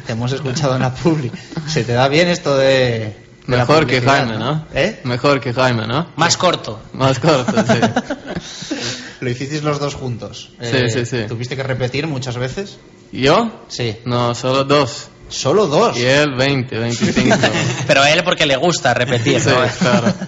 Te 0.06 0.12
hemos 0.12 0.30
escuchado 0.30 0.76
en 0.76 0.82
la 0.82 0.94
publi. 0.94 1.32
¿Se 1.66 1.82
te 1.82 1.94
da 1.94 2.06
bien 2.06 2.28
esto 2.28 2.56
de, 2.56 3.16
de 3.46 3.56
la 3.56 3.58
Mejor 3.58 3.88
que 3.88 4.00
Jaime, 4.00 4.38
¿no? 4.38 4.66
¿Eh? 4.72 5.00
Mejor 5.02 5.40
que 5.40 5.52
Jaime, 5.52 5.88
¿no? 5.88 6.12
Más 6.14 6.36
corto. 6.36 6.78
Más 6.92 7.18
corto, 7.18 7.52
sí. 7.66 7.80
Lo 9.20 9.30
hicisteis 9.30 9.62
los 9.62 9.78
dos 9.78 9.94
juntos. 9.94 10.50
Sí, 10.62 10.88
sí, 10.90 11.06
sí. 11.06 11.24
¿Tuviste 11.28 11.56
que 11.56 11.62
repetir 11.62 12.06
muchas 12.06 12.36
veces? 12.36 12.78
¿Yo? 13.12 13.64
Sí. 13.68 13.96
No, 14.04 14.34
solo 14.34 14.64
dos. 14.64 15.08
¿Solo 15.28 15.66
dos? 15.66 15.96
Y 15.96 16.04
él 16.04 16.34
20, 16.36 16.78
25. 16.78 17.36
Pero 17.86 18.02
a 18.02 18.10
él 18.10 18.22
porque 18.24 18.46
le 18.46 18.56
gusta 18.56 18.94
repetir, 18.94 19.40
Sí, 19.40 19.48
¿no? 19.50 19.56
claro. 19.78 20.14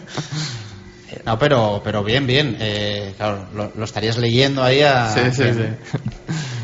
No, 1.25 1.39
pero, 1.39 1.81
pero 1.85 2.03
bien, 2.03 2.27
bien. 2.27 2.57
Eh, 2.59 3.15
claro, 3.17 3.47
lo, 3.55 3.71
lo 3.77 3.85
estarías 3.85 4.17
leyendo 4.17 4.61
ahí 4.65 4.81
a... 4.81 5.09
Sí, 5.15 5.21
sí, 5.33 5.43
bien. 5.45 5.79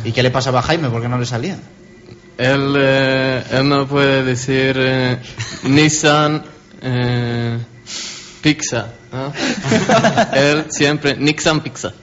¿Y 0.04 0.10
qué 0.10 0.20
le 0.22 0.32
pasaba 0.32 0.58
a 0.58 0.62
Jaime? 0.62 0.88
¿Por 0.90 1.00
qué 1.00 1.08
no 1.08 1.16
le 1.16 1.26
salía? 1.26 1.58
Él, 2.38 2.74
eh, 2.76 3.44
él 3.52 3.68
no 3.68 3.86
puede 3.86 4.24
decir 4.24 4.74
eh, 4.76 5.18
Nissan 5.62 6.42
eh, 6.82 7.58
Pizza. 8.40 8.94
¿No? 9.12 9.32
él 10.34 10.66
siempre 10.70 11.16
Nissan 11.16 11.60
Pizza. 11.60 11.92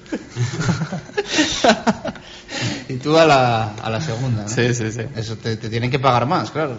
Y 2.88 2.96
tú 2.98 3.18
a 3.18 3.26
la, 3.26 3.74
a 3.82 3.90
la 3.90 4.00
segunda, 4.00 4.44
¿no? 4.44 4.50
Sí, 4.50 4.74
sí, 4.74 4.92
sí. 4.92 5.02
Eso 5.16 5.36
te, 5.38 5.58
te 5.58 5.70
tienen 5.70 5.90
que 5.92 6.00
pagar 6.00 6.26
más, 6.26 6.52
claro. 6.52 6.78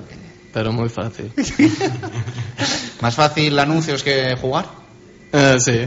Pero 0.53 0.73
muy 0.73 0.89
fácil. 0.89 1.33
Más 3.03 3.15
fácil 3.15 3.59
anuncios 3.59 4.03
que 4.03 4.35
jugar. 4.41 4.67
Eh, 5.33 5.59
sí. 5.61 5.87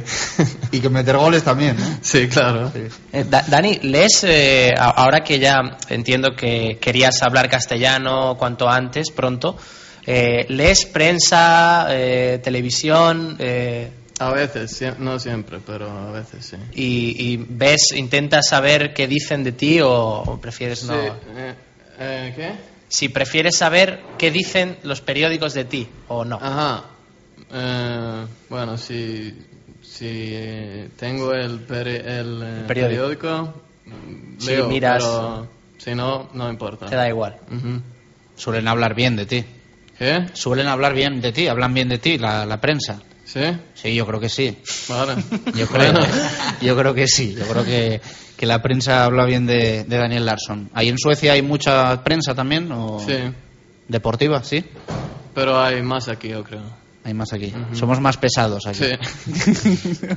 Y 0.72 0.80
que 0.80 0.90
meter 0.90 1.18
goles 1.18 1.44
también, 1.44 1.76
¿no? 1.80 1.86
Sí, 2.02 2.28
claro. 2.28 2.72
Eh, 3.12 3.26
Da- 3.28 3.44
Dani, 3.48 3.80
lees, 3.82 4.24
eh, 4.26 4.72
ahora 4.78 5.22
que 5.24 5.40
ya 5.40 5.56
entiendo 5.90 6.36
que 6.36 6.78
querías 6.80 7.24
hablar 7.24 7.50
castellano 7.50 8.36
cuanto 8.38 8.70
antes, 8.70 9.10
pronto, 9.10 9.58
eh, 10.06 10.46
¿lees 10.50 10.86
prensa, 10.86 11.88
eh, 11.90 12.40
televisión 12.44 13.38
eh, 13.40 13.90
A 14.20 14.32
veces, 14.32 14.84
no 15.00 15.18
siempre, 15.18 15.60
pero 15.66 15.90
a 15.90 16.12
veces 16.12 16.46
sí. 16.46 16.58
y, 16.74 17.34
y 17.34 17.38
ves, 17.38 17.94
intentas 17.96 18.48
saber 18.50 18.94
qué 18.94 19.08
dicen 19.08 19.44
de 19.46 19.54
ti 19.54 19.80
o, 19.82 19.90
o 19.92 20.42
prefieres 20.42 20.84
no? 20.84 20.94
Sí, 20.94 21.00
eh, 21.38 21.56
eh, 22.00 22.34
¿Qué? 22.36 22.52
Si 22.90 23.08
prefieres 23.10 23.56
saber 23.58 24.02
qué 24.18 24.30
dicen 24.32 24.78
los 24.84 25.00
periódicos 25.02 25.54
de 25.54 25.64
ti 25.66 25.88
o 26.08 26.26
no. 26.26 26.38
Ajá. 26.42 26.86
Eh, 27.52 28.26
bueno, 28.50 28.78
si, 28.78 29.34
si 29.82 30.06
eh, 30.34 30.90
tengo 30.98 31.34
el, 31.34 31.66
peri- 31.68 32.04
el, 32.04 32.42
eh, 32.44 32.64
periódico. 32.68 33.22
periódico, 33.22 33.54
mm, 33.86 34.40
Si 34.40 34.48
leo, 34.48 34.68
miras- 34.70 35.04
pero 35.04 35.48
si 35.78 35.96
no, 35.96 36.30
no 36.34 36.50
importa. 36.50 36.88
Te 36.88 36.96
da 36.96 37.08
igual. 37.08 37.38
Ujú. 37.52 37.82
Suelen 38.36 38.68
hablar 38.68 38.96
bien 38.96 39.16
de 39.16 39.26
ti. 39.26 39.46
¿Qué? 39.98 40.26
Suelen 40.34 40.68
hablar 40.68 40.94
bien 40.94 41.22
de 41.22 41.32
ti, 41.32 41.48
hablan 41.48 41.74
bien 41.74 41.88
de 41.90 42.00
ti, 42.00 42.18
la, 42.18 42.46
la 42.46 42.60
prensa. 42.60 43.02
¿Sí? 43.32 43.42
Sí, 43.76 43.94
yo 43.94 44.08
creo 44.08 44.20
que 44.20 44.28
sí. 44.30 44.58
Vale. 44.90 45.24
Yo 45.56 45.68
creo, 45.68 45.92
Bueno. 45.94 46.00
yo 46.62 46.76
creo 46.76 46.94
que 46.96 47.08
sí. 47.08 47.36
Yo 47.38 47.46
creo 47.46 47.64
que, 47.64 48.02
que 48.36 48.46
la 48.48 48.62
prensa 48.62 49.04
habla 49.06 49.26
bien 49.26 49.46
de, 49.46 49.84
de 49.84 49.98
Daniel 49.98 50.26
Larsson. 50.26 50.70
¿Ahí 50.74 50.90
en 50.90 50.98
Suecia 50.98 51.34
hay 51.34 51.42
mucha 51.44 52.04
prensa 52.04 52.34
también? 52.34 52.72
O 52.72 53.00
Sí, 53.06 53.14
¿Deportiva? 53.88 54.44
Sí. 54.44 54.64
pero 55.36 55.62
hay 55.62 55.82
más 55.84 56.08
aquí, 56.08 56.30
yo 56.30 56.44
creo. 56.44 56.64
Hay 57.04 57.14
más 57.14 57.32
aquí. 57.32 57.54
Somos 57.74 58.00
más 58.02 58.18
pesados 58.18 58.66
aquí. 58.68 58.84
Sí. 58.84 60.08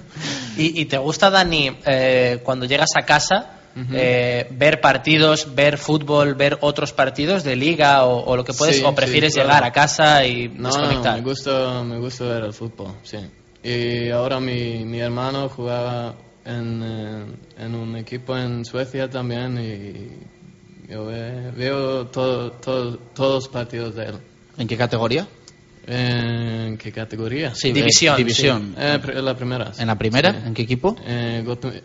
¿Y, 0.57 0.81
y 0.81 0.85
te 0.87 0.99
gusta, 0.99 1.31
Dani, 1.31 1.71
eh, 1.87 2.41
cuando 2.43 2.67
llegas 2.67 2.91
a 2.97 3.03
casa, 3.03 3.61
Eh, 3.93 4.49
ver 4.51 4.81
partidos, 4.81 5.55
ver 5.55 5.79
fútbol, 5.79 6.35
ver 6.35 6.59
otros 6.61 6.93
partidos 6.93 7.43
de 7.45 7.57
liga 7.57 8.05
o, 8.05 8.23
o 8.25 8.37
lo 8.37 8.45
que 8.45 8.53
puedes, 8.53 8.77
Sí, 8.77 8.83
o 8.85 8.95
prefieres 8.95 9.33
sí, 9.33 9.41
claro. 9.41 9.49
llegar 9.51 9.65
a 9.65 9.73
casa 9.73 10.27
y 10.27 10.49
No, 10.49 10.69
no, 10.69 10.69
desconectar? 10.69 11.15
me 11.17 11.23
gusta, 11.23 11.83
me 11.83 11.99
gusta 11.99 12.25
ver 12.25 12.45
el 12.45 12.53
fútbol, 12.53 12.93
sí. 13.03 13.19
Y 13.63 14.11
ahora 14.11 14.41
mi, 14.41 14.85
mi 14.85 14.99
hermano 15.01 15.49
jugaba 15.49 16.15
en, 16.45 16.83
eh, 16.83 17.25
en 17.65 17.75
un 17.75 17.97
equipo 17.97 18.37
en 18.37 18.65
Suecia 18.65 19.09
también 19.09 19.57
y 19.59 20.91
yo 20.93 21.07
ve- 21.07 21.51
veo 21.53 22.07
todo, 22.09 22.51
todo- 22.53 22.97
todos 23.15 23.35
los 23.45 23.49
partidos 23.49 23.95
de 23.95 24.05
él. 24.07 24.15
¿En 24.59 24.67
qué 24.69 24.77
categoría? 24.77 25.27
¿En 25.87 26.77
qué 26.79 26.93
categoría? 26.93 27.55
Sí, 27.55 27.73
División, 27.73 28.17
división. 28.17 28.75
Eh, 28.79 28.99
pr- 29.03 29.15
la 29.21 29.35
primera. 29.37 29.73
¿En 29.79 29.87
la 29.89 29.97
primera? 29.99 30.31
Sí. 30.33 30.39
¿En 30.47 30.55
qué 30.55 30.63
equipo? 30.63 30.97
Eh, 31.05 31.43
Gotem- 31.45 31.83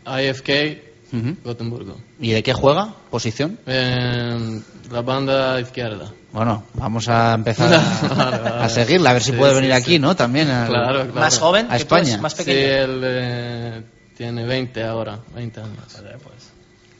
Gotemburgo. 1.43 1.95
¿Y 2.19 2.31
de 2.31 2.43
qué 2.43 2.53
juega? 2.53 2.93
¿Posición? 3.09 3.57
En 3.65 4.63
la 4.91 5.01
banda 5.01 5.59
izquierda. 5.61 6.11
Bueno, 6.33 6.63
vamos 6.73 7.07
a 7.07 7.33
empezar 7.33 7.73
a, 8.19 8.65
a 8.65 8.69
seguirla, 8.69 9.11
a 9.11 9.13
ver 9.13 9.23
si 9.23 9.31
Sí, 9.31 9.37
puede 9.37 9.51
sí, 9.51 9.55
venir 9.61 9.71
sí. 9.71 9.81
aquí, 9.81 9.99
¿no? 9.99 10.15
También 10.15 10.49
al- 10.49 10.67
Claro, 10.67 11.03
claro. 11.05 11.13
¿Más 11.13 11.39
joven? 11.39 11.67
A 11.69 11.77
España. 11.77 12.15
es 12.15 12.21
más 12.21 12.33
Sí, 12.33 12.43
pequeño. 12.43 12.59
él 12.83 13.01
eh, 13.03 13.83
tiene 14.17 14.45
20 14.45 14.83
ahora, 14.83 15.19
20 15.33 15.61
años. 15.61 16.01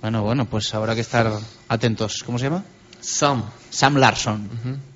Bueno, 0.01 0.23
bueno, 0.23 0.45
pues 0.45 0.73
habrá 0.73 0.95
que 0.95 1.01
estar 1.01 1.31
atentos. 1.67 2.23
¿Cómo 2.25 2.37
se 2.39 2.45
llama? 2.45 2.63
Sam. 3.01 3.43
Sam 3.69 3.95
Larson. 3.97 4.49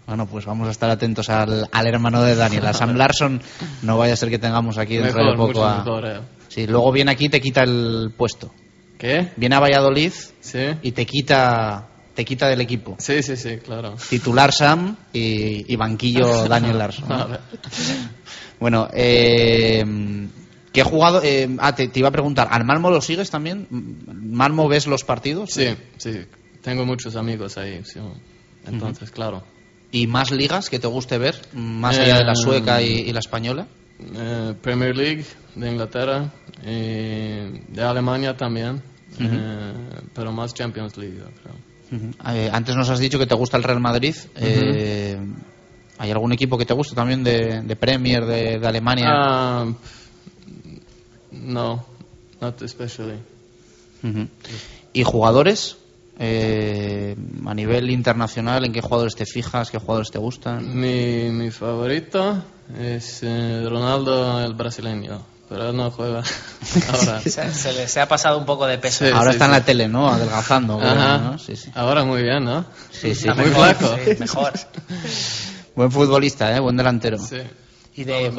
Bueno, 0.08 0.26
pues 0.26 0.46
vamos 0.46 0.68
a 0.68 0.72
estar 0.72 0.90
atentos 0.90 1.30
al, 1.30 1.68
al 1.72 1.88
hermano 1.88 2.22
de 2.24 2.36
Daniel, 2.36 2.66
a 2.68 2.74
Sam 2.74 2.96
Larson. 2.96 3.42
No 3.82 3.98
vaya 3.98 4.14
a 4.14 4.18
ser 4.18 4.30
que 4.30 4.40
tengamos 4.40 4.78
aquí 4.78 4.98
dentro 4.98 5.18
Mejor, 5.24 5.32
de 5.32 5.38
poco 5.38 5.48
mucho 5.50 5.66
a... 5.66 5.78
mejor, 5.78 6.06
eh. 6.06 6.20
Sí, 6.48 6.68
luego 6.68 6.92
viene 6.92 7.12
aquí 7.12 7.26
y 7.26 7.30
te 7.30 7.40
quita 7.42 7.62
el 7.64 8.14
puesto. 8.18 8.52
¿Qué? 9.02 9.32
Viene 9.36 9.56
a 9.56 9.60
Valladolid 9.60 10.14
Sí. 10.41 10.60
y 10.84 10.91
te 10.91 11.07
quita, 11.07 11.88
te 12.14 12.23
quita 12.23 12.48
del 12.48 12.61
equipo. 12.61 12.95
Sí, 12.99 13.23
sí, 13.23 13.36
sí, 13.36 13.57
claro. 13.57 13.95
Titular 14.10 14.52
Sam 14.53 14.95
y, 15.11 15.73
y 15.73 15.76
banquillo 15.76 16.48
Daniel 16.48 16.78
Larson. 16.78 17.07
Bueno, 18.60 18.88
eh, 18.94 19.84
¿Qué 20.72 20.84
jugado? 20.84 21.19
Eh, 21.23 21.49
ah, 21.60 21.73
te, 21.76 21.88
te 21.88 21.99
iba 21.99 22.10
a 22.10 22.11
preguntar, 22.11 22.48
¿al 22.52 22.64
Malmo 22.64 22.91
lo 22.91 23.02
sigues 23.02 23.32
también? 23.32 23.68
¿Malmo 23.72 24.68
ves 24.69 24.86
los 24.86 25.03
partidos? 25.03 25.49
Sí, 25.52 25.76
sí. 25.98 26.22
Tengo 26.61 26.86
muchos 26.86 27.15
amigos 27.15 27.57
ahí. 27.57 27.82
sí. 27.84 27.99
Entonces, 28.68 29.10
claro. 29.10 29.44
¿Y 29.91 30.06
más 30.06 30.30
ligas 30.32 30.69
que 30.69 30.78
te 30.78 30.86
guste 30.88 31.18
ver, 31.18 31.36
más 31.53 31.98
allá 31.98 32.19
de 32.19 32.23
la 32.23 32.34
Eh, 32.34 32.36
sueca 32.36 32.82
y, 32.84 32.99
y 32.99 33.11
la 33.11 33.19
española? 33.19 33.65
Eh, 34.15 34.53
Premier 34.61 34.95
League 34.95 35.26
de 35.56 35.72
Inglaterra, 35.72 36.32
de 36.64 37.82
Alemania 37.84 38.38
también, 38.38 38.82
Eh, 39.20 39.74
pero 40.14 40.32
más 40.32 40.54
Champions 40.54 40.98
League, 40.98 41.18
yo 41.18 41.26
creo. 41.42 41.56
Eh, 42.34 42.50
antes 42.52 42.76
nos 42.76 42.90
has 42.90 43.00
dicho 43.00 43.20
que 43.20 43.28
te 43.28 43.36
gusta 43.36 43.58
el 43.58 43.64
Real 43.64 43.80
Madrid. 43.80 44.16
Eh, 44.36 45.18
¿Hay 45.98 46.12
algún 46.12 46.32
equipo 46.32 46.58
que 46.58 46.66
te 46.66 46.74
guste 46.74 46.96
también 46.96 47.24
de, 47.24 47.62
de 47.62 47.76
Premier, 47.76 48.26
de, 48.26 48.60
de 48.60 48.68
Alemania? 48.68 49.08
Ah, 49.10 49.66
no, 51.32 51.86
not 52.40 52.62
especially. 52.62 53.20
¿Y 54.94 55.04
jugadores? 55.04 55.78
Eh, 56.24 57.16
a 57.46 57.54
nivel 57.54 57.90
internacional, 57.90 58.66
¿en 58.66 58.74
qué 58.74 58.82
jugadores 58.82 59.16
te 59.16 59.26
fijas? 59.26 59.72
¿Qué 59.72 59.80
jugadores 59.80 60.12
te 60.12 60.20
gustan? 60.20 60.80
Mi, 60.80 61.30
mi 61.32 61.50
favorito 61.52 62.44
es 62.80 63.24
eh, 63.24 63.66
Ronaldo 63.68 64.40
el 64.44 64.54
brasileño, 64.54 65.22
pero 65.52 65.73
no 65.73 65.91
juega 65.91 66.23
ahora. 66.94 67.19
Se, 67.19 67.52
se 67.52 67.73
le 67.73 67.86
se 67.90 67.99
ha 67.99 68.07
pasado 68.07 68.38
un 68.38 68.45
poco 68.45 68.65
de 68.68 68.78
peso. 68.78 69.06
Sí, 69.06 69.11
Ahora 69.11 69.32
sí, 69.32 69.36
está 69.36 69.45
en 69.45 69.52
la 69.52 69.65
tele, 69.65 69.90
¿no? 69.90 70.07
Adelgazando. 70.07 70.80
Ajá. 70.82 71.18
¿no? 71.18 71.38
Sí, 71.38 71.57
sí. 71.57 71.69
Ahora 71.76 72.06
muy 72.06 72.23
bien, 72.23 72.45
¿no? 72.45 72.64
Sí, 72.90 73.14
sí. 73.14 73.28
Está 73.28 73.34
Muy 73.34 73.49
mejor, 73.49 73.76
flaco. 73.76 73.98
sí, 74.06 74.11
mejor. 74.19 74.53
Buen 75.76 75.91
futbolista, 75.91 76.56
¿eh? 76.56 76.60
Buen 76.61 76.78
delantero. 76.78 77.18
Sí. 77.18 77.41
Y 77.95 78.06
de, 78.06 78.32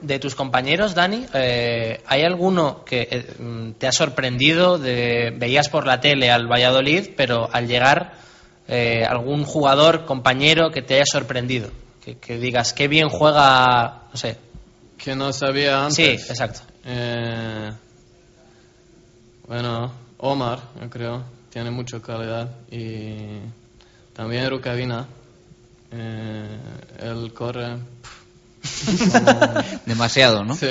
de 0.00 0.18
tus 0.20 0.36
compañeros, 0.36 0.94
Dani, 0.94 1.26
eh, 1.34 2.04
¿hay 2.06 2.22
alguno 2.22 2.84
que 2.84 3.08
eh, 3.10 3.72
te 3.76 3.88
ha 3.88 3.92
sorprendido? 3.92 4.78
De, 4.78 5.34
veías 5.36 5.68
por 5.68 5.88
la 5.88 6.00
tele 6.00 6.30
al 6.30 6.46
Valladolid, 6.46 7.08
pero 7.16 7.48
al 7.52 7.66
llegar 7.66 8.12
eh, 8.68 9.04
algún 9.04 9.42
jugador, 9.42 10.04
compañero 10.04 10.70
que 10.70 10.82
te 10.82 10.94
haya 10.94 11.04
sorprendido? 11.04 11.72
Que, 12.04 12.18
que 12.18 12.38
digas, 12.38 12.72
qué 12.72 12.86
bien 12.86 13.08
juega, 13.08 14.02
no 14.12 14.16
sé. 14.16 14.38
Que 14.98 15.14
no 15.14 15.32
sabía 15.32 15.84
antes. 15.86 15.94
Sí, 15.96 16.30
exacto. 16.30 16.60
Eh, 16.84 17.72
bueno, 19.46 19.92
Omar, 20.18 20.60
yo 20.80 20.90
creo, 20.90 21.22
tiene 21.50 21.70
mucha 21.70 22.00
calidad. 22.00 22.50
Y 22.70 23.38
también 24.12 24.50
Rukavina. 24.50 25.06
Eh, 25.90 26.58
él 27.00 27.32
corre. 27.32 27.76
pff, 28.60 29.12
como- 29.12 29.62
Demasiado, 29.86 30.44
¿no? 30.44 30.54
Sí. 30.54 30.66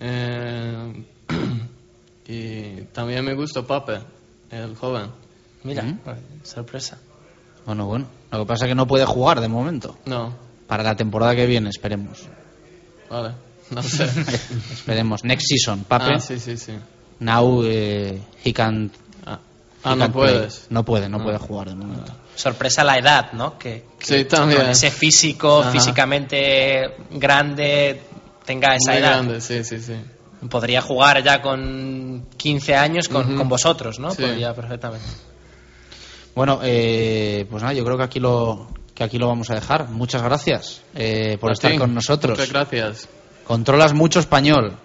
Eh, 0.00 1.04
y 2.26 2.80
también 2.92 3.24
me 3.24 3.34
gusta 3.34 3.62
Pape, 3.62 4.00
el 4.50 4.74
joven. 4.76 5.10
Mira, 5.64 5.84
sorpresa. 6.42 6.98
Bueno, 7.66 7.86
bueno. 7.86 8.06
Lo 8.30 8.40
que 8.40 8.46
pasa 8.46 8.64
es 8.64 8.70
que 8.70 8.74
no 8.74 8.86
puede 8.86 9.04
jugar 9.04 9.40
de 9.40 9.48
momento. 9.48 9.98
No, 10.06 10.34
Para 10.66 10.82
la 10.82 10.96
temporada 10.96 11.34
que 11.34 11.46
viene, 11.46 11.68
esperemos. 11.70 12.26
Vale, 13.10 13.34
no 13.70 13.82
sé. 13.82 14.04
esperemos. 14.72 15.24
Next 15.24 15.46
season, 15.48 15.84
Pape. 15.84 16.14
Ah, 16.16 16.20
sí, 16.20 16.38
sí, 16.38 16.56
sí. 16.56 16.72
Now 17.20 17.62
eh, 17.64 18.20
he 18.44 18.52
can. 18.52 18.90
Ah, 19.26 19.38
he 19.84 19.88
ah, 19.88 19.94
no 19.96 20.04
can 20.04 20.12
play. 20.12 20.34
puedes. 20.34 20.66
No 20.70 20.84
puede, 20.84 21.08
no 21.08 21.18
Ah. 21.18 21.24
puede 21.24 21.38
jugar 21.38 21.68
de 21.68 21.74
momento. 21.74 22.12
Sorpresa 22.34 22.84
la 22.84 22.96
edad, 22.96 23.32
¿no? 23.32 23.58
Que, 23.58 23.84
que 23.98 24.06
Sí, 24.20 24.24
también. 24.26 24.60
con 24.60 24.70
ese 24.70 24.90
físico, 24.92 25.60
Ajá. 25.62 25.72
físicamente 25.72 26.94
grande, 27.10 28.00
tenga 28.44 28.76
esa 28.76 28.92
Muy 28.92 29.00
edad. 29.00 29.10
grande, 29.16 29.40
sí, 29.40 29.64
sí, 29.64 29.80
sí. 29.80 29.94
Podría 30.48 30.80
jugar 30.80 31.20
ya 31.24 31.42
con 31.42 32.26
15 32.36 32.76
años 32.76 33.08
con, 33.08 33.26
Ujú. 33.26 33.36
con 33.38 33.48
vosotros, 33.48 33.98
¿no? 33.98 34.12
Sí. 34.12 34.22
Podría 34.22 34.54
perfectamente. 34.54 35.04
Bueno, 36.36 36.60
eh, 36.62 37.44
pues 37.50 37.60
nada, 37.62 37.74
yo 37.74 37.84
creo 37.84 37.96
que 37.96 38.04
aquí 38.04 38.20
lo 38.20 38.68
que 38.98 39.04
aquí 39.04 39.16
lo 39.16 39.28
vamos 39.28 39.48
a 39.50 39.54
dejar. 39.54 39.88
Muchas 39.88 40.22
gracias 40.22 40.82
eh, 40.96 41.38
por 41.40 41.52
estar 41.52 41.72
con 41.78 41.94
nosotros. 41.94 42.36
Muchas 42.36 42.52
gracias. 42.52 43.08
Controlas 43.44 43.94
mucho 43.94 44.18
español. 44.18 44.76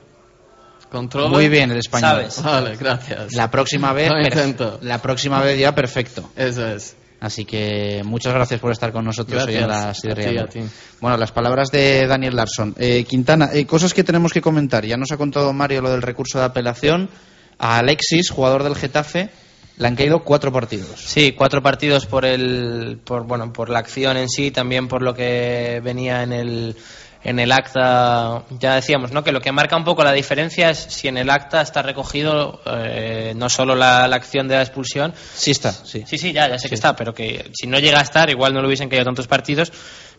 ¿Controla? 0.91 1.30
Muy 1.30 1.49
bien 1.49 1.72
el 1.72 1.80
español. 1.80 2.30
¿Sabes? 2.30 2.44
Vale, 2.44 2.76
gracias. 2.76 3.34
La 3.34 3.49
próxima 3.49 3.91
vez, 3.91 4.11
intento. 4.23 4.77
la 4.84 5.02
próxima 5.02 5.41
vez 5.41 5.57
ya 5.60 5.73
perfecto. 5.73 6.30
Eso 6.35 6.68
es. 6.68 6.95
Así 7.22 7.44
que 7.44 8.03
muchas 8.06 8.35
gracias 8.35 8.60
por 8.60 8.72
estar 8.72 8.91
con 8.91 9.03
nosotros 9.03 9.45
hoy 9.48 9.56
en 9.56 9.61
la 9.61 9.85
Gracias. 9.85 10.02
Sidrería 10.02 10.44
A 10.44 10.45
ti, 10.48 10.60
Lur. 10.60 10.68
a 10.68 10.68
ti. 10.68 10.73
Bueno, 11.02 11.18
las 11.18 11.31
palabras 11.31 11.72
de 11.72 12.06
Daniel 12.06 12.35
Larson. 12.35 12.76
Eh, 12.77 13.06
Quintana, 13.06 13.49
eh, 13.52 13.65
cosas 13.65 13.95
que 13.95 14.03
tenemos 14.03 14.31
que 14.31 14.41
comentar. 14.41 14.85
Ya 14.85 14.95
nos 14.95 15.11
ha 15.11 15.18
contado 15.18 15.52
Mario 15.53 15.81
lo 15.81 15.90
del 15.90 16.03
recurso 16.03 16.38
de 16.38 16.45
apelación. 16.45 17.10
A 17.57 17.80
Alexis, 17.80 18.30
jugador 18.30 18.61
del 18.64 18.76
Getafe, 18.76 19.31
le 19.78 19.88
han 19.88 19.95
caído 19.95 20.24
cuatro 20.24 20.52
partidos. 20.52 21.00
Sí, 21.00 21.34
cuatro 21.34 21.62
partidos 21.62 22.06
por 22.06 22.26
el, 22.26 23.00
por 23.04 23.24
bueno, 23.26 23.52
por 23.52 23.70
la 23.70 23.80
acción 23.80 24.18
en 24.18 24.30
sí, 24.30 24.52
también 24.52 24.88
por 24.88 25.02
lo 25.02 25.14
que 25.14 25.82
venía 25.84 26.24
en 26.24 26.32
el 26.32 26.76
en 27.24 27.40
el 27.40 27.52
acta. 27.52 28.44
Ya 28.60 28.76
decíamos, 28.76 29.12
¿no? 29.12 29.24
Que 29.24 29.32
lo 29.32 29.41
que 29.41 29.52
marca 29.52 29.76
un 29.76 29.84
poco 29.84 30.04
la 30.04 30.12
diferencia 30.12 30.70
es 30.70 30.80
si 30.80 31.08
en 31.08 31.18
el 31.18 31.30
acta 31.30 31.62
está 31.62 31.82
recogido 31.82 32.62
eh, 32.66 33.34
no 33.36 33.50
solo 33.50 33.76
la, 33.76 34.08
la 34.08 34.16
acción 34.16 34.48
de 34.48 34.56
la 34.56 34.62
expulsión. 34.62 35.14
Sí 35.34 35.52
está, 35.52 35.72
sí. 35.72 36.04
Sí, 36.06 36.18
sí, 36.18 36.34
ya, 36.34 36.50
ya 36.50 36.60
sé 36.60 36.70
que 36.70 36.76
está, 36.76 36.95
pero 36.95 37.14
que 37.14 37.50
si 37.54 37.68
no 37.68 37.80
llega 37.80 38.00
a 38.00 38.04
estar, 38.04 38.30
igual 38.30 38.54
no 38.54 38.62
le 38.62 38.68
hubiesen 38.68 38.90
caído 38.90 39.06
tantos 39.06 39.28
partidos. 39.28 39.72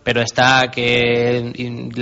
Pero 0.02 0.20
está 0.20 0.70
que 0.70 1.50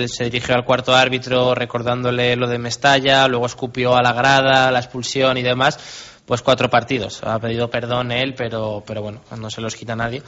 se 0.09 0.24
dirigió 0.24 0.57
al 0.57 0.65
cuarto 0.65 0.93
árbitro 0.93 1.55
recordándole 1.55 2.35
lo 2.35 2.49
de 2.49 2.59
Mestalla, 2.59 3.29
luego 3.29 3.47
escupió 3.47 3.95
a 3.95 4.03
la 4.03 4.12
grada, 4.12 4.73
la 4.73 4.81
expulsión 4.81 5.39
y 5.39 5.43
demás. 5.43 5.79
Pues 6.27 6.40
cuatro 6.43 6.70
partidos. 6.70 7.23
Ha 7.24 7.39
pedido 7.40 7.69
perdón 7.69 8.12
él, 8.12 8.35
pero, 8.35 8.82
pero 8.86 9.03
bueno, 9.03 9.20
no 9.36 9.51
se 9.51 9.61
los 9.61 9.74
quita 9.74 9.97
nadie. 9.97 10.23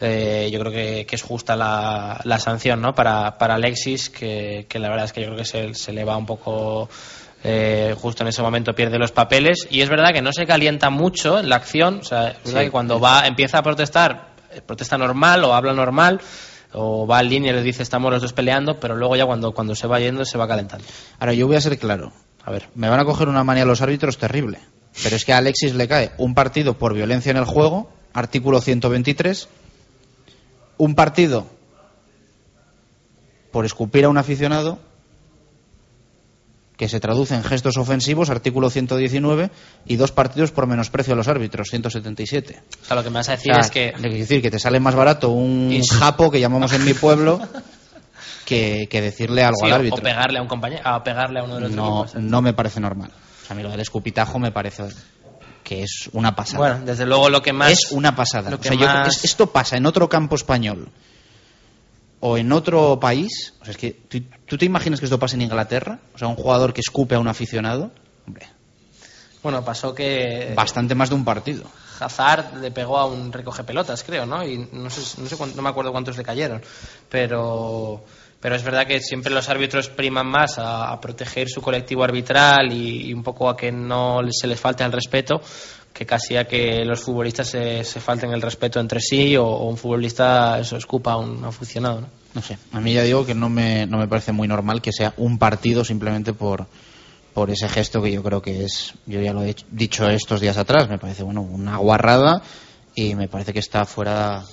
Eh, 0.00 0.48
yo 0.52 0.60
creo 0.60 0.72
que, 0.72 1.04
que 1.06 1.16
es 1.16 1.22
justa 1.22 1.56
la, 1.56 2.20
la 2.24 2.38
sanción 2.38 2.80
¿no? 2.80 2.94
para, 2.94 3.36
para 3.36 3.54
Alexis, 3.56 4.08
que, 4.10 4.64
que 4.68 4.78
la 4.78 4.88
verdad 4.88 5.06
es 5.06 5.12
que 5.12 5.20
yo 5.20 5.26
creo 5.26 5.38
que 5.38 5.44
se, 5.44 5.74
se 5.74 5.92
le 5.92 6.04
va 6.04 6.16
un 6.16 6.24
poco 6.24 6.88
eh, 7.44 7.94
justo 7.98 8.22
en 8.22 8.28
ese 8.28 8.40
momento 8.42 8.74
pierde 8.74 8.98
los 8.98 9.12
papeles 9.12 9.66
y 9.70 9.80
es 9.82 9.90
verdad 9.90 10.12
que 10.14 10.22
no 10.22 10.32
se 10.32 10.46
calienta 10.46 10.88
mucho 10.88 11.38
en 11.38 11.48
la 11.50 11.56
acción, 11.56 11.98
o 12.00 12.04
sea, 12.04 12.28
es 12.28 12.44
verdad 12.44 12.60
Sí. 12.60 12.66
que 12.66 12.70
cuando 12.70 12.98
va 13.00 13.26
empieza 13.26 13.58
a 13.58 13.62
protestar, 13.62 14.30
eh, 14.52 14.62
protesta 14.64 14.96
normal 14.96 15.44
o 15.44 15.54
habla 15.54 15.72
normal 15.74 16.20
o 16.72 17.06
va 17.06 17.20
en 17.20 17.28
línea 17.28 17.52
y 17.52 17.56
le 17.56 17.62
dice 17.62 17.82
estamos 17.82 18.10
los 18.12 18.22
dos 18.22 18.32
peleando, 18.32 18.78
pero 18.80 18.94
luego 18.96 19.16
ya 19.16 19.26
cuando, 19.26 19.52
cuando 19.52 19.74
se 19.74 19.86
va 19.86 19.98
yendo 20.00 20.24
se 20.24 20.38
va 20.38 20.46
calentando. 20.48 20.84
Ahora, 21.18 21.34
yo 21.34 21.46
voy 21.46 21.56
a 21.56 21.60
ser 21.60 21.76
claro. 21.78 22.12
A 22.44 22.50
ver, 22.52 22.68
me 22.74 22.88
van 22.88 23.00
a 23.00 23.04
coger 23.04 23.28
una 23.28 23.44
manía 23.44 23.64
los 23.66 23.82
árbitros 23.82 24.16
terrible. 24.16 24.60
Pero 25.02 25.16
es 25.16 25.24
que 25.24 25.32
a 25.32 25.38
Alexis 25.38 25.74
le 25.74 25.88
cae 25.88 26.12
un 26.18 26.34
partido 26.34 26.76
por 26.78 26.94
violencia 26.94 27.30
en 27.30 27.36
el 27.36 27.44
juego, 27.44 27.90
artículo 28.12 28.60
123. 28.60 29.48
Un 30.78 30.94
partido 30.94 31.46
por 33.52 33.64
escupir 33.64 34.04
a 34.04 34.08
un 34.08 34.18
aficionado, 34.18 34.78
que 36.76 36.88
se 36.88 36.98
traduce 36.98 37.34
en 37.34 37.44
gestos 37.44 37.76
ofensivos, 37.76 38.30
artículo 38.30 38.70
119. 38.70 39.50
Y 39.86 39.96
dos 39.96 40.12
partidos 40.12 40.50
por 40.50 40.66
menosprecio 40.66 41.12
a 41.12 41.16
los 41.16 41.28
árbitros, 41.28 41.68
177. 41.68 42.62
O 42.82 42.86
sea, 42.86 42.96
lo 42.96 43.02
que 43.02 43.10
me 43.10 43.16
vas 43.16 43.28
a 43.28 43.32
decir 43.32 43.52
O 43.52 43.54
sea, 43.54 43.60
es 43.64 43.70
que 43.70 43.92
quiero 43.96 44.14
decir 44.16 44.40
que 44.42 44.50
te 44.50 44.58
sale 44.58 44.80
más 44.80 44.94
barato 44.94 45.28
un 45.30 45.70
Y- 45.72 45.86
japo 45.86 46.30
que 46.30 46.40
llamamos 46.40 46.72
en 46.72 46.84
mi 46.84 46.94
pueblo 46.94 47.38
que, 48.46 48.88
que 48.90 49.00
decirle 49.02 49.42
algo 49.44 49.58
sí, 49.60 49.66
al 49.66 49.72
árbitro. 49.74 49.98
o 49.98 50.02
pegarle 50.02 50.38
a 50.38 50.42
un 50.42 50.48
compañero, 50.48 50.80
a 50.84 51.04
pegarle 51.04 51.40
a 51.40 51.44
uno 51.44 51.56
de 51.56 51.60
los 51.62 51.70
no, 51.72 52.04
equipos. 52.04 52.22
no 52.22 52.40
me 52.42 52.52
parece 52.54 52.80
normal. 52.80 53.10
A 53.50 53.54
mí 53.54 53.62
lo 53.62 53.70
del 53.70 53.80
escupitajo 53.80 54.38
me 54.38 54.52
parece 54.52 54.84
que 55.64 55.82
es 55.82 56.08
una 56.12 56.34
pasada. 56.34 56.58
Bueno, 56.58 56.84
desde 56.86 57.04
luego 57.06 57.28
lo 57.28 57.42
que 57.42 57.52
más 57.52 57.70
es 57.72 57.92
una 57.92 58.14
pasada. 58.16 58.54
O 58.54 58.62
sea, 58.62 58.74
yo- 58.74 58.86
más- 58.86 59.16
es- 59.18 59.24
esto 59.24 59.46
pasa 59.48 59.76
en 59.76 59.86
otro 59.86 60.08
campo 60.08 60.34
español 60.36 60.88
o 62.20 62.36
en 62.38 62.52
otro 62.52 62.98
país. 63.00 63.54
O 63.60 63.64
sea, 63.64 63.72
es 63.72 63.76
que 63.78 63.90
¿tú, 63.92 64.20
tú 64.46 64.58
te 64.58 64.64
imaginas 64.64 65.00
que 65.00 65.06
esto 65.06 65.18
pasa 65.18 65.36
en 65.36 65.42
Inglaterra? 65.42 65.98
O 66.14 66.18
sea, 66.18 66.28
un 66.28 66.36
jugador 66.36 66.72
que 66.72 66.80
escupe 66.80 67.14
a 67.14 67.18
un 67.18 67.28
aficionado. 67.28 67.90
Hombre, 68.26 68.46
Bueno, 69.42 69.64
pasó 69.64 69.94
que 69.94 70.52
bastante 70.54 70.94
más 70.94 71.08
de 71.08 71.14
un 71.14 71.24
partido. 71.24 71.64
Hazard 71.98 72.56
le 72.60 72.70
pegó 72.70 72.98
a 72.98 73.04
un 73.06 73.30
recoge 73.32 73.62
pelotas, 73.64 74.02
creo, 74.04 74.24
¿no? 74.26 74.42
Y 74.46 74.56
no 74.72 74.88
sé, 74.90 75.20
no 75.20 75.28
sé 75.28 75.36
no 75.54 75.62
me 75.62 75.68
acuerdo 75.68 75.92
cuántos 75.92 76.16
le 76.16 76.22
cayeron, 76.22 76.62
pero 77.08 78.04
pero 78.40 78.56
es 78.56 78.62
verdad 78.62 78.86
que 78.86 79.00
siempre 79.00 79.32
los 79.32 79.48
árbitros 79.48 79.88
priman 79.88 80.26
más 80.26 80.58
a, 80.58 80.90
a 80.90 81.00
proteger 81.00 81.48
su 81.48 81.60
colectivo 81.60 82.04
arbitral 82.04 82.72
y, 82.72 83.08
y 83.08 83.14
un 83.14 83.22
poco 83.22 83.48
a 83.48 83.56
que 83.56 83.70
no 83.70 84.20
se 84.30 84.46
les 84.46 84.58
falte 84.58 84.84
el 84.84 84.92
respeto 84.92 85.40
que 85.92 86.06
casi 86.06 86.36
a 86.36 86.46
que 86.46 86.84
los 86.84 87.00
futbolistas 87.00 87.48
se, 87.48 87.84
se 87.84 88.00
falten 88.00 88.32
el 88.32 88.42
respeto 88.42 88.80
entre 88.80 89.00
sí 89.00 89.36
o, 89.36 89.46
o 89.46 89.68
un 89.68 89.76
futbolista 89.76 90.58
eso 90.58 90.76
escupa 90.76 91.12
a 91.12 91.16
un 91.16 91.44
aficionado, 91.44 92.02
¿no? 92.02 92.06
No 92.32 92.42
sé, 92.42 92.58
a 92.72 92.80
mí 92.80 92.92
ya 92.92 93.02
digo 93.02 93.26
que 93.26 93.34
no 93.34 93.48
me, 93.48 93.86
no 93.86 93.98
me 93.98 94.06
parece 94.06 94.30
muy 94.30 94.46
normal 94.46 94.80
que 94.80 94.92
sea 94.92 95.12
un 95.16 95.36
partido 95.36 95.84
simplemente 95.84 96.32
por, 96.32 96.68
por 97.34 97.50
ese 97.50 97.68
gesto 97.68 98.00
que 98.00 98.12
yo 98.12 98.22
creo 98.22 98.40
que 98.40 98.64
es, 98.64 98.94
yo 99.06 99.20
ya 99.20 99.32
lo 99.32 99.42
he 99.42 99.56
dicho 99.72 100.08
estos 100.08 100.40
días 100.40 100.56
atrás, 100.56 100.88
me 100.88 100.98
parece 100.98 101.24
bueno 101.24 101.42
una 101.42 101.76
guarrada 101.78 102.40
y 102.94 103.16
me 103.16 103.26
parece 103.26 103.52
que 103.52 103.58
está 103.58 103.84
fuera 103.84 104.44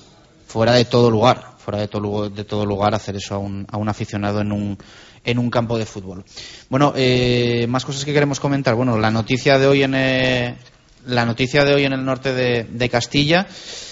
fuera 0.48 0.74
de 0.74 0.86
todo 0.86 1.12
lugar, 1.12 1.56
fuera 1.58 1.80
de 1.80 1.88
todo, 1.88 2.30
de 2.30 2.44
todo 2.44 2.66
lugar 2.66 2.96
hacer 2.96 3.16
eso 3.18 3.36
a 3.36 3.38
un, 3.38 3.68
a 3.70 3.78
un 3.78 3.90
aficionado 3.90 4.42
en 4.42 4.52
un, 4.52 4.78
en 5.24 5.38
un 5.38 5.50
campo 5.50 5.78
de 5.78 5.86
fútbol. 5.86 6.24
Bueno, 6.70 6.94
eh, 6.96 7.68
más 7.70 7.86
cosas 7.86 8.06
que 8.06 8.14
queremos 8.14 8.40
comentar. 8.40 8.74
Bueno, 8.76 8.98
la 8.98 9.12
noticia 9.12 9.60
de 9.60 9.68
hoy 9.68 9.84
en 9.84 9.94
eh, 9.94 10.58
la 11.06 11.26
noticia 11.26 11.64
de 11.64 11.74
hoy 11.74 11.86
en 11.86 11.94
el 11.94 12.04
norte 12.04 12.34
de, 12.34 12.64
de 12.64 12.90
Castilla, 12.90 13.48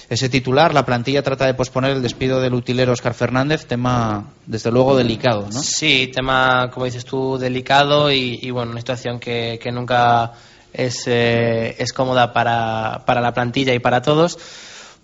ese 0.09 0.29
titular, 0.29 0.73
la 0.73 0.85
plantilla 0.85 1.23
trata 1.23 1.45
de 1.45 1.53
posponer 1.53 1.91
el 1.91 2.01
despido 2.01 2.39
del 2.41 2.53
utilero 2.53 2.93
Oscar 2.93 3.13
Fernández, 3.13 3.65
tema 3.65 4.33
desde 4.45 4.71
luego 4.71 4.95
delicado, 4.95 5.47
¿no? 5.51 5.63
Sí, 5.63 6.11
tema, 6.13 6.69
como 6.71 6.85
dices 6.85 7.05
tú, 7.05 7.37
delicado 7.37 8.11
y, 8.11 8.39
y, 8.41 8.51
bueno, 8.51 8.71
una 8.71 8.81
situación 8.81 9.19
que, 9.19 9.59
que 9.61 9.71
nunca 9.71 10.33
es, 10.73 11.03
eh, 11.07 11.75
es 11.79 11.93
cómoda 11.93 12.33
para, 12.33 13.03
para 13.05 13.21
la 13.21 13.33
plantilla 13.33 13.73
y 13.73 13.79
para 13.79 14.01
todos, 14.01 14.37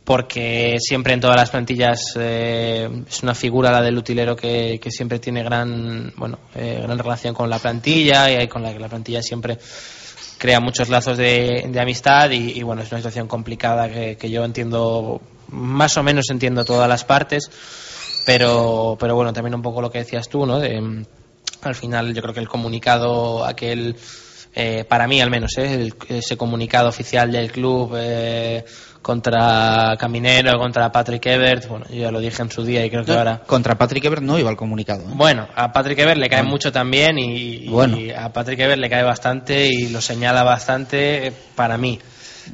porque 0.04 0.78
siempre 0.80 1.14
en 1.14 1.22
todas 1.22 1.36
las 1.36 1.52
plantillas 1.52 2.14
eh, 2.20 2.90
es 3.08 3.24
una 3.24 3.36
figura 3.36 3.72
la 3.72 3.82
del 3.82 3.98
utilero 3.98 4.36
que, 4.36 4.80
que 4.82 4.92
siempre 4.92 5.20
tiene 5.20 5.44
gran, 5.44 6.12
bueno, 6.18 6.40
eh, 6.56 6.80
gran 6.84 6.98
relación 6.98 7.34
con 7.36 7.50
la 7.50 7.60
plantilla 7.60 8.42
y 8.42 8.48
con 8.48 8.64
la 8.64 8.74
que 8.74 8.80
la 8.80 8.90
plantilla 8.90 9.22
siempre 9.22 9.60
crea 10.42 10.60
muchos 10.60 10.90
lazos 10.90 11.18
de, 11.20 11.68
de 11.70 11.80
amistad 11.80 12.32
y, 12.32 12.64
bueno, 12.64 12.82
es 12.82 12.92
una 12.92 12.98
situación 12.98 13.28
complicada 13.28 13.88
que, 13.90 14.30
yo 14.32 14.44
entiendo, 14.44 15.22
más 15.50 15.96
o 15.98 16.04
menos 16.04 16.32
entiendo 16.32 16.66
todas 16.66 16.90
las 16.90 17.04
partes, 17.04 17.52
pero, 18.26 18.98
pero 19.00 19.14
bueno, 19.14 19.34
también 19.34 19.54
un 19.54 19.62
poco 19.62 19.84
lo 19.84 19.92
que 19.92 20.00
decías 20.00 20.30
tú, 20.30 20.48
¿no? 20.48 20.60
De, 20.60 21.06
al 21.62 21.76
final 21.76 22.16
yo 22.16 22.24
creo 22.24 22.34
que 22.34 22.40
el 22.40 22.50
comunicado 22.50 23.46
aquel, 23.46 23.96
eh, 24.56 24.84
para 24.84 25.06
mí 25.06 25.22
al 25.22 25.30
menos, 25.30 25.52
¿eh? 25.60 25.92
Ese 26.10 26.38
comunicado 26.38 26.90
oficial 26.90 27.32
del 27.32 27.52
club 27.52 27.94
eh, 27.96 28.66
contra 29.02 29.96
Caminero, 29.98 30.58
contra 30.60 30.92
Patrick 30.92 31.26
Ebert, 31.26 31.68
bueno, 31.68 31.86
yo 31.90 31.96
ya 32.02 32.12
lo 32.12 32.20
dije 32.20 32.42
en 32.42 32.52
su 32.52 32.64
día 32.64 32.86
y 32.86 32.90
creo 32.90 33.04
que 33.04 33.12
ahora... 33.14 33.42
Contra 33.46 33.76
Patrick 33.76 34.06
Ebert 34.06 34.22
no 34.22 34.38
iba 34.38 34.50
el 34.50 34.56
comunicado. 34.58 35.02
¿eh? 35.02 35.14
Bueno, 35.14 35.48
a 35.56 35.72
Patrick 35.72 35.98
Ebert 36.00 36.20
le 36.20 36.30
cae 36.30 36.40
Bueno. 36.42 36.52
mucho 36.52 36.72
también 36.72 37.18
y, 37.18 37.66
y 37.66 37.68
Bueno. 37.70 37.98
a 38.18 38.30
Patrick 38.32 38.60
Ebert 38.60 38.80
le 38.80 38.90
cae 38.90 39.04
bastante 39.04 39.68
y 39.68 39.90
lo 39.90 40.02
señala 40.02 40.44
bastante 40.44 41.28
eh, 41.28 41.34
para 41.56 41.78
mí. 41.78 42.00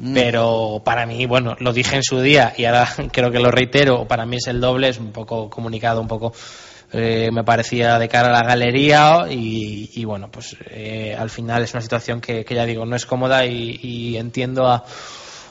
Mm. 0.00 0.14
Pero 0.14 0.82
para 0.84 1.06
mí, 1.06 1.26
bueno, 1.26 1.56
lo 1.60 1.72
dije 1.72 1.96
en 1.96 2.02
su 2.02 2.20
día 2.20 2.54
y 2.56 2.64
ahora 2.64 2.88
creo 3.12 3.30
que 3.30 3.40
lo 3.40 3.50
reitero, 3.50 4.06
para 4.06 4.24
mí 4.26 4.36
es 4.36 4.46
el 4.46 4.60
doble, 4.60 4.88
es 4.88 4.98
un 4.98 5.12
poco 5.12 5.50
comunicado, 5.50 6.00
un 6.00 6.08
poco 6.08 6.32
eh, 6.92 7.28
me 7.30 7.44
parecía 7.44 7.98
de 7.98 8.08
cara 8.08 8.28
a 8.28 8.32
la 8.32 8.42
galería 8.48 9.26
y, 9.30 9.90
y 9.94 10.04
bueno, 10.06 10.30
pues 10.30 10.56
eh, 10.70 11.14
al 11.18 11.28
final 11.28 11.62
es 11.62 11.74
una 11.74 11.82
situación 11.82 12.20
que, 12.22 12.44
que 12.44 12.54
ya 12.54 12.64
digo, 12.64 12.86
no 12.86 12.96
es 12.96 13.04
cómoda 13.04 13.44
y, 13.44 13.78
y 13.82 14.16
entiendo 14.16 14.66
a, 14.66 14.84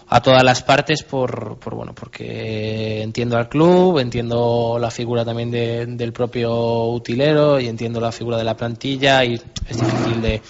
a 0.10 0.22
todas 0.22 0.44
las 0.44 0.64
partes 0.64 1.04
por, 1.04 1.58
por 1.60 1.76
bueno 1.76 1.94
porque 1.94 3.02
entiendo 3.02 3.38
al 3.38 3.50
club 3.50 4.00
entiendo 4.00 4.78
la 4.80 4.90
figura 4.90 5.26
también 5.26 5.52
de- 5.52 5.86
del 5.86 6.14
propio 6.14 6.86
utilero 6.86 7.60
y 7.60 7.68
entiendo 7.68 8.00
la 8.00 8.12
figura 8.12 8.38
de 8.38 8.44
la 8.46 8.56
plantilla 8.56 9.24
y 9.26 9.34
es 9.36 9.78
difícil 9.80 10.22
de, 10.22 10.42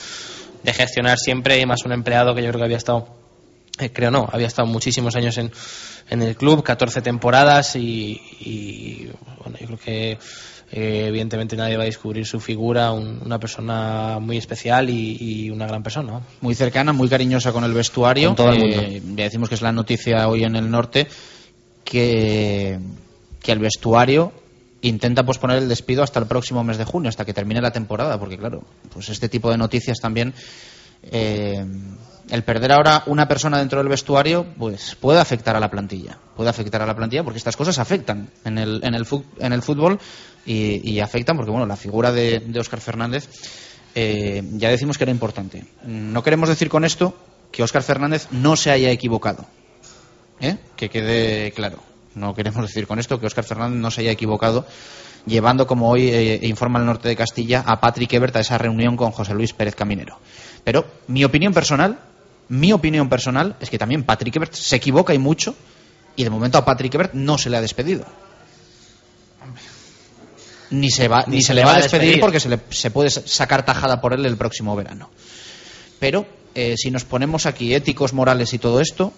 de 0.64 0.74
gestionar 0.74 1.18
siempre 1.18 1.60
y 1.60 1.66
más 1.66 1.84
un 1.86 1.92
empleado 1.94 2.36
que 2.36 2.44
yo 2.44 2.50
creo 2.50 2.60
que 2.60 2.66
había 2.66 2.78
estado 2.78 3.08
eh, 3.80 3.92
creo 3.92 4.12
no 4.12 4.28
había 4.32 4.48
estado 4.48 4.68
muchísimos 4.68 5.16
años 5.16 5.38
en, 5.40 5.52
en 6.10 6.22
el 6.22 6.36
club 6.36 6.64
14 6.64 7.02
temporadas 7.02 7.76
y, 7.76 8.22
y, 8.40 9.10
bueno 9.44 9.58
yo 9.60 9.66
creo 9.68 9.80
que 9.80 10.18
eh, 10.72 11.06
evidentemente 11.08 11.56
nadie 11.56 11.78
va 11.78 11.84
a 11.84 11.86
descubrir 11.86 12.26
su 12.26 12.40
figura 12.40 12.92
un- 12.92 13.22
una 13.26 13.40
persona 13.40 14.20
muy 14.20 14.38
especial 14.38 14.90
y, 14.90 15.18
y 15.20 15.50
una 15.50 15.66
gran 15.66 15.82
persona 15.84 16.22
muy 16.42 16.56
cercana, 16.56 16.92
muy 16.94 17.08
cariñosa 17.08 17.52
con 17.54 17.64
el 17.64 17.74
vestuario. 17.74 18.30
Con 18.30 18.36
todo 18.36 18.50
el 18.52 18.60
mundo. 18.60 18.78
Eh, 18.82 19.02
ya 19.16 19.24
decimos 19.24 19.48
que 19.50 19.56
es 19.56 19.62
la 19.62 19.72
noticia 19.72 20.28
hoy 20.28 20.44
en 20.44 20.56
el 20.56 20.70
norte 20.70 21.08
que, 21.84 22.80
que 23.42 23.52
el 23.52 23.60
vestuario 23.60 24.34
intenta 24.82 25.24
posponer 25.26 25.58
el 25.58 25.70
despido 25.70 26.04
hasta 26.04 26.20
el 26.20 26.28
próximo 26.28 26.64
mes 26.64 26.78
de 26.78 26.86
junio, 26.86 27.10
hasta 27.10 27.26
que 27.26 27.34
termine 27.34 27.62
la 27.62 27.72
temporada, 27.72 28.20
porque 28.20 28.38
claro, 28.38 28.64
pues 28.94 29.10
este 29.10 29.28
tipo 29.30 29.50
de 29.50 29.58
noticias 29.58 30.00
también 30.00 30.34
eh, 31.12 31.66
el 32.30 32.44
perder 32.44 32.74
ahora 32.74 33.04
una 33.06 33.28
persona 33.28 33.60
dentro 33.60 33.80
del 33.80 33.88
vestuario 33.88 34.46
pues 34.58 34.96
puede 34.96 35.20
afectar 35.20 35.56
a 35.56 35.60
la 35.60 35.70
plantilla 35.70 36.18
puede 36.36 36.50
afectar 36.50 36.82
a 36.82 36.86
la 36.86 36.96
plantilla 36.96 37.24
porque 37.24 37.38
estas 37.38 37.56
cosas 37.56 37.80
afectan 37.80 38.30
en 38.44 38.58
el, 38.58 38.82
en 38.84 38.96
el, 38.96 39.08
en 39.40 39.54
el 39.54 39.62
fútbol 39.62 40.00
y, 40.46 41.00
afectan 41.00 41.36
porque 41.36 41.52
bueno 41.52 41.66
la 41.66 41.76
figura 41.76 42.12
de, 42.12 42.40
de 42.40 42.60
Óscar 42.60 42.82
Fernández 42.82 43.30
eh, 43.96 44.44
ya 44.54 44.70
decimos 44.70 44.98
que 44.98 45.04
era 45.04 45.12
importante 45.12 45.66
no 45.84 46.24
queremos 46.24 46.50
decir 46.50 46.70
con 46.70 46.86
esto 46.86 47.16
que 47.52 47.64
Óscar 47.64 47.84
Fernández 47.84 48.28
no 48.32 48.56
se 48.56 48.72
haya 48.72 48.92
equivocado 48.92 49.46
¿eh? 50.40 50.58
que 50.76 50.90
quede 50.90 51.52
claro 51.52 51.80
no 52.16 52.34
queremos 52.34 52.62
decir 52.62 52.88
con 52.88 53.00
esto 53.00 53.20
que 53.20 53.28
Óscar 53.28 53.46
Fernández 53.46 53.80
no 53.80 53.92
se 53.92 54.02
haya 54.02 54.12
equivocado 54.12 54.66
llevando, 55.28 55.68
como 55.68 55.90
hoy 55.90 56.10
eh, 56.10 56.40
informa 56.44 56.80
el 56.80 56.86
norte 56.86 57.08
de 57.08 57.16
Castilla, 57.16 57.64
a 57.66 57.80
Patrick 57.80 58.12
Ebert 58.14 58.36
a 58.38 58.40
esa 58.40 58.58
reunión 58.58 58.98
con 58.98 59.12
José 59.12 59.34
Luis 59.34 59.54
Pérez 59.54 59.76
Caminero. 59.76 60.18
Pero 60.64 60.86
mi 61.08 61.24
opinión 61.24 61.54
personal, 61.54 62.00
mi 62.50 62.72
opinión 62.72 63.10
personal 63.10 63.56
es 63.60 63.70
que 63.70 63.78
también 63.78 64.04
Patrick 64.04 64.36
Ebert 64.36 64.54
se 64.54 64.76
equivoca 64.76 65.14
y 65.14 65.18
mucho 65.18 65.56
y 66.16 66.24
de 66.24 66.30
momento 66.30 66.58
a 66.58 66.66
Patrick 66.66 66.94
Ebert 66.96 67.14
no 67.14 67.38
se 67.38 67.50
le 67.50 67.58
ha 67.58 67.62
despedido. 67.62 68.06
Ni 70.70 70.92
se, 70.92 71.08
va, 71.08 71.24
ni, 71.28 71.42
se, 71.42 71.54
le 71.54 71.64
va 71.64 71.76
a 71.76 71.82
despedir, 71.82 72.20
porque 72.20 72.42
se, 72.42 72.50
le, 72.50 72.60
se 72.70 72.92
puede 72.92 73.10
sacar 73.10 73.66
tajada 73.66 74.02
por 74.02 74.14
él 74.14 74.26
el 74.26 74.36
próximo 74.36 74.76
verano. 74.76 75.10
Pero 75.98 76.28
eh, 76.56 76.76
si 76.76 76.92
nos 76.92 77.06
ponemos 77.06 77.46
aquí 77.46 77.74
éticos, 77.74 78.12
morales 78.12 78.54
y 78.54 78.58
todo 78.58 78.82
esto, 78.82 79.14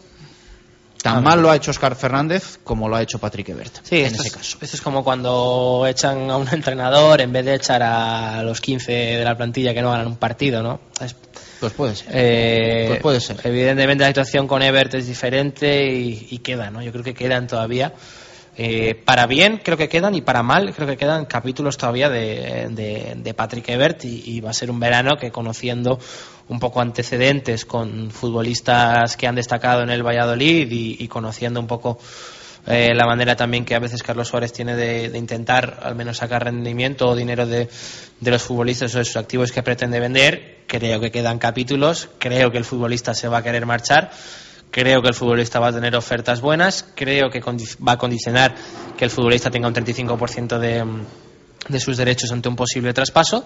tan 1.01 1.23
mal 1.23 1.41
lo 1.41 1.49
ha 1.49 1.55
hecho 1.55 1.71
Oscar 1.71 1.95
Fernández 1.95 2.59
como 2.63 2.87
lo 2.89 2.95
ha 2.95 3.01
hecho 3.01 3.19
Patrick 3.19 3.49
Ebert. 3.49 3.79
Sí, 3.83 3.99
en 3.99 4.07
ese 4.07 4.27
es, 4.27 4.33
caso. 4.33 4.57
esto 4.61 4.75
es 4.75 4.81
como 4.81 5.03
cuando 5.03 5.85
echan 5.87 6.29
a 6.29 6.37
un 6.37 6.47
entrenador 6.51 7.21
en 7.21 7.31
vez 7.31 7.45
de 7.45 7.55
echar 7.55 7.81
a 7.83 8.43
los 8.43 8.59
15 8.61 8.91
de 8.91 9.23
la 9.23 9.35
plantilla 9.37 9.73
que 9.73 9.81
no 9.81 9.91
ganan 9.91 10.07
un 10.07 10.17
partido, 10.17 10.61
¿no? 10.61 10.79
Es- 11.01 11.15
Pues 11.59 11.73
puede 11.73 11.95
ser. 11.95 12.07
eh, 12.11 12.85
Pues 12.89 13.01
puede 13.01 13.19
ser. 13.21 13.37
Evidentemente 13.43 14.03
la 14.03 14.09
situación 14.09 14.47
con 14.47 14.61
Ebert 14.61 14.93
es 14.95 15.07
diferente 15.07 15.85
y, 15.93 16.27
y 16.31 16.37
queda, 16.39 16.69
¿no? 16.69 16.81
Yo 16.81 16.91
creo 16.91 17.03
que 17.03 17.13
quedan 17.13 17.47
todavía. 17.47 17.93
Eh, 18.61 18.93
para 18.93 19.25
bien 19.25 19.61
creo 19.63 19.77
que 19.77 19.87
quedan 19.87 20.15
y 20.15 20.21
para 20.21 20.43
mal 20.43 20.73
creo 20.75 20.85
que 20.85 20.97
quedan 20.97 21.25
capítulos 21.27 21.77
todavía 21.77 22.09
de, 22.09 22.67
de- 23.15 23.33
Patrick 23.33 23.69
Ebert 23.69 24.03
y, 24.03 24.41
va 24.41 24.49
a 24.49 24.53
ser 24.53 24.69
un 24.69 24.81
verano 24.81 25.15
que 25.17 25.31
conociendo 25.31 25.97
un 26.49 26.59
poco 26.59 26.81
antecedentes 26.81 27.63
con 27.63 28.11
futbolistas 28.11 29.15
que 29.15 29.27
han 29.27 29.35
destacado 29.35 29.83
en 29.83 29.89
el 29.89 30.03
Valladolid 30.05 30.69
y, 30.69 30.97
y 30.99 31.07
conociendo 31.07 31.61
un 31.61 31.67
poco 31.67 31.99
eh, 32.67 32.93
la 32.93 33.05
manera 33.05 33.37
también 33.37 33.63
que 33.63 33.75
a 33.75 33.79
veces 33.79 34.03
Carlos 34.03 34.27
Suárez 34.27 34.51
tiene 34.51 34.75
de, 34.75 35.07
de 35.07 35.17
intentar 35.17 35.79
al 35.81 35.95
menos 35.95 36.17
sacar 36.17 36.43
rendimiento 36.43 37.07
o 37.07 37.15
dinero 37.15 37.47
de, 37.47 37.69
de 38.19 38.31
los 38.31 38.43
futbolistas 38.43 38.93
o 38.93 38.97
de 38.97 39.05
sus 39.05 39.15
activos 39.15 39.53
que 39.53 39.63
pretende 39.63 40.01
vender. 40.01 40.65
Creo 40.67 40.99
que 40.99 41.11
quedan 41.11 41.39
capítulos, 41.39 42.09
creo 42.19 42.51
que 42.51 42.57
el 42.57 42.65
futbolista 42.65 43.13
se 43.13 43.29
va 43.29 43.37
a 43.37 43.43
querer 43.43 43.65
marchar, 43.65 44.11
creo 44.71 45.01
que 45.01 45.09
el 45.09 45.13
futbolista 45.13 45.59
va 45.59 45.67
a 45.67 45.73
tener 45.73 45.95
ofertas 45.95 46.41
buenas, 46.41 46.85
creo 46.95 47.29
que 47.29 47.41
va 47.41 47.93
a 47.93 47.97
condicionar 47.97 48.55
que 48.97 49.05
el 49.05 49.11
futbolista 49.11 49.49
tenga 49.49 49.67
un 49.67 49.73
35% 49.73 50.59
de, 50.59 50.85
de 51.67 51.79
sus 51.79 51.97
derechos 51.97 52.31
ante 52.31 52.49
un 52.49 52.55
posible 52.55 52.93
traspaso 52.93 53.45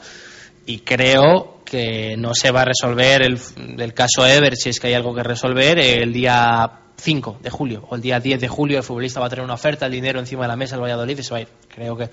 y 0.66 0.80
creo 0.80 1.62
que 1.66 2.16
no 2.18 2.34
se 2.34 2.52
va 2.52 2.62
a 2.62 2.66
resolver 2.66 3.22
el, 3.24 3.40
el 3.80 3.94
caso 3.94 4.26
Ever 4.26 4.56
si 4.56 4.70
es 4.70 4.80
que 4.80 4.88
hay 4.88 4.94
algo 4.94 5.14
que 5.14 5.24
resolver 5.24 5.80
el 5.80 6.14
día 6.14 6.72
5 6.98 7.40
de 7.42 7.50
julio 7.50 7.86
o 7.90 7.96
el 7.96 8.02
día 8.02 8.20
10 8.20 8.40
de 8.40 8.48
julio 8.48 8.78
el 8.78 8.84
futbolista 8.84 9.20
va 9.20 9.28
a 9.28 9.30
tener 9.30 9.44
una 9.44 9.56
oferta, 9.56 9.86
el 9.86 9.92
dinero 9.92 10.20
encima 10.20 10.44
de 10.44 10.50
la 10.50 10.56
mesa, 10.56 10.76
el 10.76 10.82
Valladolid 10.82 11.20
y 11.20 11.24
se 11.24 11.32
va 11.32 11.38
a 11.38 11.42
ir. 11.42 11.48
Creo 11.68 11.98
que 11.98 12.10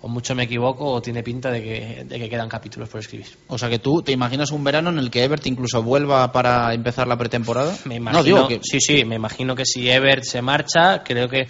o 0.00 0.08
mucho 0.08 0.34
me 0.34 0.44
equivoco 0.44 0.92
o 0.92 1.02
tiene 1.02 1.22
pinta 1.22 1.50
de 1.50 1.62
que, 1.62 2.04
de 2.04 2.18
que 2.18 2.28
quedan 2.28 2.48
capítulos 2.48 2.88
por 2.88 3.00
escribir. 3.00 3.26
O 3.48 3.58
sea 3.58 3.68
que 3.68 3.78
tú 3.78 4.02
te 4.02 4.12
imaginas 4.12 4.52
un 4.52 4.62
verano 4.62 4.90
en 4.90 4.98
el 4.98 5.10
que 5.10 5.24
Ebert 5.24 5.46
incluso 5.46 5.82
vuelva 5.82 6.30
para 6.30 6.72
empezar 6.72 7.08
la 7.08 7.16
pretemporada. 7.16 7.76
Me 7.84 7.98
no 7.98 8.22
digo 8.22 8.46
que 8.46 8.60
sí, 8.62 8.80
sí, 8.80 9.04
me 9.04 9.16
imagino 9.16 9.56
que 9.56 9.64
si 9.64 9.90
Ebert 9.90 10.22
se 10.22 10.40
marcha, 10.42 11.02
creo 11.02 11.28
que 11.28 11.48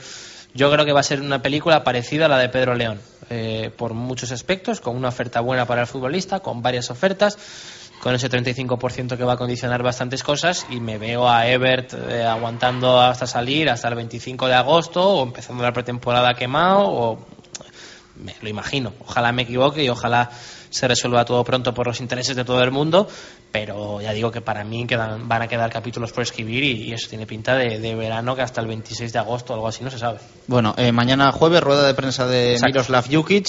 yo 0.55 0.71
creo 0.71 0.85
que 0.85 0.93
va 0.93 1.01
a 1.01 1.05
ser 1.05 1.21
una 1.21 1.43
película 1.43 1.85
parecida 1.85 2.27
a 2.27 2.29
la 2.29 2.39
de 2.39 2.49
Pedro 2.49 2.75
León, 2.75 2.99
eh, 3.29 3.71
por 3.77 3.93
muchos 3.93 4.33
aspectos, 4.33 4.81
con 4.81 4.97
una 4.97 5.09
oferta 5.09 5.41
buena 5.41 5.67
para 5.67 5.83
el 5.83 5.87
futbolista, 5.87 6.41
con 6.41 6.63
varias 6.63 6.91
ofertas, 6.91 7.39
con 8.01 8.15
ese 8.15 8.31
35% 8.31 9.17
que 9.17 9.25
va 9.25 9.35
a 9.35 9.37
condicionar 9.37 9.83
bastantes 9.83 10.23
cosas 10.23 10.67
y 10.71 10.81
me 10.81 10.99
veo 10.99 11.29
a 11.29 11.47
Ebert 11.49 11.95
eh, 11.95 12.25
aguantando 12.25 13.01
hasta 13.01 13.27
salir, 13.27 13.69
hasta 13.69 13.89
el 13.89 13.97
25 13.97 14.47
de 14.47 14.55
agosto 14.55 15.07
o 15.07 15.23
empezando 15.25 15.63
la 15.63 15.73
pretemporada 15.73 16.35
quemado 16.35 16.85
o 16.87 17.19
me 18.23 18.35
lo 18.41 18.49
imagino. 18.49 18.93
Ojalá 19.01 19.33
me 19.33 19.43
equivoque 19.43 19.85
y 19.85 19.89
ojalá 19.89 20.31
se 20.71 20.87
resuelva 20.87 21.25
todo 21.25 21.43
pronto 21.45 21.73
por 21.73 21.87
los 21.87 22.01
intereses 22.01 22.37
de 22.37 22.45
todo 22.45 22.63
el 22.63 22.71
mundo, 22.71 23.09
pero 23.51 24.01
ya 24.01 24.13
digo 24.13 24.31
que 24.31 24.41
para 24.41 24.65
mí 24.65 24.87
quedan, 24.87 25.29
van 25.29 25.43
a 25.43 25.49
quedar 25.49 25.71
capítulos 25.71 26.13
por 26.13 26.23
escribir 26.23 26.63
y, 26.65 26.89
y 26.89 26.93
eso 26.93 27.09
tiene 27.09 27.27
pinta 27.27 27.55
de, 27.55 27.79
de 27.79 27.95
verano 27.95 28.37
que 28.37 28.43
hasta 28.43 28.61
el 28.61 28.67
26 28.67 29.13
de 29.13 29.19
agosto 29.19 29.53
o 29.53 29.57
algo 29.57 29.69
así 29.69 29.83
no 29.83 29.91
se 29.91 29.99
sabe. 29.99 30.19
Bueno, 30.47 30.75
eh, 30.77 30.93
mañana 30.93 31.33
jueves, 31.33 31.63
rueda 31.63 31.87
de 31.87 31.95
prensa 31.95 32.27
de 32.27 32.53
Exacto. 32.53 32.67
Miroslav 32.67 33.07
Jukic. 33.11 33.49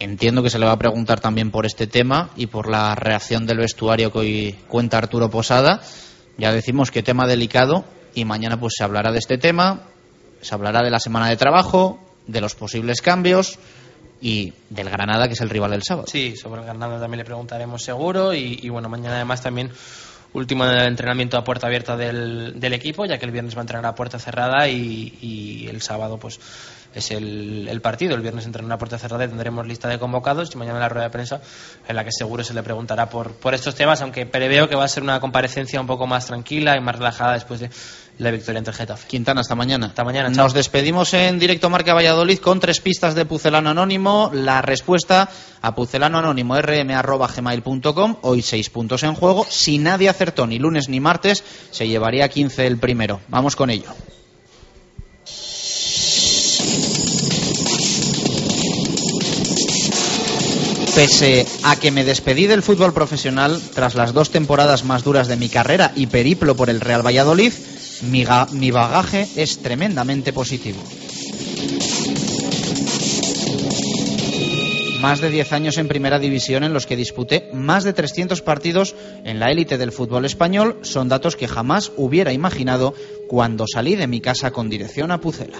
Entiendo 0.00 0.42
que 0.42 0.50
se 0.50 0.58
le 0.58 0.66
va 0.66 0.72
a 0.72 0.78
preguntar 0.78 1.20
también 1.20 1.50
por 1.52 1.66
este 1.66 1.86
tema 1.86 2.30
y 2.36 2.48
por 2.48 2.68
la 2.68 2.94
reacción 2.96 3.46
del 3.46 3.58
vestuario 3.58 4.10
que 4.10 4.18
hoy 4.18 4.58
cuenta 4.68 4.98
Arturo 4.98 5.30
Posada. 5.30 5.80
Ya 6.36 6.52
decimos 6.52 6.90
que 6.90 7.02
tema 7.02 7.26
delicado 7.28 7.84
y 8.12 8.24
mañana 8.24 8.58
pues 8.58 8.74
se 8.76 8.82
hablará 8.84 9.12
de 9.12 9.18
este 9.20 9.38
tema. 9.38 9.82
Se 10.40 10.54
hablará 10.54 10.82
de 10.82 10.90
la 10.90 10.98
semana 10.98 11.28
de 11.28 11.36
trabajo, 11.36 11.98
de 12.26 12.40
los 12.40 12.54
posibles 12.54 13.02
cambios 13.02 13.58
y 14.20 14.52
del 14.70 14.88
Granada, 14.88 15.26
que 15.26 15.34
es 15.34 15.40
el 15.40 15.50
rival 15.50 15.72
del 15.72 15.82
sábado. 15.82 16.06
Sí, 16.08 16.36
sobre 16.36 16.60
el 16.60 16.66
Granada 16.66 16.98
también 16.98 17.18
le 17.18 17.24
preguntaremos 17.24 17.82
seguro 17.82 18.32
y, 18.32 18.68
bueno, 18.68 18.88
mañana 18.88 19.16
además 19.16 19.42
también 19.42 19.70
último 20.32 20.64
entrenamiento 20.66 21.36
a 21.36 21.44
puerta 21.44 21.66
abierta 21.66 21.96
del, 21.96 22.72
equipo, 22.74 23.04
ya 23.04 23.18
que 23.18 23.26
el 23.26 23.30
viernes 23.30 23.54
va 23.54 23.60
a 23.60 23.62
entrenar 23.62 23.86
a 23.86 23.94
puerta 23.94 24.18
cerrada 24.18 24.68
y, 24.68 25.18
y 25.20 25.68
el 25.68 25.80
sábado 25.80 26.18
pues 26.18 26.40
es 26.94 27.10
el, 27.10 27.68
el 27.68 27.80
partido. 27.80 28.14
El 28.14 28.22
viernes 28.22 28.46
entrenará 28.46 28.76
a 28.76 28.78
puerta 28.78 28.98
cerrada 28.98 29.24
y 29.24 29.28
tendremos 29.28 29.66
lista 29.66 29.88
de 29.88 29.98
convocados 29.98 30.54
y 30.54 30.58
mañana 30.58 30.78
la 30.78 30.88
rueda 30.88 31.04
de 31.04 31.10
prensa 31.10 31.40
en 31.86 31.96
la 31.96 32.04
que 32.04 32.12
seguro 32.12 32.44
se 32.44 32.54
le 32.54 32.62
preguntará 32.62 33.08
por, 33.10 33.32
por 33.32 33.54
estos 33.54 33.74
temas, 33.74 34.00
aunque 34.02 34.26
preveo 34.26 34.68
que 34.68 34.76
va 34.76 34.84
a 34.84 34.88
ser 34.88 35.02
una 35.02 35.20
comparecencia 35.20 35.80
un 35.80 35.86
poco 35.86 36.06
más 36.06 36.26
tranquila 36.26 36.76
y 36.76 36.80
más 36.80 36.96
relajada 36.96 37.34
después 37.34 37.60
de 37.60 37.70
la 38.18 38.30
victoria 38.30 38.58
entre 38.58 38.72
Getafe. 38.72 39.06
Quintana, 39.08 39.40
hasta 39.40 39.54
mañana. 39.54 39.86
Hasta 39.86 40.04
mañana, 40.04 40.30
chao. 40.32 40.44
Nos 40.44 40.54
despedimos 40.54 41.14
en 41.14 41.38
directo 41.38 41.70
Marca 41.70 41.94
Valladolid 41.94 42.38
con 42.38 42.60
tres 42.60 42.80
pistas 42.80 43.14
de 43.14 43.24
Pucelano 43.24 43.70
Anónimo. 43.70 44.30
La 44.32 44.62
respuesta 44.62 45.28
a 45.62 45.74
pucelano 45.74 46.18
anónimo 46.18 46.56
rm.gmail.com. 46.56 48.16
Hoy 48.22 48.42
seis 48.42 48.70
puntos 48.70 49.02
en 49.02 49.14
juego. 49.14 49.46
Si 49.48 49.78
nadie 49.78 50.08
acertó 50.08 50.46
ni 50.46 50.58
lunes 50.58 50.88
ni 50.88 51.00
martes, 51.00 51.42
se 51.70 51.88
llevaría 51.88 52.28
15 52.28 52.66
el 52.66 52.78
primero. 52.78 53.20
Vamos 53.28 53.56
con 53.56 53.70
ello. 53.70 53.94
Pese 60.94 61.44
a 61.64 61.74
que 61.74 61.90
me 61.90 62.04
despedí 62.04 62.46
del 62.46 62.62
fútbol 62.62 62.94
profesional 62.94 63.60
tras 63.74 63.96
las 63.96 64.12
dos 64.12 64.30
temporadas 64.30 64.84
más 64.84 65.02
duras 65.02 65.26
de 65.26 65.36
mi 65.36 65.48
carrera 65.48 65.90
y 65.96 66.06
periplo 66.06 66.54
por 66.54 66.70
el 66.70 66.80
Real 66.80 67.04
Valladolid, 67.04 67.52
mi, 68.10 68.24
ga- 68.24 68.48
mi 68.50 68.70
bagaje 68.70 69.26
es 69.36 69.58
tremendamente 69.58 70.32
positivo. 70.32 70.80
Más 75.00 75.20
de 75.20 75.28
10 75.28 75.52
años 75.52 75.76
en 75.76 75.86
primera 75.86 76.18
división 76.18 76.64
en 76.64 76.72
los 76.72 76.86
que 76.86 76.96
disputé 76.96 77.50
más 77.52 77.84
de 77.84 77.92
300 77.92 78.40
partidos 78.40 78.94
en 79.24 79.38
la 79.38 79.50
élite 79.50 79.76
del 79.76 79.92
fútbol 79.92 80.24
español 80.24 80.78
son 80.80 81.10
datos 81.10 81.36
que 81.36 81.46
jamás 81.46 81.92
hubiera 81.96 82.32
imaginado 82.32 82.94
cuando 83.28 83.66
salí 83.66 83.96
de 83.96 84.06
mi 84.06 84.22
casa 84.22 84.50
con 84.50 84.70
dirección 84.70 85.10
a 85.10 85.20
Pucela. 85.20 85.58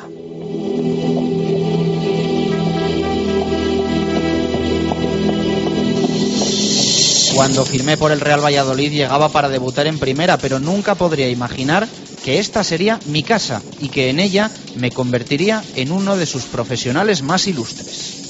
Cuando 7.34 7.64
firmé 7.64 7.96
por 7.96 8.12
el 8.12 8.20
Real 8.20 8.42
Valladolid 8.44 8.92
llegaba 8.92 9.28
para 9.28 9.48
debutar 9.48 9.86
en 9.86 9.98
primera, 9.98 10.38
pero 10.38 10.60
nunca 10.60 10.94
podría 10.94 11.28
imaginar 11.28 11.88
que 12.24 12.38
esta 12.38 12.64
sería 12.64 13.00
mi 13.04 13.22
casa 13.22 13.62
y 13.78 13.90
que 13.90 14.08
en 14.08 14.18
ella 14.18 14.50
me 14.76 14.90
convertiría 14.90 15.62
en 15.76 15.92
uno 15.92 16.16
de 16.16 16.24
sus 16.24 16.44
profesionales 16.44 17.20
más 17.22 17.46
ilustres. 17.46 18.24